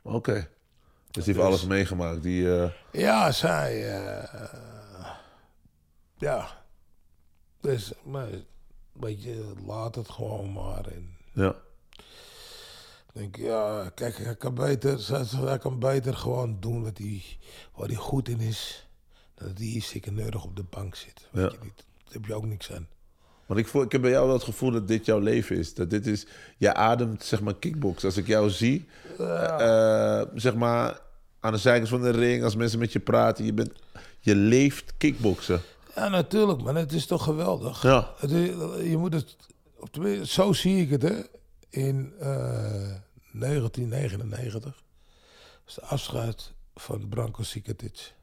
Oké. 0.02 0.48
Dus 1.10 1.24
die 1.24 1.34
heeft 1.34 1.46
alles 1.46 1.64
meegemaakt. 1.66 2.22
Die, 2.22 2.56
eh, 2.60 2.70
Ja, 2.92 3.32
zij. 3.32 3.94
eh, 4.04 4.40
ja. 6.18 6.46
Dus, 7.60 7.92
maar. 8.04 8.26
Weet 8.92 9.22
je, 9.22 9.52
laat 9.66 9.94
het 9.94 10.08
gewoon 10.10 10.52
maar. 10.52 10.84
En 10.86 11.16
ja. 11.32 11.54
Ik 13.16 13.32
denk, 13.32 13.36
ja, 13.36 13.90
kijk, 13.94 14.16
hij 14.16 14.36
kan 14.36 14.54
beter, 14.54 15.06
hij 15.46 15.58
kan 15.58 15.78
beter 15.78 16.14
gewoon 16.14 16.56
doen 16.60 16.82
wat 16.82 16.98
hij, 16.98 17.22
waar 17.74 17.86
hij 17.88 17.96
goed 17.96 18.28
in 18.28 18.40
is. 18.40 18.86
Dan 19.34 19.48
dat 19.48 19.58
hij 19.58 19.66
hier 19.66 19.82
ziekeneurig 19.82 20.44
op 20.44 20.56
de 20.56 20.64
bank 20.70 20.94
zit. 20.94 21.28
Weet 21.32 21.44
Ja. 21.52 21.58
je 21.58 21.64
niet. 21.64 21.84
Daar 22.04 22.12
heb 22.12 22.24
je 22.24 22.34
ook 22.34 22.46
niks 22.46 22.72
aan. 22.72 22.88
Want 23.46 23.60
ik, 23.60 23.66
voel, 23.68 23.82
ik 23.82 23.92
heb 23.92 24.00
bij 24.00 24.10
jou 24.10 24.24
wel 24.26 24.34
het 24.34 24.44
gevoel 24.44 24.70
dat 24.70 24.88
dit 24.88 25.04
jouw 25.04 25.18
leven 25.18 25.56
is. 25.56 25.74
Dat 25.74 25.90
dit 25.90 26.06
is, 26.06 26.26
je 26.56 26.74
ademt 26.74 27.24
zeg 27.24 27.40
maar 27.40 27.54
kickbox. 27.56 28.04
Als 28.04 28.16
ik 28.16 28.26
jou 28.26 28.50
zie, 28.50 28.88
eh, 29.18 30.22
zeg 30.34 30.54
maar 30.54 31.00
aan 31.40 31.52
de 31.52 31.58
zijkant 31.58 31.88
van 31.88 32.02
de 32.02 32.10
ring, 32.10 32.42
als 32.44 32.56
mensen 32.56 32.78
met 32.78 32.92
je 32.92 33.00
praten, 33.00 33.44
je, 33.44 33.52
bent, 33.52 33.72
je 34.20 34.34
leeft 34.34 34.92
kickboksen. 34.96 35.60
Ja, 35.94 36.08
natuurlijk, 36.08 36.62
maar 36.62 36.74
het 36.74 36.92
is 36.92 37.06
toch 37.06 37.24
geweldig. 37.24 37.82
Ja. 37.82 38.12
Het 38.18 38.30
is- 38.30 38.48
je 38.90 38.96
moet 38.98 39.12
het, 39.12 39.36
zo 40.28 40.52
zie 40.52 40.80
ik 40.82 40.90
het, 40.90 41.02
hè. 41.02 41.14
In 41.70 42.12
eh, 42.20 42.92
1999 43.38 44.84
was 45.64 45.74
de 45.74 45.82
afscheid 45.82 46.54
van 46.74 47.08
Branko 47.08 47.42
Sikatic. 47.42 48.14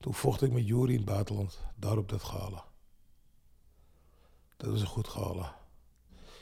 Toen 0.00 0.14
vocht 0.14 0.42
ik 0.42 0.52
met 0.52 0.66
Jury 0.66 0.90
in 0.90 0.96
het 0.96 1.04
buitenland, 1.04 1.58
dat 1.76 2.22
gala. 2.22 2.64
Dat 4.56 4.70
was 4.70 4.80
een 4.80 4.86
goed 4.86 5.08
gala. 5.08 5.56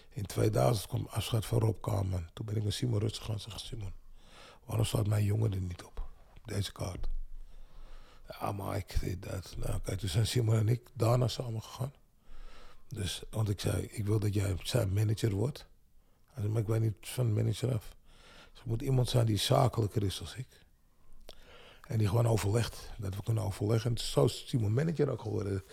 In 0.09 0.27
2000 0.27 0.87
kwam 0.89 1.07
afscheid 1.11 1.47
van 1.47 1.59
Rob 1.59 1.81
Kamen. 1.81 2.31
Toen 2.33 2.47
ben 2.47 2.57
ik 2.57 2.63
naar 2.63 2.73
Simon 2.73 2.99
Ruts 2.99 3.19
gegaan 3.19 3.35
en 3.35 3.41
zeg 3.41 3.61
Simon, 3.61 3.93
waarom 4.65 4.85
staat 4.85 5.07
mijn 5.07 5.25
jongen 5.25 5.53
er 5.53 5.61
niet 5.61 5.85
op? 5.85 6.09
Op 6.37 6.49
deze 6.49 6.73
kaart. 6.73 7.09
Ja, 8.29 8.53
Mike, 8.53 8.99
dit, 8.99 9.23
dat. 9.23 9.55
Nou, 9.57 9.81
kijk, 9.81 9.99
toen 9.99 10.09
zijn 10.09 10.27
Simon 10.27 10.57
en 10.57 10.69
ik 10.69 10.91
daarna 10.93 11.29
samen 11.29 11.63
gegaan. 11.63 11.93
Dus, 12.89 13.23
want 13.31 13.49
ik 13.49 13.61
zei, 13.61 13.83
ik 13.83 14.07
wil 14.07 14.19
dat 14.19 14.35
jij 14.35 14.57
zijn 14.63 14.93
manager 14.93 15.35
wordt. 15.35 15.67
Maar 16.45 16.61
ik 16.61 16.67
weet 16.67 16.81
niet 16.81 16.95
van 17.01 17.33
manager 17.33 17.75
af. 17.75 17.97
Er 18.55 18.63
moet 18.65 18.83
iemand 18.83 19.09
zijn 19.09 19.27
die 19.27 19.37
zakelijker 19.37 20.03
is 20.03 20.21
als 20.21 20.35
ik. 20.35 20.47
En 21.87 21.99
die 21.99 22.09
gewoon 22.09 22.27
overlegt. 22.27 22.91
Dat 22.99 23.17
we 23.17 23.23
kunnen 23.23 23.43
overleggen. 23.43 23.91
En 23.91 23.99
zo 23.99 24.25
is 24.25 24.49
Simon 24.49 24.75
manager 24.75 25.09
ook 25.09 25.21
geworden. 25.21 25.65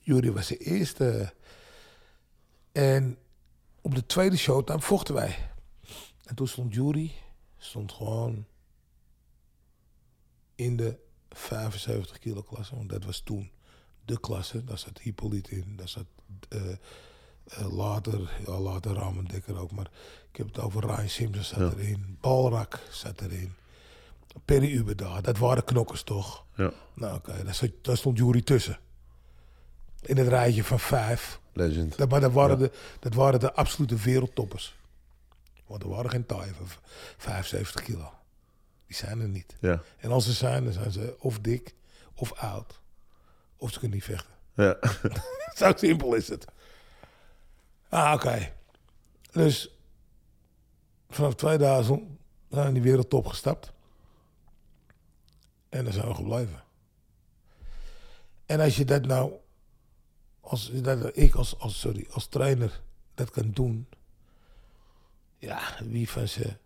Jury 0.00 0.32
was 0.32 0.46
de 0.46 0.56
eerste. 0.56 1.34
En 2.72 3.18
op 3.80 3.94
de 3.94 4.06
tweede 4.06 4.36
showtime 4.36 4.80
vochten 4.80 5.14
wij. 5.14 5.50
En 6.24 6.34
toen 6.34 6.48
stond 6.48 6.74
Jury 6.74 7.12
stond 7.58 7.92
gewoon 7.92 8.46
in 10.54 10.76
de 10.76 10.98
75 11.30 12.18
kilo 12.18 12.42
klasse. 12.42 12.76
Want 12.76 12.88
dat 12.88 13.04
was 13.04 13.20
toen 13.20 13.50
de 14.04 14.20
klasse. 14.20 14.64
Daar 14.64 14.78
zat 14.78 14.98
Hippolyte 14.98 15.50
in. 15.50 15.76
Daar 15.76 15.88
zat 15.88 16.06
eh, 16.48 16.76
later, 17.70 18.30
ja, 18.46 18.58
later 18.58 18.94
Ramon 18.94 19.24
Dekker 19.24 19.58
ook. 19.58 19.70
Maar 19.70 19.90
ik 20.30 20.36
heb 20.36 20.46
het 20.46 20.58
over 20.60 20.80
Ryan 20.86 21.08
Simpson 21.08 21.44
zat 21.44 21.72
erin. 21.74 22.16
Balrak 22.20 22.78
zat 22.90 23.20
erin. 23.20 23.54
Perry 24.44 24.72
Ubeda. 24.76 25.20
Dat 25.20 25.38
waren 25.38 25.64
knokkers 25.64 26.02
toch? 26.02 26.44
Ja. 26.56 26.72
Nou 26.94 27.14
oké, 27.16 27.44
daar, 27.82 27.96
stond 27.96 28.18
Jury 28.18 28.42
tussen. 28.42 28.78
In 30.00 30.16
het 30.16 30.28
rijtje 30.28 30.64
van 30.64 30.80
vijf. 30.80 31.40
Legend. 31.52 31.96
Dat, 31.96 32.08
maar 32.08 32.20
dat 32.20 32.32
waren, 32.32 32.58
de, 32.58 32.70
dat 33.00 33.14
waren 33.14 33.40
de 33.40 33.52
absolute 33.52 33.96
wereldtoppers. 33.96 34.74
Want 35.66 35.82
er 35.82 35.88
waren 35.88 36.10
geen 36.10 36.26
taaien 36.26 36.54
van 36.54 36.66
v- 36.68 36.76
75 37.16 37.82
kilo. 37.82 38.12
Die 38.86 38.96
zijn 38.96 39.20
er 39.20 39.28
niet. 39.28 39.56
Ja. 39.60 39.82
En 39.98 40.10
als 40.10 40.24
ze 40.24 40.32
zijn, 40.32 40.64
dan 40.64 40.72
zijn 40.72 40.90
ze 40.92 41.16
of 41.18 41.38
dik 41.38 41.74
of 42.14 42.32
oud. 42.32 42.80
Of 43.56 43.72
ze 43.72 43.78
kunnen 43.78 43.96
niet 43.96 44.06
vechten. 44.06 44.32
Ja. 44.54 44.76
Zo 45.56 45.72
simpel 45.76 46.14
is 46.14 46.28
het. 46.28 46.44
Ah, 47.92 48.12
oké. 48.14 48.52
Dus 49.32 49.70
vanaf 51.08 51.34
2000 51.34 52.02
zijn 52.50 52.62
we 52.62 52.68
in 52.68 52.74
die 52.74 52.82
wereldtop 52.82 53.26
gestapt. 53.26 53.72
En 55.68 55.84
daar 55.84 55.92
zijn 55.92 56.08
we 56.08 56.14
gebleven. 56.14 56.62
En 58.46 58.60
als 58.60 58.76
je 58.76 58.84
dat 58.84 59.06
nou, 59.06 59.32
als 60.40 60.70
dat, 60.72 61.16
ik 61.16 61.34
als, 61.34 61.58
als, 61.58 61.80
sorry, 61.80 62.06
als 62.10 62.26
trainer 62.26 62.80
dat 63.14 63.30
kan 63.30 63.50
doen. 63.50 63.86
Ja, 65.38 65.60
wie 65.84 66.08
van 66.10 66.28
zijn 66.28 66.58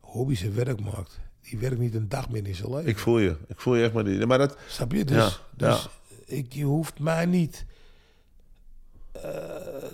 hobby 0.00 0.34
zijn 0.34 0.54
werk 0.54 0.80
maakt, 0.80 1.18
die 1.40 1.58
werkt 1.58 1.78
niet 1.78 1.94
een 1.94 2.08
dag 2.08 2.28
meer 2.28 2.46
in 2.46 2.54
zijn 2.54 2.70
leven. 2.70 2.88
Ik 2.88 2.98
voel 2.98 3.18
je. 3.18 3.36
Ik 3.46 3.60
voel 3.60 3.74
je 3.74 3.84
echt 3.84 3.92
maar 3.92 4.04
die. 4.04 4.26
Maar 4.26 4.38
dat, 4.38 4.56
Snap 4.68 4.92
je? 4.92 5.04
Dus, 5.04 5.40
Ja, 5.56 5.68
dus 5.68 5.88
Ik, 6.24 6.52
je 6.52 6.64
hoeft 6.64 6.98
mij 6.98 7.26
niet 7.26 7.64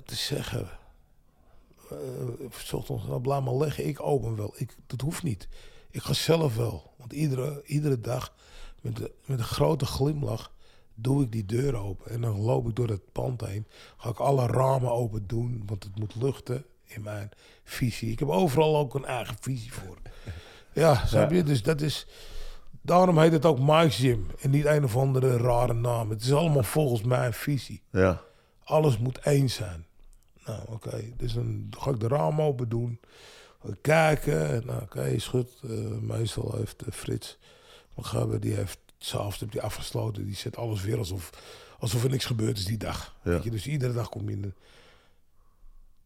te 0.04 0.14
zeggen. 0.14 0.68
Uh, 1.92 2.72
ochtends, 2.72 3.06
nou, 3.06 3.20
blijf 3.20 3.42
maar 3.42 3.56
liggen, 3.56 3.86
ik 3.86 4.02
open 4.02 4.36
wel. 4.36 4.54
Ik, 4.56 4.76
dat 4.86 5.00
hoeft 5.00 5.22
niet. 5.22 5.48
Ik 5.90 6.02
ga 6.02 6.12
zelf 6.12 6.56
wel. 6.56 6.92
Want 6.96 7.12
iedere, 7.12 7.62
iedere 7.66 8.00
dag 8.00 8.34
met, 8.80 8.96
de, 8.96 9.12
met 9.24 9.38
een 9.38 9.44
grote 9.44 9.86
glimlach 9.86 10.52
doe 10.94 11.22
ik 11.22 11.32
die 11.32 11.44
deur 11.44 11.76
open. 11.76 12.10
En 12.10 12.20
dan 12.20 12.40
loop 12.40 12.68
ik 12.68 12.76
door 12.76 12.88
het 12.88 13.12
pand 13.12 13.40
heen. 13.40 13.66
Ga 13.96 14.08
ik 14.08 14.18
alle 14.18 14.46
ramen 14.46 14.90
open 14.90 15.26
doen, 15.26 15.62
want 15.66 15.84
het 15.84 15.98
moet 15.98 16.14
luchten 16.14 16.64
in 16.84 17.02
mijn 17.02 17.30
visie. 17.64 18.10
Ik 18.10 18.18
heb 18.18 18.28
overal 18.28 18.76
ook 18.76 18.94
een 18.94 19.04
eigen 19.04 19.36
visie 19.40 19.72
voor. 19.72 19.96
Ja, 20.72 21.06
snap 21.06 21.30
je? 21.30 21.42
Dus 21.42 21.62
dat 21.62 21.80
is, 21.80 22.06
Daarom 22.84 23.18
heet 23.18 23.32
het 23.32 23.44
ook 23.44 23.58
Mike's 23.58 23.96
Gym 23.96 24.26
en 24.40 24.50
niet 24.50 24.64
een 24.64 24.84
of 24.84 24.96
andere 24.96 25.36
rare 25.36 25.72
naam. 25.72 26.10
Het 26.10 26.22
is 26.22 26.32
allemaal 26.32 26.62
volgens 26.62 27.02
mijn 27.02 27.32
visie. 27.32 27.82
Ja. 27.90 28.22
Alles 28.64 28.98
moet 28.98 29.18
één 29.18 29.50
zijn. 29.50 29.86
Nou, 30.46 30.60
oké. 30.68 31.12
Dus 31.16 31.32
dan 31.32 31.66
ga 31.78 31.90
ik 31.90 32.00
de 32.00 32.08
raam 32.08 32.40
open 32.40 32.68
doen. 32.68 33.00
Kijken. 33.80 34.66
Nou, 34.66 34.82
oké, 34.82 35.04
is 35.06 35.26
goed. 35.26 35.50
Eh, 35.62 35.70
meestal 36.00 36.54
heeft 36.56 36.82
eh, 36.82 36.92
Frits, 36.92 37.38
gabber, 37.96 38.40
die 38.40 38.54
heeft 38.54 38.78
s'avonds 38.98 39.40
heeft 39.40 39.52
die 39.52 39.62
afgesloten. 39.62 40.24
Die 40.24 40.34
zet 40.34 40.56
alles 40.56 40.82
weer 40.82 40.98
alsof, 40.98 41.30
alsof 41.78 42.04
er 42.04 42.10
niks 42.10 42.24
gebeurd 42.24 42.58
is 42.58 42.64
die 42.64 42.76
dag. 42.76 43.16
Ja. 43.22 43.30
Weet 43.30 43.44
je, 43.44 43.50
dus 43.50 43.66
iedere 43.66 43.92
dag 43.92 44.08
kom 44.08 44.28
je 44.28 44.34
in 44.34 44.42
de... 44.42 44.52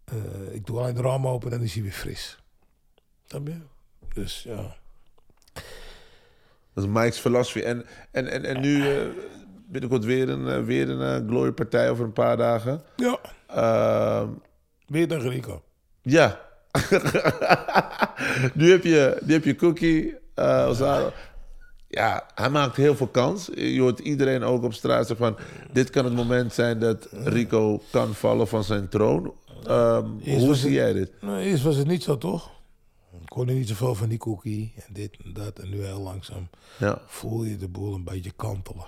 Eh, 0.05 0.55
ik 0.55 0.67
doe 0.67 0.79
alleen 0.79 0.95
de 0.95 1.01
raam 1.01 1.27
open 1.27 1.51
en 1.51 1.57
dan 1.57 1.67
is 1.67 1.75
hij 1.75 1.83
weer 1.83 1.93
fris. 1.93 2.39
Snap 3.27 3.47
je? 3.47 3.61
Dus 4.15 4.43
ja. 4.43 4.77
Dat 6.73 6.85
is 6.85 6.91
Mike's 6.91 7.19
philosophy. 7.19 7.61
En, 7.61 7.87
en, 8.11 8.29
en, 8.29 8.45
en 8.45 8.61
nu 8.61 8.85
binnenkort 9.69 10.05
weer 10.05 10.29
een, 10.29 10.49
eh, 10.49 10.65
weer 10.65 10.89
een 10.91 11.23
uh, 11.23 11.29
gloriepartij 11.29 11.91
over 11.91 12.05
een 12.05 12.13
paar 12.13 12.37
dagen. 12.37 12.83
Ja. 12.97 13.19
Ehm, 13.47 14.29
Weer 14.87 15.09
tegen 15.09 15.31
Rico. 15.31 15.63
ja. 16.03 16.47
nu, 18.55 18.71
heb 18.71 18.85
je, 18.85 19.19
nu 19.25 19.33
heb 19.33 19.45
je 19.45 19.55
Cookie. 19.57 20.15
eh. 20.35 21.07
Ja, 21.89 22.27
hij 22.35 22.51
maakt 22.51 22.77
heel 22.77 22.97
veel 22.97 23.07
kans. 23.07 23.51
Je 23.55 23.81
hoort 23.81 23.99
iedereen 23.99 24.43
ook 24.43 24.63
op 24.63 24.73
straat 24.75 25.07
zeggen 25.07 25.27
van... 25.27 25.45
dit 25.73 25.91
kan 25.91 26.05
het 26.05 26.15
moment 26.15 26.53
zijn 26.53 26.79
dat 26.79 27.09
Rico 27.13 27.83
kan 27.91 28.15
vallen 28.15 28.49
van 28.49 28.65
zijn 28.65 28.89
troon. 28.89 29.35
Ehm, 29.67 30.05
hoe 30.25 30.55
zie 30.55 30.69
het- 30.69 30.77
jij 30.79 30.93
dit? 30.93 31.11
Nou, 31.21 31.39
eerst 31.41 31.63
was 31.63 31.77
het 31.77 31.87
niet 31.87 32.03
zo, 32.03 32.19
toch? 32.19 32.51
Ik 33.23 33.29
hoorde 33.35 33.53
niet 33.53 33.69
zoveel 33.69 33.95
van 33.95 34.09
die 34.09 34.19
cookie 34.19 34.73
en 34.77 34.93
dit 34.93 35.17
en 35.25 35.33
dat. 35.33 35.59
En 35.59 35.71
nu 35.71 35.85
heel 35.85 36.01
langzaam 36.01 36.49
Ja, 36.79 37.01
voel 37.07 37.45
je 37.45 37.57
de 37.57 37.69
boel 37.69 37.95
een 37.95 38.05
beetje 38.05 38.33
kantelen. 38.37 38.87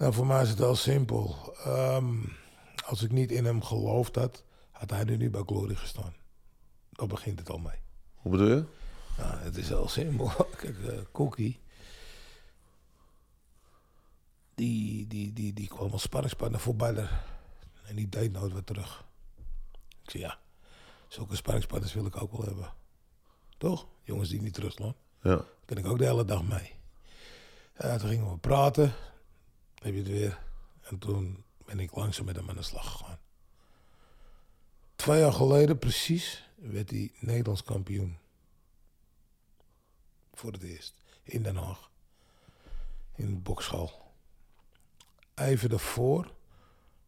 Nou, 0.00 0.12
voor 0.12 0.26
mij 0.26 0.42
is 0.42 0.48
het 0.48 0.58
heel 0.58 0.76
simpel. 0.76 1.54
Ehm, 1.64 2.14
als 2.86 3.02
ik 3.02 3.12
niet 3.12 3.30
in 3.32 3.44
hem 3.44 3.62
geloofd 3.62 4.14
had, 4.14 4.44
had 4.70 4.90
hij 4.90 5.04
nu 5.04 5.16
niet 5.16 5.30
bij 5.30 5.42
Glory 5.46 5.74
gestaan. 5.74 6.14
Daar 6.90 7.06
begint 7.06 7.38
het 7.38 7.50
al 7.50 7.58
mee. 7.58 7.78
hoe 8.14 8.30
bedoel 8.30 8.48
je? 8.48 8.64
Nou, 9.18 9.38
het 9.38 9.56
is 9.56 9.68
heel 9.68 9.88
simpel. 9.88 10.26
Kijk, 10.56 10.78
eh, 10.78 10.98
Cookie. 11.12 11.60
Die, 14.54 15.06
die, 15.06 15.32
die, 15.32 15.52
die 15.52 15.68
kwam 15.68 15.90
als 15.90 16.02
sparringspartner 16.02 16.60
voorbij 16.60 16.92
daar. 16.92 17.24
En 17.86 17.96
die 17.96 18.08
deed 18.08 18.32
nooit 18.32 18.52
wat 18.52 18.66
terug. 18.66 19.04
Ik 20.02 20.10
zei 20.10 20.22
ja, 20.22 20.38
zulke 21.08 21.36
sparringspartners 21.36 21.94
wil 21.94 22.06
ik 22.06 22.22
ook 22.22 22.32
wel 22.32 22.46
hebben. 22.46 22.72
Toch? 23.58 23.86
Jongens 24.02 24.28
die 24.28 24.42
niet 24.42 24.54
terugslaan. 24.54 24.94
Ja. 25.22 25.44
Ben 25.64 25.76
ik 25.78 25.86
ook 25.86 25.98
de 25.98 26.04
hele 26.04 26.24
dag 26.24 26.42
mee. 26.42 26.72
Ja, 27.78 27.98
toen 27.98 28.08
gingen 28.08 28.30
we 28.30 28.38
praten. 28.38 28.94
Heb 29.80 29.92
je 29.92 29.98
het 29.98 30.08
weer. 30.08 30.42
En 30.80 30.98
toen 30.98 31.44
ben 31.64 31.80
ik 31.80 31.94
langzaam 31.94 32.24
met 32.24 32.36
hem 32.36 32.48
aan 32.48 32.56
de 32.56 32.62
slag 32.62 32.92
gegaan. 32.92 33.18
Twee 34.96 35.20
jaar 35.20 35.32
geleden 35.32 35.78
precies 35.78 36.48
werd 36.56 36.90
hij 36.90 37.12
Nederlands 37.18 37.62
kampioen. 37.62 38.18
Voor 40.34 40.52
het 40.52 40.62
eerst. 40.62 40.94
In 41.22 41.42
Den 41.42 41.56
Haag. 41.56 41.90
In 43.14 43.26
de 43.26 43.40
bokschool. 43.40 44.12
Even 45.34 45.68
daarvoor 45.68 46.34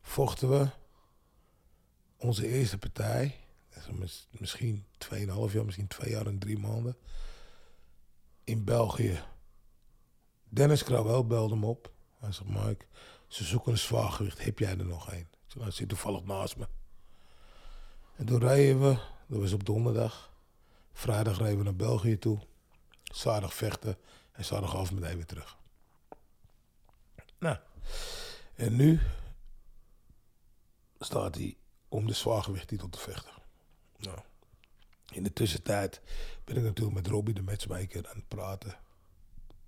vochten 0.00 0.50
we 0.50 0.70
onze 2.16 2.46
eerste 2.46 2.78
partij. 2.78 3.36
Misschien 4.30 4.84
2,5 5.08 5.18
jaar, 5.52 5.64
misschien 5.64 5.88
twee 5.88 6.10
jaar 6.10 6.26
en 6.26 6.38
drie 6.38 6.58
maanden 6.58 6.96
in 8.44 8.64
België. 8.64 9.22
Dennis 10.48 10.84
Krauwel 10.84 11.26
belde 11.26 11.54
hem 11.54 11.64
op. 11.64 11.91
Hij 12.22 12.32
zegt, 12.32 12.48
Mike, 12.48 12.84
ze 13.26 13.44
zoeken 13.44 13.72
een 13.72 13.78
zwaargewicht. 13.78 14.44
Heb 14.44 14.58
jij 14.58 14.78
er 14.78 14.84
nog 14.84 15.12
een? 15.12 15.18
Ik 15.18 15.60
hij 15.60 15.70
zit 15.70 15.88
toevallig 15.88 16.24
naast 16.24 16.56
me. 16.56 16.68
En 18.16 18.26
toen 18.26 18.40
reden 18.40 18.80
we, 18.80 18.98
dat 19.26 19.40
was 19.40 19.52
op 19.52 19.64
donderdag. 19.64 20.32
Vrijdag 20.92 21.38
reden 21.38 21.58
we 21.58 21.64
naar 21.64 21.76
België 21.76 22.18
toe. 22.18 22.38
Zaterdag 23.02 23.54
vechten 23.54 23.96
en 24.32 24.44
zaterdagavond 24.44 25.00
meteen 25.00 25.16
weer 25.16 25.26
terug. 25.26 25.56
Nou, 27.38 27.56
en 28.54 28.76
nu 28.76 29.00
staat 30.98 31.34
hij 31.34 31.56
om 31.88 32.06
de 32.06 32.12
zwaargewichttitel 32.12 32.88
te 32.88 32.98
vechten. 32.98 33.32
Nou, 33.96 34.18
in 35.10 35.22
de 35.22 35.32
tussentijd 35.32 36.00
ben 36.44 36.56
ik 36.56 36.62
natuurlijk 36.62 36.96
met 36.96 37.06
Robbie, 37.06 37.34
de 37.34 37.42
matchmaker, 37.42 38.08
aan 38.08 38.16
het 38.16 38.28
praten. 38.28 38.78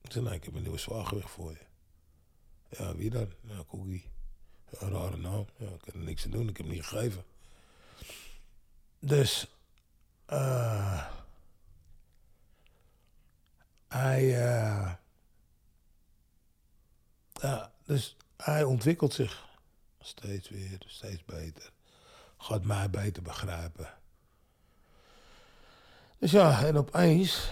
Ik 0.01 0.13
zei, 0.13 0.25
nou, 0.25 0.37
ik 0.37 0.45
heb 0.45 0.55
een 0.55 0.63
nieuwe 0.63 0.79
zwaargewicht 0.79 1.31
voor 1.31 1.51
je. 1.51 1.73
Ja, 2.79 2.95
wie 2.95 3.11
dan? 3.11 3.33
Ja, 3.41 3.65
een 4.71 4.91
rare 4.91 5.17
naam. 5.17 5.47
Ik 5.59 5.67
kan 5.81 5.95
er 5.95 5.99
niks 5.99 6.25
aan 6.25 6.31
doen, 6.31 6.49
ik 6.49 6.57
heb 6.57 6.67
hem 6.67 6.75
niet 6.75 6.87
gegeven. 6.87 7.25
Dus, 8.99 9.51
eh 10.27 11.07
hij, 13.89 14.47
eh, 14.47 14.93
ja, 17.33 17.73
dus 17.85 18.17
hij 18.37 18.65
ontwikkelt 18.65 19.13
zich 19.13 19.49
steeds 20.01 20.49
weer, 20.49 20.79
steeds 20.87 21.25
beter. 21.25 21.73
Gaat 22.39 22.65
mij 22.65 22.91
beter 22.91 23.23
begrijpen. 23.23 23.89
Dus 26.19 26.31
ja, 26.31 26.65
en 26.65 26.77
opeens 26.77 27.51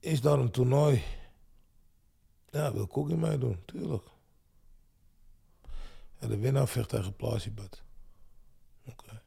is 0.00 0.20
daar 0.20 0.38
een 0.38 0.50
toernooi. 0.50 1.02
Ja, 2.52 2.72
wil 2.72 2.86
Cookie 2.86 3.16
meedoen, 3.16 3.62
tuurlijk. 3.64 4.04
En 6.18 6.28
de 6.28 6.38
winnaar 6.38 6.68
vecht 6.68 6.88
tegen 6.88 7.16
Plasiebad. 7.16 7.82
Oké. 8.84 9.22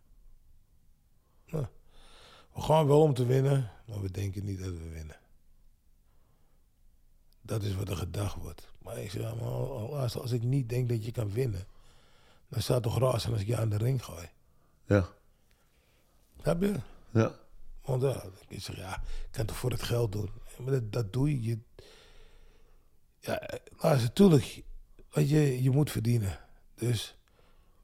Nou, 1.46 1.66
we 2.54 2.62
gaan 2.62 2.88
wel 2.88 3.02
om 3.02 3.14
te 3.14 3.26
winnen, 3.26 3.72
maar 3.86 4.02
we 4.02 4.12
denken 4.12 4.46
niet 4.46 4.60
dat 4.60 4.72
we 4.72 4.90
winnen. 4.90 5.20
Dat 7.42 7.64
is 7.64 7.76
wat 7.76 7.90
er 7.90 7.98
gedacht 7.98 8.36
wordt. 8.36 8.68
Maar 8.78 8.98
ik 8.98 9.12
zeg, 9.12 9.36
maar 9.36 9.48
als, 9.48 10.18
als 10.18 10.32
ik 10.32 10.44
niet 10.44 10.70
denk 10.70 10.90
dat 10.90 11.06
je 11.06 11.12
kan 11.12 11.32
winnen, 11.32 11.68
dan 12.48 12.62
het 12.76 12.84
toch 12.84 13.00
raar 13.00 13.20
zijn 13.20 13.34
als 13.34 13.42
ik 13.42 13.48
je 13.48 13.58
aan 13.58 13.70
de 13.70 13.78
ring 13.78 14.06
gooi. 14.06 14.30
Ja. 14.86 15.10
Snap 16.42 16.62
je? 16.62 16.80
Ja. 17.12 17.36
Want 17.82 18.02
ja, 18.02 18.24
ik 18.48 18.62
zeg, 18.62 18.76
ja, 18.76 18.96
ik 18.96 19.28
kan 19.32 19.40
het 19.42 19.48
toch 19.48 19.58
voor 19.58 19.72
het 19.72 19.84
geld 19.84 20.12
doen. 20.12 20.30
Maar 20.60 20.72
dat, 20.72 20.92
dat 20.92 21.14
doe 21.14 21.30
je. 21.30 21.42
je 21.42 21.60
ja, 23.26 23.42
luister, 23.78 24.08
natuurlijk, 24.08 24.64
weet 25.12 25.30
je, 25.30 25.64
je 25.64 25.70
moet 25.70 25.92
verdienen. 25.92 26.40
Dus, 26.76 27.18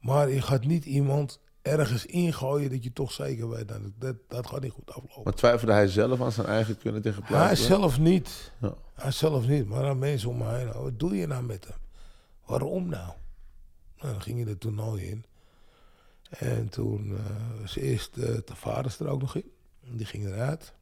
maar 0.00 0.28
je 0.30 0.42
gaat 0.42 0.64
niet 0.64 0.84
iemand 0.84 1.40
ergens 1.62 2.06
ingooien 2.06 2.70
dat 2.70 2.84
je 2.84 2.92
toch 2.92 3.12
zeker 3.12 3.48
weet, 3.48 3.68
dat, 3.68 3.80
dat, 3.98 4.16
dat 4.28 4.46
gaat 4.46 4.60
niet 4.60 4.72
goed 4.72 4.90
aflopen. 4.90 5.22
Maar 5.24 5.34
twijfelde 5.34 5.72
hij 5.72 5.88
zelf 5.88 6.20
aan 6.20 6.32
zijn 6.32 6.46
eigen 6.46 6.78
kunnen 6.78 7.02
tegen 7.02 7.24
Hij 7.24 7.56
zelf 7.56 7.98
niet. 7.98 8.52
Ja. 8.60 8.74
Hij 8.94 9.10
zelf 9.10 9.46
niet, 9.46 9.68
maar 9.68 9.84
aan 9.84 9.98
mensen 9.98 10.28
om 10.28 10.42
heen. 10.48 10.66
nou, 10.66 10.82
Wat 10.82 10.98
doe 10.98 11.16
je 11.16 11.26
nou 11.26 11.42
met 11.42 11.64
hem? 11.64 11.76
Waarom 12.46 12.88
nou? 12.88 13.12
Nou, 13.98 14.12
dan 14.12 14.22
ging 14.22 14.38
je 14.38 14.46
er 14.46 14.58
toernooi 14.58 15.04
in. 15.04 15.24
En 16.28 16.68
toen 16.68 17.16
eh, 17.16 17.60
was 17.60 17.76
eerst 17.76 18.16
uh, 18.16 18.36
Tavares 18.36 18.98
er 18.98 19.08
ook 19.08 19.20
nog 19.20 19.36
in. 19.36 19.52
Die 19.80 20.06
ging 20.06 20.26
eruit. 20.26 20.72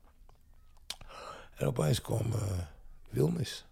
En 1.55 1.67
opeens 1.67 2.01
kwam 2.01 2.33
eh 2.33 2.59
Wilnis. 3.11 3.67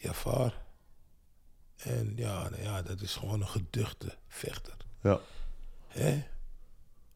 Jafar. 0.00 0.62
En 1.76 2.12
ja, 2.16 2.48
nou 2.48 2.62
ja, 2.62 2.82
dat 2.82 3.00
is 3.00 3.14
gewoon 3.14 3.40
een 3.40 3.48
geduchte 3.48 4.16
vechter. 4.28 4.76
Ja. 5.02 5.20
Hè? 5.86 6.24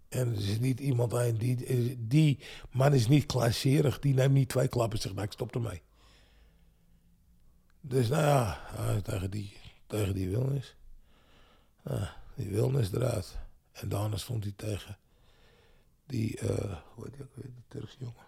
En 0.09 0.33
er 0.33 0.49
is 0.49 0.59
niet 0.59 0.81
iemand 0.81 1.15
aan 1.15 1.35
die... 1.35 2.07
Die 2.07 2.39
man 2.71 2.95
is 2.95 3.09
niet 3.09 3.27
klasserig. 3.27 3.99
Die 3.99 4.15
neemt 4.15 4.35
niet 4.35 4.49
twee 4.49 4.69
klappen 4.69 4.97
en 4.97 5.03
zegt, 5.03 5.15
nou, 5.15 5.27
ik 5.27 5.33
stop 5.33 5.55
ermee. 5.55 5.83
Dus 7.81 8.09
nou 8.09 8.23
ja, 8.23 8.61
tegen 9.03 9.31
die, 9.31 9.57
tegen 9.87 10.15
die 10.15 10.29
Wilnis. 10.29 10.77
Nou, 11.83 12.07
die 12.35 12.49
Wilnis 12.49 12.93
eruit. 12.93 13.39
En 13.73 13.89
daarna 13.89 14.17
stond 14.17 14.45
hij 14.45 14.53
tegen 14.57 14.99
die, 16.07 16.39
eh 16.39 16.77
hoe 16.95 17.05
heet 17.05 17.13
die 17.13 17.23
ook 17.23 17.37
weer, 17.37 17.51
die 17.55 17.65
Turkse 17.69 17.97
jongen. 17.99 18.27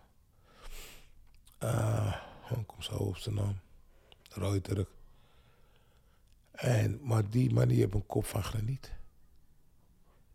Uh, 1.63 2.17
ik 2.51 2.67
kom 2.67 2.83
zo 2.83 2.95
op 2.95 3.17
zijn 3.17 3.35
naam. 3.35 3.61
Rode 4.37 4.61
Turk. 4.61 4.89
En, 6.53 7.01
maar 7.03 7.31
die 7.31 7.53
man 7.53 7.69
die 7.69 7.79
heeft 7.79 7.95
een 7.95 8.07
kop 8.07 8.25
van 8.25 8.43
graniet. 8.43 8.93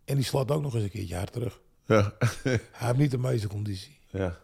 En 0.06 0.15
die 0.15 0.26
slaat 0.26 0.52
ook 0.52 0.61
nog 0.61 0.73
eens 0.73 0.84
een 0.84 0.90
keertje 0.90 1.15
hard 1.15 1.32
terug. 1.34 1.61
Ja. 1.86 2.14
Hij 2.44 2.60
heeft 2.72 2.98
niet 2.98 3.11
de 3.11 3.18
meeste 3.18 3.48
conditie, 3.48 3.99
ja. 4.10 4.40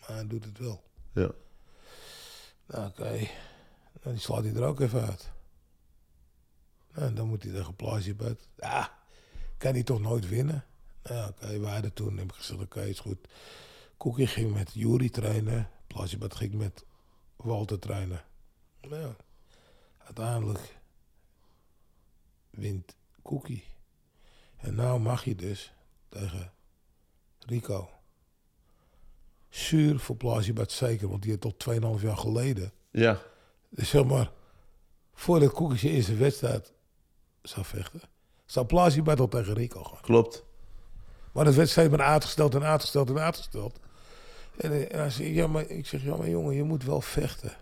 maar 0.00 0.16
hij 0.16 0.26
doet 0.26 0.44
het 0.44 0.58
wel. 0.58 0.82
Ja. 1.12 1.30
Nou, 2.66 2.88
oké. 2.88 3.10
Nou, 4.02 4.14
die 4.14 4.18
slaat 4.18 4.44
hij 4.44 4.54
er 4.54 4.64
ook 4.64 4.80
even 4.80 5.06
uit. 5.06 5.32
Nou, 6.94 7.12
dan 7.12 7.28
moet 7.28 7.42
hij 7.42 7.52
tegen 7.52 7.76
Plasiebad. 7.76 8.48
Ja, 8.56 8.98
kan 9.58 9.72
hij 9.72 9.82
toch 9.82 10.00
nooit 10.00 10.28
winnen? 10.28 10.64
Nou, 11.02 11.28
oké, 11.28 11.58
we 11.58 11.66
hadden 11.66 11.92
toen 11.92 12.18
heb 12.18 12.28
ik 12.28 12.34
gezegd, 12.34 12.60
oké, 12.60 12.82
is 12.82 13.00
goed. 13.00 13.28
Koekie 13.96 14.26
ging 14.26 14.54
met 14.54 14.70
Jury 14.72 15.08
trainen. 15.08 15.70
Plasjebad 15.86 16.34
ging 16.34 16.54
met 16.54 16.84
Walter 17.36 17.78
trainen. 17.78 18.24
Nou, 18.88 19.02
ja, 19.02 19.16
uiteindelijk 19.98 20.76
wint 22.50 22.96
Koekie. 23.22 23.64
En 24.56 24.74
nou 24.74 25.00
mag 25.00 25.24
je 25.24 25.34
dus 25.34 25.72
tegen 26.08 26.52
Rico. 27.38 27.90
Zuur 29.48 29.98
voor 29.98 30.16
Plasjebad 30.16 30.72
zeker, 30.72 31.08
want 31.08 31.22
die 31.22 31.30
had 31.30 31.40
tot 31.40 31.66
2,5 31.98 32.02
jaar 32.02 32.16
geleden. 32.16 32.72
Ja. 32.90 33.22
Dus 33.68 33.88
zeg 33.88 34.04
maar, 34.04 34.30
voordat 35.12 35.52
Koekie 35.52 35.78
zijn 35.78 35.92
eerste 35.92 36.16
wedstrijd 36.16 36.72
zou 37.42 37.64
vechten, 37.64 38.00
zou 38.44 38.66
Plasjebad 38.66 39.20
al 39.20 39.28
tegen 39.28 39.54
Rico 39.54 39.82
gaan. 39.82 40.00
Klopt. 40.00 40.44
Maar 41.32 41.44
dat 41.44 41.54
werd 41.54 41.68
steeds 41.68 41.90
maar 41.90 42.06
uitgesteld 42.06 42.54
en 42.54 42.62
uitgesteld 42.62 43.08
en 43.08 43.18
uitgesteld. 43.18 43.78
En, 44.56 44.72
eh, 44.72 44.92
en 44.92 44.98
hij 44.98 45.10
zei, 45.10 45.34
ja, 45.34 45.46
maar 45.46 45.68
ik 45.68 45.86
zeg, 45.86 46.02
ja, 46.02 46.16
maar 46.16 46.28
jongen, 46.28 46.54
je 46.54 46.62
moet 46.62 46.84
wel 46.84 47.00
vechten. 47.00 47.56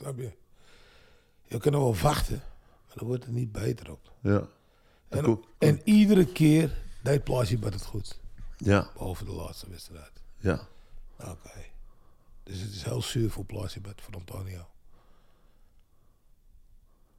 Snap 0.00 0.18
je? 0.18 0.32
Je 1.42 1.58
kan 1.58 1.72
nog 1.72 1.82
wel 1.82 1.96
wachten, 1.96 2.42
maar 2.86 2.96
dan 2.96 3.06
wordt 3.06 3.24
het 3.24 3.32
niet 3.32 3.52
beter 3.52 3.90
op. 3.90 4.12
Ja. 4.20 4.48
En, 5.08 5.40
en 5.58 5.80
iedere 5.84 6.26
keer 6.26 6.82
deed 7.02 7.24
Plasjebad 7.24 7.72
het 7.72 7.84
goed. 7.84 8.18
Ja. 8.56 8.90
Behalve 8.92 9.24
de 9.24 9.32
laatste 9.32 9.70
wedstrijd. 9.70 10.22
Ja. 10.38 10.60
Oké. 11.20 11.64
Dus 12.42 12.60
het 12.60 12.72
is 12.72 12.82
heel 12.82 13.02
zuur 13.02 13.30
voor 13.30 13.44
Plasjebad, 13.44 14.00
voor 14.00 14.14
Antonio. 14.14 14.66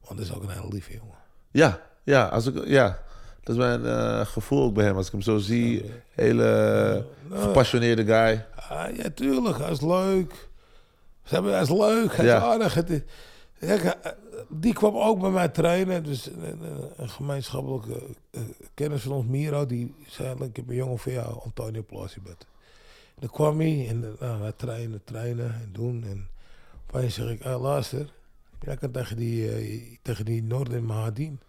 Want 0.00 0.18
dat 0.18 0.28
is 0.28 0.34
ook 0.34 0.42
een 0.42 0.50
hele 0.50 0.68
lieve 0.68 0.92
jongen. 0.92 1.18
Ja. 1.50 1.82
Ja. 2.04 2.26
Als 2.26 2.46
ik, 2.46 2.66
ja. 2.66 3.02
Dat 3.40 3.56
is 3.56 3.62
mijn 3.62 3.86
eh, 3.86 4.26
gevoel 4.26 4.62
ook 4.62 4.74
bij 4.74 4.84
hem. 4.84 4.96
Als 4.96 5.06
ik 5.06 5.12
hem 5.12 5.22
zo 5.22 5.38
zie. 5.38 5.90
Hele 6.10 7.06
gepassioneerde 7.30 8.04
guy. 8.04 8.46
Ah, 8.54 8.96
ja, 8.96 9.10
tuurlijk. 9.10 9.58
Hij 9.58 9.70
is 9.70 9.80
leuk. 9.80 10.47
Ze 11.28 11.34
hebben, 11.34 11.52
hij 11.52 11.62
is 11.62 11.70
leuk. 11.70 12.16
Hij 12.16 12.24
Ja. 12.26 12.36
is 12.36 12.42
aardig. 12.42 12.74
Het 12.74 12.90
is- 12.90 13.02
eh, 13.58 13.90
die 14.48 14.72
kwam 14.72 14.96
ook 14.96 15.20
bij 15.20 15.30
mij 15.30 15.48
trainen. 15.48 16.04
Dus 16.04 16.26
een, 16.26 16.62
een- 16.64 16.90
een 16.96 17.08
gemeenschappelijke 17.08 18.02
eh, 18.30 18.40
kennis 18.74 19.02
van 19.02 19.12
ons, 19.12 19.26
Miro, 19.26 19.66
die 19.66 19.94
zei: 20.06 20.44
Ik 20.44 20.56
heb 20.56 20.68
een 20.68 20.74
jongen 20.74 20.98
voor 20.98 21.12
jou, 21.12 21.40
Antonio 21.44 21.82
Plasibet. 21.82 22.46
Dan 23.18 23.30
kwam 23.30 23.58
hij 23.60 23.88
en 23.88 24.04
eh, 24.04 24.20
nou, 24.28 24.40
wij 24.40 24.52
trainen, 24.52 25.00
trainen 25.04 25.54
en 25.54 25.68
doen. 25.72 26.04
En 26.04 26.28
opeens 26.90 27.14
zeg 27.14 27.28
ik: 27.30 27.44
ah, 27.44 27.60
Luister, 27.62 28.12
jij 28.60 28.76
kan 28.76 28.90
tegen 28.90 29.16
die, 29.16 29.52
eh, 29.52 29.82
tegen 30.02 30.24
die 30.24 30.42
Noorden 30.42 30.84
Mahadin. 30.84 31.40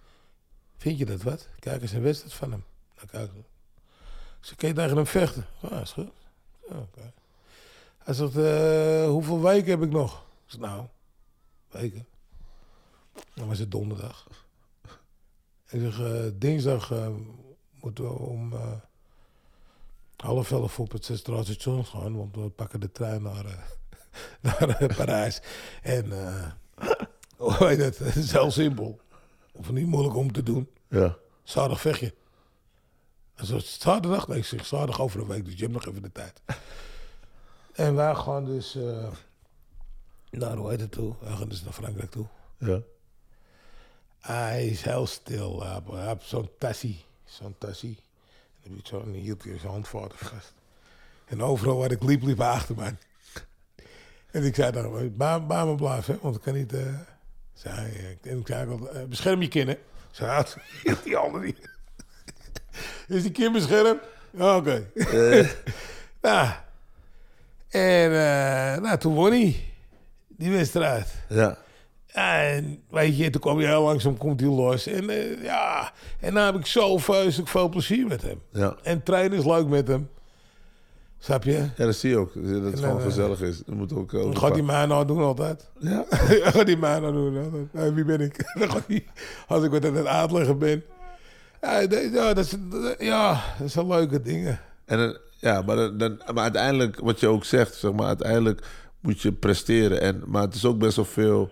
Vind 0.78 0.98
je 0.98 1.06
dat 1.06 1.22
wat? 1.22 1.48
Kijk 1.60 1.82
eens 1.82 1.92
een 1.92 2.02
wedstrijd 2.02 2.34
van 2.34 2.52
hem. 2.52 2.64
Nou, 2.96 3.08
kijk. 3.08 3.32
Ze 4.40 4.56
kan 4.56 4.70
je 4.70 4.76
tegen 4.76 4.96
hem 4.96 5.06
vechten? 5.06 5.46
Ja, 5.62 5.82
is 5.82 5.92
goed. 5.92 6.10
Ja. 6.70 6.88
Hij 8.10 8.18
zegt, 8.18 8.38
eh, 8.38 9.08
hoeveel 9.08 9.42
weken 9.42 9.70
heb 9.70 9.82
ik 9.82 9.92
nog? 9.92 10.14
Ik 10.14 10.52
zeg, 10.52 10.60
nou, 10.60 10.86
weken. 11.70 12.08
Dan 13.34 13.48
was 13.48 13.60
het 13.60 13.72
donderdag. 13.72 14.28
Ik 15.70 15.82
zeg, 15.82 16.00
eh, 16.00 16.24
dinsdag 16.34 16.92
eh, 16.92 17.08
moeten 17.82 18.04
we 18.04 18.10
om 18.10 18.54
half 20.16 20.52
elf 20.52 20.80
op 20.80 20.92
het 20.92 21.06
Centraal 21.06 21.44
Station 21.44 21.86
gaan, 21.86 22.18
want 22.18 22.36
we 22.36 22.50
pakken 22.50 22.80
de 22.80 22.92
trein 22.92 23.22
naar, 23.22 23.76
naar 24.42 24.94
Parijs. 24.96 25.42
En, 25.82 26.12
hoe 27.38 27.68
heet 27.68 27.80
het? 27.80 27.98
Het 27.98 28.16
is 28.16 28.32
heel 28.32 28.52
simpel. 28.52 29.00
Of 29.52 29.72
niet 29.72 29.88
moeilijk 29.88 30.16
om 30.16 30.32
te 30.32 30.44
doen. 30.44 30.70
Ja. 30.88 31.18
Zaterdag 31.44 31.82
vecht 31.82 32.00
je. 32.00 32.14
En 33.36 33.46
zo 33.46 33.60
zaterdag, 33.60 34.28
nee, 34.28 34.38
ik 34.38 34.46
zeg 34.46 34.66
zaterdag 34.66 35.02
over 35.02 35.20
een 35.20 35.28
week, 35.28 35.46
dus 35.46 35.54
je 35.54 35.62
hebt 35.62 35.74
nog 35.74 35.86
even 35.86 36.02
de 36.02 36.12
tijd. 36.12 36.42
En 37.74 37.96
wij 37.96 38.16
gaan 38.16 38.46
dus 38.46 38.76
eh 38.76 39.08
naar, 40.32 40.56
hoe 40.58 40.70
heet 40.70 40.80
het 40.80 40.92
toe? 40.92 41.14
Wij 41.22 41.32
gaan 41.36 41.50
dus 41.50 41.64
naar 41.64 41.74
Frankrijk 41.74 42.12
toe. 42.12 42.26
Ja. 42.58 42.80
Hij 44.20 44.68
is 44.68 44.82
heel 44.82 45.08
stil. 45.08 45.64
Hij 45.64 46.08
heeft- 46.08 46.28
zo'n 46.28 46.50
tassie. 46.58 47.06
Zo'n 47.26 47.56
tassie. 47.58 47.98
En 48.64 48.70
dan 48.72 48.80
zo, 48.84 49.12
hield 49.12 49.44
hij 49.44 49.58
zijn 49.58 49.72
handvaten 49.72 50.18
vast. 50.18 50.54
En 51.26 51.44
overal 51.44 51.78
waar 51.78 51.92
ik 51.92 52.04
liep, 52.04 52.22
liep 52.24 52.38
hij 52.38 52.48
achter 52.50 52.76
mij. 52.76 52.96
En 54.32 54.44
ik 54.44 54.56
zei 54.56 54.72
dan, 54.72 55.16
bij, 55.18 55.46
bij 55.46 55.66
me 55.66 55.76
blijven, 55.76 56.14
hè, 56.14 56.20
want 56.22 56.36
ik 56.36 56.42
kan 56.42 56.54
niet... 56.54 56.74
eh 56.74 57.00
zei, 57.54 58.18
en 58.22 58.40
ik 58.40 58.48
zei 58.48 58.70
altijd, 58.72 58.92
eh, 58.92 59.04
bescherm 59.04 59.42
je 59.42 59.48
kin, 59.48 59.68
hè. 59.68 59.78
Zei 60.12 60.30
hij, 60.32 60.46
hield 60.84 61.04
die 61.04 61.16
handen 61.16 61.42
niet. 61.42 61.70
Is 63.08 63.22
die 63.22 63.32
kin 63.32 63.52
beschermd? 63.52 64.02
Ja, 64.32 64.56
oké. 64.58 64.92
nou, 66.22 66.50
en 67.70 68.12
eh, 68.12 68.82
nou, 68.82 68.98
toen 68.98 69.14
won 69.14 69.30
hij 69.32 69.56
die 70.28 70.52
wedstrijd. 70.52 71.08
Ja. 71.30 71.58
Ja, 72.14 72.42
en 72.42 72.82
weet 72.90 73.18
je, 73.18 73.30
toen 73.30 73.42
kwam 73.42 73.58
hij 73.58 73.68
heel 73.68 73.82
langzaam 73.84 74.18
komt 74.18 74.40
hij 74.40 74.50
los. 74.50 74.88
En 74.88 75.10
eh, 75.10 75.44
ja, 75.44 75.92
en 76.20 76.34
dan 76.34 76.46
heb 76.46 76.56
ik 76.56 76.66
zo 76.66 76.98
vreselijk 76.98 77.50
veel 77.50 77.70
plezier 77.70 78.08
met 78.08 78.22
hem. 78.22 78.42
Ja. 78.52 78.76
En 78.84 79.04
trainen 79.04 79.38
is 79.38 79.46
leuk 79.46 79.68
met 79.68 79.88
hem. 79.88 80.10
Snap 81.20 81.44
je? 81.44 81.70
Ja, 81.76 81.86
dat 81.86 81.96
zie 81.96 82.10
je 82.10 82.18
ook. 82.18 82.34
Dat 82.34 82.44
het 82.64 82.72
En 82.74 82.78
gewoon 82.78 82.94
dan, 82.94 83.02
gezellig 83.02 83.42
is. 83.42 83.58
Dat 83.66 83.76
moet 83.76 83.94
ook... 83.94 84.14
eh, 84.14 84.20
Dan 84.22 84.38
gaat 84.38 84.52
hij 84.54 84.62
mij 84.62 84.86
nou 84.86 85.06
doen 85.06 85.18
altijd. 85.22 85.70
Ja. 85.80 86.06
Gaat 86.52 86.66
hij 86.68 86.76
mij 86.76 87.00
nou 87.00 87.14
doen. 87.14 87.44
altijd. 87.44 87.66
Hey, 87.72 87.94
wie 87.94 88.04
ben 88.06 88.22
ik? 88.22 88.54
Als 89.48 89.64
ik 89.64 89.72
wat 89.72 89.86
aan 89.86 89.96
het 89.96 90.06
uitleggen 90.06 90.58
ben. 90.58 90.84
Ja, 91.62 91.88
dat- 91.88 92.12
ja, 92.14 92.34
dat, 92.34 92.46
is, 92.46 92.56
ja, 93.00 93.44
dat 93.60 93.72
zijn 93.72 93.88
leuke 93.88 94.22
dingen. 94.22 94.60
En 94.86 95.18
ja, 95.40 95.62
maar, 95.62 95.76
dan, 95.76 95.98
dan- 95.98 96.22
maar 96.34 96.44
uiteindelijk, 96.44 97.00
wat 97.00 97.20
je 97.20 97.28
ook 97.28 97.46
zegt, 97.46 97.76
zeg 97.76 97.92
maar, 97.92 98.08
uiteindelijk 98.08 98.68
moet 99.00 99.22
je 99.22 99.32
presteren. 99.32 100.02
En, 100.02 100.24
maar 100.26 100.42
het 100.42 100.56
is 100.56 100.66
ook 100.66 100.78
best 100.80 100.96
wel 100.96 101.06
veel, 101.06 101.52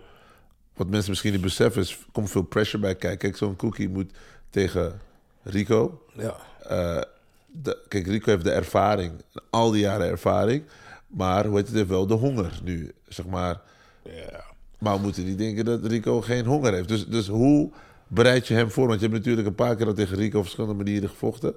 wat 0.76 0.88
mensen 0.88 1.10
misschien 1.10 1.32
niet 1.32 1.40
beseffen, 1.40 1.82
is, 1.82 1.90
er 1.90 1.98
komt 2.12 2.30
veel 2.30 2.42
pressure 2.42 2.82
bij 2.82 2.94
kijken. 2.94 3.18
Kijk, 3.18 3.36
zo'n 3.36 3.56
cookie 3.56 3.88
moet 3.88 4.12
tegen 4.50 5.00
Rico. 5.42 6.02
Ja. 6.12 6.36
Eh, 6.62 7.00
de- 7.46 7.78
kijk, 7.88 8.06
Rico 8.06 8.30
heeft 8.30 8.44
de 8.44 8.50
ervaring, 8.52 9.12
al 9.50 9.70
die 9.70 9.80
jaren 9.80 10.06
ervaring. 10.08 10.64
Maar 11.06 11.46
hoe 11.46 11.56
heet 11.56 11.66
het, 11.66 11.76
heeft 11.76 11.88
wel 11.88 12.06
de 12.06 12.14
honger 12.14 12.60
nu, 12.64 12.92
zeg 13.08 13.26
maar. 13.26 13.60
ja. 14.02 14.44
Maar 14.78 14.94
we 14.96 15.02
moeten 15.02 15.24
niet 15.24 15.38
denken 15.38 15.64
dat 15.64 15.86
Rico 15.86 16.20
geen 16.20 16.46
honger 16.46 16.72
heeft. 16.72 16.88
Dus, 16.88 17.06
dus 17.06 17.28
hoe 17.28 17.70
bereid 18.08 18.46
je 18.48 18.54
hem 18.54 18.70
voor? 18.70 18.86
Want 18.86 19.00
je 19.00 19.06
hebt 19.06 19.18
natuurlijk 19.18 19.46
een 19.48 19.54
paar 19.54 19.76
keer 19.76 19.86
al 19.86 19.92
tegen 19.94 20.16
Rico 20.16 20.36
op 20.38 20.42
verschillende 20.44 20.76
manieren 20.84 21.08
gevochten. 21.08 21.54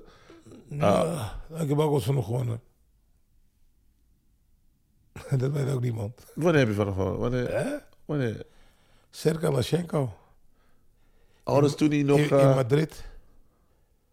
Ja, 0.79 1.41
ik 1.57 1.69
heb 1.69 1.79
ook 1.79 1.91
wat 1.91 2.03
van 2.03 2.15
hem 2.15 2.23
gewonnen. 2.23 2.61
dat 5.37 5.51
weet 5.51 5.71
ook 5.71 5.81
niemand. 5.81 6.25
Wanneer 6.35 6.59
heb 6.59 6.67
je 6.69 6.73
van 6.73 6.85
hem 6.85 6.95
gewonnen? 6.95 7.19
Wanneer? 7.19 7.53
Hè? 7.53 7.77
wanneer? 8.05 8.45
Sergej 9.09 9.49
Lashenko. 9.49 10.13
Oh, 11.43 11.55
dat 11.55 11.69
is 11.69 11.75
toen 11.75 11.89
hij 11.89 12.03
nog... 12.03 12.17
in, 12.17 12.29
in 12.29 12.37
eh, 12.37 12.55
Madrid. 12.55 13.03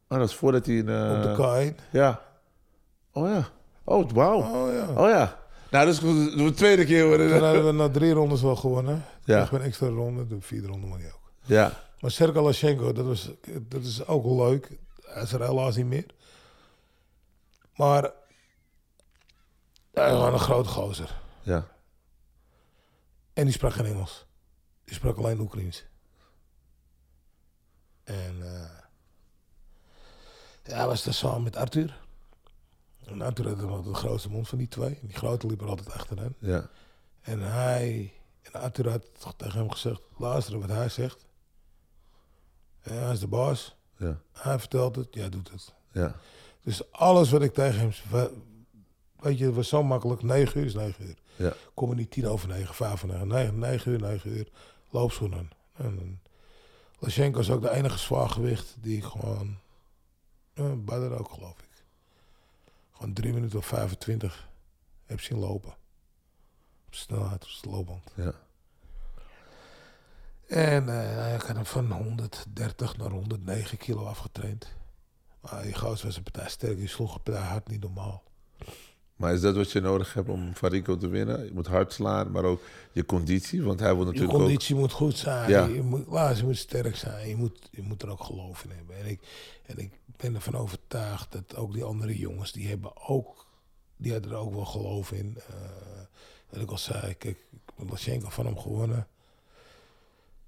oh, 0.09 0.18
dat 0.18 0.28
is 0.28 0.35
voordat 0.35 0.66
hij... 0.66 0.74
in, 0.74 0.89
eh, 0.89 1.16
op 1.16 1.22
de 1.22 1.72
K1. 1.72 1.90
Ja. 1.90 2.22
Oh 3.12 3.28
ja. 3.28 3.48
Oh, 3.85 4.10
wauw. 4.10 4.39
Oh 4.39 4.72
ja. 4.72 4.89
Oh 4.89 5.09
ja. 5.09 5.39
Nou, 5.70 5.86
dat 5.86 5.94
is 5.94 6.01
de 6.36 6.52
tweede 6.55 6.85
keer 6.85 7.06
worden. 7.06 7.30
Toen 7.30 7.43
hadden 7.43 7.66
we 7.66 7.72
na 7.72 7.89
drie 7.89 8.12
rondes 8.12 8.43
wel 8.43 8.56
gewonnen. 8.56 9.05
Ja. 9.24 9.39
Ja. 9.39 9.48
een 9.52 9.60
extra 9.60 9.89
ronde, 9.89 10.26
de 10.26 10.36
vierde 10.40 10.66
ronde 10.66 10.86
maar 10.86 10.98
niet 10.98 11.12
ook. 11.14 11.32
Ja. 11.43 11.72
Maar 12.01 12.10
Sergej 12.10 12.43
Lashenko, 12.43 12.93
dat, 12.93 13.06
was, 13.06 13.30
dat 13.68 13.82
is 13.82 14.06
ook 14.06 14.24
wel 14.24 14.36
leuk. 14.36 14.78
Hij 15.02 15.22
is 15.22 15.32
er 15.32 15.47
helaas 15.47 15.76
niet 15.76 15.86
meer. 15.86 16.06
Maar 17.78 18.12
hij 19.92 20.12
was 20.12 20.32
een 20.32 20.38
grote 20.38 20.68
gozer. 20.68 21.20
Ja. 21.42 21.68
En 23.32 23.44
die 23.44 23.52
sprak 23.52 23.72
geen 23.72 23.86
Engels. 23.86 24.26
Die 24.84 24.94
sprak 24.94 25.16
alleen 25.16 25.40
Oekraïens. 25.40 25.84
En 28.05 28.42
eh 28.42 28.78
ja, 30.62 30.76
hij 30.76 30.86
was 30.86 31.05
daar 31.05 31.14
samen 31.14 31.42
met 31.42 31.56
Arthur. 31.56 32.00
En 33.05 33.22
Arthur 33.22 33.66
had 33.66 33.84
de 33.84 33.94
grootste 33.94 34.30
mond 34.30 34.48
van 34.48 34.59
die 34.59 34.68
twee. 34.68 34.98
Die 35.02 35.16
grote 35.16 35.46
liep 35.46 35.60
er 35.60 35.68
altijd 35.68 35.90
achteraan. 35.92 36.34
Ja. 36.38 36.68
En 37.20 37.40
hij, 37.40 38.12
en 38.42 38.52
Arthur 38.52 38.90
had 38.90 39.34
tegen 39.36 39.59
hem 39.59 39.70
gezegd, 39.70 40.00
luister 40.16 40.59
wat 40.59 40.68
hij 40.68 40.88
zegt. 40.88 41.26
Hij 42.78 43.12
is 43.12 43.20
de 43.20 43.26
baas. 43.26 43.76
Ja. 43.96 44.20
Hij 44.32 44.59
vertelt 44.59 44.96
het, 44.96 45.09
jij 45.10 45.28
doet 45.28 45.50
het. 45.50 45.74
Ja. 45.92 46.16
Dus 46.69 46.93
alles 46.93 47.31
wat 47.31 47.43
ik 47.43 47.55
tegen 47.55 47.81
hem 47.81 47.93
zei, 47.93 48.28
weet 49.16 49.39
je, 49.39 49.45
het 49.45 49.55
was 49.55 49.69
zo 49.69 49.82
makkelijk. 49.82 50.23
9 50.23 50.61
uur 50.61 50.66
is 50.66 50.74
9 50.74 51.07
uur. 51.07 51.16
Ja. 51.36 51.53
Kom 51.74 51.90
er 51.90 51.97
niet 51.97 52.11
tien 52.11 52.27
over 52.27 52.49
negen, 52.49 52.74
vijf 52.74 52.93
over 52.93 53.09
negen, 53.09 53.28
negen, 53.28 53.59
negen 53.59 53.93
uur, 53.93 54.01
negen 54.01 54.31
uur. 54.31 54.49
Loopschoenen. 54.90 55.51
En, 55.73 55.85
en 55.85 56.20
Lashenko 56.99 57.40
is 57.40 57.51
ook 57.51 57.62
de 57.62 57.70
enige 57.70 57.99
zwaargewicht 57.99 58.77
die 58.81 58.97
ik 58.97 59.05
gewoon, 59.05 59.59
ja, 60.55 60.74
Badr 60.74 61.15
ook 61.15 61.31
geloof 61.31 61.59
ik. 61.59 61.85
Gewoon 62.93 63.12
3 63.12 63.32
minuten 63.32 63.59
of 63.59 63.66
25 63.66 64.49
heb 65.07 65.20
zien 65.20 65.39
lopen. 65.39 65.74
Op 66.86 66.95
snelheid, 66.95 67.45
op 67.45 67.62
de 67.62 67.70
loopband. 67.70 68.12
Ja. 68.15 68.32
En 70.47 70.89
eh, 70.89 71.35
ik 71.35 71.43
had 71.43 71.57
hem 71.57 71.66
van 71.66 71.93
130 71.93 72.97
naar 72.97 73.11
109 73.11 73.78
kilo 73.78 74.05
afgetraind. 74.05 74.77
Maar 75.51 75.62
die 75.62 75.75
gozer 75.75 76.07
was 76.07 76.16
een 76.16 76.23
partij 76.23 76.49
sterk. 76.49 76.77
Die 76.77 76.89
sloeg 76.89 77.15
een 77.15 77.23
partij 77.23 77.43
hard 77.43 77.69
niet 77.69 77.81
normaal. 77.81 78.23
Maar 79.19 79.35
is 79.35 79.41
dat 79.41 79.57
wat 79.57 79.73
je 79.73 79.81
nodig 79.81 80.15
hebt 80.15 80.29
om 80.29 80.55
van 80.55 80.69
Rico 80.69 80.97
te 80.97 81.09
winnen? 81.09 81.45
Je 81.45 81.53
moet 81.53 81.66
hard 81.66 81.93
slaan, 81.93 82.31
maar 82.31 82.45
ook 82.45 82.61
je 82.93 83.05
conditie. 83.05 83.62
Want 83.62 83.81
hij 83.81 83.95
wil 83.95 84.05
Je 84.05 84.05
natuurlijk 84.05 84.39
conditie 84.39 84.75
moet 84.75 84.93
goed 84.93 85.16
zijn. 85.16 85.51
Ja. 85.51 85.66
Je, 85.66 85.83
moet, 85.83 86.05
je 86.37 86.45
moet 86.45 86.57
sterk 86.57 86.97
zijn. 86.97 87.29
Je 87.29 87.37
moet, 87.37 87.69
je 87.70 87.83
moet 87.83 88.03
er 88.03 88.11
ook 88.11 88.23
geloof 88.23 88.65
in 88.65 88.70
hebben. 88.70 88.97
En 88.97 89.07
ik, 89.07 89.20
en 89.66 89.79
ik 89.79 89.93
ben 90.16 90.35
ervan 90.35 90.55
overtuigd 90.55 91.33
dat 91.33 91.57
ook 91.57 91.73
die 91.73 91.85
andere 91.85 92.19
jongens, 92.19 92.53
die 92.53 92.69
hebben 92.69 93.09
ook, 93.09 93.47
die 93.97 94.12
hadden 94.12 94.31
er 94.31 94.37
ook 94.37 94.55
wel 94.55 94.65
geloof 94.65 95.12
in. 95.12 95.39
Wat 96.51 96.61
ik 96.61 96.70
al 96.70 96.79
zei, 96.79 97.01
kijk, 97.01 97.37
ik 97.53 97.73
heb 97.77 97.91
Lashenko 97.91 98.29
van 98.29 98.47
hem 98.47 98.59
gewonnen. 98.59 99.07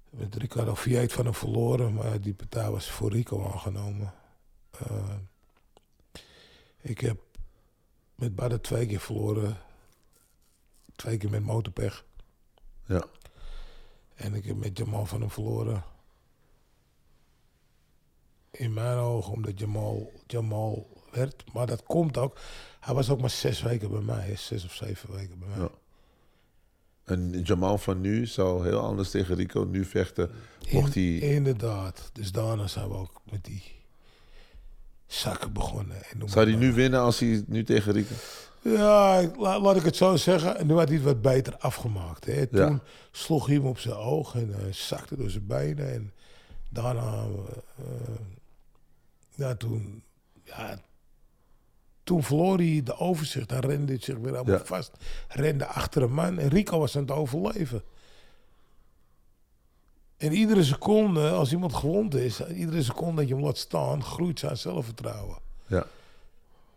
Met 0.09 0.35
Ricardo 0.35 0.75
Fiat 0.75 1.11
van 1.11 1.25
hem 1.25 1.33
verloren, 1.33 1.93
maar 1.93 2.21
die 2.21 2.33
partij 2.33 2.69
was 2.69 2.91
voor 2.91 3.11
Rico 3.11 3.45
aangenomen. 3.51 4.13
Eh, 4.89 5.15
ik 6.81 6.99
heb 6.99 7.19
met 8.15 8.35
Badden 8.35 8.61
twee 8.61 8.85
keer 8.85 8.99
verloren. 8.99 9.57
Twee 10.95 11.17
keer 11.17 11.29
met 11.29 11.43
motorpech. 11.43 12.05
Ja. 12.85 13.03
En 14.15 14.33
ik 14.33 14.45
heb 14.45 14.55
met 14.55 14.77
Jamal 14.77 15.05
van 15.05 15.19
hem 15.19 15.31
verloren. 15.31 15.83
In 18.51 18.73
mijn 18.73 18.97
ogen, 18.97 19.33
omdat 19.33 19.59
Jamal, 19.59 20.11
Jamal 20.27 21.03
werd. 21.11 21.53
Maar 21.53 21.67
dat 21.67 21.83
komt 21.83 22.17
ook. 22.17 22.39
Hij 22.79 22.93
was 22.93 23.09
ook 23.09 23.21
maar 23.21 23.29
zes 23.29 23.61
weken 23.61 23.89
bij 23.89 24.01
mij. 24.01 24.35
Zes 24.35 24.65
of 24.65 24.73
zeven 24.73 25.11
weken 25.11 25.39
bij 25.39 25.47
mij. 25.47 25.57
Ja. 25.57 25.69
En 27.03 27.41
Jamal 27.43 27.77
van 27.77 28.01
nu 28.01 28.25
zou 28.25 28.63
heel 28.65 28.79
anders 28.79 29.11
tegen 29.11 29.35
Rico 29.35 29.63
nu 29.63 29.85
vechten. 29.85 30.31
Mocht 30.71 30.95
In- 30.95 31.19
hij... 31.19 31.29
Inderdaad. 31.29 32.09
Dus 32.13 32.31
daarna 32.31 32.67
zijn 32.67 32.87
we 32.89 32.95
ook 32.95 33.21
met 33.31 33.43
die 33.43 33.63
zakken 35.13 35.53
begonnen. 35.53 35.97
En 36.11 36.29
Zou 36.29 36.49
hij 36.49 36.59
nu 36.59 36.73
winnen 36.73 36.99
als 36.99 37.19
hij 37.19 37.43
nu 37.47 37.63
tegen 37.63 37.91
Rico... 37.93 38.13
Ja, 38.63 39.15
ik- 39.17 39.35
la- 39.35 39.59
laat 39.59 39.75
ik 39.75 39.83
het 39.83 39.95
zo 39.95 40.15
zeggen. 40.15 40.57
En 40.57 40.67
nu 40.67 40.73
had 40.73 40.87
hij 40.87 40.95
het 40.97 41.05
wat 41.05 41.21
beter 41.21 41.57
afgemaakt. 41.57 42.25
Hè. 42.25 42.47
Toen 42.47 42.59
Ja. 42.59 42.79
sloeg 43.11 43.45
hij 43.45 43.55
hem 43.55 43.65
op 43.65 43.79
zijn 43.79 43.95
oog 43.95 44.35
en 44.35 44.53
hij 44.57 44.73
zakte 44.73 45.15
door 45.17 45.29
zijn 45.29 45.47
benen. 45.47 45.93
En 45.93 46.11
daarna, 46.69 47.23
eh, 47.77 47.85
ja, 49.35 49.55
toen, 49.55 50.03
ja, 50.43 50.79
toen 52.03 52.23
verloor 52.23 52.57
hij 52.57 52.81
de 52.83 52.97
overzicht. 52.97 53.49
Hij 53.49 53.59
rende 53.59 53.97
zich 53.99 54.15
weer 54.17 54.33
helemaal 54.33 54.55
Ja. 54.57 54.65
vast. 54.65 54.91
Rende 55.27 55.65
achter 55.65 56.01
een 56.01 56.13
man. 56.13 56.39
En 56.39 56.49
Rico 56.49 56.79
was 56.79 56.95
aan 56.95 57.01
het 57.01 57.11
overleven. 57.11 57.83
En 60.21 60.33
iedere 60.33 60.63
seconde, 60.63 61.29
als 61.29 61.51
iemand 61.51 61.73
gewond 61.73 62.15
is, 62.15 62.47
iedere 62.47 62.83
seconde 62.83 63.15
dat 63.15 63.27
je 63.27 63.33
hem 63.35 63.43
laat 63.43 63.57
staan, 63.57 64.03
groeit 64.03 64.39
zijn 64.39 64.57
zelfvertrouwen. 64.57 65.37
Ja. 65.67 65.85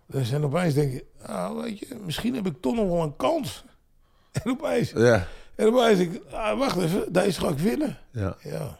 Dus 0.07 0.31
en 0.33 0.45
opeens 0.45 0.75
denk 0.75 0.93
je, 0.93 1.05
ah, 1.23 1.61
weet 1.63 1.79
je, 1.79 1.87
misschien 2.05 2.35
heb 2.35 2.47
ik 2.47 2.55
toch 2.61 2.75
nog 2.75 2.89
wel 2.89 3.03
een 3.03 3.17
kans. 3.17 3.65
En 4.33 4.51
opeens, 4.51 4.91
Ja. 4.91 5.27
en 5.55 5.67
opeens 5.67 5.99
denk 5.99 6.13
ik, 6.13 6.23
ah, 6.31 6.59
wacht 6.59 6.77
even, 6.77 7.13
deze 7.13 7.41
ga 7.41 7.49
ik 7.49 7.59
winnen. 7.59 7.99
ja. 8.11 8.37
Ja. 8.43 8.79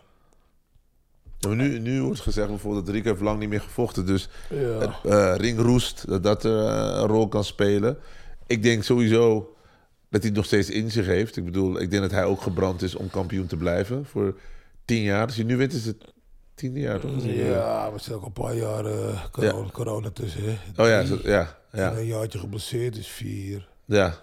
Ja, 1.39 1.49
maar 1.49 1.57
nu, 1.57 1.79
nu 1.79 2.03
wordt 2.03 2.21
gezegd 2.21 2.49
bijvoorbeeld 2.49 2.87
dat 2.87 2.95
Rico 2.95 3.09
heeft 3.09 3.21
lang 3.23 3.39
niet 3.39 3.49
meer 3.49 3.61
gevochten. 3.61 4.07
Dus 4.07 4.29
ja. 4.51 4.57
het 4.59 4.91
eh, 5.03 5.35
ringroest, 5.37 6.09
dat 6.09 6.23
dat 6.23 6.45
eh, 6.45 6.53
een 6.53 7.07
rol 7.07 7.29
kan 7.29 7.45
spelen. 7.45 7.99
Ik 8.47 8.63
denk 8.63 8.83
sowieso 8.83 9.55
dat 10.09 10.21
hij 10.21 10.29
het 10.31 10.35
nog 10.35 10.45
steeds 10.45 10.71
in 10.71 10.91
zich 10.91 11.07
heeft. 11.07 11.37
Ik 11.37 11.45
bedoel, 11.45 11.81
ik 11.81 11.91
denk 11.91 12.03
dat 12.03 12.11
hij 12.11 12.25
ook 12.25 12.41
gebrand 12.43 12.83
is 12.83 12.95
om 12.95 13.11
kampioen 13.11 13.47
te 13.47 13.57
blijven 13.57 14.07
voor 14.07 14.35
tien 14.85 15.03
jaar. 15.03 15.29
Hij 15.35 15.45
nu 15.45 15.57
wint, 15.57 15.73
is 15.73 15.87
het 15.87 16.05
tiende 16.55 16.81
jaar 16.81 17.01
toch? 17.01 17.11
Ja, 17.25 17.93
we 17.93 17.99
zitten 17.99 18.15
ook 18.15 18.25
een 18.27 18.33
paar 18.33 18.55
jaar 18.57 18.85
eh, 18.87 19.25
corona, 19.33 19.69
corona 19.71 20.11
tussen. 20.11 20.43
Hè. 20.45 20.83
Oh 20.83 20.89
ja, 20.89 21.05
zo- 21.05 21.19
ja, 21.23 21.57
En 21.71 21.81
ja, 21.81 21.93
een 21.93 22.07
jaartje 22.07 22.39
geblesseerd 22.39 22.97
is 22.97 23.09
vier. 23.09 23.69
ja. 23.85 24.15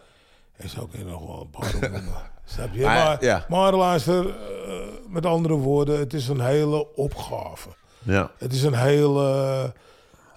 En 0.55 0.69
zo 0.69 0.85
kun 0.88 0.99
je 0.99 1.05
nog 1.05 1.25
wel 1.27 1.41
een 1.41 1.49
paar 1.49 1.73
noemen. 1.91 2.03
Snap 2.45 2.73
je? 2.73 2.81
Maar, 2.81 3.05
Maar, 3.05 3.23
ja. 3.23 3.45
maar 3.49 3.73
luister, 3.75 4.29
eh, 4.29 4.75
met 5.09 5.25
andere 5.25 5.53
woorden, 5.53 5.99
het 5.99 6.13
is 6.13 6.27
een 6.27 6.41
hele 6.41 6.95
opgave. 6.95 7.69
ja. 8.03 8.31
Het 8.38 8.53
is 8.53 8.63
een 8.63 8.73
hele, 8.75 9.73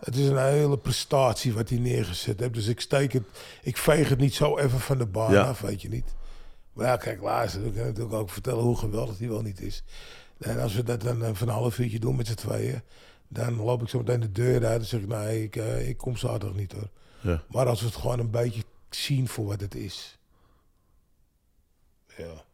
het 0.05 0.17
is 0.17 0.27
een 0.29 0.39
hele 0.45 0.79
prestatie 0.79 1.55
wat 1.55 1.69
hij 1.69 1.79
neergezet 1.79 2.41
heeft. 2.41 2.55
Dus 2.55 2.67
ik 2.67 2.81
steek 2.81 3.13
het, 3.13 3.23
ik 3.63 3.77
veeg 3.77 4.09
het 4.09 4.19
niet 4.19 4.35
zo 4.35 4.59
even 4.59 4.81
van 4.81 4.99
de 4.99 5.07
baan 5.07 5.33
Ja. 5.33 5.43
af, 5.43 5.61
weet 5.61 5.83
je 5.83 5.89
niet. 5.89 6.15
Maar 6.75 6.87
ja, 6.87 6.97
kijk, 6.97 7.21
luister, 7.21 7.67
ik 7.67 7.75
kan 7.75 7.85
natuurlijk 7.85 8.15
ook 8.15 8.31
vertellen 8.31 8.63
hoe 8.63 8.77
geweldig 8.77 9.19
hij 9.19 9.29
wel 9.29 9.43
niet 9.43 9.61
is. 9.61 9.83
En 10.39 10.61
als 10.61 10.75
we 10.75 10.83
dat 10.83 11.01
dan 11.01 11.25
eh, 11.25 11.35
van 11.35 11.49
een 11.49 11.55
half 11.55 11.79
uurtje 11.79 11.99
doen 11.99 12.17
met 12.17 12.27
z'n 12.27 12.35
tweeën, 12.35 12.83
dan 13.29 13.55
loop 13.57 13.83
ik 13.83 13.89
zo 13.89 13.99
meteen 13.99 14.21
de 14.21 14.33
deur 14.33 14.67
uit 14.67 14.81
en 14.81 14.87
zeg 14.87 15.01
ik, 15.01 15.07
nee, 15.07 15.43
ik, 15.43 15.57
eh, 15.57 15.89
ik 15.89 15.97
kom 15.97 16.17
zaterdag 16.17 16.57
niet 16.57 16.73
hoor. 16.73 16.89
Ja. 17.21 17.43
Maar 17.49 17.67
als 17.67 17.81
we 17.81 17.87
het 17.87 17.97
gewoon 17.97 18.19
een 18.19 18.31
beetje 18.31 18.63
zien 18.91 19.29
voor 19.29 19.47
wat 19.47 19.61
het 19.61 19.75
is. 19.75 20.19
Ja. 22.17 22.45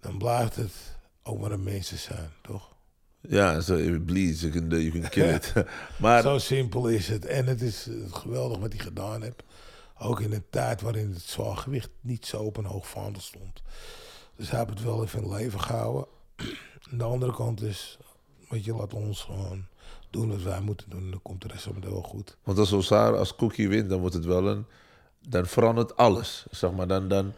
Dan 0.00 0.18
blijft 0.18 0.56
het 0.56 0.72
ook 1.22 1.40
maar 1.40 1.50
een 1.50 1.62
mensen 1.62 1.98
zijn, 1.98 2.30
toch? 2.42 2.72
Ja, 3.20 3.60
so 3.60 3.76
if 3.76 3.94
it 3.94 4.04
bleeds, 4.04 4.40
you 4.40 4.52
can, 4.52 4.68
you 4.68 4.90
can 4.90 5.08
kill 5.08 5.34
it. 5.34 5.52
maar 6.00 6.22
Zo 6.22 6.38
simpel 6.38 6.88
is 6.88 7.08
het. 7.08 7.24
En 7.26 7.46
het 7.46 7.62
is 7.62 7.86
eh, 7.88 7.94
geweldig 8.12 8.58
wat 8.58 8.72
hij 8.72 8.82
gedaan 8.82 9.22
heeft. 9.22 9.42
Ook 10.04 10.20
in 10.20 10.32
een 10.32 10.44
tijd 10.50 10.80
waarin 10.80 11.10
het 11.10 11.22
zwaargewicht 11.22 11.90
niet 12.00 12.26
zo 12.26 12.42
op 12.42 12.56
een 12.56 12.64
hoog 12.64 12.88
vaandel 12.88 13.22
stond. 13.22 13.62
Dus 14.36 14.50
hij 14.50 14.58
heeft 14.58 14.70
het 14.70 14.82
wel 14.82 15.02
even 15.04 15.22
in 15.22 15.32
leven 15.32 15.60
gehouden. 15.60 16.06
Aan 16.90 16.98
de 16.98 17.04
andere 17.04 17.32
kant 17.32 17.62
is, 17.62 17.98
weet 18.48 18.64
je, 18.64 18.74
laat 18.74 18.94
ons 18.94 19.22
gewoon 19.22 19.66
doen 20.10 20.28
wat 20.28 20.42
wij 20.42 20.60
moeten 20.60 20.90
doen. 20.90 21.10
Dan 21.10 21.22
komt 21.22 21.42
de 21.42 21.48
rest 21.48 21.62
van 21.62 21.74
het 21.74 21.84
wel 21.84 22.02
goed. 22.02 22.36
Want 22.42 22.58
als 22.58 22.72
Osar 22.72 23.16
als 23.16 23.36
Cookie 23.36 23.68
wint, 23.68 23.88
dan 23.88 24.00
wordt 24.00 24.14
het 24.14 24.24
wel 24.24 24.48
een... 24.48 24.66
Dan 25.28 25.46
verandert 25.46 25.96
alles, 25.96 26.46
zeg 26.50 26.72
maar. 26.72 26.86
Dan, 26.86 27.08
dan, 27.08 27.32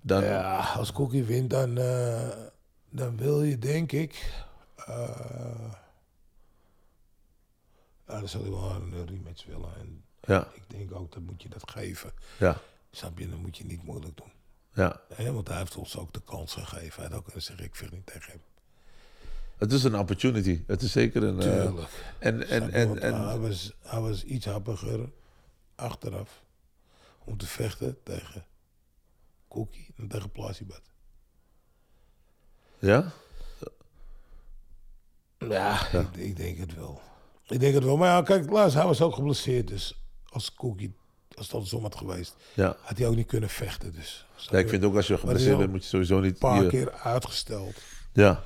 dan, 0.00 0.24
Ja, 0.24 0.58
als 0.76 0.92
Cookie 0.92 1.24
wint, 1.24 1.50
dan, 1.50 1.78
eh, 1.78 2.28
dan 2.90 3.16
wil 3.16 3.42
je, 3.42 3.58
denk 3.58 3.92
ik... 3.92 4.44
eh, 4.76 5.72
ja, 8.06 8.18
dan 8.18 8.28
zal 8.28 8.40
hij 8.40 8.50
wel 8.50 8.70
een 8.70 9.06
rematch 9.06 9.46
willen. 9.46 9.74
En 9.76 9.99
ja, 10.22 10.48
ik 10.54 10.62
denk 10.66 10.92
ook, 10.94 11.12
dat 11.12 11.22
moet 11.22 11.42
je 11.42 11.48
dat 11.48 11.70
geven. 11.70 12.12
ja, 12.38 12.60
Snap 12.90 13.18
je, 13.18 13.28
dan 13.30 13.38
moet 13.40 13.56
je 13.56 13.64
niet 13.64 13.82
moeilijk 13.82 14.16
doen. 14.16 14.32
ja. 14.74 15.00
Want 15.32 15.48
hij 15.48 15.58
heeft 15.58 15.76
ons 15.76 15.96
ook 15.98 16.12
de 16.12 16.20
kans 16.24 16.54
gegeven. 16.54 17.00
Hij 17.02 17.10
had 17.10 17.18
ook 17.18 17.24
kunnen 17.24 17.42
zeggen, 17.42 17.64
ik 17.64 17.74
vecht 17.76 17.92
niet 17.92 18.06
tegen 18.06 18.30
hem. 18.32 18.40
Het 19.58 19.72
is 19.72 19.84
een 19.84 19.96
opportunity. 19.98 20.62
Het 20.66 20.82
is 20.82 20.92
zeker 20.92 21.22
een... 21.22 21.40
eh, 21.40 21.62
Tuurlijk. 21.62 21.88
en, 22.18 22.48
en, 22.48 22.62
Snap 22.62 22.70
en, 22.70 22.98
en, 23.02 23.26
hij, 23.28 23.38
was, 23.38 23.72
hij 23.82 24.00
was 24.00 24.24
iets 24.24 24.44
happiger 24.46 25.10
achteraf 25.74 26.42
om 27.24 27.36
te 27.36 27.46
vechten 27.46 28.02
tegen 28.02 28.44
Cookie 29.48 29.92
en 29.96 30.08
tegen 30.08 30.30
Plasibat. 30.30 30.82
ja? 32.78 33.12
Ja, 35.38 35.86
Ik, 35.92 36.16
ik 36.16 36.36
denk 36.36 36.58
het 36.58 36.74
wel. 36.74 37.00
Ik 37.46 37.60
denk 37.60 37.74
het 37.74 37.84
wel. 37.84 37.96
Maar 37.96 38.08
ja, 38.08 38.22
kijk, 38.22 38.50
laatst, 38.50 38.76
hij 38.76 38.84
was 38.84 39.00
ook 39.00 39.14
geblesseerd. 39.14 39.68
Dus 39.68 39.99
als 40.30 40.54
Cookie, 40.54 40.94
als 41.36 41.46
het 41.46 41.54
andersom 41.54 41.82
had 41.82 41.94
geweest, 41.96 42.36
Ja. 42.54 42.76
had 42.80 42.98
hij 42.98 43.06
ook 43.06 43.16
niet 43.16 43.26
kunnen 43.26 43.48
vechten. 43.48 43.92
Dus 43.92 44.26
ja, 44.36 44.58
ik 44.58 44.68
vind 44.68 44.84
ook 44.84 44.96
als 44.96 45.06
je 45.06 45.18
geblesseerd 45.18 45.58
bent, 45.58 45.70
moet 45.70 45.82
je 45.82 45.88
sowieso 45.88 46.20
niet... 46.20 46.32
een 46.32 46.38
paar 46.38 46.62
je- 46.62 46.68
keer 46.68 46.92
uitgesteld. 46.92 47.82
Ja, 48.12 48.42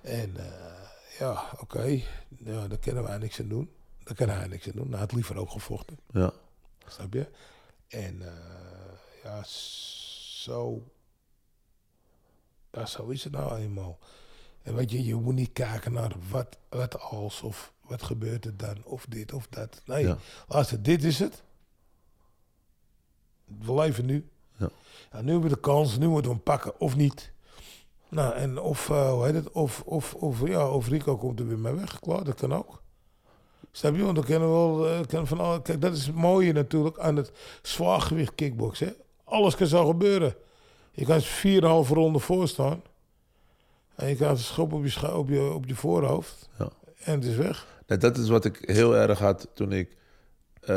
En 0.00 0.36
eh, 0.36 0.88
ja, 1.18 1.44
oké. 1.60 2.00
Ja, 2.44 2.68
daar 2.68 2.78
kunnen 2.78 3.02
wij 3.02 3.18
niks 3.18 3.40
aan 3.40 3.48
doen. 3.48 3.70
Daar 4.04 4.14
kan 4.14 4.28
hij 4.28 4.46
niks 4.46 4.66
aan 4.66 4.72
doen. 4.76 4.90
Hij 4.90 4.98
had 4.98 5.12
liever 5.12 5.36
ook 5.36 5.50
gevochten. 5.50 5.98
ja. 6.12 6.32
Snap 6.86 7.12
je? 7.12 7.26
En 7.88 8.22
eh, 8.22 8.32
ja, 9.24 9.42
zo. 9.44 10.82
Ja, 12.72 12.86
zo 12.86 13.06
is 13.08 13.24
het 13.24 13.32
nou 13.32 13.58
eenmaal. 13.58 13.98
En 14.62 14.74
weet 14.74 14.90
je, 14.90 15.04
je 15.04 15.14
moet 15.14 15.34
niet 15.34 15.52
kijken 15.52 15.92
naar 15.92 16.12
wat, 16.30 16.58
wat 16.68 17.00
als 17.00 17.42
of 17.42 17.72
wat 17.86 18.02
gebeurt 18.02 18.44
er 18.44 18.56
dan 18.56 18.76
of 18.84 19.06
dit 19.08 19.32
of 19.32 19.46
dat. 19.50 19.82
Nee, 19.84 20.04
Ja. 20.06 20.16
luister, 20.48 20.82
dit 20.82 21.04
is 21.04 21.18
het. 21.18 21.42
We 23.44 23.74
leven 23.74 24.06
nu. 24.06 24.28
Ja. 24.56 24.68
Ja, 25.12 25.20
nu 25.20 25.30
hebben 25.30 25.48
we 25.50 25.54
de 25.54 25.60
kans, 25.60 25.98
nu 25.98 26.08
moeten 26.08 26.30
we 26.30 26.36
hem 26.36 26.42
pakken 26.44 26.80
of 26.80 26.96
niet. 26.96 27.32
Nou, 28.08 28.34
en 28.34 28.60
of, 28.60 28.90
eh, 28.90 29.10
hoe 29.12 29.24
heet 29.24 29.34
het, 29.34 29.50
of, 29.52 29.82
of, 29.86 30.14
of, 30.14 30.46
ja, 30.48 30.68
of 30.68 30.88
Rico 30.88 31.16
komt 31.16 31.40
er 31.40 31.46
weer 31.48 31.58
mee 31.58 31.72
weg. 31.72 32.00
Klaar, 32.00 32.24
dat 32.24 32.34
kan 32.34 32.54
ook. 32.54 32.82
Snap 33.70 33.94
je? 33.96 34.02
Want 34.02 34.14
dan 34.16 34.24
kunnen 34.24 34.48
we 34.48 34.54
wel, 34.54 34.88
eh, 34.88 35.06
kan 35.06 35.26
van 35.26 35.40
alle, 35.40 35.62
kijk, 35.62 35.80
dat 35.80 35.96
is 35.96 36.06
het 36.06 36.14
mooie 36.14 36.52
natuurlijk 36.52 36.98
aan 36.98 37.16
het 37.16 37.32
zwaargewicht 37.62 38.34
kickboksen. 38.34 38.86
hè. 38.86 38.92
Alles 39.24 39.56
kan 39.56 39.66
zo 39.66 39.86
gebeuren. 39.86 40.34
Je 40.92 41.04
kan 41.04 41.20
4,5 41.20 41.88
ronde 41.88 42.18
voorstaan. 42.18 42.82
En 43.94 44.08
je 44.08 44.14
krijgt 44.16 44.36
een 44.36 44.44
schop 44.44 44.72
op 44.72 44.84
je, 44.86 45.14
op 45.14 45.28
je, 45.28 45.50
op 45.52 45.66
je 45.66 45.74
voorhoofd. 45.74 46.48
Ja. 46.58 46.68
En 47.04 47.14
het 47.14 47.24
is 47.24 47.36
weg. 47.36 47.66
Dat 47.86 48.16
is 48.16 48.28
wat 48.28 48.44
ik 48.44 48.58
heel 48.60 48.96
erg 48.96 49.18
had 49.18 49.48
toen 49.54 49.72
ik 49.72 49.96
eh, 50.60 50.76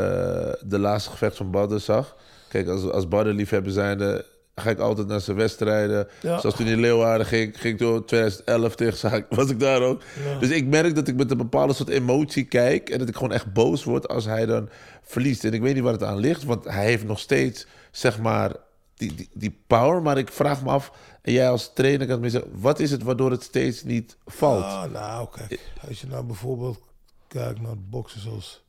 de 0.65 0.79
laatste 0.79 1.09
gevecht 1.09 1.37
van 1.37 1.51
Badden 1.51 1.81
zag. 1.81 2.15
Kijk, 2.49 2.67
als, 2.67 2.89
als 2.89 3.07
Badden 3.07 3.35
liefhebber 3.35 3.71
zijnde, 3.71 4.25
ga 4.55 4.69
ik 4.69 4.79
altijd 4.79 5.07
naar 5.07 5.21
zijn 5.21 5.37
wedstrijden. 5.37 6.07
Ja. 6.21 6.39
Zoals 6.39 6.55
toen 6.55 6.67
in 6.67 6.79
Leeuwarden 6.79 7.25
ging, 7.25 7.59
ging 7.59 7.73
ik 7.73 7.79
door 7.79 8.05
2011 8.05 8.75
tegen 8.75 9.25
was 9.29 9.49
ik 9.49 9.59
daar 9.59 9.81
ook. 9.81 10.01
Dus 10.39 10.49
ik 10.49 10.65
merk 10.65 10.95
dat 10.95 11.07
ik 11.07 11.15
met 11.15 11.31
een 11.31 11.37
bepaalde 11.37 11.73
soort 11.73 11.89
emotie 11.89 12.43
kijk... 12.43 12.89
en 12.89 12.99
dat 12.99 13.07
ik 13.09 13.15
gewoon 13.15 13.31
echt 13.33 13.53
boos 13.53 13.83
word 13.83 14.07
als 14.07 14.25
hij 14.25 14.45
dan 14.45 14.69
verliest. 15.03 15.43
En 15.43 15.53
ik 15.53 15.61
weet 15.61 15.73
niet 15.73 15.83
waar 15.83 15.93
het 15.93 16.03
aan 16.03 16.19
ligt, 16.19 16.43
want 16.43 16.63
hij 16.63 16.85
heeft 16.85 17.05
nog 17.05 17.19
steeds, 17.19 17.65
zeg 17.91 18.19
maar, 18.19 18.51
die, 18.95 19.15
die, 19.15 19.29
die 19.33 19.59
power. 19.67 20.01
Maar 20.01 20.17
ik 20.17 20.31
vraag 20.31 20.63
me 20.63 20.69
af, 20.69 20.91
en 21.25 21.31
jij 21.33 21.49
als 21.49 21.73
trainer 21.73 22.07
kan 22.07 22.19
me 22.19 22.29
zeggen... 22.29 22.61
wat 22.61 22.79
is 22.79 22.91
het 22.91 23.03
waardoor 23.03 23.31
het 23.31 23.43
steeds 23.43 23.83
niet 23.83 24.17
valt? 24.25 24.63
Ah, 24.63 24.91
nou, 24.91 25.29
kijk. 25.31 25.71
Als 25.87 26.01
je 26.01 26.07
nou 26.07 26.23
bijvoorbeeld 26.25 26.81
kijkt 27.27 27.61
naar 27.61 27.77
boksen 27.79 28.19
zoals 28.21 28.63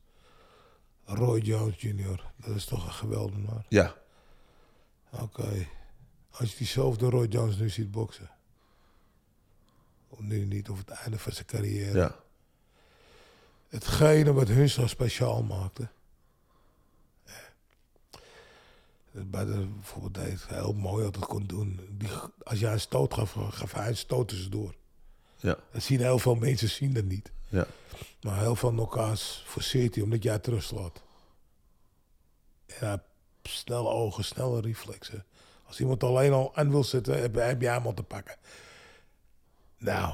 Roy 1.05 1.39
Jones 1.39 1.81
Jr. 1.81 2.31
Dat 2.35 2.55
is 2.55 2.65
toch 2.65 2.85
een 2.85 2.93
geweldig 2.93 3.37
man. 3.37 3.63
Ja, 3.69 3.95
Oké. 5.11 5.67
Als 6.29 6.51
je 6.51 6.57
diezelfde 6.57 7.09
Roy 7.09 7.25
Jones 7.27 7.57
nu 7.57 7.69
ziet 7.69 7.91
boksen. 7.91 8.29
Of 10.09 10.19
nu 10.19 10.45
niet, 10.45 10.69
of 10.69 10.77
het 10.77 10.89
einde 10.89 11.19
van 11.19 11.31
zijn 11.31 11.45
carrière. 11.45 11.97
ja, 11.99 12.15
Hetgene 13.69 14.33
wat 14.33 14.47
hun 14.47 14.69
zo 14.69 14.87
speciaal 14.87 15.43
maakte. 15.43 15.87
eh, 17.23 17.33
Bij 19.25 19.45
de, 19.45 19.67
bijvoorbeeld 19.67 20.13
deed 20.13 20.47
heel 20.47 20.73
mooi 20.73 21.03
wat 21.03 21.15
het 21.15 21.25
kon 21.25 21.45
doen. 21.45 21.79
Die, 21.91 22.09
als 22.43 22.59
jij 22.59 22.71
een 22.71 22.79
stoot 22.79 23.13
gaf, 23.13 23.31
gaf 23.49 23.73
hij 23.73 23.87
een 23.87 23.97
stoot 23.97 24.27
tussendoor. 24.27 24.75
ja, 25.35 25.57
Dat 25.71 25.83
zien 25.83 25.99
heel 25.99 26.19
veel 26.19 26.35
mensen 26.35 26.69
zien 26.69 26.93
dat 26.93 27.03
niet. 27.03 27.31
ja. 27.49 27.67
Maar 28.21 28.39
heel 28.39 28.55
veel 28.55 28.69
knockouts 28.69 29.43
forceert 29.47 29.95
hij 29.95 30.03
omdat 30.03 30.23
jij 30.23 30.39
terugslaat. 30.39 31.03
En 32.65 32.87
hij 32.87 32.99
snelle 33.43 33.89
ogen, 33.89 34.23
snelle 34.23 34.61
reflexen. 34.61 35.25
Als 35.63 35.79
iemand 35.79 36.03
alleen 36.03 36.33
al 36.33 36.55
aan 36.55 36.69
wil 36.69 36.83
zitten, 36.83 37.21
heb, 37.21 37.35
heb 37.35 37.61
jij 37.61 37.73
hem 37.73 37.85
al 37.85 37.93
te 37.93 38.03
pakken. 38.03 38.35
Nou, 39.77 40.13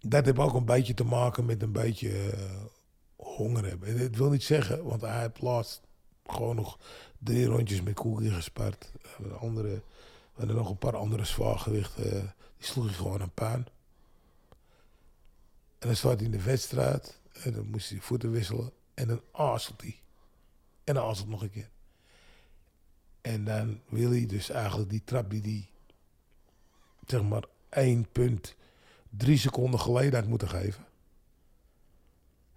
dat 0.00 0.24
heeft 0.24 0.38
ook 0.38 0.54
een 0.54 0.64
beetje 0.64 0.94
te 0.94 1.04
maken 1.04 1.44
met 1.44 1.62
een 1.62 1.72
beetje 1.72 2.30
eh, 2.30 2.62
honger 3.16 3.64
hebben. 3.68 3.88
En 3.88 3.98
dat 3.98 4.16
wil 4.16 4.30
niet 4.30 4.44
zeggen, 4.44 4.84
want 4.84 5.00
hij 5.00 5.20
heeft 5.20 5.40
laatst 5.42 5.80
gewoon 6.26 6.56
nog 6.56 6.78
drie 7.24 7.46
rondjes 7.46 7.82
met 7.82 7.94
Koekie 7.94 8.30
gespart. 8.30 8.92
Eh, 9.02 9.42
andere, 9.42 9.68
we 9.68 9.82
hadden 10.32 10.56
nog 10.56 10.70
een 10.70 10.78
paar 10.78 10.96
andere 10.96 11.24
zwaargewichten. 11.24 12.34
die 12.56 12.66
sloeg 12.66 12.86
hij 12.86 12.94
gewoon 12.94 13.22
aan 13.22 13.34
puin. 13.34 13.66
En 15.78 15.90
dan 15.90 15.96
staat 15.96 16.16
hij 16.16 16.24
in 16.24 16.30
de 16.30 16.42
wedstrijd. 16.42 17.20
En 17.32 17.52
dan 17.52 17.66
moest 17.70 17.90
hij 17.90 18.00
voeten 18.00 18.30
wisselen. 18.30 18.72
En 18.94 19.08
dan 19.08 19.20
aarzelt 19.32 19.80
hij. 19.80 20.00
En 20.84 20.94
dan 20.94 21.16
nog 21.26 21.42
een 21.42 21.50
keer. 21.50 21.70
En 23.20 23.44
dan 23.44 23.80
wil 23.88 24.10
hij 24.10 24.26
dus 24.26 24.50
eigenlijk 24.50 24.90
die 24.90 25.02
trap 25.04 25.30
die 25.30 25.42
hij... 25.42 25.68
zeg 27.06 27.22
maar 27.22 27.44
1,3 29.24 29.32
seconden 29.34 29.80
geleden 29.80 30.20
had 30.20 30.28
moeten 30.28 30.48
geven. 30.48 30.86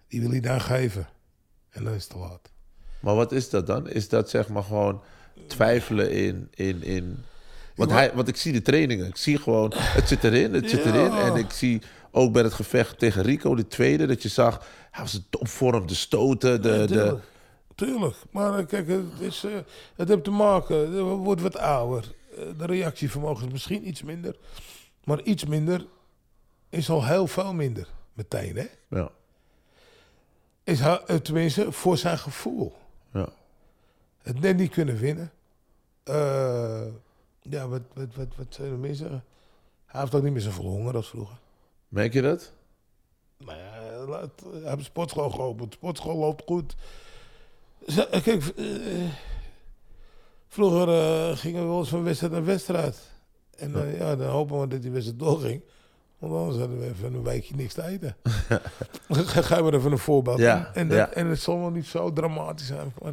Die 0.08 0.20
wil 0.20 0.30
hij 0.30 0.40
dan 0.40 0.60
geven. 0.60 1.08
En 1.68 1.84
dan 1.84 1.94
is 1.94 2.02
het 2.02 2.12
te 2.12 2.18
laat. 2.18 2.50
Maar 3.00 3.14
wat 3.14 3.32
is 3.32 3.50
dat 3.50 3.66
dan? 3.66 3.88
Is 3.88 4.08
dat 4.08 4.30
zeg 4.30 4.48
maar 4.48 4.62
gewoon 4.62 5.02
twijfelen 5.46 6.10
in... 6.10 6.48
in, 6.54 6.82
in... 6.82 7.24
Want, 7.74 7.90
hij, 7.90 8.12
want 8.14 8.28
ik 8.28 8.36
zie 8.36 8.52
de 8.52 8.62
trainingen. 8.62 9.06
Ik 9.06 9.16
zie 9.16 9.38
gewoon, 9.38 9.72
het 9.76 10.08
zit 10.08 10.24
erin, 10.24 10.54
het 10.54 10.70
zit 10.70 10.84
Ja. 10.84 10.90
erin. 10.92 11.12
En 11.12 11.34
ik 11.36 11.50
zie 11.50 11.82
ook 12.10 12.32
bij 12.32 12.42
het 12.42 12.52
gevecht 12.52 12.98
tegen 12.98 13.22
Rico, 13.22 13.54
de 13.54 13.66
tweede, 13.68 14.06
dat 14.06 14.22
je 14.22 14.28
zag... 14.28 14.66
Hij 14.90 15.02
was 15.02 15.14
in 15.14 15.24
topvorm, 15.30 15.86
de 15.86 15.94
stoten, 15.94 16.62
de... 16.62 16.68
de 16.78 16.86
Tuurlijk. 16.86 17.24
Tuurlijk. 17.74 18.16
Maar 18.30 18.58
eh, 18.58 18.66
kijk, 18.66 18.88
het, 18.88 19.04
is, 19.20 19.44
eh, 19.44 19.52
het 19.96 20.08
heeft 20.08 20.24
te 20.24 20.30
maken. 20.30 20.76
Je 20.94 21.02
wordt 21.02 21.40
wat 21.40 21.56
ouder. 21.56 22.04
Eh, 22.36 22.44
De 22.58 22.66
reactievermogen 22.66 23.46
is 23.46 23.52
misschien 23.52 23.88
iets 23.88 24.02
minder. 24.02 24.36
Maar 25.04 25.22
iets 25.22 25.44
minder 25.44 25.86
is 26.70 26.90
al 26.90 27.04
heel 27.06 27.26
veel 27.26 27.54
minder. 27.54 27.88
Meteen, 28.12 28.56
hè? 28.56 28.66
ja, 28.98 29.10
Is, 30.64 30.80
eh, 30.80 30.94
tenminste, 31.22 31.72
voor 31.72 31.98
zijn 31.98 32.18
gevoel. 32.18 32.74
Ja. 33.12 33.28
Het 34.22 34.40
net 34.40 34.56
niet 34.56 34.70
kunnen 34.70 34.96
winnen. 34.96 35.32
Eh, 36.02 36.86
ja, 37.42 37.68
wat, 37.68 37.82
wat, 37.94 38.14
wat, 38.14 38.36
wat 38.36 38.46
zou 38.48 38.66
je 38.66 38.72
nog 38.72 38.82
meer 38.82 38.94
zeggen? 38.94 39.24
Hij 39.86 40.00
heeft 40.00 40.14
ook 40.14 40.22
niet 40.22 40.32
meer 40.32 40.42
zoveel 40.42 40.64
honger 40.64 40.96
als 40.96 41.08
vroeger. 41.08 41.38
Merk 41.88 42.12
je 42.12 42.22
dat? 42.22 42.52
Nou 43.36 43.58
ja, 43.58 44.04
laat, 44.06 44.30
hij 44.52 44.70
heeft 44.70 44.84
sportschool 44.84 45.30
geopend. 45.30 45.70
De 45.70 45.76
sportschool 45.76 46.16
loopt 46.16 46.42
goed. 46.46 46.74
Eh, 47.86 48.22
Kijk, 48.22 48.44
eh, 48.44 49.10
vroeger 50.48 51.36
gingen 51.36 51.62
we 51.62 51.68
wel 51.68 51.78
eens 51.78 51.88
van 51.88 52.02
wedstrijd 52.04 52.32
naar 52.32 52.44
wedstrijd. 52.44 53.10
En 53.56 53.72
dan, 53.72 53.86
ja, 53.86 54.16
dan 54.16 54.28
hopen 54.28 54.60
we 54.60 54.66
dat 54.66 54.82
die 54.82 54.90
wedstrijd 54.90 55.18
doorging. 55.18 55.62
Want 56.18 56.32
anders 56.34 56.58
hadden 56.58 56.78
we 56.78 56.84
even 56.86 57.14
een 57.14 57.22
weekje 57.22 57.54
niks 57.56 57.74
te 57.74 57.84
eten. 57.84 58.16
Ga 59.08 59.42
ga 59.42 59.62
maar 59.62 59.74
even 59.74 59.92
een 59.92 59.98
voorbeeld. 59.98 60.38
Ja, 60.38 60.70
en, 60.74 60.88
dat, 60.88 60.96
ja. 60.96 61.10
en 61.12 61.26
het 61.26 61.40
zal 61.40 61.60
wel 61.60 61.70
niet 61.70 61.86
zo 61.86 62.12
dramatisch 62.12 62.66
zijn. 62.66 62.92
Maar 63.02 63.12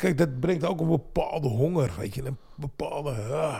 kijk, 0.00 0.18
dat 0.18 0.40
brengt 0.40 0.64
ook 0.64 0.80
een 0.80 0.88
bepaalde 0.88 1.48
honger. 1.48 1.90
Weet 1.98 2.14
je, 2.14 2.24
een 2.24 2.36
bepaalde... 2.54 3.10
ah. 3.10 3.58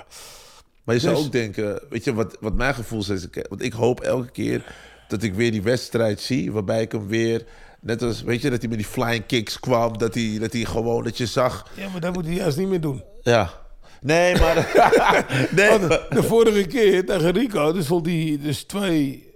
Maar 0.85 0.95
je 0.95 1.01
zou 1.01 1.15
Dus- 1.15 1.25
ook 1.25 1.33
denken, 1.33 1.83
weet 1.91 2.05
je, 2.05 2.15
wat, 2.15 2.37
wat 2.41 2.55
mijn 2.55 2.75
gevoel 2.75 3.01
is, 3.01 3.27
want 3.49 3.63
ik 3.63 3.73
hoop 3.73 4.01
elke 4.01 4.31
keer 4.31 4.75
dat 5.09 5.23
ik 5.23 5.35
weer 5.35 5.51
die 5.51 5.63
wedstrijd 5.63 6.21
zie, 6.21 6.53
waarbij 6.53 6.81
ik 6.83 6.93
hem 6.93 7.07
weer, 7.07 7.47
net 7.81 8.03
als, 8.03 8.23
weet 8.23 8.43
je, 8.43 8.51
dat 8.51 8.61
hij 8.61 8.69
met 8.69 8.79
die 8.79 8.87
flying 8.87 9.27
kicks 9.27 9.61
kwam, 9.61 9.99
dat 9.99 10.15
hij, 10.15 10.37
dat 10.41 10.53
hij 10.53 10.65
gewoon, 10.65 11.05
dat 11.05 11.17
je 11.19 11.27
zag, 11.27 11.71
Ja, 11.77 11.89
maar 11.89 12.01
dat 12.01 12.13
moet 12.13 12.25
hij 12.27 12.35
juist 12.35 12.59
niet 12.59 12.69
meer 12.69 12.81
doen. 12.81 13.03
ja. 13.23 13.61
Nee, 14.03 14.39
maar, 14.39 14.55
nee, 15.57 15.79
maar- 15.79 16.07
de 16.11 16.23
vorige 16.23 16.67
keer 16.67 17.07
tegen 17.07 17.31
Rico, 17.31 17.73
dus 17.73 17.85
stond 17.85 18.07
hij 18.07 18.39
dus 18.43 18.63
twee. 18.63 19.31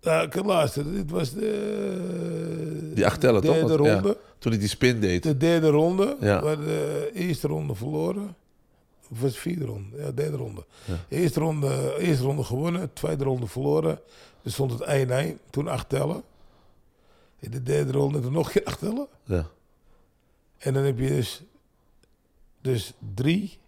Ja, 0.00 0.22
ik 0.22 0.44
luister, 0.44 0.92
dit 0.92 1.10
was 1.10 1.32
de. 1.32 2.90
die 2.94 3.06
acht 3.06 3.20
tellen, 3.20 3.42
toch? 3.42 3.54
derde 3.54 3.72
ja, 3.72 3.92
ronde. 3.94 4.18
toen 4.38 4.50
hij 4.50 4.60
die 4.60 4.68
spin 4.68 5.00
deed. 5.00 5.22
De 5.22 5.36
derde 5.36 5.68
ronde. 5.68 6.16
Ja. 6.20 6.40
Hadden 6.40 6.66
de 6.66 7.10
eerste 7.14 7.46
ronde 7.48 7.74
verloren. 7.74 8.36
Of 9.10 9.20
was 9.20 9.30
het 9.30 9.40
vierde 9.40 9.64
ronde? 9.64 9.96
Ja, 9.96 10.10
derde 10.10 10.36
ronde. 10.36 10.64
Eerste, 11.08 11.40
ronde 11.40 11.94
eerste 11.98 12.24
ronde 12.24 12.42
gewonnen, 12.44 12.92
tweede 12.92 13.24
ronde 13.24 13.46
verloren. 13.46 14.00
Dus 14.42 14.52
stond 14.52 14.78
het 14.78 15.08
1-1. 15.36 15.50
Toen 15.50 15.68
acht 15.68 15.88
tellen. 15.88 16.22
In 17.40 17.50
de 17.50 17.62
derde 17.62 17.92
ronde 17.92 18.30
nog 18.30 18.46
een 18.46 18.52
keer 18.52 18.64
acht 18.64 18.78
tellen. 18.78 19.06
Ja. 19.24 19.46
En 20.58 20.74
dan 20.74 20.82
heb 20.82 20.98
je 20.98 21.08
dus, 21.08 21.42
dus 22.60 22.92
drie, 23.14 23.58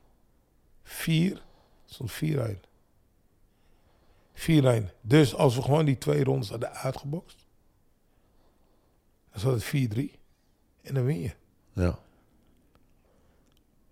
vier, 0.87 1.43
stond 1.85 2.13
4-1. 2.13 2.17
4-1. 4.35 4.91
Dus 5.01 5.35
als 5.35 5.57
we 5.57 5.63
gewoon 5.63 5.85
die 5.85 5.99
twee 5.99 6.25
rondes 6.25 6.49
hadden 6.49 6.73
uitgebokst, 6.73 7.47
dan 9.31 9.41
zat 9.41 9.53
het 9.53 9.65
4-3. 9.65 10.19
En 10.83 10.95
dan 10.95 11.05
win 11.05 11.21
je. 11.21 11.31
ja. 11.73 11.99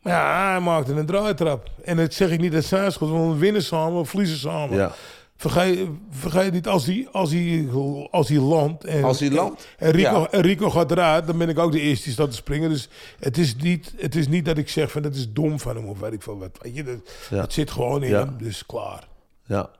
Maar 0.00 0.12
ja, 0.12 0.50
hij 0.50 0.60
maakte 0.60 0.92
een 0.92 1.06
draaitrap. 1.06 1.70
En 1.84 1.96
dat 1.96 2.14
zeg 2.14 2.30
ik 2.30 2.40
niet 2.40 2.52
dat 2.52 2.64
zijn 2.64 2.92
schuld, 2.92 3.10
want 3.10 3.32
we 3.32 3.38
winnen 3.38 3.62
samen, 3.62 4.00
we 4.00 4.04
verliezen 4.04 4.38
samen. 4.38 4.76
Ja. 4.76 4.92
Vergeet, 5.36 5.88
vergeet 6.10 6.52
niet, 6.52 6.68
als 6.68 6.86
hij, 6.86 7.08
als 7.12 7.30
hij, 7.32 7.68
als 8.10 8.28
hij 8.28 8.38
landt... 8.38 8.84
En, 8.84 9.04
Als 9.04 9.20
hij 9.20 9.30
landt? 9.30 9.68
En 9.78 9.90
Rico, 9.90 10.18
Ja. 10.20 10.28
en 10.30 10.40
Rico 10.40 10.70
gaat 10.70 10.90
eruit, 10.90 11.26
dan 11.26 11.38
ben 11.38 11.48
ik 11.48 11.58
ook 11.58 11.72
de 11.72 11.80
eerste 11.80 12.04
die 12.04 12.12
staat 12.12 12.30
te 12.30 12.36
springen. 12.36 12.70
Dus 12.70 12.88
het 13.18 13.38
is 13.38 13.56
niet, 13.56 13.92
het 13.96 14.14
is 14.14 14.28
niet 14.28 14.44
dat 14.44 14.58
ik 14.58 14.68
zeg 14.68 14.90
van 14.90 15.02
dat 15.02 15.14
is 15.14 15.32
dom 15.32 15.60
van 15.60 15.76
hem 15.76 15.84
of 15.86 16.00
weet 16.00 16.12
ik 16.12 16.22
veel 16.22 16.38
wat. 16.38 16.58
Weet 16.62 16.74
je, 16.76 16.82
dat, 16.84 16.96
Ja. 17.30 17.36
dat 17.36 17.52
zit 17.52 17.70
gewoon 17.70 18.02
in 18.02 18.10
Ja. 18.10 18.18
hem, 18.24 18.34
dus 18.38 18.66
klaar. 18.66 19.08
Ja. 19.46 19.70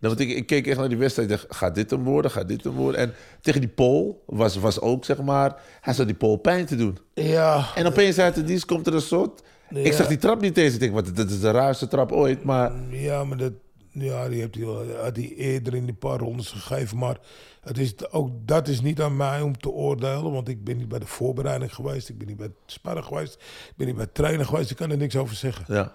Nou, 0.00 0.14
want 0.14 0.20
ik, 0.20 0.36
ik 0.36 0.46
keek 0.46 0.66
echt 0.66 0.78
naar 0.78 0.88
die 0.88 0.98
wedstrijd. 0.98 1.30
Ik 1.30 1.36
dacht, 1.36 1.56
gaat 1.56 1.74
dit 1.74 1.90
hem 1.90 2.04
worden? 2.04 2.30
Gaat 2.30 2.48
dit 2.48 2.64
hem 2.64 2.72
worden? 2.72 3.00
En 3.00 3.14
tegen 3.40 3.60
die 3.60 3.70
Pool 3.70 4.22
was, 4.26 4.56
was 4.56 4.80
ook, 4.80 5.04
zeg 5.04 5.22
maar... 5.22 5.56
Hij 5.80 5.94
zat 5.94 6.06
die 6.06 6.14
Pool 6.16 6.36
pijn 6.36 6.66
te 6.66 6.76
doen. 6.76 6.98
Ja, 7.14 7.66
En 7.74 7.86
opeens 7.86 8.18
uit 8.18 8.34
de 8.34 8.44
dienst 8.44 8.64
komt 8.64 8.86
er 8.86 8.94
een 8.94 9.00
soort... 9.00 9.42
Ik 9.70 9.92
zag 9.92 10.06
die 10.06 10.16
trap 10.18 10.40
niet 10.40 10.56
eens. 10.56 10.74
Ik 10.74 10.80
denk, 10.80 10.92
wat, 10.92 11.16
dat 11.16 11.30
is 11.30 11.40
de 11.40 11.50
raarste 11.50 11.88
trap 11.88 12.12
ooit. 12.12 12.44
Maar 12.44 12.72
ja 12.90 13.24
maar 13.24 13.36
dat, 13.36 13.52
ja, 14.00 14.28
die 14.28 14.40
heeft 14.40 14.54
hij, 14.54 14.64
had 15.02 15.16
hij 15.16 15.32
eerder 15.36 15.74
in 15.74 15.84
die 15.84 15.94
paar 15.94 16.18
rondes 16.18 16.50
gegeven. 16.50 16.98
Maar 16.98 17.18
het 17.60 17.78
is, 17.78 18.10
ook 18.10 18.30
dat 18.44 18.68
is 18.68 18.80
niet 18.80 19.00
aan 19.00 19.16
mij 19.16 19.40
om 19.40 19.58
te 19.58 19.70
oordelen. 19.70 20.32
Want 20.32 20.48
ik 20.48 20.64
ben 20.64 20.76
niet 20.76 20.88
bij 20.88 20.98
de 20.98 21.06
voorbereiding 21.06 21.74
geweest. 21.74 22.08
Ik 22.08 22.18
ben 22.18 22.26
niet 22.26 22.36
bij 22.36 22.46
het 22.46 22.56
sparren 22.72 23.04
geweest. 23.04 23.34
Ik 23.68 23.72
ben 23.76 23.86
niet 23.86 23.96
bij 23.96 24.04
het 24.04 24.14
trainen 24.14 24.46
geweest. 24.46 24.70
Ik 24.70 24.76
kan 24.76 24.90
er 24.90 24.96
niks 24.96 25.16
over 25.16 25.36
zeggen. 25.36 25.64
ja, 25.74 25.92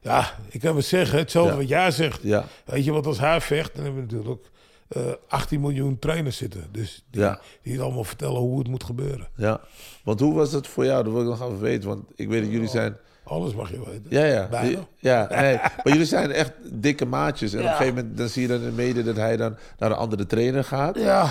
Ja, 0.00 0.38
ik 0.48 0.60
kan 0.60 0.72
wel 0.72 0.82
zeggen, 0.82 1.18
hetzelfde 1.18 1.52
Ja. 1.52 1.58
wat 1.58 1.68
jij 1.68 1.90
zegt. 1.90 2.22
ja, 2.22 2.44
Weet 2.64 2.84
je, 2.84 2.92
want 2.92 3.06
als 3.06 3.18
hij 3.18 3.40
vecht, 3.40 3.74
dan 3.74 3.84
hebben 3.84 4.06
we 4.06 4.12
natuurlijk 4.14 4.50
eh 4.88 5.02
18 5.28 5.60
miljoen 5.60 5.98
trainers 5.98 6.36
zitten. 6.36 6.68
Dus 6.72 7.04
die, 7.10 7.20
Ja. 7.20 7.40
die 7.62 7.72
het 7.72 7.82
allemaal 7.82 8.04
vertellen 8.04 8.40
hoe 8.40 8.58
het 8.58 8.68
moet 8.68 8.84
gebeuren. 8.84 9.28
ja. 9.36 9.60
Want 10.04 10.20
hoe 10.20 10.34
was 10.34 10.52
het 10.52 10.66
voor 10.66 10.84
jou? 10.84 11.04
Dat 11.04 11.12
wil 11.12 11.22
ik 11.22 11.28
nog 11.28 11.42
even 11.42 11.60
weten. 11.60 11.88
Want 11.88 12.04
ik 12.14 12.28
weet 12.28 12.42
dat 12.42 12.50
jullie 12.52 12.68
zijn... 12.68 12.96
Alles 13.24 13.54
mag 13.54 13.70
je 13.70 13.78
weten. 13.84 14.04
Ja, 14.08 14.24
ja. 14.24 14.48
Bijna. 14.48 14.78
Ja, 14.98 15.26
nee. 15.30 15.56
Maar 15.56 15.80
jullie 15.84 16.04
zijn 16.04 16.30
echt 16.30 16.52
dikke 16.62 17.04
maatjes. 17.04 17.52
En 17.52 17.58
op 17.58 17.64
een 17.64 17.70
gegeven 17.70 17.94
moment 17.94 18.16
dan 18.16 18.28
zie 18.28 18.42
je 18.42 18.48
dan 18.48 18.56
in 18.56 18.64
de 18.64 18.72
media 18.72 19.02
dat 19.02 19.16
hij 19.16 19.36
dan 19.36 19.56
naar 19.78 19.90
een 19.90 19.96
andere 19.96 20.26
trainer 20.26 20.64
gaat. 20.64 20.98
Ja, 20.98 21.30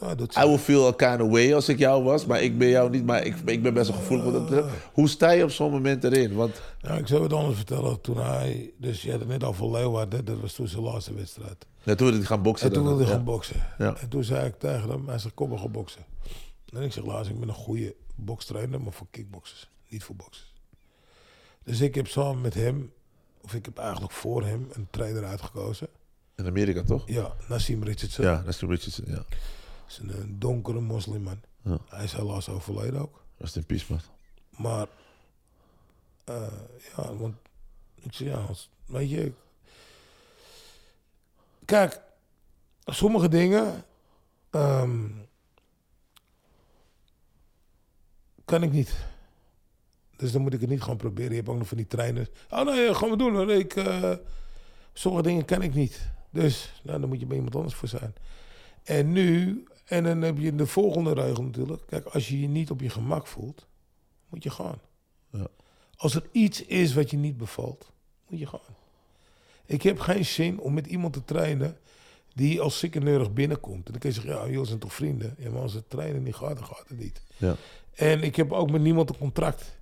Ja, 0.00 0.14
doet 0.14 0.36
I 0.36 0.40
will 0.46 0.58
feel 0.58 0.86
a 0.86 0.92
kind 0.92 1.20
of 1.20 1.30
way 1.30 1.54
als 1.54 1.68
ik 1.68 1.78
jou 1.78 2.04
was, 2.04 2.26
maar 2.26 2.42
ik 2.42 2.58
ben 2.58 2.68
jou 2.68 2.90
niet. 2.90 3.04
Maar 3.04 3.24
ik, 3.24 3.36
ik 3.44 3.62
ben 3.62 3.74
best 3.74 3.88
wel 3.90 3.98
gevoelig 3.98 4.48
dat. 4.48 4.64
Hoe 4.92 5.08
sta 5.08 5.30
je 5.30 5.42
op 5.42 5.50
zo'n 5.50 5.70
moment 5.70 6.04
erin? 6.04 6.34
Want 6.34 6.60
Ja, 6.80 6.90
ik 6.94 7.06
zou 7.06 7.22
het 7.22 7.32
anders 7.32 7.56
vertellen. 7.56 8.00
Toen 8.00 8.18
hij, 8.18 8.70
dus 8.78 9.02
je 9.02 9.10
had 9.10 9.20
het 9.20 9.28
net 9.28 9.44
al 9.44 9.52
voor 9.52 9.70
Leeuwarden, 9.70 10.24
dat 10.24 10.40
was 10.40 10.52
toen 10.52 10.68
zijn 10.68 10.82
laatste 10.82 11.14
wedstrijd. 11.14 11.66
ja, 11.82 11.94
toen 11.94 12.06
wilde 12.06 12.16
hij 12.16 12.26
gaan 12.26 12.42
boksen. 12.42 12.66
En 12.66 12.72
toen 12.72 12.84
wilde 12.84 12.98
hij 13.02 13.08
ja. 13.10 13.16
gaan 13.16 13.24
boksen. 13.24 13.56
Ja. 13.78 13.94
En 14.00 14.08
toen 14.08 14.24
zei 14.24 14.46
ik 14.46 14.54
tegen 14.58 14.90
hem, 14.90 15.08
hij 15.08 15.18
zegt, 15.18 15.34
kom 15.34 15.48
maar 15.48 15.58
gaan 15.58 15.70
boksen. 15.72 16.02
En 16.72 16.82
ik 16.82 16.92
zeg, 16.92 17.04
laatst, 17.04 17.30
ik 17.30 17.38
ben 17.40 17.48
een 17.48 17.54
goede 17.54 17.94
bokstrainer, 18.14 18.80
maar 18.80 18.92
voor 18.92 19.06
kickboxers, 19.10 19.70
niet 19.88 20.04
voor 20.04 20.16
boxers. 20.16 20.51
Dus 21.64 21.80
ik 21.80 21.94
heb 21.94 22.06
samen 22.06 22.40
met 22.40 22.54
hem, 22.54 22.92
of 23.40 23.54
ik 23.54 23.64
heb 23.64 23.78
eigenlijk 23.78 24.12
voor 24.12 24.44
hem, 24.44 24.68
een 24.72 24.86
trainer 24.90 25.24
uitgekozen. 25.24 25.88
In 26.36 26.46
Amerika 26.46 26.82
toch? 26.82 27.08
Ja, 27.08 27.34
Nassim 27.48 27.82
Richardson. 27.82 28.24
Ja, 28.24 28.42
Nassim 28.42 28.70
Richardson. 28.70 29.04
Ja. 29.08 29.14
Dat 29.14 29.26
is 29.88 29.98
een, 29.98 30.20
een 30.20 30.38
donkere 30.38 30.80
moslimman. 30.80 31.40
Ja. 31.62 31.78
Hij 31.88 32.04
is 32.04 32.12
helaas 32.12 32.48
overleden 32.48 33.00
ook. 33.00 33.24
Rest 33.36 33.56
in 33.56 33.66
peace, 33.66 33.84
man. 33.88 34.00
Maar, 34.56 34.86
eh, 36.24 36.52
ja, 36.96 37.14
want 37.14 37.34
ik 37.94 38.12
ja, 38.12 38.36
als, 38.36 38.70
weet 38.86 39.10
je. 39.10 39.32
Kijk, 41.64 42.00
sommige 42.84 43.28
dingen 43.28 43.84
ehm, 44.50 45.08
kan 48.44 48.62
ik 48.62 48.72
niet. 48.72 49.10
Dus 50.16 50.32
dan 50.32 50.42
moet 50.42 50.54
ik 50.54 50.60
het 50.60 50.70
niet 50.70 50.82
gaan 50.82 50.96
proberen. 50.96 51.30
Je 51.30 51.36
hebt 51.36 51.48
ook 51.48 51.58
nog 51.58 51.68
van 51.68 51.76
die 51.76 51.86
trainers. 51.86 52.28
Oh 52.50 52.64
nee, 52.64 52.94
gaan 52.94 53.10
we 53.10 53.16
doen. 53.16 53.34
hoor. 53.34 53.52
Ik, 53.52 53.76
eh, 53.76 54.12
sommige 54.92 55.24
dingen 55.24 55.44
kan 55.44 55.62
ik 55.62 55.74
niet. 55.74 56.10
Dus 56.30 56.80
nou, 56.82 57.00
dan 57.00 57.08
moet 57.08 57.20
je 57.20 57.26
bij 57.26 57.36
iemand 57.36 57.56
anders 57.56 57.74
voor 57.74 57.88
zijn. 57.88 58.14
En 58.82 59.12
nu, 59.12 59.64
en 59.84 60.04
dan 60.04 60.22
heb 60.22 60.38
je 60.38 60.54
de 60.54 60.66
volgende 60.66 61.12
regel 61.14 61.42
natuurlijk. 61.42 61.82
Kijk, 61.86 62.06
als 62.06 62.28
je 62.28 62.40
je 62.40 62.48
niet 62.48 62.70
op 62.70 62.80
je 62.80 62.90
gemak 62.90 63.26
voelt, 63.26 63.66
moet 64.28 64.42
je 64.42 64.50
gaan. 64.50 64.78
Ja. 65.30 65.46
Als 65.96 66.14
er 66.14 66.24
iets 66.32 66.64
is 66.64 66.94
wat 66.94 67.10
je 67.10 67.16
niet 67.16 67.36
bevalt, 67.36 67.92
moet 68.28 68.38
je 68.38 68.46
gaan. 68.46 68.60
Ik 69.66 69.82
heb 69.82 69.98
geen 69.98 70.24
zin 70.24 70.60
om 70.60 70.74
met 70.74 70.86
iemand 70.86 71.12
te 71.12 71.24
trainen 71.24 71.76
die 72.34 72.60
als 72.60 72.78
ziekeneurig 72.78 73.32
binnenkomt. 73.32 73.86
En 73.86 73.92
dan 73.92 74.00
kun 74.00 74.08
je 74.08 74.14
zeggen, 74.14 74.34
ja, 74.34 74.46
jullie 74.46 74.66
zijn 74.66 74.78
toch 74.78 74.94
vrienden? 74.94 75.34
Ja, 75.38 75.50
maar 75.50 75.60
als 75.62 75.72
het 75.72 75.90
trainen 75.90 76.22
niet 76.22 76.34
gaat, 76.34 76.56
dan 76.56 76.66
gaat 76.66 76.88
het 76.88 76.98
niet. 76.98 77.22
Ja. 77.36 77.56
En 77.94 78.22
ik 78.22 78.36
heb 78.36 78.52
ook 78.52 78.70
met 78.70 78.80
niemand 78.80 79.10
een 79.10 79.18
contract. 79.18 79.80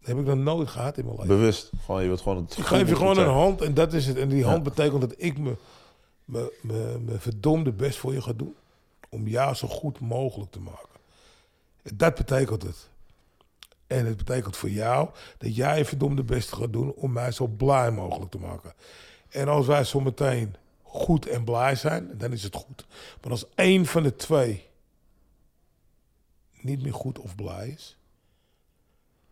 Dat 0.00 0.08
heb 0.08 0.18
ik 0.18 0.24
nog 0.24 0.36
nooit 0.36 0.68
gehad 0.68 0.98
in 0.98 1.04
mijn 1.04 1.16
leven. 1.16 1.36
Bewust. 1.36 1.70
Gewoon, 1.84 2.00
je 2.02 2.06
wilt 2.06 2.20
gewoon 2.20 2.42
het 2.44 2.58
Ik 2.58 2.64
geef 2.64 2.88
je 2.88 2.96
gewoon 2.96 3.18
een 3.18 3.28
hand 3.28 3.60
en 3.62 3.74
dat 3.74 3.92
is 3.92 4.06
het. 4.06 4.16
En 4.16 4.28
die 4.28 4.44
hand 4.44 4.56
Ja. 4.56 4.62
betekent 4.62 5.00
dat 5.00 5.14
ik 5.16 5.38
me, 5.38 5.56
me, 6.24 6.58
me, 6.62 6.98
me 7.04 7.18
verdomde 7.18 7.72
best 7.72 7.98
voor 7.98 8.12
je 8.12 8.22
ga 8.22 8.32
doen. 8.32 8.54
Om 9.08 9.28
jou 9.28 9.54
zo 9.54 9.68
goed 9.68 10.00
mogelijk 10.00 10.50
te 10.50 10.60
maken. 10.60 10.88
Dat 11.94 12.14
betekent 12.14 12.62
het. 12.62 12.88
En 13.86 14.06
het 14.06 14.16
betekent 14.16 14.56
voor 14.56 14.70
jou 14.70 15.08
dat 15.38 15.56
jij 15.56 15.78
je 15.78 15.84
verdomde 15.84 16.22
best 16.22 16.52
gaat 16.52 16.72
doen 16.72 16.92
om 16.92 17.12
mij 17.12 17.32
zo 17.32 17.46
blij 17.46 17.90
mogelijk 17.90 18.30
te 18.30 18.38
maken. 18.38 18.72
En 19.28 19.48
als 19.48 19.66
wij 19.66 19.84
zometeen 19.84 20.54
goed 20.82 21.26
en 21.26 21.44
blij 21.44 21.74
zijn, 21.74 22.10
dan 22.18 22.32
is 22.32 22.42
het 22.42 22.54
goed. 22.54 22.86
Maar 23.22 23.30
als 23.30 23.44
één 23.54 23.86
van 23.86 24.02
de 24.02 24.16
twee 24.16 24.66
niet 26.60 26.82
meer 26.82 26.94
goed 26.94 27.18
of 27.18 27.34
blij 27.34 27.68
is, 27.68 27.96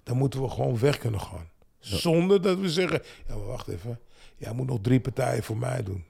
dan 0.08 0.16
moeten 0.16 0.42
we 0.42 0.48
gewoon 0.48 0.78
weg 0.78 0.98
kunnen 0.98 1.20
gaan. 1.20 1.50
Zonder 1.78 2.42
dat 2.42 2.58
we 2.58 2.70
zeggen, 2.70 3.02
ja 3.26 3.36
maar 3.36 3.46
wacht 3.46 3.68
even, 3.68 4.00
jij 4.36 4.52
moet 4.52 4.66
nog 4.66 4.78
drie 4.82 5.00
partijen 5.00 5.42
voor 5.42 5.56
mij 5.56 5.82
doen. 5.82 6.04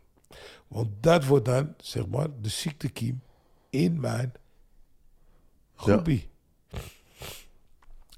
Want 0.69 0.89
dat 1.01 1.25
wordt 1.25 1.45
dan, 1.45 1.75
zeg 1.79 2.07
maar, 2.07 2.29
de 2.41 2.49
ziektekiem 2.49 3.23
in 3.71 4.01
mijn 4.01 4.33
groepie. 5.75 6.29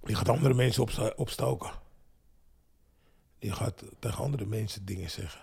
Die 0.03 0.15
gaat 0.15 0.29
andere 0.29 0.55
mensen 0.55 0.83
opsta- 0.83 1.13
opstoken. 1.17 1.71
Die 3.39 3.53
gaat 3.53 3.85
tegen 3.99 4.25
andere 4.25 4.47
mensen 4.47 4.85
dingen 4.85 5.11
zeggen. 5.11 5.41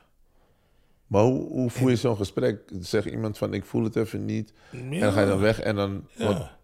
Maar 1.08 1.24
hoe, 1.24 1.48
hoe 1.50 1.70
voel 1.70 1.90
je 1.90 1.96
zo'n 1.96 2.18
gesprek? 2.18 2.72
Zegt 2.80 3.08
iemand 3.08 3.38
van, 3.38 3.54
ik 3.54 3.66
voel 3.66 3.84
het 3.84 3.96
even 3.96 4.26
niet. 4.26 4.54
En 4.72 5.00
dan 5.00 5.12
ga 5.12 5.22
je 5.22 5.28
dan 5.28 5.40
weg 5.40 5.60
en 5.60 5.76
dan... 5.76 6.08
Ja, 6.16 6.57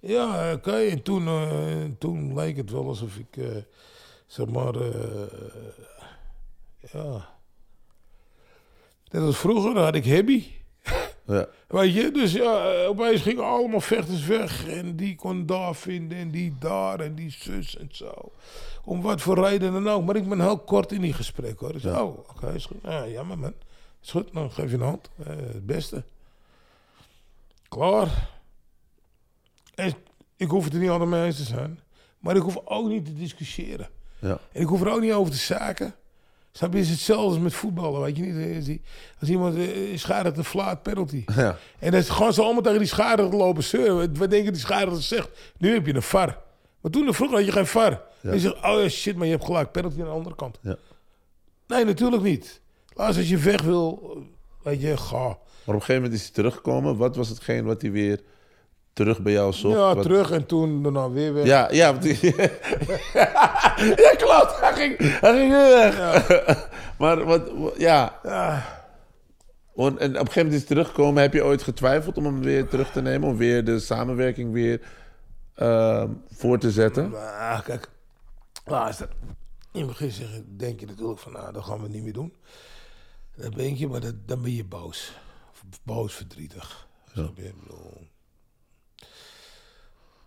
ja 0.00 0.52
oké. 0.52 0.76
En 0.76 1.02
toen, 1.02 1.26
eh, 1.26 1.84
toen 1.98 2.34
leek 2.34 2.56
het 2.56 2.70
wel 2.70 2.88
alsof 2.88 3.16
ik, 3.16 3.36
eh, 3.36 3.56
zeg 4.26 4.46
maar, 4.46 4.74
eh, 4.74 5.32
ja. 6.92 7.36
Net 9.10 9.22
als 9.22 9.38
vroeger 9.38 9.78
had 9.78 9.94
ik 9.94 10.04
Hebby. 10.04 10.44
ja. 11.26 11.46
Weet 11.68 11.94
je, 11.94 12.10
dus 12.10 12.32
ja, 12.32 12.72
eh, 12.72 12.88
opeens 12.88 13.20
gingen 13.20 13.44
allemaal 13.44 13.80
vechters 13.80 14.26
weg. 14.26 14.68
En 14.68 14.96
die 14.96 15.16
kon 15.16 15.46
daar 15.46 15.74
vinden 15.74 16.18
en 16.18 16.30
die 16.30 16.54
daar 16.58 17.00
en 17.00 17.14
die 17.14 17.30
zus 17.30 17.76
en 17.76 17.88
zo. 17.92 18.32
Om 18.84 19.02
wat 19.02 19.20
voor 19.20 19.38
reden 19.44 19.72
dan 19.72 19.88
ook. 19.88 20.04
Maar 20.04 20.16
ik 20.16 20.28
ben 20.28 20.40
heel 20.40 20.58
kort 20.58 20.92
in 20.92 21.00
die 21.00 21.12
gesprek 21.12 21.58
hoor. 21.58 21.72
Dus, 21.72 21.84
oh, 21.84 22.18
oké, 22.18 22.52
is 22.52 22.66
goed. 22.66 22.76
Ja, 22.82 23.08
jammer 23.08 23.38
man. 23.38 23.54
Is 24.02 24.10
goed, 24.10 24.32
dan 24.32 24.50
geef 24.50 24.70
je 24.70 24.76
een 24.76 24.82
hand. 24.82 25.10
Eh, 25.18 25.26
het 25.26 25.66
beste. 25.66 26.04
Klaar. 27.68 28.37
En 29.78 29.92
ik 30.36 30.48
hoef 30.48 30.64
het 30.64 30.72
er 30.72 30.80
niet 30.80 30.90
altijd 30.90 31.10
mee 31.10 31.24
eens 31.24 31.36
te 31.36 31.42
zijn. 31.42 31.80
Maar 32.18 32.36
ik 32.36 32.42
hoef 32.42 32.58
ook 32.64 32.88
niet 32.88 33.04
te 33.04 33.14
discussiëren. 33.14 33.88
Ja. 34.18 34.38
En 34.52 34.60
ik 34.60 34.66
hoef 34.66 34.80
er 34.80 34.92
ook 34.92 35.00
niet 35.00 35.12
over 35.12 35.32
te 35.32 35.38
zaken. 35.38 35.94
Snap 36.52 36.72
je, 36.72 36.78
het 36.78 36.86
is 36.86 36.92
hetzelfde 36.92 37.28
als 37.28 37.38
met 37.38 37.54
voetballen. 37.54 38.00
Weet 38.00 38.16
je 38.16 38.22
niet, 38.22 38.80
als, 39.20 39.28
iemand 39.28 39.56
uh, 39.56 39.98
schaadt 39.98 40.38
een 40.38 40.44
flaat 40.44 40.82
penalty. 40.82 41.24
Ja. 41.36 41.58
En 41.78 41.90
dan 41.90 42.02
gaan 42.02 42.32
ze 42.32 42.42
allemaal 42.42 42.62
tegen 42.62 42.78
die 42.78 42.88
schade 42.88 43.22
lopen 43.22 43.62
zeuren. 43.62 44.18
Wat 44.18 44.30
denken 44.30 44.52
die 44.52 44.60
schade 44.60 44.90
dat 44.90 45.02
zegt? 45.02 45.28
Nu 45.58 45.72
heb 45.72 45.86
je 45.86 45.94
een 45.94 46.02
VAR. 46.02 46.38
Maar 46.80 46.90
toen 46.90 47.14
vroeger 47.14 47.36
had 47.36 47.46
je 47.46 47.52
geen 47.52 47.66
VAR. 47.66 48.02
En 48.22 48.32
je 48.32 48.40
zegt, 48.40 48.54
oh 48.54 48.82
ja, 48.82 48.88
shit, 48.88 49.16
maar 49.16 49.26
je 49.26 49.32
hebt 49.32 49.44
gelijk. 49.44 49.72
Penalty 49.72 50.00
aan 50.00 50.04
de 50.06 50.10
andere 50.10 50.34
kant. 50.34 50.58
Ja. 50.62 50.76
Nee, 51.66 51.84
natuurlijk 51.84 52.22
niet. 52.22 52.60
Laatst 52.94 53.18
als 53.18 53.28
je 53.28 53.36
weg 53.36 53.62
wil, 53.62 54.16
weet 54.62 54.80
je, 54.80 54.96
ga. 54.96 55.18
Maar 55.18 55.28
op 55.28 55.40
een 55.66 55.72
gegeven 55.80 55.94
moment 55.94 56.12
is 56.12 56.22
hij 56.22 56.32
teruggekomen. 56.32 56.96
Wat 56.96 57.16
was 57.16 57.28
hetgeen 57.28 57.64
wat 57.64 57.82
hij 57.82 57.90
weer 57.90 58.20
terug 58.98 59.20
bij 59.20 59.32
jou 59.32 59.52
zocht? 59.52 59.74
Ja, 59.76 59.94
Wat- 59.94 60.02
terug 60.02 60.30
en 60.30 60.46
toen 60.46 60.82
daarna 60.82 61.10
weer 61.10 61.34
weg. 61.34 61.44
Ja, 61.46 61.68
ja, 61.70 61.94
ja, 63.96 64.14
klopt. 64.16 64.60
Hij 64.60 64.72
ging, 64.74 64.96
hij 64.98 65.32
ging 65.38 65.50
weer 65.50 65.68
weg. 65.68 66.68
maar 66.98 67.24
wat, 67.24 67.52
wat- 67.52 67.74
ja. 67.78 68.20
Want- 69.74 69.98
En 69.98 70.08
op 70.10 70.14
een 70.14 70.26
gegeven 70.26 70.42
moment 70.42 70.52
is 70.52 70.58
hij 70.58 70.68
teruggekomen. 70.68 71.22
Heb 71.22 71.32
je 71.32 71.44
ooit 71.44 71.62
getwijfeld 71.62 72.16
om 72.16 72.24
hem 72.24 72.40
weer 72.42 72.68
terug 72.68 72.90
te 72.90 73.00
nemen? 73.02 73.28
Om 73.28 73.36
weer 73.36 73.64
de 73.64 73.78
samenwerking 73.78 74.52
weer 74.52 74.80
ehm, 75.54 76.08
voor 76.28 76.58
te 76.58 76.70
zetten? 76.70 77.10
Maar 77.10 77.62
kijk, 77.62 77.88
luister. 78.64 79.08
In 79.72 79.80
het 79.80 79.98
begin 79.98 80.46
denk 80.56 80.80
je 80.80 80.86
natuurlijk 80.86 81.18
van, 81.18 81.32
nou, 81.32 81.52
dat 81.52 81.64
gaan 81.64 81.82
we 81.82 81.88
niet 81.88 82.02
meer 82.02 82.12
doen. 82.12 82.34
Dan 83.36 83.52
ben 83.56 83.78
je, 83.78 83.88
maar 83.88 84.00
dat, 84.00 84.14
dan 84.26 84.42
ben 84.42 84.54
je 84.54 84.64
boos. 84.64 85.12
Boos, 85.82 86.14
verdrietig. 86.14 86.86
Je? 87.12 87.20
Ik 87.22 87.34
bedoel. 87.62 88.06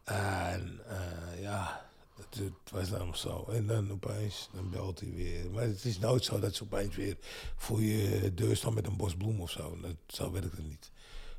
En 0.03 0.79
eh, 0.87 1.41
ja, 1.41 1.85
het, 2.15 2.35
het 2.39 2.71
was 2.71 2.89
dan 2.89 3.15
zo. 3.15 3.45
En 3.51 3.67
dan 3.67 3.91
opeens, 3.91 4.49
dan 4.53 4.69
belt 4.69 4.99
hij 4.99 5.11
weer. 5.11 5.51
Maar 5.51 5.63
het 5.63 5.85
is 5.85 5.99
nooit 5.99 6.23
zo 6.23 6.39
dat 6.39 6.55
ze 6.55 6.63
opeens 6.63 6.95
weer 6.95 7.17
voor 7.55 7.81
je 7.81 8.33
deur 8.33 8.55
staan 8.55 8.73
met 8.73 8.87
een 8.87 8.97
bos 8.97 9.15
bloem 9.15 9.41
of 9.41 9.49
zo. 9.51 9.77
Dat, 9.81 9.95
zo 10.07 10.31
werkt 10.31 10.51
het 10.57 10.67
niet. 10.67 10.91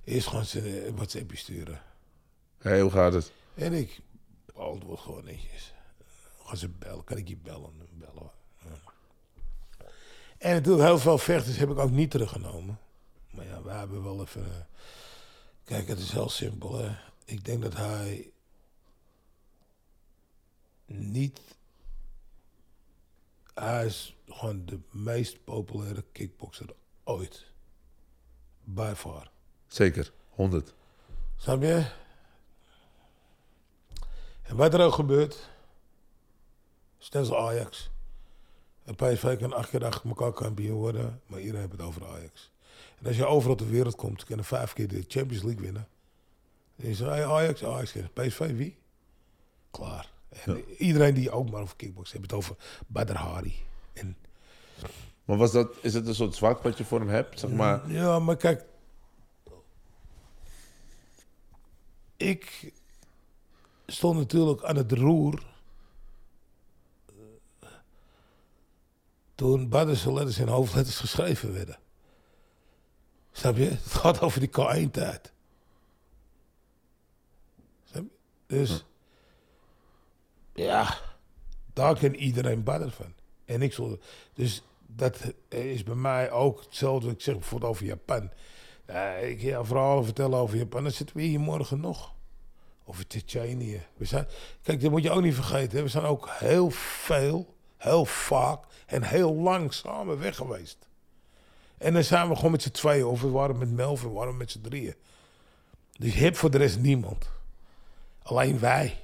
Eerst 0.05 0.31
ze 0.49 0.87
een 0.87 0.95
WhatsAppje 0.95 1.37
sturen. 1.37 1.83
Hé, 2.59 2.81
hoe 2.81 2.91
gaat 2.91 3.13
het? 3.13 3.33
En 3.55 3.73
ik 3.73 4.01
beantwoord 4.55 5.01
gewoon 5.01 5.25
netjes. 5.25 5.73
Gaan 6.45 6.57
ze 6.57 6.69
bellen, 6.69 7.05
kan 7.05 7.17
ik 7.17 7.29
je 7.29 7.37
bellen? 7.37 7.73
bellen. 7.93 8.31
Ja. 8.65 8.71
En 10.39 10.55
natuurlijk 10.55 10.85
heel 10.85 10.99
veel 10.99 11.19
vechters 11.19 11.57
heb 11.57 11.71
ik 11.71 11.79
ook 11.79 11.91
niet 11.91 12.11
teruggenomen. 12.11 12.79
Maar 13.31 13.47
ja, 13.47 13.63
we 13.63 13.71
hebben 13.71 14.03
wel 14.03 14.21
even... 14.21 14.45
eh, 14.45 14.61
Kijk, 15.65 15.89
het 15.89 15.99
is 15.99 16.13
heel 16.13 16.29
simpel. 16.29 16.79
Hè. 16.79 16.91
Ik 17.25 17.45
denk 17.45 17.63
dat 17.63 17.77
hij 17.77 18.32
niet... 20.93 21.41
Hij 23.55 23.87
is 23.87 24.17
gewoon 24.29 24.67
de 24.67 24.79
meest 24.91 25.45
populaire 25.45 26.05
kickboxer 26.13 26.75
ooit. 27.05 27.47
By 28.65 28.93
far. 28.97 29.31
Zeker, 29.67 30.13
100. 30.29 30.75
Snap 31.37 31.63
je? 31.63 31.91
En 34.43 34.57
wat 34.57 34.75
er 34.75 34.81
ook 34.81 34.93
gebeurt, 34.93 35.51
stel 36.99 37.21
als 37.21 37.33
Ajax. 37.33 37.91
En 38.85 38.95
PSV 38.95 39.39
kan 39.39 39.53
acht 39.53 39.71
keer 39.71 39.85
achter 39.85 40.09
elkaar 40.09 40.33
kampioen 40.33 40.79
worden, 40.79 41.21
maar 41.27 41.39
iedereen 41.39 41.61
heeft 41.61 41.73
het 41.73 41.81
over 41.81 42.07
Ajax. 42.07 42.51
En 42.99 43.07
als 43.07 43.17
je 43.17 43.27
overal 43.27 43.57
ter 43.57 43.69
wereld 43.69 43.97
komt, 43.97 44.25
kan 44.25 44.37
je 44.37 44.43
vijf 44.43 44.73
keer 44.73 44.89
de 44.89 45.05
Champions 45.09 45.43
League 45.43 45.63
winnen. 45.63 45.89
Zegt, 46.77 47.11
hey, 47.11 47.27
Ajax, 47.27 47.65
Ajax, 47.65 47.93
PSV 48.13 48.57
wie? 48.57 48.79
Klaar. 49.71 50.12
En 50.33 50.65
iedereen 50.79 51.15
die 51.15 51.31
ook 51.31 51.51
maar 51.51 51.61
over 51.61 51.77
kickbox 51.77 52.13
heeft 52.13 52.23
het 52.25 52.33
over 52.33 52.57
Badr 52.87 53.13
Hari. 53.13 53.55
En 53.93 54.17
Maar 55.25 55.37
was 55.37 55.53
dat, 55.53 55.69
is 55.81 55.95
het 55.95 56.07
een 56.07 56.15
soort 56.15 56.35
zwak 56.35 56.63
wat 56.63 56.79
je 56.79 56.85
voor 56.85 56.99
hem 57.01 57.09
hebt? 57.09 57.41
Zeg 57.41 57.51
maar, 57.51 57.91
Ja, 57.91 58.19
maar 58.19 58.37
kijk. 58.37 58.65
ik 62.17 62.73
stond 63.87 64.19
natuurlijk 64.19 64.65
aan 64.65 64.77
het 64.77 64.93
roer. 64.93 65.43
Toen 69.35 69.69
Baddense 69.69 70.13
letters 70.13 70.39
in 70.39 70.49
hoofdletters 70.49 70.99
geschreven 70.99 71.53
werden. 71.53 71.79
Snap 73.33 73.57
je? 73.57 73.65
Het 73.65 73.93
gaat 73.93 74.21
over 74.21 74.41
die 74.41 74.49
K1-tijd. 74.51 75.33
Snap 77.85 78.05
je? 78.05 78.11
Dus, 78.47 78.85
ja, 80.55 80.99
daar 81.73 81.99
kent 81.99 82.17
iedereen 82.17 82.63
Badder 82.63 82.91
van. 82.91 83.15
En 83.45 83.63
ik 83.63 83.73
zal, 83.73 83.99
dus 84.35 84.63
dat 84.87 85.21
is 85.49 85.83
bij 85.83 85.95
mij 85.95 86.31
ook 86.31 86.61
hetzelfde. 86.61 87.11
Ik 87.11 87.21
zeg 87.21 87.35
bijvoorbeeld 87.35 87.71
over 87.71 87.87
Japan. 87.87 88.31
Ja, 88.87 89.13
ik 89.15 89.41
ga 89.41 89.65
verhaal 89.65 90.05
vertellen 90.05 90.39
over 90.39 90.57
Japan. 90.57 90.83
Dan 90.83 90.93
zitten 90.93 91.17
we 91.17 91.23
hier 91.23 91.41
morgen 91.41 91.81
nog. 91.81 92.15
Over 92.85 93.05
zijn, 93.99 94.27
kijk, 94.63 94.81
dat 94.81 94.91
moet 94.91 95.03
je 95.03 95.11
ook 95.11 95.23
niet 95.23 95.35
vergeten. 95.35 95.83
We 95.83 95.89
zijn 95.89 96.05
ook 96.05 96.29
heel 96.31 96.71
veel, 96.71 97.55
heel 97.77 98.05
vaak 98.05 98.65
en 98.87 99.03
heel 99.03 99.35
lang 99.35 99.73
samen 99.73 100.19
weg 100.19 100.37
geweest. 100.37 100.79
En 101.79 101.93
dan 101.93 102.05
zijn 102.05 102.29
we 102.29 102.37
gewoon 102.37 102.51
met 102.51 102.63
z'n 102.63 102.71
tweeën. 102.71 103.05
Of 103.05 103.21
we 103.21 103.29
waren 103.29 103.59
met 103.59 103.71
Melvin, 103.71 104.09
we 104.09 104.15
waren 104.15 104.37
met 104.37 104.51
z'n 104.51 104.61
drieën. 104.61 104.95
Dus 105.99 106.15
je 106.15 106.21
hebt 106.21 106.37
voor 106.37 106.51
de 106.51 106.59
rest 106.59 106.79
niemand. 106.79 107.31
Alleen 108.23 108.59
wij. 108.59 109.01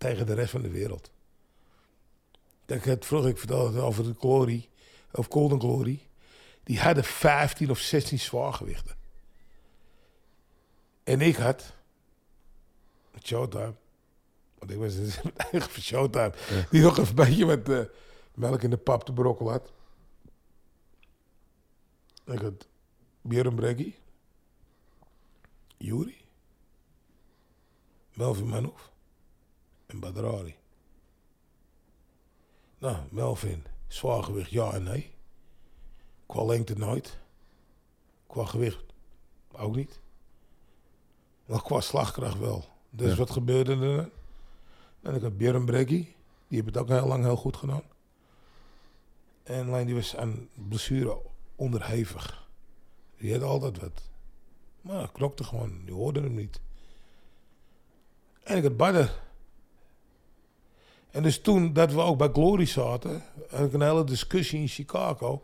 Tegen 0.00 0.26
de 0.26 0.34
rest 0.34 0.50
van 0.50 0.62
de 0.62 0.70
wereld. 0.70 1.10
Kijk, 2.66 2.84
het 2.84 3.06
vroeg 3.06 3.26
ik 3.26 3.38
vertelde 3.38 3.80
over 3.80 4.04
de 4.04 4.14
Glory. 4.18 4.68
Of 5.12 5.26
Golden 5.30 5.60
Glory. 5.60 6.08
Die 6.62 6.80
hadden 6.80 7.04
15 7.04 7.70
of 7.70 7.78
16 7.78 8.18
zwaargewichten. 8.18 8.96
En 11.04 11.20
ik 11.20 11.36
had... 11.36 11.74
Showtime. 13.22 13.74
Want 14.58 14.70
ik 14.70 14.78
was 14.78 14.94
dus 14.94 15.20
eigen 15.50 15.70
van 15.70 15.82
Showtime. 15.82 16.32
Die 16.70 16.82
nog 16.82 16.98
een 16.98 17.14
beetje 17.14 17.46
met 17.46 17.68
eh, 17.68 17.80
melk 18.34 18.62
in 18.62 18.70
de 18.70 18.76
pap 18.76 19.04
te 19.04 19.12
brokkelen 19.12 19.52
had. 19.52 19.72
Ik 22.24 22.40
had 22.40 22.68
Björn 23.20 23.54
Breggy. 23.54 23.94
Juri. 25.76 26.24
Melvin 28.14 28.48
Manhoef. 28.48 28.90
En 29.90 30.00
Badrari. 30.00 30.54
Nou, 32.78 32.96
Melvin, 33.10 33.64
zwaargewicht 33.86 34.50
ja 34.50 34.72
en 34.72 34.82
nee. 34.82 35.14
Qua 36.26 36.44
lengte 36.44 36.74
nooit. 36.74 37.18
Qua 38.26 38.44
gewicht 38.44 38.84
ook 39.52 39.76
niet. 39.76 40.00
Maar 41.44 41.62
qua 41.62 41.80
slagkracht 41.80 42.38
wel. 42.38 42.64
Dus 42.90 43.16
wat 43.16 43.30
gebeurde 43.30 43.72
er 43.72 43.96
dan? 43.96 44.10
En 45.02 45.14
ik 45.14 45.22
had 45.22 45.36
Björn 45.36 45.64
Breggy. 45.64 46.06
Die 46.48 46.62
heeft 46.62 46.66
het 46.66 46.76
ook 46.76 46.88
heel 46.88 47.06
lang 47.06 47.24
heel 47.24 47.36
goed 47.36 47.56
gedaan. 47.56 47.82
En 49.42 49.66
alleen 49.66 49.86
die 49.86 49.94
was 49.94 50.16
aan 50.16 50.48
blessure 50.68 51.22
onderhevig. 51.56 52.48
Die 53.16 53.32
had 53.32 53.42
altijd 53.42 53.78
wat. 53.78 54.08
Maar 54.80 55.12
knokte 55.12 55.44
gewoon. 55.44 55.84
Die 55.84 55.94
hoorde 55.94 56.20
hem 56.20 56.34
niet. 56.34 56.60
En 58.42 58.56
ik 58.56 58.62
had 58.62 58.76
Badder. 58.76 59.28
En 61.10 61.22
dus 61.22 61.40
toen 61.40 61.72
dat 61.72 61.92
we 61.92 62.00
ook 62.00 62.18
bij 62.18 62.28
Glory 62.32 62.66
zaten, 62.66 63.22
had 63.50 63.66
ik 63.66 63.72
een 63.72 63.82
hele 63.82 64.04
discussie 64.04 64.60
in 64.60 64.68
Chicago 64.68 65.42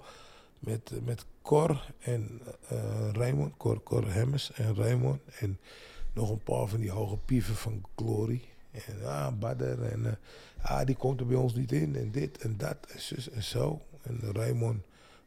met, 0.58 0.90
eh, 0.90 0.98
met 1.04 1.24
Cor 1.42 1.92
en 1.98 2.40
eh 2.68 3.10
Raymond, 3.12 3.56
Cor, 3.56 3.82
Cor 3.82 4.12
Hemmers 4.12 4.52
en 4.52 4.74
Raymond 4.74 5.20
en 5.38 5.58
nog 6.12 6.30
een 6.30 6.42
paar 6.42 6.66
van 6.66 6.80
die 6.80 6.90
hoge 6.90 7.16
pieven 7.16 7.54
van 7.54 7.82
Glory. 7.96 8.42
En 8.70 9.06
ah, 9.06 9.32
Badder 9.38 9.82
en 9.82 10.06
eh, 10.06 10.12
ah, 10.70 10.86
die 10.86 10.96
komt 10.96 11.20
er 11.20 11.26
bij 11.26 11.36
ons 11.36 11.54
niet 11.54 11.72
in 11.72 11.96
en 11.96 12.10
dit 12.10 12.38
en 12.38 12.56
dat 12.56 12.76
en 12.88 13.00
zus 13.00 13.30
en 13.30 13.42
zo. 13.42 13.80
En 14.02 14.20
Raymond 14.32 14.82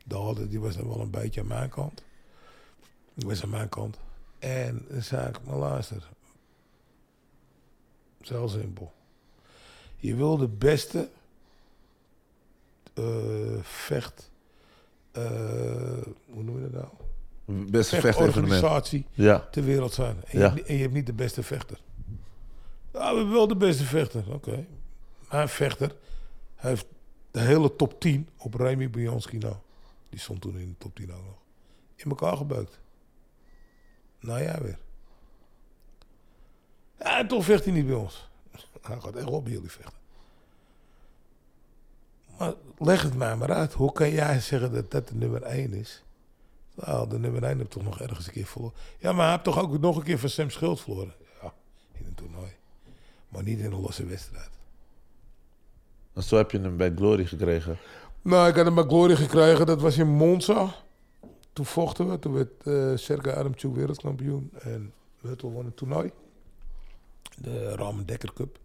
Daalde, 0.05 0.47
die 0.47 0.59
was 0.59 0.75
dan 0.75 0.87
wel 0.87 0.99
een 0.99 1.11
beetje 1.11 1.41
aan 1.41 1.47
mijn 1.47 1.69
kant. 1.69 2.03
Die 3.13 3.27
was 3.27 3.43
aan 3.43 3.49
mijn 3.49 3.69
kant. 3.69 3.99
En 4.39 4.85
dan 4.89 5.01
zei 5.01 5.27
ik, 5.27 5.39
maar 5.45 5.57
luister, 5.57 6.09
is 8.21 8.29
heel 8.29 8.49
simpel. 8.49 8.91
Je 9.99 10.15
wil 10.15 10.37
de 10.37 10.47
beste 10.47 11.09
eh, 12.93 13.03
vecht. 13.61 14.31
eh, 15.11 15.23
hoe 16.29 16.43
noem 16.43 16.55
je 16.63 16.69
dat 16.69 16.71
nou? 16.71 16.87
Beste. 17.71 17.99
Vechtorganisatie 17.99 19.05
Ja. 19.11 19.39
ter 19.51 19.63
wereld 19.63 19.93
zijn. 19.93 20.23
En, 20.25 20.39
Ja. 20.39 20.45
je, 20.45 20.53
hebt, 20.55 20.67
en 20.67 20.75
je 20.75 20.81
hebt 20.81 20.93
niet 20.93 21.05
de 21.05 21.13
beste 21.13 21.43
vechter. 21.43 21.81
Ja, 22.93 23.09
we 23.11 23.15
hebben 23.15 23.31
wel 23.33 23.47
de 23.47 23.55
beste 23.55 23.83
vechter. 23.83 24.33
Oké. 24.33 24.65
Maar 25.29 25.41
een 25.41 25.49
vechter 25.49 25.95
hij 26.55 26.69
heeft 26.69 26.85
de 27.31 27.39
hele 27.39 27.75
top 27.75 27.99
10 28.01 28.29
op 28.37 28.53
Remy 28.53 28.87
Brjanski 28.89 29.37
nou. 29.37 29.55
Die 30.09 30.19
stond 30.19 30.41
toen 30.41 30.57
in 30.59 30.67
de 30.69 30.77
top 30.77 30.95
10 30.95 31.13
ook 31.13 31.25
nog. 31.25 31.37
In 31.95 32.09
elkaar 32.09 32.37
gebeukt. 32.37 32.79
Nou 34.19 34.41
ja, 34.41 34.61
weer. 34.61 34.77
Ja, 36.99 37.17
en 37.19 37.27
toch 37.27 37.43
vecht 37.43 37.63
hij 37.63 37.73
niet 37.73 37.85
bij 37.87 37.95
ons. 37.95 38.28
Hij 38.81 38.99
gaat 38.99 39.15
echt 39.15 39.27
op 39.27 39.43
bij 39.43 39.53
jullie 39.53 39.71
vechten. 39.71 39.99
Maar 42.37 42.53
leg 42.77 43.01
het 43.01 43.15
mij 43.15 43.35
maar 43.35 43.51
uit. 43.53 43.73
Hoe 43.73 43.91
kan 43.91 44.11
jij 44.11 44.39
zeggen 44.39 44.71
dat 44.71 44.91
dat 44.91 45.07
de 45.07 45.15
nummer 45.15 45.41
1 45.41 45.73
is? 45.73 46.03
Nou, 46.75 47.09
de 47.09 47.19
nummer 47.19 47.43
1 47.43 47.57
heeft 47.57 47.69
toch 47.69 47.83
nog 47.83 48.01
ergens 48.01 48.27
een 48.27 48.33
keer 48.33 48.45
verloren. 48.45 48.75
Ja, 48.97 49.11
maar 49.11 49.21
hij 49.21 49.31
heeft 49.31 49.43
toch 49.43 49.59
ook 49.59 49.79
nog 49.79 49.97
een 49.97 50.03
keer 50.03 50.19
van 50.19 50.29
Sam 50.29 50.49
Schuld 50.49 50.81
verloren? 50.81 51.13
Ja, 51.41 51.53
in 51.91 52.05
een 52.05 52.15
toernooi. 52.15 52.51
Maar 53.29 53.43
niet 53.43 53.59
in 53.59 53.65
een 53.65 53.81
losse 53.81 54.05
wedstrijd. 54.05 54.49
En 56.13 56.23
zo 56.23 56.37
heb 56.37 56.51
je 56.51 56.59
hem 56.59 56.77
bij 56.77 56.91
Glory 56.95 57.25
gekregen. 57.25 57.77
Nou, 58.21 58.49
ik 58.49 58.55
had 58.55 58.65
hem 58.65 58.75
bij 58.75 58.83
Glory 58.83 59.15
gekregen. 59.15 59.65
Dat 59.65 59.81
was 59.81 59.97
in 59.97 60.07
Monza. 60.07 60.75
Toen 61.53 61.65
vochten 61.65 62.09
we. 62.09 62.19
Toen 62.19 62.33
werd 62.33 62.51
eh 62.63 62.91
Sergei 62.95 63.35
Adamchuk 63.35 63.75
wereldkampioen. 63.75 64.51
En 64.59 64.93
Huttel 65.21 65.51
won 65.51 65.65
het 65.65 65.77
toernooi. 65.77 66.11
De 67.37 67.75
Ramen 67.75 68.05
Dekker 68.05 68.33
Cup. 68.33 68.59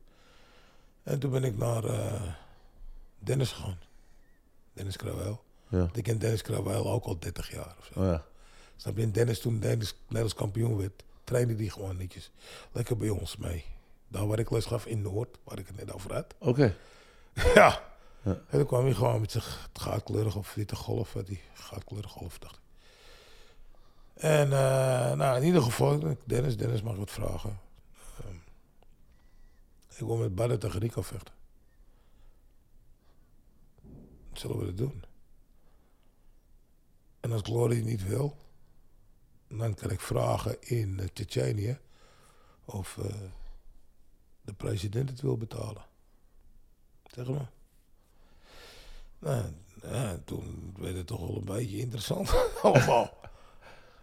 En 1.05 1.19
toen 1.19 1.31
ben 1.31 1.45
ik 1.45 1.57
naar 1.57 1.85
eh, 1.85 2.23
Dennis 3.19 3.53
gegaan. 3.53 3.79
Dennis 4.73 4.97
Krawel. 4.97 5.43
Ja. 5.69 5.89
Ik 5.93 6.03
ken 6.03 6.19
Dennis 6.19 6.43
Krawel 6.43 6.91
ook 6.91 7.05
al 7.05 7.19
30 7.19 7.51
jaar 7.51 7.75
of 7.79 7.91
zo. 7.93 8.01
Oh 8.01 8.07
ja. 8.07 8.25
Snap 8.77 8.97
je? 8.97 9.03
En 9.03 9.13
Dennis, 9.13 9.41
toen 9.41 9.61
Dennis 9.61 9.95
Nederlands 10.03 10.35
kampioen 10.35 10.77
werd, 10.77 11.05
trainde 11.25 11.57
die 11.57 11.71
gewoon 11.71 11.97
netjes. 11.97 12.31
Lekker 12.73 12.97
bij 12.97 13.09
ons 13.09 13.37
mee. 13.37 13.65
Daar 14.09 14.27
waar 14.27 14.39
ik 14.39 14.51
les 14.51 14.65
gaf 14.65 14.87
in 14.87 15.03
Noord, 15.03 15.39
waar 15.45 15.59
ik 15.59 15.67
het 15.67 15.77
net 15.77 15.93
over 15.93 16.15
had. 16.15 16.35
Oké. 16.39 16.77
ja. 17.55 17.83
En 18.23 18.45
dan 18.51 18.67
kwam 18.67 18.85
hij 18.85 18.95
gewoon 18.95 19.21
met 19.21 19.31
zijn 19.31 19.45
gaatkleurige 19.73 20.39
of 20.39 20.55
witte 20.55 20.77
golf. 20.77 21.17
Die 21.25 21.41
gaatkleurige 21.55 22.19
golf, 22.19 22.39
dacht 22.39 22.55
ik. 22.55 22.63
En 24.15 24.53
eh, 24.53 25.13
nou, 25.13 25.37
in 25.37 25.43
ieder 25.43 25.63
geval, 25.63 26.17
Dennis, 26.25 26.57
Dennis 26.57 26.83
mag 26.83 26.97
wat 26.97 27.11
vragen. 27.11 27.59
Ik 29.97 30.07
wil 30.07 30.17
met 30.17 30.35
Badden 30.35 30.59
tegen 30.59 30.81
Rico 30.81 31.03
vechten. 31.03 31.35
Zullen 34.33 34.59
we 34.59 34.65
dat 34.65 34.77
doen? 34.77 35.05
En 37.21 37.33
als 37.33 37.43
Glory 37.43 37.81
niet 37.85 38.07
wil, 38.07 38.37
dan 39.49 39.75
kan 39.75 39.91
ik 39.91 40.01
vragen 40.01 40.63
in 40.63 40.99
uh, 41.01 41.07
Tsjetsjenië 41.07 41.79
of 42.65 42.99
eh, 42.99 43.15
de 44.41 44.53
president 44.53 45.11
het 45.11 45.21
wil 45.21 45.37
betalen. 45.37 45.85
Zeg 47.07 47.29
maar. 47.29 47.51
Nou, 49.83 50.21
toen 50.25 50.75
werd 50.79 50.97
het 50.97 51.07
toch 51.07 51.21
wel 51.21 51.37
een 51.37 51.45
beetje 51.45 51.79
interessant 51.79 52.35
allemaal. 52.63 53.19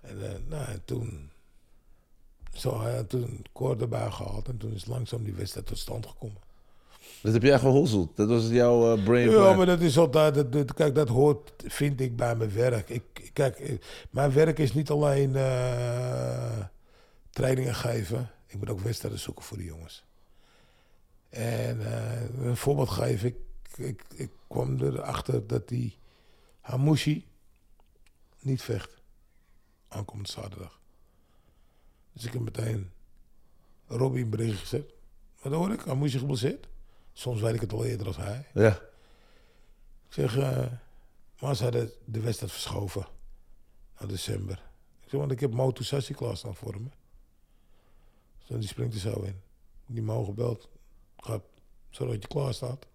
En 0.01 0.33
eh, 0.33 0.39
nou, 0.47 0.65
en 0.65 0.85
toen, 0.85 1.30
zo, 2.53 2.81
ja, 2.87 3.03
toen 3.03 3.45
koord 3.51 3.81
erbij 3.81 4.11
gehaald 4.11 4.47
en 4.47 4.57
toen 4.57 4.73
is 4.73 4.85
langzaam 4.85 5.23
die 5.23 5.33
wedstrijd 5.33 5.65
tot 5.65 5.77
stand 5.77 6.05
gekomen. 6.05 6.37
Dat 7.21 7.33
heb 7.33 7.41
jij 7.43 7.59
gehozzeld. 7.59 8.15
Dat 8.15 8.27
was 8.27 8.47
jouw 8.47 8.95
eh, 8.97 9.03
brain 9.03 9.29
Ja, 9.29 9.53
maar 9.53 9.65
dat 9.65 9.79
is 9.79 9.97
altijd, 9.97 10.33
dat, 10.35 10.51
dat- 10.51 10.73
kijk, 10.73 10.95
dat 10.95 11.07
hoort, 11.09 11.51
vind 11.65 12.01
ik, 12.01 12.15
bij 12.15 12.35
mijn 12.35 12.53
werk. 12.53 12.89
Ik, 12.89 13.29
kijk, 13.33 13.59
eh, 13.59 13.77
mijn 14.09 14.31
werk 14.33 14.59
is 14.59 14.73
niet 14.73 14.89
alleen 14.89 15.35
eh, 15.35 16.59
trainingen 17.29 17.75
geven. 17.75 18.29
Ik 18.47 18.57
moet 18.57 18.69
ook 18.69 18.79
wedstrijden 18.79 19.19
zoeken 19.19 19.43
voor 19.43 19.57
de 19.57 19.63
jongens. 19.63 20.03
En 21.29 21.79
een 22.47 22.57
voorbeeld 22.57 22.89
geven. 22.89 23.27
Ik, 23.27 23.37
ik, 23.77 24.03
ik 24.15 24.31
kwam 24.47 24.81
erachter 24.81 25.47
dat 25.47 25.67
die 25.67 25.97
Hamushi 26.61 27.27
niet 28.39 28.61
vecht. 28.61 29.01
Aankomend 29.87 30.29
zaterdag. 30.29 30.79
Dus 32.21 32.29
ik 32.29 32.35
heb 32.35 32.45
meteen 32.45 32.91
Robbie 33.87 34.23
een 34.23 34.29
bericht 34.29 34.59
gezet. 34.59 34.93
Wat 35.41 35.53
hoor 35.53 35.71
ik? 35.71 35.79
Hamushi 35.79 36.19
geblesseerd? 36.19 36.67
Soms 37.13 37.41
weet 37.41 37.53
ik 37.53 37.61
het 37.61 37.73
al 37.73 37.85
eerder 37.85 38.07
als 38.07 38.17
hij. 38.17 38.47
Ja. 38.53 38.71
Ik 40.07 40.13
zeg, 40.13 40.37
eh, 40.37 40.71
maar 41.39 41.55
ze 41.55 41.63
hadden 41.63 41.91
de 42.05 42.19
wedstrijd 42.19 42.51
verschoven 42.51 43.05
naar 43.99 44.07
december. 44.07 44.63
Ik 45.03 45.09
zeg, 45.09 45.19
want 45.19 45.31
ik 45.31 45.39
heb 45.39 45.53
Moto 45.53 45.83
Sassi 45.83 46.13
klaarstaan 46.13 46.55
voor 46.55 46.81
me. 46.81 46.89
En 48.47 48.59
die 48.59 48.69
springt 48.69 48.93
er 48.93 48.99
zo 48.99 49.21
in. 49.21 49.41
Die 49.85 50.01
mogen 50.01 50.35
belt. 50.35 50.69
Gaat 51.17 51.43
zodat 51.89 52.21
je 52.21 52.27
klaar 52.27 52.53
staat. 52.53 52.87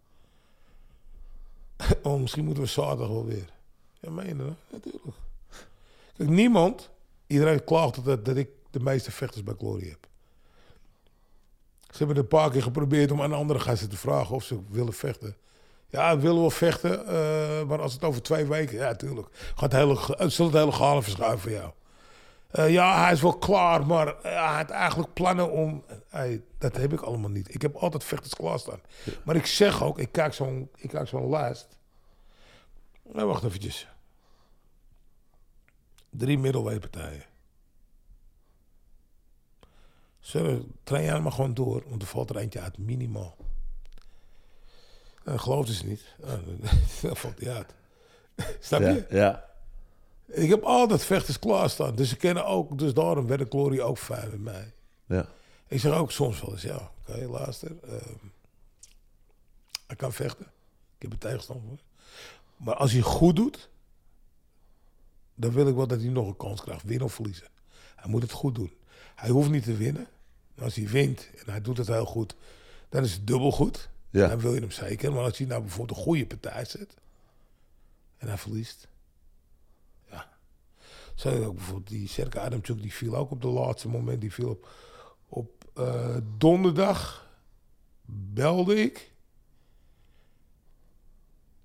oh, 2.03 2.21
misschien 2.21 2.45
moeten 2.45 2.63
we 2.63 2.69
zaterdag 2.69 3.09
wel 3.09 3.25
weer. 3.25 3.53
Ja, 4.01 4.11
meen 4.11 4.27
je 4.27 4.37
dat? 4.37 4.57
Natuurlijk. 4.71 5.17
Kijk, 6.17 6.29
niemand, 6.29 6.91
iedereen 7.27 7.65
klaagt 7.65 8.05
dat, 8.05 8.25
dat 8.25 8.37
ik 8.37 8.49
de 8.79 8.85
meeste 8.85 9.11
vechters 9.11 9.43
bij 9.43 9.55
Glory 9.59 9.89
heb. 9.89 10.07
Ze 11.91 11.99
hebben 11.99 12.17
een 12.17 12.29
paar 12.29 12.51
keer 12.51 12.63
geprobeerd 12.63 13.11
om 13.11 13.23
aan 13.23 13.33
andere 13.33 13.59
gasten 13.59 13.89
te 13.89 13.97
vragen 13.97 14.35
of 14.35 14.43
ze 14.45 14.61
willen 14.69 14.93
vechten. 14.93 15.37
Ja, 15.89 16.17
we 16.17 16.23
willen 16.23 16.41
wel 16.41 16.51
vechten, 16.51 17.07
eh, 17.07 17.63
maar 17.63 17.81
als 17.83 17.93
het 17.93 18.05
over 18.05 18.23
twee 18.23 18.45
weken... 18.45 18.77
Ja, 18.77 18.95
tuurlijk. 18.95 19.29
Gaat 19.33 19.61
het 19.61 19.73
hele, 19.73 19.97
ge- 19.97 20.29
zal 20.29 20.47
het 20.47 20.55
hele 20.55 20.73
galen 20.73 21.03
verschuiven 21.03 21.41
voor 21.41 21.51
jou. 21.51 21.73
Eh, 22.51 22.71
ja, 22.73 23.03
hij 23.03 23.13
is 23.13 23.21
wel 23.23 23.39
klaar, 23.39 23.87
maar 23.87 24.07
eh, 24.09 24.23
hij 24.23 24.57
had 24.57 24.71
eigenlijk 24.71 25.13
plannen 25.13 25.51
om... 25.51 25.85
Hey, 26.09 26.43
dat 26.59 26.77
heb 26.77 26.93
ik 26.93 27.01
allemaal 27.01 27.31
niet. 27.31 27.55
Ik 27.55 27.63
heb 27.63 27.75
altijd 27.77 28.05
vechters 28.05 28.35
klaarstaan. 28.35 28.81
Maar 29.25 29.37
ik 29.37 29.47
zeg 29.47 29.83
ook, 29.83 29.99
ik 29.99 30.13
kijk 30.13 30.35
zo'n 30.35 30.71
zo'n 31.05 31.31
lijst. 31.31 31.69
Nou, 33.13 33.27
wacht 33.27 33.45
eventjes. 33.45 33.89
Drie 36.11 36.39
middleweightpartijen. 36.39 37.23
Zullen 40.27 40.73
train 40.83 41.05
jij 41.05 41.21
maar 41.21 41.33
gewoon 41.33 41.55
door, 41.55 41.83
want 41.89 42.03
er 42.03 42.09
valt 42.09 42.31
er 42.31 42.37
eentje 42.37 42.61
uit, 42.61 42.79
minimaal. 42.79 43.37
Dat 45.25 45.41
geloofden 45.41 45.75
ze 45.75 45.87
niet. 45.87 46.15
Ah, 46.25 46.33
Dan 47.03 47.17
valt 47.17 47.41
hij 47.41 47.53
uit. 47.55 47.75
Snap 48.61 48.81
je? 48.81 49.07
Ja, 49.11 49.17
ja. 49.17 49.45
Ik 50.27 50.49
heb 50.49 50.63
altijd 50.63 51.05
vechters 51.05 51.39
klaarstaan. 51.39 51.95
Dus 51.95 52.09
ze 52.09 52.17
kennen 52.17 52.47
ook, 52.47 52.79
dus 52.79 52.95
daarom 52.95 53.27
werd 53.27 53.41
de 53.41 53.47
Glory 53.49 53.81
ook 53.81 53.99
fijn 53.99 54.31
met 54.31 54.41
mij. 54.41 54.73
ja. 55.07 55.29
Ik 55.69 55.81
zeg 55.81 55.93
ook 55.95 56.11
soms 56.13 56.41
wel 56.41 56.51
eens, 56.53 56.63
ja, 56.63 56.91
oké, 57.09 57.27
luister. 57.27 57.73
ehm, 57.83 58.27
hij 59.87 59.97
kan 59.97 60.13
vechten. 60.13 60.47
Ik 60.97 61.03
heb 61.03 61.13
een 61.13 61.19
tegenstander 61.19 61.69
voor. 61.69 61.79
Maar 62.57 62.75
als 62.75 62.93
hij 62.93 63.01
goed 63.01 63.37
doet, 63.37 63.69
dan 65.35 65.53
wil 65.53 65.69
ik 65.69 65.75
wel 65.75 65.87
dat 65.87 66.01
hij 66.01 66.09
nog 66.09 66.27
een 66.27 66.37
kans 66.37 66.61
krijgt. 66.61 66.83
Winnen 66.83 67.07
of 67.07 67.15
verliezen. 67.15 67.49
Hij 67.97 68.11
moet 68.11 68.23
het 68.23 68.31
goed 68.33 68.55
doen. 68.55 68.73
Hij 69.15 69.31
hoeft 69.31 69.51
niet 69.51 69.65
te 69.65 69.77
winnen. 69.77 70.07
Als 70.59 70.75
hij 70.75 70.89
wint 70.89 71.31
en 71.37 71.51
hij 71.51 71.61
doet 71.61 71.77
het 71.77 71.87
heel 71.87 72.05
goed, 72.05 72.35
dan 72.89 73.05
is 73.05 73.13
het 73.13 73.27
dubbel 73.27 73.53
goed. 73.53 73.89
Ja. 74.11 74.29
Dan 74.29 74.39
wil 74.39 74.55
je 74.55 74.61
hem 74.61 74.71
zeker. 74.71 75.13
Maar 75.13 75.25
als 75.25 75.39
hij 75.39 75.47
nou 75.47 75.61
bijvoorbeeld 75.61 75.99
een 75.99 76.05
goede 76.05 76.27
partij 76.27 76.65
zet 76.65 76.97
en 78.17 78.29
hij 78.29 78.39
verliest. 78.39 78.89
Ja. 80.11 80.29
Zo 81.15 81.45
ook 81.45 81.55
bijvoorbeeld 81.55 81.89
die 81.89 82.09
Serka 82.09 82.41
Adamchuk, 82.41 82.83
die 82.83 82.93
viel 82.93 83.17
ook 83.17 83.31
op 83.31 83.43
de 83.43 83.49
laatste 83.49 83.89
moment. 83.89 84.21
Die 84.21 84.33
viel 84.33 84.49
op, 84.49 84.69
op 85.29 85.65
eh, 85.75 86.17
donderdag. 86.39 87.25
Belde 88.09 88.77
ik. 88.77 89.11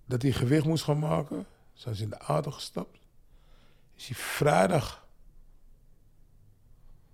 Dat 0.06 0.22
hij 0.22 0.32
gewicht 0.32 0.66
moest 0.66 0.84
gaan 0.84 1.00
maken. 1.00 1.46
Zijn 1.74 1.96
ze 1.96 2.04
in 2.04 2.10
de 2.10 2.18
auto 2.18 2.52
gestapt. 2.52 3.00
Is 3.96 4.08
hij 4.08 4.16
vrijdag. 4.16 5.06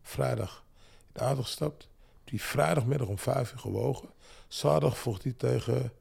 Vrijdag 0.02 0.66
de 1.18 1.24
auto 1.24 1.42
gestapt. 1.42 1.88
Die 2.24 2.42
vrijdagmiddag 2.42 3.08
om 3.08 3.18
vijf 3.18 3.52
uur 3.52 3.60
gewogen. 3.60 4.10
Zaterdag 4.48 4.98
vocht 4.98 5.24
hij 5.24 5.34
tegen 5.38 5.92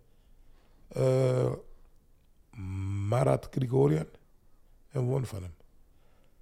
eh, 0.88 1.52
Marat 3.09 3.48
Grigorian. 3.51 4.06
En 4.90 5.05
won 5.05 5.26
van 5.26 5.43
hem. 5.43 5.55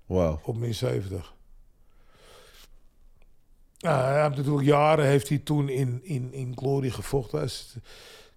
Wauw. 0.06 0.40
Op 0.44 0.56
min 0.56 0.74
70. 0.74 1.34
Ja, 3.76 4.04
hij 4.04 4.22
heeft 4.22 4.36
natuurlijk 4.36 4.66
jaren 4.66 5.04
heeft 5.04 5.28
hij 5.28 5.38
toen 5.38 5.68
in, 5.68 6.00
in, 6.04 6.32
in 6.32 6.56
Glory 6.56 6.90
gevochten. 6.90 7.38
Hij 7.38 7.46
is 7.46 7.76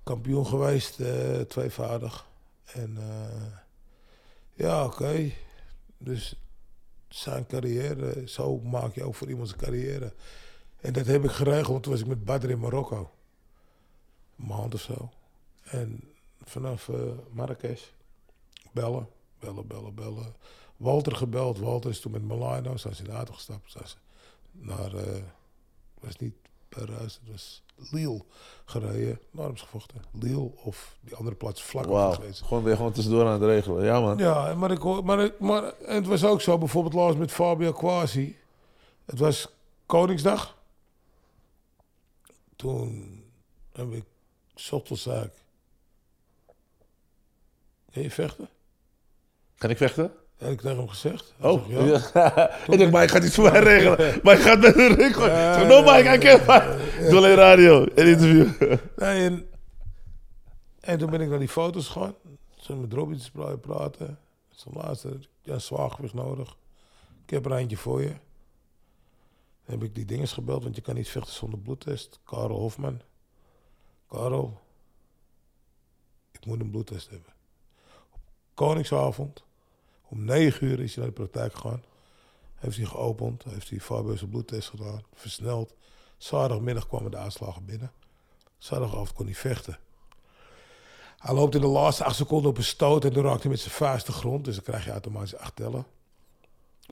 kampioen 0.03 0.45
geweest, 0.45 0.99
tweevoudig. 1.47 2.27
En 2.65 2.97
eh, 2.97 3.57
ja, 4.53 4.85
oké. 4.85 5.31
Dus 5.97 6.35
zijn 7.07 7.47
carrière, 7.47 8.27
zo 8.27 8.59
maak 8.59 8.95
je 8.95 9.03
ook 9.03 9.15
voor 9.15 9.29
iemand 9.29 9.47
zijn 9.47 9.61
carrière. 9.61 10.13
En 10.77 10.93
dat 10.93 11.05
heb 11.05 11.23
ik 11.23 11.31
geregeld, 11.31 11.83
toen 11.83 11.91
was 11.91 12.01
ik 12.01 12.07
met 12.07 12.25
Badr 12.25 12.49
in 12.49 12.59
Marokko. 12.59 13.11
Een 14.37 14.45
maand 14.45 14.73
of 14.73 14.81
zo. 14.81 15.09
En 15.63 16.03
vanaf 16.43 16.89
eh 16.89 17.11
Marrakesh 17.31 17.83
bellen, 18.71 19.07
bellen, 19.39 19.67
bellen, 19.67 19.95
bellen. 19.95 20.35
Walter 20.77 21.15
gebeld. 21.15 21.57
Walter 21.57 21.89
is 21.89 21.99
toen 21.99 22.11
met 22.11 22.21
Milano, 22.21 22.77
zijn 22.77 22.95
ze 22.95 23.03
in 23.03 23.09
de 23.09 23.15
auto 23.15 23.33
gestapt. 23.33 23.71
Zijn 23.71 23.87
ze 23.87 23.95
naar, 24.51 24.95
eh 24.95 25.23
was 25.99 26.17
niet 26.17 26.35
Parijs, 26.69 27.19
het 27.23 27.31
was 27.31 27.63
Lille 27.91 28.21
gereden. 28.65 29.19
Ze 29.31 29.51
gevochten. 29.55 30.01
Lille 30.11 30.51
of 30.63 30.97
die 31.01 31.15
andere 31.15 31.35
plaats 31.35 31.63
vlak 31.63 31.87
over 31.87 32.13
geweest. 32.15 32.41
Gewoon 32.41 32.63
weer 32.63 32.75
gewoon 32.75 32.91
tussendoor 32.91 33.25
aan 33.25 33.31
het 33.41 33.41
regelen. 33.43 33.83
Ja, 33.85 33.99
man. 33.99 34.17
Ja, 34.17 34.55
maar, 34.55 34.71
ik, 34.71 34.77
hoor- 34.81 35.03
maar, 35.05 35.19
ik- 35.19 35.39
maar 35.39 35.63
en 35.63 35.95
het 35.95 36.07
was 36.07 36.23
ook 36.25 36.41
zo, 36.41 36.57
bijvoorbeeld 36.57 36.93
laatst 36.93 37.17
met 37.17 37.31
Fabio 37.31 37.71
Quasi. 37.71 38.37
Het 39.05 39.19
was 39.19 39.47
Koningsdag. 39.85 40.57
Toen 42.55 43.23
heb 43.71 43.91
ik, 43.91 44.03
ik, 44.55 45.31
Kun 47.91 48.01
je 48.01 48.11
vechten? 48.11 48.49
Kan 49.57 49.69
ik 49.69 49.77
vechten? 49.77 50.13
Heb 50.37 50.51
ik 50.51 50.61
tegen 50.61 50.77
hem 50.77 50.87
gezegd. 50.87 51.33
Hij 51.37 51.49
Oh, 51.49 51.67
zegt, 51.67 52.13
ja. 52.13 52.31
ja. 52.35 52.49
ik 52.73 52.79
dacht, 52.79 52.91
Mike 52.91 53.07
gaat 53.07 53.23
iets 53.23 53.35
voor 53.35 53.51
mij 53.51 53.59
regelen. 53.61 53.97
Mike 54.23 54.37
gaat 54.41 54.59
met 54.59 54.75
een 54.77 54.95
ring 54.95 55.15
gooien. 55.15 55.47
Ik 55.49 55.53
zeg, 55.53 55.67
no 55.67 55.81
Mike, 55.81 56.13
I 56.13 56.17
can't 56.17 56.41
fight. 56.41 56.99
Ik 56.99 57.09
doe 57.09 57.17
alleen 57.17 57.35
radio, 57.35 57.81
een 57.95 58.07
interview. 58.07 58.49
Nee, 58.95 59.25
en, 59.25 59.49
en 60.79 60.97
toen 60.97 61.09
ben 61.09 61.21
ik 61.21 61.29
naar 61.29 61.39
die 61.39 61.47
foto's 61.49 61.87
gegaan. 61.87 62.15
Toen 62.65 62.81
met 62.81 62.93
Robbie 62.93 63.17
te 63.19 63.31
pra- 63.31 63.55
praten. 63.55 64.19
Zijn 64.49 64.75
laatste, 64.77 65.19
ja, 65.41 65.59
zwaargewicht 65.59 66.13
nodig. 66.13 66.57
Ik 67.23 67.29
heb 67.29 67.45
er 67.45 67.51
eentje 67.53 67.77
voor 67.77 68.01
je. 68.01 68.07
Dan 69.65 69.79
heb 69.79 69.83
ik 69.83 69.95
die 69.95 70.05
dinges 70.05 70.31
gebeld, 70.31 70.63
want 70.63 70.75
je 70.75 70.81
kan 70.81 70.95
niet 70.95 71.09
vechten 71.09 71.33
zonder 71.33 71.59
bloedtest. 71.59 72.19
Karel 72.25 72.59
Hofman. 72.59 73.01
Karel, 74.09 74.59
ik 76.31 76.45
moet 76.45 76.59
een 76.59 76.71
bloedtest 76.71 77.09
hebben. 77.09 77.33
Op 78.11 78.19
Koningsavond, 78.53 79.43
om 80.09 80.25
negen 80.25 80.67
uur 80.67 80.79
is 80.79 80.95
hij 80.95 81.03
naar 81.03 81.13
de 81.13 81.21
praktijk 81.21 81.53
gegaan. 81.53 81.83
Heeft 82.55 82.77
hij 82.77 82.85
geopend, 82.85 83.43
heeft 83.43 83.69
hij 83.69 83.79
zijn 84.15 84.29
bloedtest 84.29 84.69
gedaan, 84.69 85.03
versneld. 85.13 85.73
Zaterdagmiddag 86.17 86.87
kwamen 86.87 87.11
de 87.11 87.17
uitslagen 87.17 87.65
binnen. 87.65 87.91
Zaterdagavond 88.57 89.13
kon 89.13 89.25
hij 89.25 89.35
vechten. 89.35 89.79
Hij 91.17 91.33
loopt 91.35 91.55
in 91.55 91.61
de 91.61 91.67
laatste 91.67 92.03
acht 92.03 92.15
seconden 92.15 92.49
op 92.49 92.57
een 92.57 92.63
stoot 92.63 93.05
en 93.05 93.13
dan 93.13 93.23
raakt 93.23 93.41
hij 93.41 93.51
met 93.51 93.59
zijn 93.59 93.73
vuist 93.73 94.05
de 94.05 94.11
grond. 94.11 94.45
Dus 94.45 94.55
dan 94.55 94.63
krijg 94.63 94.85
je 94.85 94.91
automatisch 94.91 95.35
acht 95.35 95.55
tellen. 95.55 95.85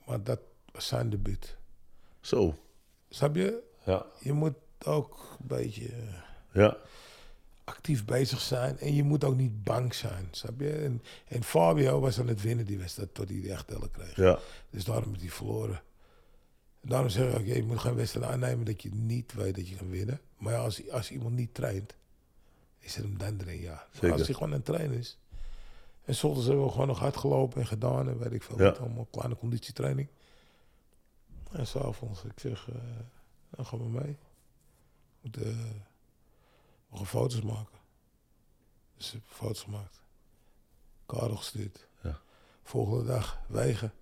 Maar 0.05 0.23
dat 0.23 0.39
was 0.71 0.87
zijn 0.87 1.09
debuut. 1.09 1.57
Zo. 2.21 2.55
Snap 3.09 3.35
je? 3.35 3.63
Ja. 3.85 4.05
Je 4.19 4.33
moet 4.33 4.53
ook 4.85 5.37
een 5.39 5.47
beetje 5.47 5.87
eh, 5.87 6.23
Ja. 6.51 6.77
Actief 7.65 8.05
bezig 8.05 8.41
zijn. 8.41 8.79
En 8.79 8.95
je 8.95 9.03
moet 9.03 9.23
ook 9.23 9.35
niet 9.35 9.63
bang 9.63 9.93
zijn. 9.93 10.27
Snap 10.31 10.59
je? 10.59 10.71
En, 10.71 11.01
en 11.27 11.43
Fabio 11.43 11.99
was 11.99 12.19
aan 12.19 12.27
het 12.27 12.41
winnen 12.41 12.65
die 12.65 12.77
wedstrijd 12.77 13.13
tot 13.13 13.29
hij 13.29 13.41
de 13.41 13.51
echt 13.51 13.67
tellen 13.67 13.91
kreeg. 13.91 14.15
Ja. 14.15 14.39
Dus 14.69 14.83
daarom 14.83 15.09
heeft 15.09 15.21
hij 15.21 15.29
verloren. 15.29 15.81
En 16.81 16.89
daarom 16.89 17.09
zeg 17.09 17.33
ik 17.33 17.39
ook, 17.39 17.45
je 17.45 17.63
moet 17.63 17.79
geen 17.79 17.95
wedstrijd 17.95 18.31
aannemen 18.31 18.65
dat 18.65 18.81
je 18.81 18.89
niet 18.93 19.33
weet 19.33 19.55
dat 19.55 19.67
je 19.67 19.75
kan 19.75 19.89
winnen. 19.89 20.21
Maar 20.37 20.53
ja, 20.53 20.59
als, 20.59 20.91
als 20.91 21.11
iemand 21.11 21.35
niet 21.35 21.53
traint, 21.53 21.95
is 22.79 22.95
het 22.95 23.05
hem 23.05 23.17
dan 23.17 23.39
erin, 23.39 23.61
ja. 23.61 23.87
Als 24.01 24.25
hij 24.25 24.33
gewoon 24.33 24.51
het 24.51 24.65
trainen 24.65 24.97
is. 24.97 25.17
En 26.03 26.15
soms 26.15 26.45
hebben 26.45 26.65
we 26.65 26.71
gewoon 26.71 26.87
nog 26.87 26.99
hard 26.99 27.17
gelopen 27.17 27.61
en 27.61 27.67
gedaan 27.67 28.09
en 28.09 28.17
weet 28.17 28.33
ik 28.33 28.43
veel. 28.43 28.57
Ja. 28.57 28.63
wat, 28.63 28.79
Allemaal 28.79 29.07
kleine 29.11 29.37
conditietraining. 29.37 30.07
En 31.51 31.67
s'avonds, 31.67 32.23
ik 32.23 32.39
zeg, 32.39 32.69
eh 32.69 32.75
dan 33.55 33.65
gaan 33.65 33.79
we 33.79 33.89
mee. 33.89 34.17
Eh, 35.31 35.57
we 36.99 37.05
gaan 37.05 37.21
foto's 37.21 37.41
maken. 37.41 37.77
Dus 38.97 39.07
ik 39.07 39.13
heb 39.13 39.21
foto's 39.37 39.61
gemaakt. 39.61 40.01
Karel 41.05 41.35
gestuurd. 41.35 41.87
Ja. 42.03 42.17
Volgende 42.63 43.05
dag 43.05 43.37
wegen. 43.47 43.93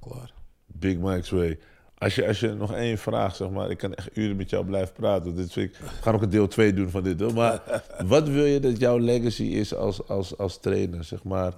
Klaar. 0.00 0.32
Big 0.66 0.96
Mike's 0.98 1.30
Way. 1.30 1.58
Als 1.98 2.14
je, 2.14 2.26
als 2.26 2.40
je 2.40 2.52
nog 2.52 2.72
één 2.74 2.98
vraag, 2.98 3.36
zeg 3.36 3.50
maar, 3.50 3.70
ik 3.70 3.78
kan 3.78 3.94
echt 3.94 4.16
uren 4.16 4.36
met 4.36 4.50
jou 4.50 4.64
blijven 4.64 4.94
praten. 4.94 5.36
Dit 5.36 5.52
vind 5.52 5.70
ik, 5.70 5.78
we 5.78 5.86
gaan 5.88 6.14
ook 6.14 6.22
een 6.22 6.30
deel 6.30 6.48
2 6.48 6.72
doen 6.72 6.90
van 6.90 7.02
dit. 7.02 7.20
Hoor. 7.20 7.32
Maar 7.32 7.82
wat 8.06 8.28
wil 8.28 8.44
je 8.44 8.60
dat 8.60 8.78
jouw 8.78 8.98
legacy 8.98 9.42
is 9.42 9.74
als, 9.74 10.08
als, 10.08 10.38
als 10.38 10.58
trainer? 10.58 11.04
Zeg 11.04 11.22
maar, 11.24 11.54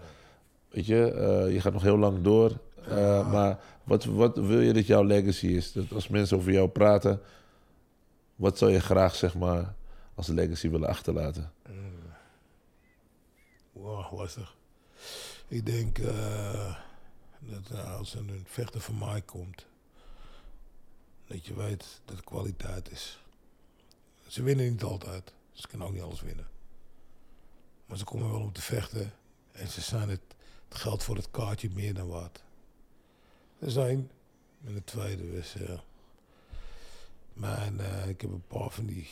weet 0.69 0.87
je, 0.87 1.11
eh, 1.13 1.53
je 1.53 1.61
gaat 1.61 1.73
nog 1.73 1.83
heel 1.83 1.99
lang 1.99 2.23
door. 2.23 2.53
eh, 2.89 3.31
maar 3.33 3.59
wat, 3.85 4.05
wat 4.05 4.37
wil 4.37 4.61
je 4.61 4.73
dat 4.73 4.87
jouw 4.87 5.03
legacy 5.03 5.47
is? 5.47 5.73
Dat 5.73 5.93
als 5.93 6.09
mensen 6.09 6.37
over 6.37 6.53
jou 6.53 6.69
praten, 6.69 7.21
wat 8.37 8.59
zou 8.59 8.71
je 8.73 8.81
graag, 8.81 9.15
zeg 9.15 9.35
maar, 9.35 9.75
als 10.17 10.27
legacy 10.27 10.71
willen 10.71 10.89
achterlaten? 10.89 11.53
Wow, 13.73 14.13
lastig. 14.13 14.57
Ik 15.49 15.67
denk 15.67 15.99
eh, 15.99 16.77
dat 17.39 17.71
eh, 17.71 17.97
als 17.97 18.15
een 18.15 18.45
vechter 18.47 18.81
van 18.81 18.99
mij 18.99 19.23
komt, 19.23 19.67
Dat 21.27 21.47
je 21.47 21.55
weet 21.55 22.01
dat 22.05 22.17
het 22.17 22.25
kwaliteit 22.25 22.91
is. 22.91 23.21
Ze 24.27 24.43
winnen 24.43 24.71
niet 24.71 24.83
altijd. 24.83 25.33
Ze 25.53 25.69
kunnen 25.69 25.87
ook 25.87 25.93
niet 25.93 26.03
alles 26.03 26.21
winnen. 26.21 26.47
Maar 27.87 27.99
ze 27.99 28.05
komen 28.05 28.31
wel 28.31 28.41
om 28.41 28.53
te 28.53 28.63
vechten. 28.63 29.13
En 29.53 29.69
ze 29.69 29.81
zijn 29.81 30.09
het, 30.09 30.21
het 30.69 30.79
geld 30.79 31.03
voor 31.03 31.17
het 31.17 31.31
kaartje 31.31 31.71
meer 31.71 31.95
dan 31.95 32.09
waard. 32.09 32.43
Er 33.59 33.71
zijn. 33.71 34.11
En 34.65 34.75
de 34.75 34.85
tweede 34.85 35.43
ja. 35.59 35.83
maar 37.33 37.77
eh, 37.77 38.09
ik 38.09 38.21
heb 38.21 38.31
een 38.31 38.47
paar 38.47 38.71
van 38.71 38.87
die 38.87 39.09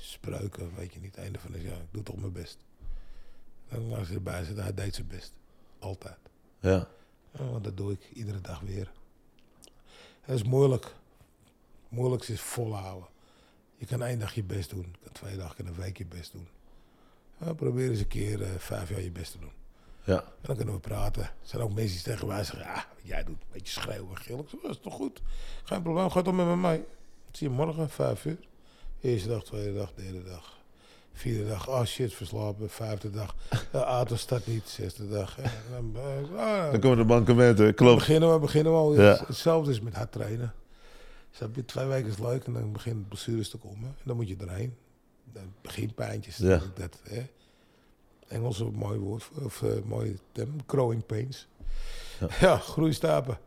spreuken, 0.00 0.74
weet 0.74 0.92
je 0.94 1.00
niet. 1.00 1.16
Einde 1.16 1.38
van 1.38 1.52
het 1.52 1.62
jaar. 1.62 1.80
Ik 1.80 1.88
doe 1.90 2.02
toch 2.02 2.16
mijn 2.16 2.32
best. 2.32 2.58
En 3.68 3.88
dan 3.88 3.98
als 3.98 4.08
je 4.08 4.14
erbij 4.14 4.44
zit, 4.44 4.56
hij 4.56 4.74
deed 4.74 4.94
zijn 4.94 5.06
best. 5.06 5.32
Altijd. 5.78 6.18
Ja. 6.60 6.88
Ja, 7.30 7.44
want 7.44 7.64
dat 7.64 7.76
doe 7.76 7.92
ik 7.92 8.10
iedere 8.12 8.40
dag 8.40 8.60
weer. 8.60 8.92
Het 10.20 10.34
is 10.34 10.42
moeilijk. 10.42 10.84
Het 10.84 11.98
moeilijkste 11.98 12.32
is 12.32 12.40
volhouden. 12.40 13.08
Je 13.76 13.86
kan 13.86 14.02
één 14.02 14.18
dag 14.18 14.34
je 14.34 14.42
best 14.42 14.70
doen. 14.70 14.86
Je 14.92 15.04
kan 15.04 15.12
twee 15.12 15.36
dagen, 15.36 15.66
een 15.66 15.74
week 15.74 15.98
je 15.98 16.06
best 16.06 16.32
doen. 16.32 16.48
Ja, 17.40 17.52
probeer 17.52 17.90
eens 17.90 18.00
een 18.00 18.08
keer 18.08 18.42
eh, 18.42 18.48
vijf 18.58 18.88
jaar 18.88 19.00
je 19.00 19.10
best 19.10 19.32
te 19.32 19.38
doen. 19.38 19.52
Ja. 20.04 20.22
En 20.22 20.32
dan 20.40 20.56
kunnen 20.56 20.74
we 20.74 20.80
praten. 20.80 21.22
Er 21.22 21.32
zijn 21.42 21.62
ook 21.62 21.74
mensen 21.74 21.94
die 21.94 22.04
tegen 22.04 22.26
mij 22.26 22.44
zeggen, 22.44 22.64
ja, 22.64 22.74
wat 22.74 23.02
jij 23.02 23.24
doet 23.24 23.40
een 23.40 23.48
beetje 23.52 23.80
schreeuwen 23.80 24.10
en 24.10 24.16
gillen. 24.16 24.42
Ik 24.44 24.48
zeg, 24.48 24.60
dat 24.60 24.70
is 24.70 24.80
toch 24.80 24.94
goed? 24.94 25.22
Geen 25.64 25.82
probleem, 25.82 26.10
ga 26.10 26.22
dan 26.22 26.36
met 26.36 26.46
me 26.46 26.56
mee. 26.56 26.84
Zie 27.32 27.48
je 27.48 27.54
morgen, 27.54 27.90
vijf 27.90 28.24
uur. 28.24 28.38
Eerste 29.00 29.28
dag, 29.28 29.44
tweede 29.44 29.74
dag, 29.74 29.92
derde 29.94 30.22
dag. 30.22 30.56
Vierde 31.12 31.48
dag, 31.48 31.68
oh 31.68 31.84
shit, 31.84 32.14
verslapen. 32.14 32.70
Vijfde 32.70 33.10
dag, 33.10 33.34
de 33.72 33.78
auto 33.78 34.16
staat 34.16 34.46
niet. 34.46 34.68
Zesde 34.68 35.08
dag, 35.08 35.36
ja, 35.42 35.50
dan, 35.70 35.96
eh, 35.96 36.38
ah, 36.38 36.70
Dan 36.70 36.80
komen 36.80 36.96
de 36.98 37.04
bankementen, 37.04 37.74
klopt. 37.74 37.98
beginnen 37.98 38.32
we, 38.32 38.38
beginnen 38.38 38.72
we 38.72 38.78
al. 38.78 38.94
Ja. 38.94 39.24
Hetzelfde 39.26 39.70
is 39.70 39.80
met 39.80 39.94
hard 39.94 40.12
trainen. 40.12 40.54
Snap 41.30 41.54
je, 41.54 41.64
twee 41.64 41.86
weken 41.86 42.08
is 42.10 42.18
leuk 42.18 42.44
en 42.44 42.52
dan 42.52 42.72
beginnen 42.72 43.08
blessures 43.08 43.50
te 43.50 43.56
komen. 43.56 43.88
En 43.88 44.04
dan 44.04 44.16
moet 44.16 44.28
je 44.28 44.36
erheen. 44.40 44.76
Dan 45.32 45.52
beginpijntjes. 45.62 46.36
Ja. 46.36 46.60
Dat, 46.74 47.00
hè. 47.02 47.26
Engels 48.28 48.60
een 48.60 48.74
mooi 48.74 48.98
woord, 48.98 49.28
of 49.42 49.62
eh 49.62 49.70
mooi 49.84 50.18
term, 50.32 50.56
growing 50.66 51.06
pains. 51.06 51.46
Ja, 52.40 52.56
groeistapen. 52.56 53.38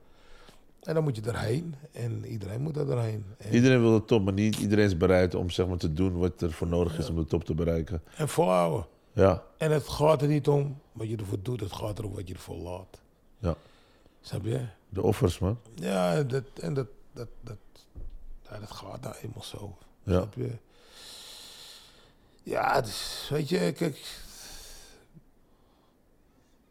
En 0.81 0.93
dan 0.93 1.03
moet 1.03 1.15
je 1.15 1.21
erheen 1.21 1.75
en 1.91 2.25
iedereen 2.25 2.61
moet 2.61 2.77
er 2.77 2.89
erheen. 2.91 3.25
En, 3.37 3.53
Iedereen 3.53 3.81
wil 3.81 3.91
de 3.99 4.05
top, 4.05 4.23
maar 4.23 4.33
niet 4.33 4.55
iedereen 4.57 4.85
is 4.85 4.97
bereid 4.97 5.35
om 5.35 5.49
zeg 5.49 5.67
maar, 5.67 5.77
te 5.77 5.93
doen 5.93 6.17
wat 6.17 6.41
er 6.41 6.51
voor 6.51 6.67
nodig 6.67 6.97
is 6.97 7.09
om 7.09 7.15
de 7.15 7.25
top 7.25 7.43
te 7.43 7.53
bereiken. 7.53 8.01
en 8.15 8.29
volhouden. 8.29 8.85
Ja, 9.13 9.43
En 9.57 9.71
het 9.71 9.87
gaat 9.87 10.21
er 10.21 10.27
niet 10.27 10.47
om 10.47 10.81
wat 10.91 11.09
je 11.09 11.15
ervoor 11.17 11.41
doet, 11.41 11.59
het 11.59 11.73
gaat 11.73 11.99
erom 11.99 12.13
wat 12.13 12.27
je 12.27 12.33
ervoor 12.33 12.55
laat. 12.57 13.01
ja. 13.39 13.55
Snap 14.21 14.45
je? 14.45 14.65
De 14.89 15.01
offers, 15.01 15.39
man. 15.39 15.59
Ja, 15.75 16.13
en 16.15 16.27
dat, 16.27 16.43
en 16.61 16.73
dat, 16.73 16.87
dat, 17.13 17.27
dat, 17.41 17.57
ja, 18.49 18.59
dat 18.59 18.71
gaat 18.71 19.01
nou 19.01 19.15
eenmaal 19.21 19.43
zo. 19.43 19.77
Ja. 20.03 20.11
Snap 20.13 20.33
je? 20.35 20.51
Ja, 22.43 22.81
dus, 22.81 23.27
weet 23.29 23.49
je, 23.49 23.71
kijk. 23.71 24.19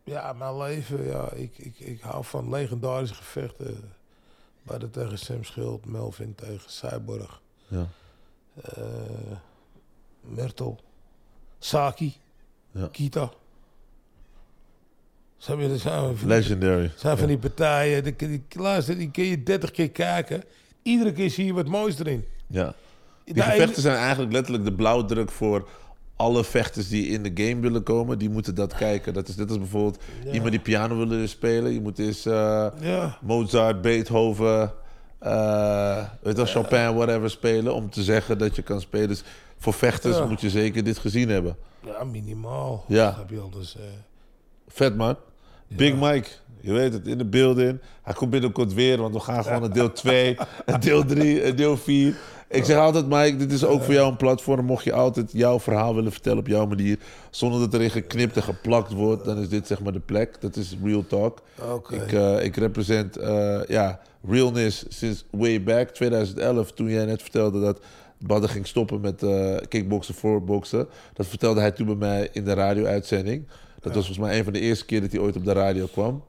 Ja, 0.04 0.32
mijn 0.32 0.56
leven, 0.56 1.04
ja, 1.04 1.32
ik, 1.32 1.58
ik, 1.58 1.78
ik 1.78 2.00
hou 2.00 2.24
van 2.24 2.50
legendarische 2.50 3.14
gevechten. 3.14 3.92
Tegen 4.78 5.18
Sam 5.18 5.44
Schild, 5.44 5.84
Melvin 5.86 6.34
tegen 6.34 6.60
Cyborg, 6.70 7.40
Ja. 7.68 7.86
eh 8.62 8.72
Mertel, 10.20 10.78
Saki, 11.58 12.16
Ja. 12.72 12.88
Kita. 12.92 13.30
Snap 15.38 15.60
je, 15.60 15.68
dat 15.68 15.78
zijn 15.80 16.16
Legendary. 16.26 16.92
zijn 16.96 17.18
van 17.18 17.26
die 17.28 17.38
partijen, 17.38 18.04
die, 18.04 18.16
die, 18.16 18.42
luister, 18.50 18.96
die 18.96 19.10
kun 19.10 19.24
je 19.24 19.42
30 19.42 19.70
keer 19.70 19.90
kijken. 19.90 20.42
Iedere 20.82 21.12
keer 21.12 21.30
zie 21.30 21.44
je 21.46 21.52
wat 21.52 21.66
moois 21.66 21.98
erin. 21.98 22.24
Ja. 22.46 22.74
Die 23.24 23.34
De 23.34 23.42
gevechten 23.42 23.82
zijn 23.82 23.96
eigenlijk 23.96 24.32
letterlijk 24.32 24.64
de 24.64 24.72
blauwdruk 24.72 25.30
voor 25.30 25.68
alle 26.20 26.44
vechters 26.44 26.88
die 26.88 27.06
in 27.06 27.22
de 27.22 27.30
game 27.44 27.60
willen 27.60 27.82
komen. 27.82 28.18
Die 28.18 28.30
moeten 28.30 28.54
dat 28.54 28.74
kijken. 28.74 29.14
Dat 29.14 29.28
is 29.28 29.36
net 29.36 29.48
als 29.48 29.58
bijvoorbeeld 29.58 29.98
iemand 30.32 30.50
die 30.50 30.60
piano 30.60 31.06
wil 31.06 31.28
spelen. 31.28 31.72
Je 31.72 31.80
moet 31.80 31.98
eens 31.98 32.26
eh, 32.26 32.66
Ja, 32.80 33.16
Mozart, 33.20 33.80
Beethoven, 33.82 34.72
eh 35.18 36.04
weet 36.22 36.36
wel, 36.36 36.46
Chopin, 36.46 36.94
whatever 36.94 37.30
spelen. 37.30 37.74
Om 37.74 37.90
te 37.90 38.02
zeggen 38.02 38.38
dat 38.38 38.56
je 38.56 38.62
kan 38.62 38.80
spelen. 38.80 39.08
Dus 39.08 39.22
voor 39.58 39.72
vechters 39.72 40.16
Ja. 40.16 40.24
moet 40.26 40.40
je 40.40 40.50
zeker 40.50 40.84
dit 40.84 40.98
gezien 40.98 41.28
hebben. 41.28 41.56
ja 41.84 42.04
minimaal. 42.04 42.84
Ja. 42.88 43.12
Snap 43.12 43.30
je 43.30 43.38
al, 43.38 43.50
dus, 43.50 43.76
eh, 43.76 43.82
Vet 44.68 44.96
man. 44.96 45.16
Big 45.68 45.94
Mike, 45.94 46.28
je 46.60 46.72
weet 46.72 46.92
het, 46.92 47.06
in 47.06 47.18
de 47.18 47.24
building. 47.24 47.78
Hij 48.02 48.14
komt 48.14 48.30
binnenkort 48.30 48.74
weer, 48.74 48.98
want 49.00 49.14
we 49.14 49.20
gaan 49.20 49.44
gewoon 49.44 49.60
naar 49.60 49.72
deel 49.72 49.92
2, 49.92 50.36
en 50.66 50.80
deel 50.88 51.04
3 51.04 51.42
en 51.42 51.56
deel 51.56 51.76
4. 51.76 52.14
Ik 52.50 52.64
zeg 52.64 52.76
altijd, 52.76 53.08
Mike, 53.08 53.36
dit 53.36 53.52
is 53.52 53.64
ook 53.64 53.82
voor 53.82 53.94
jou 53.94 54.10
een 54.10 54.16
platform. 54.16 54.64
Mocht 54.64 54.84
je 54.84 54.92
altijd 54.92 55.32
jouw 55.32 55.60
verhaal 55.60 55.94
willen 55.94 56.12
vertellen 56.12 56.38
op 56.38 56.46
jouw 56.46 56.66
manier, 56.66 56.98
zonder 57.30 57.60
dat 57.60 57.74
erin 57.74 57.90
geknipt 57.90 58.36
en 58.36 58.42
geplakt 58.42 58.92
wordt, 58.92 59.24
dan 59.24 59.38
is 59.38 59.48
dit 59.48 59.66
zeg 59.66 59.80
maar 59.80 59.92
de 59.92 60.00
plek. 60.00 60.40
Dat 60.40 60.56
is 60.56 60.76
Real 60.84 61.06
Talk. 61.06 61.42
Ik, 61.90 62.12
eh, 62.12 62.44
ik 62.44 62.56
represent 62.56 63.16
eh, 63.16 63.60
ja, 63.68 64.00
realness 64.28 64.84
sinds 64.88 65.24
way 65.30 65.62
back, 65.62 65.88
2011, 65.88 66.72
toen 66.72 66.88
jij 66.90 67.04
net 67.04 67.22
vertelde 67.22 67.60
dat 67.60 67.80
Badden 68.18 68.50
ging 68.50 68.66
stoppen 68.66 69.00
met 69.00 69.22
eh 69.22 69.56
kickboksen 69.68 70.14
voor 70.14 70.44
boksen. 70.44 70.88
Dat 71.12 71.26
vertelde 71.26 71.60
hij 71.60 71.70
toen 71.70 71.86
bij 71.86 71.94
mij 71.94 72.28
in 72.32 72.44
de 72.44 72.52
radio-uitzending. 72.52 73.46
Dat 73.80 73.94
was 73.94 74.06
volgens 74.06 74.26
mij 74.26 74.38
een 74.38 74.44
van 74.44 74.52
de 74.52 74.60
eerste 74.60 74.84
keer 74.84 75.00
dat 75.00 75.12
hij 75.12 75.20
ooit 75.20 75.36
op 75.36 75.44
de 75.44 75.52
radio 75.52 75.86
kwam. 75.86 76.22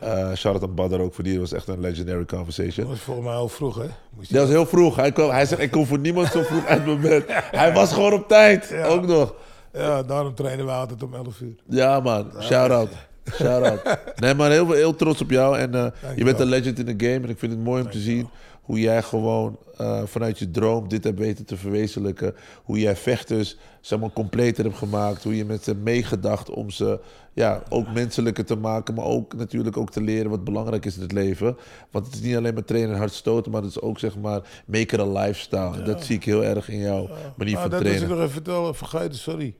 Eh 0.00 0.34
shout-out 0.34 0.62
aan 0.62 0.74
Badder 0.74 1.00
ook 1.00 1.14
voor 1.14 1.24
die. 1.24 1.32
Dat 1.32 1.42
was 1.42 1.52
echt 1.52 1.68
een 1.68 1.80
legendary 1.80 2.24
conversation. 2.24 2.86
dat 2.86 2.94
was 2.94 3.04
volgens 3.04 3.26
mij 3.26 3.34
al 3.34 3.48
vroeg, 3.48 3.76
hè? 3.76 3.86
Moest 4.16 4.32
Dat 4.32 4.42
was 4.42 4.50
heel 4.50 4.66
vroeg. 4.66 4.96
Hij, 4.96 5.12
kwam, 5.12 5.30
hij 5.30 5.46
zegt, 5.46 5.60
ik 5.60 5.70
kom 5.70 5.86
voor 5.86 5.98
niemand 5.98 6.28
zo 6.32 6.42
vroeg 6.42 6.66
uit 6.66 6.86
mijn 6.86 7.00
bed. 7.00 7.24
Hij 7.60 7.72
was 7.72 7.92
gewoon 7.92 8.12
op 8.12 8.28
tijd, 8.28 8.74
ook 8.84 9.06
nog. 9.06 9.34
Ja, 9.72 10.02
daarom 10.02 10.34
trainen 10.34 10.66
we 10.66 10.72
altijd 10.72 11.02
om 11.02 11.14
11 11.14 11.40
uur. 11.40 11.54
Ja, 11.68 12.00
man. 12.00 12.30
Shout-out. 12.40 12.88
Shout-out. 13.32 13.98
Nee, 14.16 14.34
maar 14.34 14.50
heel, 14.50 14.70
heel 14.70 14.96
trots 14.96 15.20
op 15.20 15.30
jou. 15.30 15.58
En 15.58 15.74
eh, 15.74 16.16
je 16.16 16.24
bent 16.24 16.40
een 16.40 16.46
legend 16.46 16.78
in 16.78 16.96
de 16.98 17.06
game. 17.06 17.24
En 17.24 17.30
ik 17.30 17.38
vind 17.38 17.52
het 17.52 17.60
mooi 17.60 17.82
om 17.82 17.90
te 17.90 17.98
zien 17.98 18.28
hoe 18.62 18.80
jij 18.80 19.02
gewoon 19.02 19.58
eh, 19.76 20.02
vanuit 20.04 20.38
je 20.38 20.50
droom 20.50 20.88
dit 20.88 21.04
hebt 21.04 21.18
weten 21.18 21.44
te 21.44 21.56
verwezenlijken. 21.56 22.34
Hoe 22.64 22.78
jij 22.78 22.96
vechters 22.96 23.56
zeg 23.80 23.98
maar, 23.98 24.10
completer 24.10 24.64
hebt 24.64 24.78
gemaakt. 24.78 25.22
Hoe 25.24 25.36
je 25.36 25.44
met 25.44 25.64
ze 25.64 25.74
meegedacht 25.74 26.50
om 26.50 26.70
ze 26.70 27.00
ja, 27.34 27.62
ook 27.68 27.92
menselijker 27.92 28.44
te 28.44 28.56
maken. 28.56 28.94
Maar 28.94 29.04
ook 29.04 29.34
natuurlijk 29.34 29.76
ook 29.76 29.90
te 29.90 30.00
leren 30.00 30.30
wat 30.30 30.44
belangrijk 30.44 30.84
is 30.84 30.96
in 30.96 31.02
het 31.02 31.12
leven. 31.12 31.56
Want 31.90 32.06
het 32.06 32.14
is 32.14 32.20
niet 32.20 32.36
alleen 32.36 32.54
maar 32.54 32.64
trainen 32.64 32.92
en 32.92 32.98
hard 32.98 33.12
stoten. 33.12 33.52
Maar 33.52 33.62
het 33.62 33.70
is 33.70 33.80
ook 33.80 33.98
zeg 33.98 34.16
maar 34.16 34.62
make 34.66 34.94
it 34.94 35.00
a 35.00 35.06
lifestyle. 35.06 35.82
Dat 35.82 36.04
zie 36.04 36.16
ik 36.16 36.24
heel 36.24 36.44
erg 36.44 36.68
in 36.68 36.78
jouw 36.78 37.08
manier 37.36 37.58
van 37.58 37.70
dat 37.70 37.80
trainen. 37.80 38.00
was 38.00 38.02
ik 38.02 38.08
nog 38.08 38.18
even 38.18 38.42
vertellen, 38.42 38.74
vergeten, 38.74 39.18
sorry. 39.18 39.56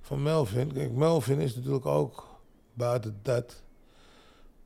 Van 0.00 0.22
Melvin. 0.22 0.72
Kijk, 0.72 0.92
Melvin 0.92 1.40
is 1.40 1.54
natuurlijk 1.54 1.86
ook 1.86 2.38
buiten 2.74 3.18
dat. 3.22 3.62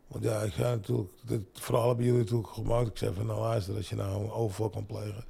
Want 0.07 0.25
ja, 0.25 0.41
ik 0.41 0.53
ga 0.53 0.63
natuurlijk, 0.63 1.11
dit 1.27 1.43
verhaal 1.53 1.87
hebben 1.89 2.05
jullie 2.05 2.21
natuurlijk 2.21 2.49
gemaakt. 2.49 2.89
Ik 2.89 2.99
zei 2.99 3.15
van 3.15 3.27
nou 3.27 3.41
luister, 3.41 3.77
als 3.77 3.89
je 3.89 3.97
nou 3.97 4.25
een 4.25 4.31
overval 4.31 4.69
kan 4.69 4.87
plegen. 4.87 5.25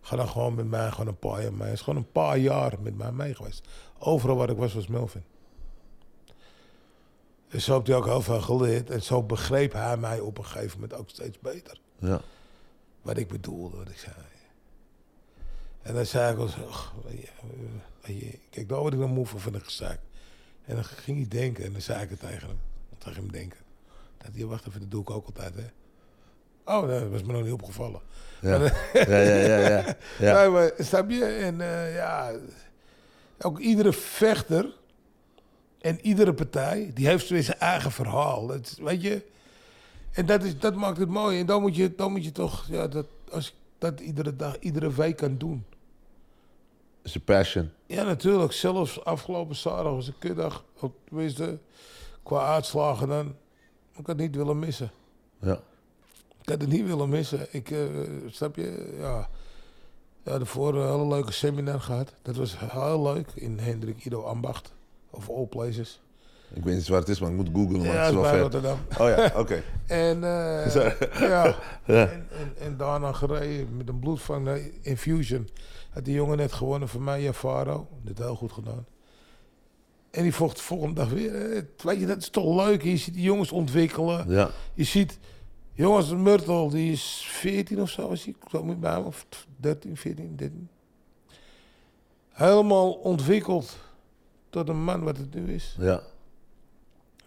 Ga 0.00 0.16
dan 0.16 0.28
gewoon 0.28 0.54
met 0.54 0.68
mij 0.68 0.90
gewoon 0.90 1.06
een 1.06 1.18
paar 1.18 1.42
jaar 1.42 1.52
mee. 1.52 1.62
Hij 1.62 1.72
is 1.72 1.80
gewoon 1.80 1.98
een 1.98 2.12
paar 2.12 2.38
jaar 2.38 2.72
met 2.82 2.96
mij 2.96 3.12
mee 3.12 3.34
geweest. 3.34 3.68
Overal 3.98 4.36
waar 4.36 4.50
ik 4.50 4.56
was, 4.56 4.74
was 4.74 4.86
Melvin. 4.86 5.22
En 7.54 7.60
zo 7.60 7.74
heeft 7.74 7.86
hij 7.86 7.96
ook 7.96 8.04
heel 8.04 8.22
veel 8.22 8.40
geleerd. 8.40 8.90
En 8.90 9.02
zo 9.02 9.22
begreep 9.22 9.72
hij 9.72 9.96
mij 9.96 10.20
op 10.20 10.38
een 10.38 10.44
gegeven 10.44 10.80
moment 10.80 10.98
ook 10.98 11.08
steeds 11.10 11.38
beter. 11.40 11.80
Ja. 11.98 12.20
Wat 13.02 13.16
ik 13.16 13.28
bedoelde, 13.28 13.76
wat 13.76 13.88
ik 13.88 13.98
zei. 13.98 14.14
En 15.82 15.94
dan 15.94 16.06
zei 16.06 16.32
ik 16.32 16.38
al 16.38 16.48
zo, 16.48 16.66
"Ach, 16.66 16.94
weet 17.04 17.20
je, 17.20 17.26
eh, 17.26 17.42
weet 18.00 18.20
je, 18.20 18.38
kijk, 18.50 18.68
daar 18.68 18.78
word 18.78 18.92
ik 18.92 18.98
dan 18.98 19.10
moe 19.10 19.26
van, 19.26 19.40
van 19.40 19.52
de 19.52 19.60
gezaak. 19.60 19.98
En 20.64 20.74
dan 20.74 20.84
ging 20.84 21.16
hij 21.16 21.28
denken 21.40 21.64
en 21.64 21.72
dan 21.72 21.80
zei 21.80 22.02
ik 22.02 22.10
het 22.10 22.20
tegen 22.20 22.48
hem. 22.48 22.58
Tegen 22.98 23.22
hem 23.22 23.32
denken. 23.32 23.58
Dat 24.18 24.28
hij, 24.34 24.44
wacht 24.44 24.66
even, 24.66 24.80
dat 24.80 24.90
doe 24.90 25.00
ik 25.00 25.10
ook 25.10 25.26
altijd, 25.26 25.54
hè. 25.54 25.66
Oh, 26.64 26.88
dat 26.88 27.08
was 27.08 27.22
me 27.22 27.32
nog 27.32 27.42
niet 27.42 27.52
opgevallen. 27.52 28.00
Ja. 28.40 28.58
ja, 28.58 28.70
ja, 28.92 29.18
ja, 29.18 29.58
ja. 29.58 29.96
ja. 30.18 30.34
Nee, 30.40 30.48
maar, 30.48 30.72
snap 30.78 31.10
je? 31.10 31.24
En 31.24 31.60
eh, 31.60 31.94
ja, 31.94 32.32
ook 33.40 33.58
iedere 33.58 33.92
vechter 33.92 34.82
en 35.84 35.98
iedere 36.06 36.34
partij, 36.34 36.90
die 36.94 37.06
heeft 37.06 37.28
weer 37.28 37.42
zijn 37.42 37.58
eigen 37.58 37.90
verhaal. 37.92 38.48
Het, 38.48 38.66
is- 38.66 38.78
weet 38.78 39.02
je? 39.02 39.22
En 40.12 40.26
dat, 40.26 40.42
is, 40.42 40.58
dat 40.58 40.74
maakt 40.74 40.98
het 40.98 41.08
mooi. 41.08 41.40
En 41.40 41.46
dan 41.46 41.60
moet 41.60 41.76
je, 41.76 41.94
dan 41.94 42.12
moet 42.12 42.24
je 42.24 42.32
toch, 42.32 42.66
ja, 42.68 42.88
dat, 42.88 43.06
als 43.30 43.48
ik 43.48 43.54
dat 43.78 44.00
iedere 44.00 44.36
dag, 44.36 44.58
iedere 44.58 44.92
week 44.94 45.16
kan 45.16 45.38
doen. 45.38 45.64
Dat 46.96 47.04
is 47.06 47.12
je 47.12 47.20
passion. 47.20 47.70
Ja, 47.86 48.02
natuurlijk. 48.04 48.52
Zelfs 48.52 49.04
afgelopen 49.04 49.56
zaterdag 49.56 49.92
was 49.92 50.06
een 50.06 50.18
kutdag. 50.18 50.64
Tenminste, 51.04 51.58
qua 52.22 52.46
uitslagen 52.54 53.08
dan. 53.08 53.26
Ik 53.90 53.96
had 53.96 54.06
het 54.06 54.16
niet 54.16 54.36
willen 54.36 54.58
missen. 54.58 54.90
Ja. 55.40 55.60
Ik 56.42 56.48
had 56.48 56.60
het 56.60 56.70
niet 56.70 56.86
willen 56.86 57.08
missen. 57.08 57.46
Ik, 57.50 57.70
eh, 57.70 57.78
snap 58.26 58.56
je, 58.56 58.94
ja. 58.98 59.28
Ja, 60.22 60.38
daarvoor 60.38 60.74
een 60.74 60.90
hele 60.90 61.06
leuke 61.06 61.32
seminar 61.32 61.80
gehad. 61.80 62.14
Dat 62.22 62.36
was 62.36 62.56
heel 62.58 63.02
leuk 63.02 63.28
in 63.34 63.58
Hendrik 63.58 64.04
Ido 64.04 64.22
Ambacht. 64.22 64.73
Of 65.16 65.28
all 65.30 65.46
places. 65.46 66.00
Ik 66.52 66.64
weet 66.64 66.74
niet 66.74 66.88
waar 66.88 67.00
het 67.00 67.08
is, 67.08 67.20
maar 67.20 67.30
ik 67.30 67.36
moet 67.36 67.48
googlen. 67.52 67.78
Maar 67.78 67.86
Ja, 67.86 68.00
het 68.00 68.08
is 68.08 68.12
wel 68.14 68.22
bij. 68.22 68.40
Rotterdam. 68.40 68.78
Oh 68.98 69.08
ja, 69.08 69.32
oké. 69.42 69.62
En, 69.86 70.24
eh, 70.24 70.74
ja. 71.20 71.56
Ja. 71.86 72.08
En, 72.08 72.26
en, 72.38 72.54
en 72.58 72.76
daarna 72.76 73.12
gereden 73.12 73.76
met 73.76 73.88
een 73.88 73.98
bloedvang 73.98 74.48
Infusion. 74.82 75.48
Had 75.90 76.04
die 76.04 76.14
jongen 76.14 76.36
net 76.36 76.52
gewonnen 76.52 76.88
van 76.88 77.04
mij, 77.04 77.32
Faro. 77.32 77.86
Dit 78.02 78.18
heel 78.18 78.34
goed 78.34 78.52
gedaan. 78.52 78.86
En 80.10 80.22
die 80.22 80.34
vocht 80.34 80.56
de 80.56 80.62
volgende 80.62 80.94
dag 80.94 81.08
weer. 81.08 81.66
Weet 81.82 82.00
je, 82.00 82.06
dat 82.06 82.16
is 82.16 82.28
toch 82.28 82.66
leuk. 82.66 82.82
Je 82.82 82.96
ziet 82.96 83.14
die 83.14 83.22
jongens 83.22 83.52
ontwikkelen. 83.52 84.30
Ja, 84.30 84.50
Je 84.74 84.84
ziet, 84.84 85.18
jongens, 85.72 86.10
Myrtle, 86.14 86.70
die 86.70 86.92
is 86.92 87.26
14 87.28 87.80
of 87.80 87.90
zo, 87.90 88.10
is 88.10 88.24
hij? 88.24 88.34
Ik 88.42 88.50
weet 88.50 88.64
niet 88.64 88.80
bij 88.80 88.92
hem, 88.92 89.04
of 89.04 89.26
13, 89.56 89.96
14, 89.96 90.36
13. 90.36 90.68
Helemaal 92.28 92.92
ontwikkeld 92.92 93.76
tot 94.54 94.68
een 94.68 94.84
man 94.84 95.02
wat 95.02 95.16
het 95.16 95.34
nu 95.34 95.54
is. 95.54 95.76
ja, 95.78 96.02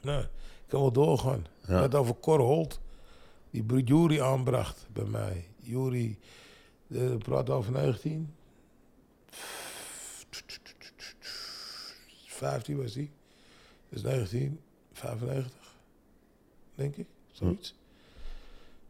Nou, 0.02 0.22
ik 0.22 0.30
kan 0.68 0.82
wel 0.82 0.91
doorgaan. 0.91 1.45
Ja. 1.68 1.80
Net 1.80 1.95
over 1.95 2.16
Cor 2.20 2.40
Holt, 2.40 2.80
die 3.49 3.84
Jury 3.84 4.22
aanbracht 4.22 4.88
bij 4.94 5.06
mij. 5.06 5.48
Jury, 5.58 6.18
de 6.88 7.18
praat 7.18 7.49
over 7.49 7.72
19. 7.72 8.34
15 12.26 12.78
was 12.78 12.94
hij. 12.94 13.12
Dus 13.90 14.02
1995, 14.02 15.76
denk 16.76 16.95
ik. 16.95 17.08
Zoiets. 17.32 17.76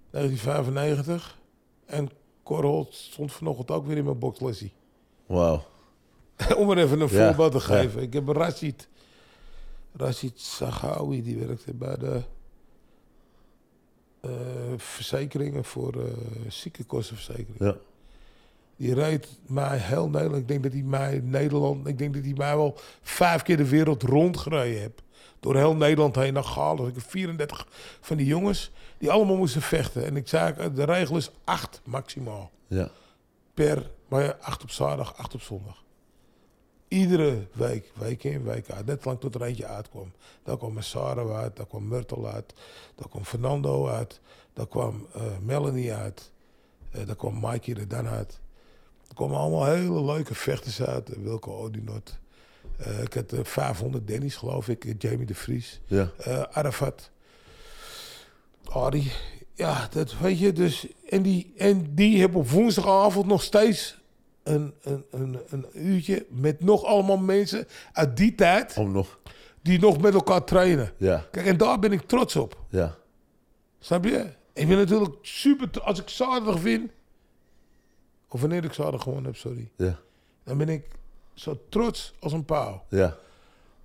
1995. 0.09 1.37
En 1.85 2.09
Cor 2.43 2.63
Holt 2.63 2.93
stond 2.93 3.31
vanochtend 3.31 3.71
ook 3.71 3.85
weer 3.85 3.97
in 3.97 4.03
mijn 4.03 4.19
boxlessie. 4.19 4.73
wauw. 5.25 5.65
Om 6.57 6.71
er 6.71 6.77
even 6.77 6.99
een 7.01 7.09
Ja, 7.09 7.27
voorbeeld 7.33 7.51
te 7.51 7.59
geven. 7.59 8.01
Ik 8.01 8.13
heb 8.13 8.27
Rashid. 8.27 8.87
Rashid 9.95 10.39
Saghawi, 10.39 11.23
die 11.23 11.37
werkte 11.37 11.73
bij 11.73 11.97
de 11.97 12.21
eh, 14.21 14.31
verzekeringen 14.77 15.63
voor 15.63 15.93
eh 15.93 16.11
ziekenkostenverzekering. 16.47 17.59
Ja, 17.59 17.75
Die 18.75 18.93
reed 18.93 19.27
mij 19.45 19.77
heel 19.77 20.09
Nederland. 20.09 20.41
Ik 20.41 20.47
denk 20.47 20.63
dat 20.63 20.71
hij 20.71 20.81
mij 20.81 21.21
Nederland, 21.23 21.87
ik 21.87 21.97
denk 21.97 22.13
dat 22.13 22.23
hij 22.23 22.33
mij 22.37 22.55
wel 22.55 22.77
vijf 23.01 23.41
keer 23.41 23.57
de 23.57 23.69
wereld 23.69 24.03
rondgereden 24.03 24.79
heeft. 24.79 25.01
Door 25.39 25.55
heel 25.55 25.75
Nederland 25.75 26.15
heen 26.15 26.33
naar 26.33 26.43
Galen. 26.43 26.87
Ik 26.87 26.95
heb 26.95 27.03
34 27.09 27.67
van 28.01 28.17
die 28.17 28.25
jongens 28.25 28.71
die 28.97 29.11
allemaal 29.11 29.37
moesten 29.37 29.61
vechten. 29.61 30.05
En 30.05 30.15
ik 30.15 30.27
zei, 30.27 30.73
de 30.73 30.83
regel 30.83 31.17
is 31.17 31.31
acht 31.43 31.81
maximaal 31.83 32.51
ja, 32.67 32.89
per, 33.53 33.91
maar 34.07 34.23
ja, 34.23 34.37
acht 34.41 34.63
op 34.63 34.71
zaterdag, 34.71 35.17
acht 35.17 35.33
op 35.33 35.41
zondag. 35.41 35.83
Iedere 36.87 37.47
week, 37.51 37.91
week 37.93 38.23
in, 38.23 38.43
week 38.43 38.71
uit. 38.71 38.85
Net 38.85 39.05
lang 39.05 39.19
tot 39.19 39.35
er 39.35 39.41
eentje 39.43 39.65
uitkwam. 39.65 40.11
Daar 40.43 40.57
kwam 40.57 40.81
Sarah 40.81 41.37
uit, 41.37 41.55
daar 41.55 41.65
kwam 41.65 41.87
Myrtle 41.87 42.27
uit, 42.31 42.53
daar 42.95 43.09
kwam 43.09 43.23
Fernando 43.25 43.87
uit, 43.87 44.19
daar 44.53 44.67
kwam 44.67 45.07
eh, 45.15 45.21
Melanie 45.41 45.93
uit, 45.93 46.31
eh, 46.91 47.05
daar 47.05 47.15
kwam 47.15 47.39
Mikey 47.41 47.75
er 47.75 47.87
dan 47.87 48.07
uit. 48.07 48.39
Er 49.07 49.15
kwamen 49.15 49.37
allemaal 49.37 49.65
hele 49.65 50.03
leuke 50.03 50.35
vechters 50.35 50.81
uit. 50.81 51.09
eh, 51.09 51.17
Wilco 51.21 51.51
Odinot. 51.51 52.17
Ik 53.03 53.13
had 53.13 53.31
eh, 53.33 53.39
500 53.43 54.07
Dennis, 54.07 54.35
geloof 54.35 54.67
ik. 54.69 54.95
Jamie 54.97 55.25
de 55.25 55.35
Vries. 55.35 55.81
ja, 55.85 56.09
Arafat. 56.51 57.09
Ari. 58.63 59.11
Ja, 59.53 59.87
dat 59.91 60.17
weet 60.17 60.39
je. 60.39 60.53
Dus, 60.53 60.87
en, 61.09 61.21
die, 61.21 61.53
en 61.57 61.95
die 61.95 62.19
hebben 62.19 62.39
op 62.39 62.49
woensdagavond 62.49 63.25
nog 63.25 63.43
steeds 63.43 63.97
een, 64.47 64.73
een, 64.81 65.05
een, 65.11 65.39
een 65.49 65.65
uurtje 65.73 66.25
met 66.29 66.59
nog 66.63 66.83
allemaal 66.83 67.17
mensen 67.17 67.67
uit 67.93 68.17
die 68.17 68.35
tijd 68.35 68.77
om 68.77 68.91
nog. 68.91 69.19
die 69.61 69.79
nog 69.79 70.01
met 70.01 70.13
elkaar 70.13 70.43
trainen. 70.43 70.91
Ja, 70.97 71.25
Kijk, 71.31 71.45
en 71.45 71.57
daar 71.57 71.79
ben 71.79 71.91
ik 71.91 72.01
trots 72.01 72.35
op. 72.35 72.57
ja, 72.69 72.95
Snap 73.79 74.03
je? 74.03 74.25
Ik 74.53 74.67
ben 74.67 74.77
natuurlijk 74.77 75.15
super... 75.21 75.81
Als 75.81 75.99
ik 76.01 76.09
zaterdag 76.09 76.61
win... 76.61 76.91
Of 78.29 78.39
wanneer 78.41 78.63
ik 78.63 78.73
zaterdag 78.73 79.01
gewonnen 79.03 79.25
heb, 79.25 79.35
sorry. 79.35 79.71
ja, 79.75 79.99
Dan 80.43 80.57
ben 80.57 80.69
ik 80.69 80.83
zo 81.33 81.59
trots 81.69 82.13
als 82.19 82.33
een 82.33 82.45
pauw. 82.45 82.83
ja, 82.89 83.17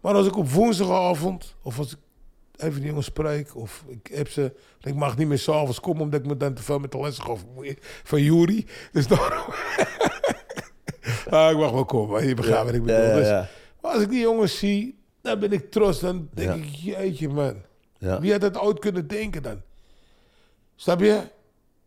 Maar 0.00 0.14
als 0.14 0.26
ik 0.26 0.36
op 0.36 0.50
woensdagavond, 0.50 1.54
of 1.62 1.78
als 1.78 1.92
ik 1.92 1.98
even 2.56 2.78
die 2.80 2.88
jongens 2.88 3.06
spreek, 3.06 3.56
of 3.56 3.84
ik 3.88 4.10
heb 4.12 4.28
ze, 4.28 4.52
ik 4.80 4.94
mag 4.94 5.16
niet 5.16 5.28
meer 5.28 5.38
s'avonds 5.38 5.80
komen 5.80 6.02
omdat 6.02 6.20
ik 6.20 6.26
me 6.26 6.36
dan 6.36 6.54
te 6.54 6.62
veel 6.62 6.78
met 6.78 6.92
de 6.92 6.98
lessen 7.00 7.24
ga 7.24 7.36
vermoeien 7.36 7.76
van 7.80 8.22
Jury. 8.22 8.66
Dus 8.92 9.06
daarom. 9.06 9.54
Ah, 11.32 11.50
ik 11.50 11.56
mag 11.56 11.70
wel 11.70 11.84
komen, 11.84 12.26
je 12.26 12.34
begrijpt 12.34 12.64
wat 12.64 12.74
ik 12.74 12.82
bedoel. 12.82 13.14
Dus, 13.14 13.28
maar 13.80 13.92
als 13.92 14.02
ik 14.02 14.08
die 14.08 14.20
jongens 14.20 14.58
zie, 14.58 14.98
dan 15.20 15.38
ben 15.38 15.52
ik 15.52 15.70
trots. 15.70 16.00
Dan 16.00 16.28
denk 16.34 16.54
ik, 16.54 16.64
jeetje 16.64 17.28
man, 17.28 17.62
wie 17.98 18.32
had 18.32 18.40
dat 18.40 18.58
ooit 18.58 18.78
kunnen 18.78 19.06
denken 19.06 19.42
dan? 19.42 19.62
Snap 20.76 21.00
je? 21.00 21.20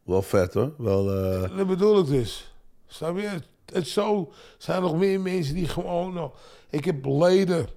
Wel 0.04 0.22
vet 0.22 0.54
hoor. 0.54 0.74
Wel, 0.78 1.12
eh, 1.12 1.58
Dat 1.58 1.68
bedoel 1.68 2.00
ik 2.00 2.08
dus. 2.08 2.54
Snap 2.88 3.18
je? 3.18 3.30
Het 3.74 3.88
zo 3.88 4.32
zijn 4.58 4.82
nog 4.82 4.96
meer 4.98 5.22
mensen 5.22 5.56
die 5.56 5.68
gewoon 5.68 6.14
nog... 6.14 6.38
Ik 6.70 6.86
heb 6.86 7.06
leden 7.06 7.68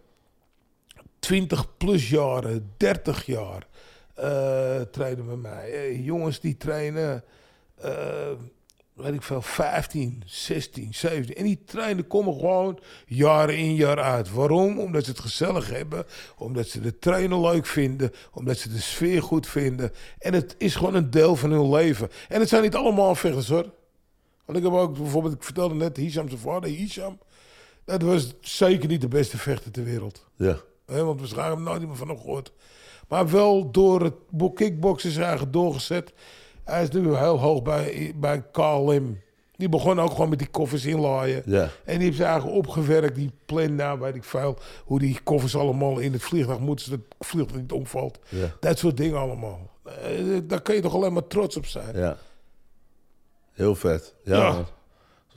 20 1.19 1.77
plus 1.77 2.11
jaren, 2.11 2.73
30 2.77 3.27
jaar 3.27 3.67
eh 4.15 4.81
trainen 4.81 5.27
met 5.27 5.37
mij. 5.43 5.73
Eh, 5.73 6.05
jongens 6.05 6.41
die 6.41 6.57
trainen, 6.57 7.25
weet 8.99 9.15
ik 9.15 9.23
veel, 9.23 9.43
15, 9.43 10.23
16, 10.27 10.95
17. 10.95 11.35
En 11.37 11.45
die 11.45 11.63
trainen 11.65 12.07
komen 12.07 12.35
gewoon 12.35 12.79
jaar 13.07 13.51
in 13.51 13.75
jaar 13.75 14.01
uit. 14.01 14.33
Waarom? 14.33 14.79
Omdat 14.79 15.05
ze 15.05 15.11
het 15.11 15.21
gezellig 15.21 15.71
hebben. 15.71 16.05
Omdat 16.37 16.67
ze 16.69 16.81
de 16.81 16.99
trainer 16.99 17.41
leuk 17.41 17.67
vinden. 17.67 18.13
Omdat 18.33 18.59
ze 18.59 18.69
de 18.69 18.81
sfeer 18.81 19.23
goed 19.23 19.47
vinden. 19.47 19.93
En 20.19 20.33
het 20.35 20.55
is 20.59 20.75
gewoon 20.77 20.95
een 20.95 21.11
deel 21.11 21.37
van 21.37 21.51
hun 21.51 21.71
leven. 21.71 22.09
En 22.29 22.41
het 22.41 22.49
zijn 22.49 22.63
niet 22.63 22.75
allemaal 22.75 23.15
vechters 23.15 23.49
hoor. 23.49 23.71
Want 24.45 24.59
ik 24.59 24.65
heb 24.65 24.73
ook 24.73 24.97
bijvoorbeeld, 24.99 25.35
ik 25.35 25.43
vertelde 25.43 25.75
net, 25.75 25.97
Hisham 25.97 26.29
zijn 26.29 26.41
vader, 26.41 26.71
Hisham. 26.71 27.19
Dat 27.85 28.03
was 28.03 28.35
zeker 28.41 28.89
niet 28.89 29.01
de 29.01 29.09
beste 29.09 29.39
vechter 29.39 29.71
ter 29.71 29.85
wereld. 29.85 30.27
ja, 30.37 30.57
Hè, 30.87 31.05
want 31.05 31.19
waarschijnlijk 31.21 31.55
hebben 31.57 31.65
we 31.65 31.71
nooit 31.79 31.89
meer 31.89 31.97
van 31.97 32.09
hem 32.09 32.19
gehoord. 32.19 32.53
Maar 33.09 33.31
wel 33.31 33.71
door 33.71 34.03
het 34.03 34.15
bo- 34.31 34.51
kickboksen 34.51 35.11
zijn 35.11 35.27
eigen 35.27 35.51
doorgezet. 35.51 36.13
Hij 36.69 36.83
is 36.83 36.91
nu 36.91 37.15
heel 37.15 37.39
hoog 37.39 37.63
bij, 37.63 38.13
bij 38.17 38.43
KLM. 38.53 39.21
Die 39.57 39.69
begon 39.69 40.01
ook 40.01 40.11
gewoon 40.11 40.29
met 40.29 40.39
die 40.39 40.49
koffers 40.49 40.85
inlaaien. 40.85 41.43
Ja. 41.47 41.69
En 41.85 41.95
die 41.95 42.05
heeft 42.05 42.17
ze 42.17 42.25
eigen 42.25 42.51
opgewerkt. 42.51 43.15
Die 43.15 43.33
plan 43.47 43.75
nou, 43.75 44.01
weet 44.01 44.15
ik 44.15 44.25
veel. 44.25 44.59
Hoe 44.85 44.99
die 44.99 45.21
koffers 45.23 45.57
allemaal 45.57 45.99
in 45.99 46.13
het 46.13 46.23
vliegtuig 46.23 46.59
moeten. 46.59 46.85
Zodat 46.85 47.01
het 47.19 47.27
vliegtuig 47.27 47.61
niet 47.61 47.73
omvalt. 47.73 48.19
Ja. 48.29 48.51
Dat 48.61 48.79
soort 48.79 48.97
dingen 48.97 49.19
allemaal. 49.19 49.71
Eh, 49.85 49.93
daar 50.45 50.63
kun 50.63 50.75
je 50.75 50.81
toch 50.81 50.95
alleen 50.95 51.13
maar 51.13 51.27
trots 51.27 51.57
op 51.57 51.67
zijn. 51.67 51.97
ja. 51.97 52.17
Heel 53.53 53.75
vet. 53.75 54.15
Ja, 54.25 54.37
Ja. 54.37 54.65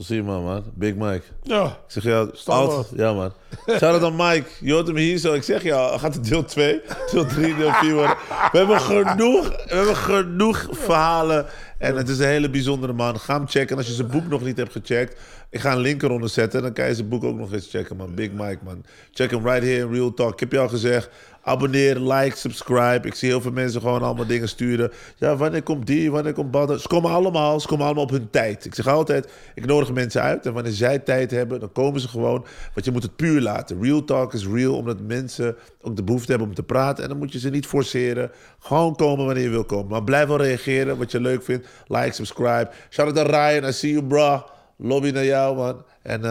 Man. 0.02 0.07
Zie 0.07 0.15
je 0.15 0.23
maar, 0.23 0.41
man. 0.41 0.64
Big 0.73 0.95
Mike. 0.95 1.22
Ja. 1.44 1.65
Ik 1.65 1.72
zeg 1.88 2.03
ja, 2.03 2.28
altijd. 2.45 2.88
Ja, 2.99 3.14
man. 3.14 3.34
Shout-out 3.68 4.03
aan 4.03 4.15
Mike. 4.15 4.49
Je 4.60 4.73
hoort 4.73 4.88
hem 4.88 4.95
hier 4.95 5.18
zo. 5.18 5.34
Ik 5.34 5.44
zeg 5.44 5.64
ja, 5.64 5.98
gaat 5.98 6.14
het 6.14 6.28
deel 6.28 6.44
2, 6.44 6.82
deel 7.11 7.26
3, 7.26 7.56
deel 7.56 7.72
4 7.72 7.94
worden. 7.94 8.15
We 8.52 8.57
hebben 8.57 8.80
genoeg, 8.82 9.48
we 9.49 9.76
hebben 9.76 9.95
genoeg 9.95 10.68
verhalen. 10.72 11.45
En 11.78 11.95
het 11.95 12.10
is 12.10 12.19
een 12.19 12.28
hele 12.28 12.49
bijzondere 12.49 12.94
man. 12.94 13.19
Ga 13.19 13.38
hem 13.38 13.48
checken. 13.48 13.78
Als 13.78 13.88
je 13.88 13.94
zijn 13.94 14.07
boek 14.07 14.28
nog 14.28 14.41
niet 14.41 14.57
hebt 14.57 14.72
gecheckt. 14.72 15.19
Ik 15.49 15.60
ga 15.60 15.72
een 15.72 15.80
link 15.80 16.02
eronder 16.02 16.30
zetten. 16.30 16.61
Dan 16.61 16.73
kan 16.73 16.88
je 16.88 16.95
zijn 16.95 17.10
boek 17.10 17.23
ook 17.23 17.38
nog 17.38 17.53
eens 17.53 17.69
checken, 17.69 17.95
man. 17.95 18.15
Big 18.15 18.32
Mike, 18.32 18.60
man. 18.64 18.86
Check 19.11 19.32
hem 19.32 19.48
right 19.48 19.64
here 19.64 19.86
in 19.86 19.94
Real 19.94 20.14
Talk. 20.14 20.34
Ik 20.34 20.40
heb 20.40 20.52
je 20.52 20.60
al 20.60 20.69
gezegd. 20.69 21.10
Abonneer, 21.43 21.99
like, 21.99 22.38
subscribe. 22.38 23.07
Ik 23.07 23.13
zie 23.13 23.30
heel 23.30 23.41
veel 23.41 23.51
mensen 23.51 23.81
gewoon 23.81 24.01
allemaal 24.01 24.26
dingen 24.26 24.49
sturen. 24.49 24.91
Ja, 25.15 25.35
wanneer 25.35 25.63
komt 25.63 25.88
die? 25.88 26.11
Wanneer 26.11 26.34
komt 26.34 26.53
dat? 26.53 26.81
Ze 26.81 26.88
komen 26.88 27.11
allemaal, 27.11 27.59
ze 27.59 27.68
komen 27.68 27.85
allemaal 27.85 28.03
op 28.03 28.09
hun 28.09 28.30
tijd. 28.30 28.65
Ik 28.65 28.76
zeg 28.76 28.88
altijd, 28.88 29.31
ik 29.55 29.65
nodig 29.65 29.93
mensen 29.93 30.22
uit. 30.22 30.45
En 30.45 30.53
wanneer 30.53 30.72
zij 30.72 30.99
tijd 30.99 31.31
hebben, 31.31 31.59
dan 31.59 31.72
komen 31.72 32.01
ze 32.01 32.07
gewoon. 32.07 32.45
Want 32.73 32.85
je 32.85 32.91
moet 32.91 33.03
het 33.03 33.15
puur 33.15 33.41
laten. 33.41 33.84
Real 33.84 34.03
talk 34.03 34.34
is 34.34 34.47
real, 34.47 34.76
omdat 34.76 34.99
mensen 35.01 35.55
ook 35.81 35.95
de 35.95 36.03
behoefte 36.03 36.30
hebben 36.30 36.47
om 36.47 36.55
te 36.55 36.63
praten. 36.63 37.03
En 37.03 37.09
dan 37.09 37.18
moet 37.18 37.31
je 37.31 37.39
ze 37.39 37.49
niet 37.49 37.65
forceren. 37.65 38.31
Gewoon 38.59 38.95
komen 38.95 39.26
wanneer 39.26 39.43
je 39.43 39.49
wil 39.49 39.65
komen. 39.65 39.88
Maar 39.88 40.03
blijf 40.03 40.27
wel 40.27 40.41
reageren, 40.41 40.97
wat 40.97 41.11
je 41.11 41.19
leuk 41.19 41.43
vindt. 41.43 41.68
Like, 41.88 42.11
subscribe. 42.13 42.69
Shout 42.89 43.07
out 43.07 43.19
aan 43.19 43.26
Ryan, 43.26 43.69
I 43.69 43.72
see 43.72 43.91
you, 43.91 44.03
bro. 44.03 44.43
Lobby 44.84 45.10
naar 45.10 45.26
jou, 45.26 45.56
man. 45.56 45.84
En 46.02 46.22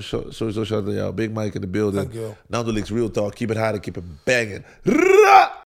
zo- 0.00 0.24
sowieso 0.28 0.64
shout 0.64 0.72
out 0.72 0.84
naar 0.84 0.94
jou. 0.94 1.12
Big 1.14 1.28
Mike 1.30 1.54
in 1.54 1.60
the 1.60 1.66
building. 1.68 2.02
Dankjewel. 2.02 2.36
Nando 2.46 2.72
Leaks 2.72 2.90
Real 2.90 3.10
Talk. 3.10 3.34
Keep 3.34 3.50
it 3.50 3.56
hard 3.56 3.72
and 3.72 3.80
keep 3.82 3.96
it 3.96 4.04
banging. 4.24 4.64
Ra! 4.82 5.49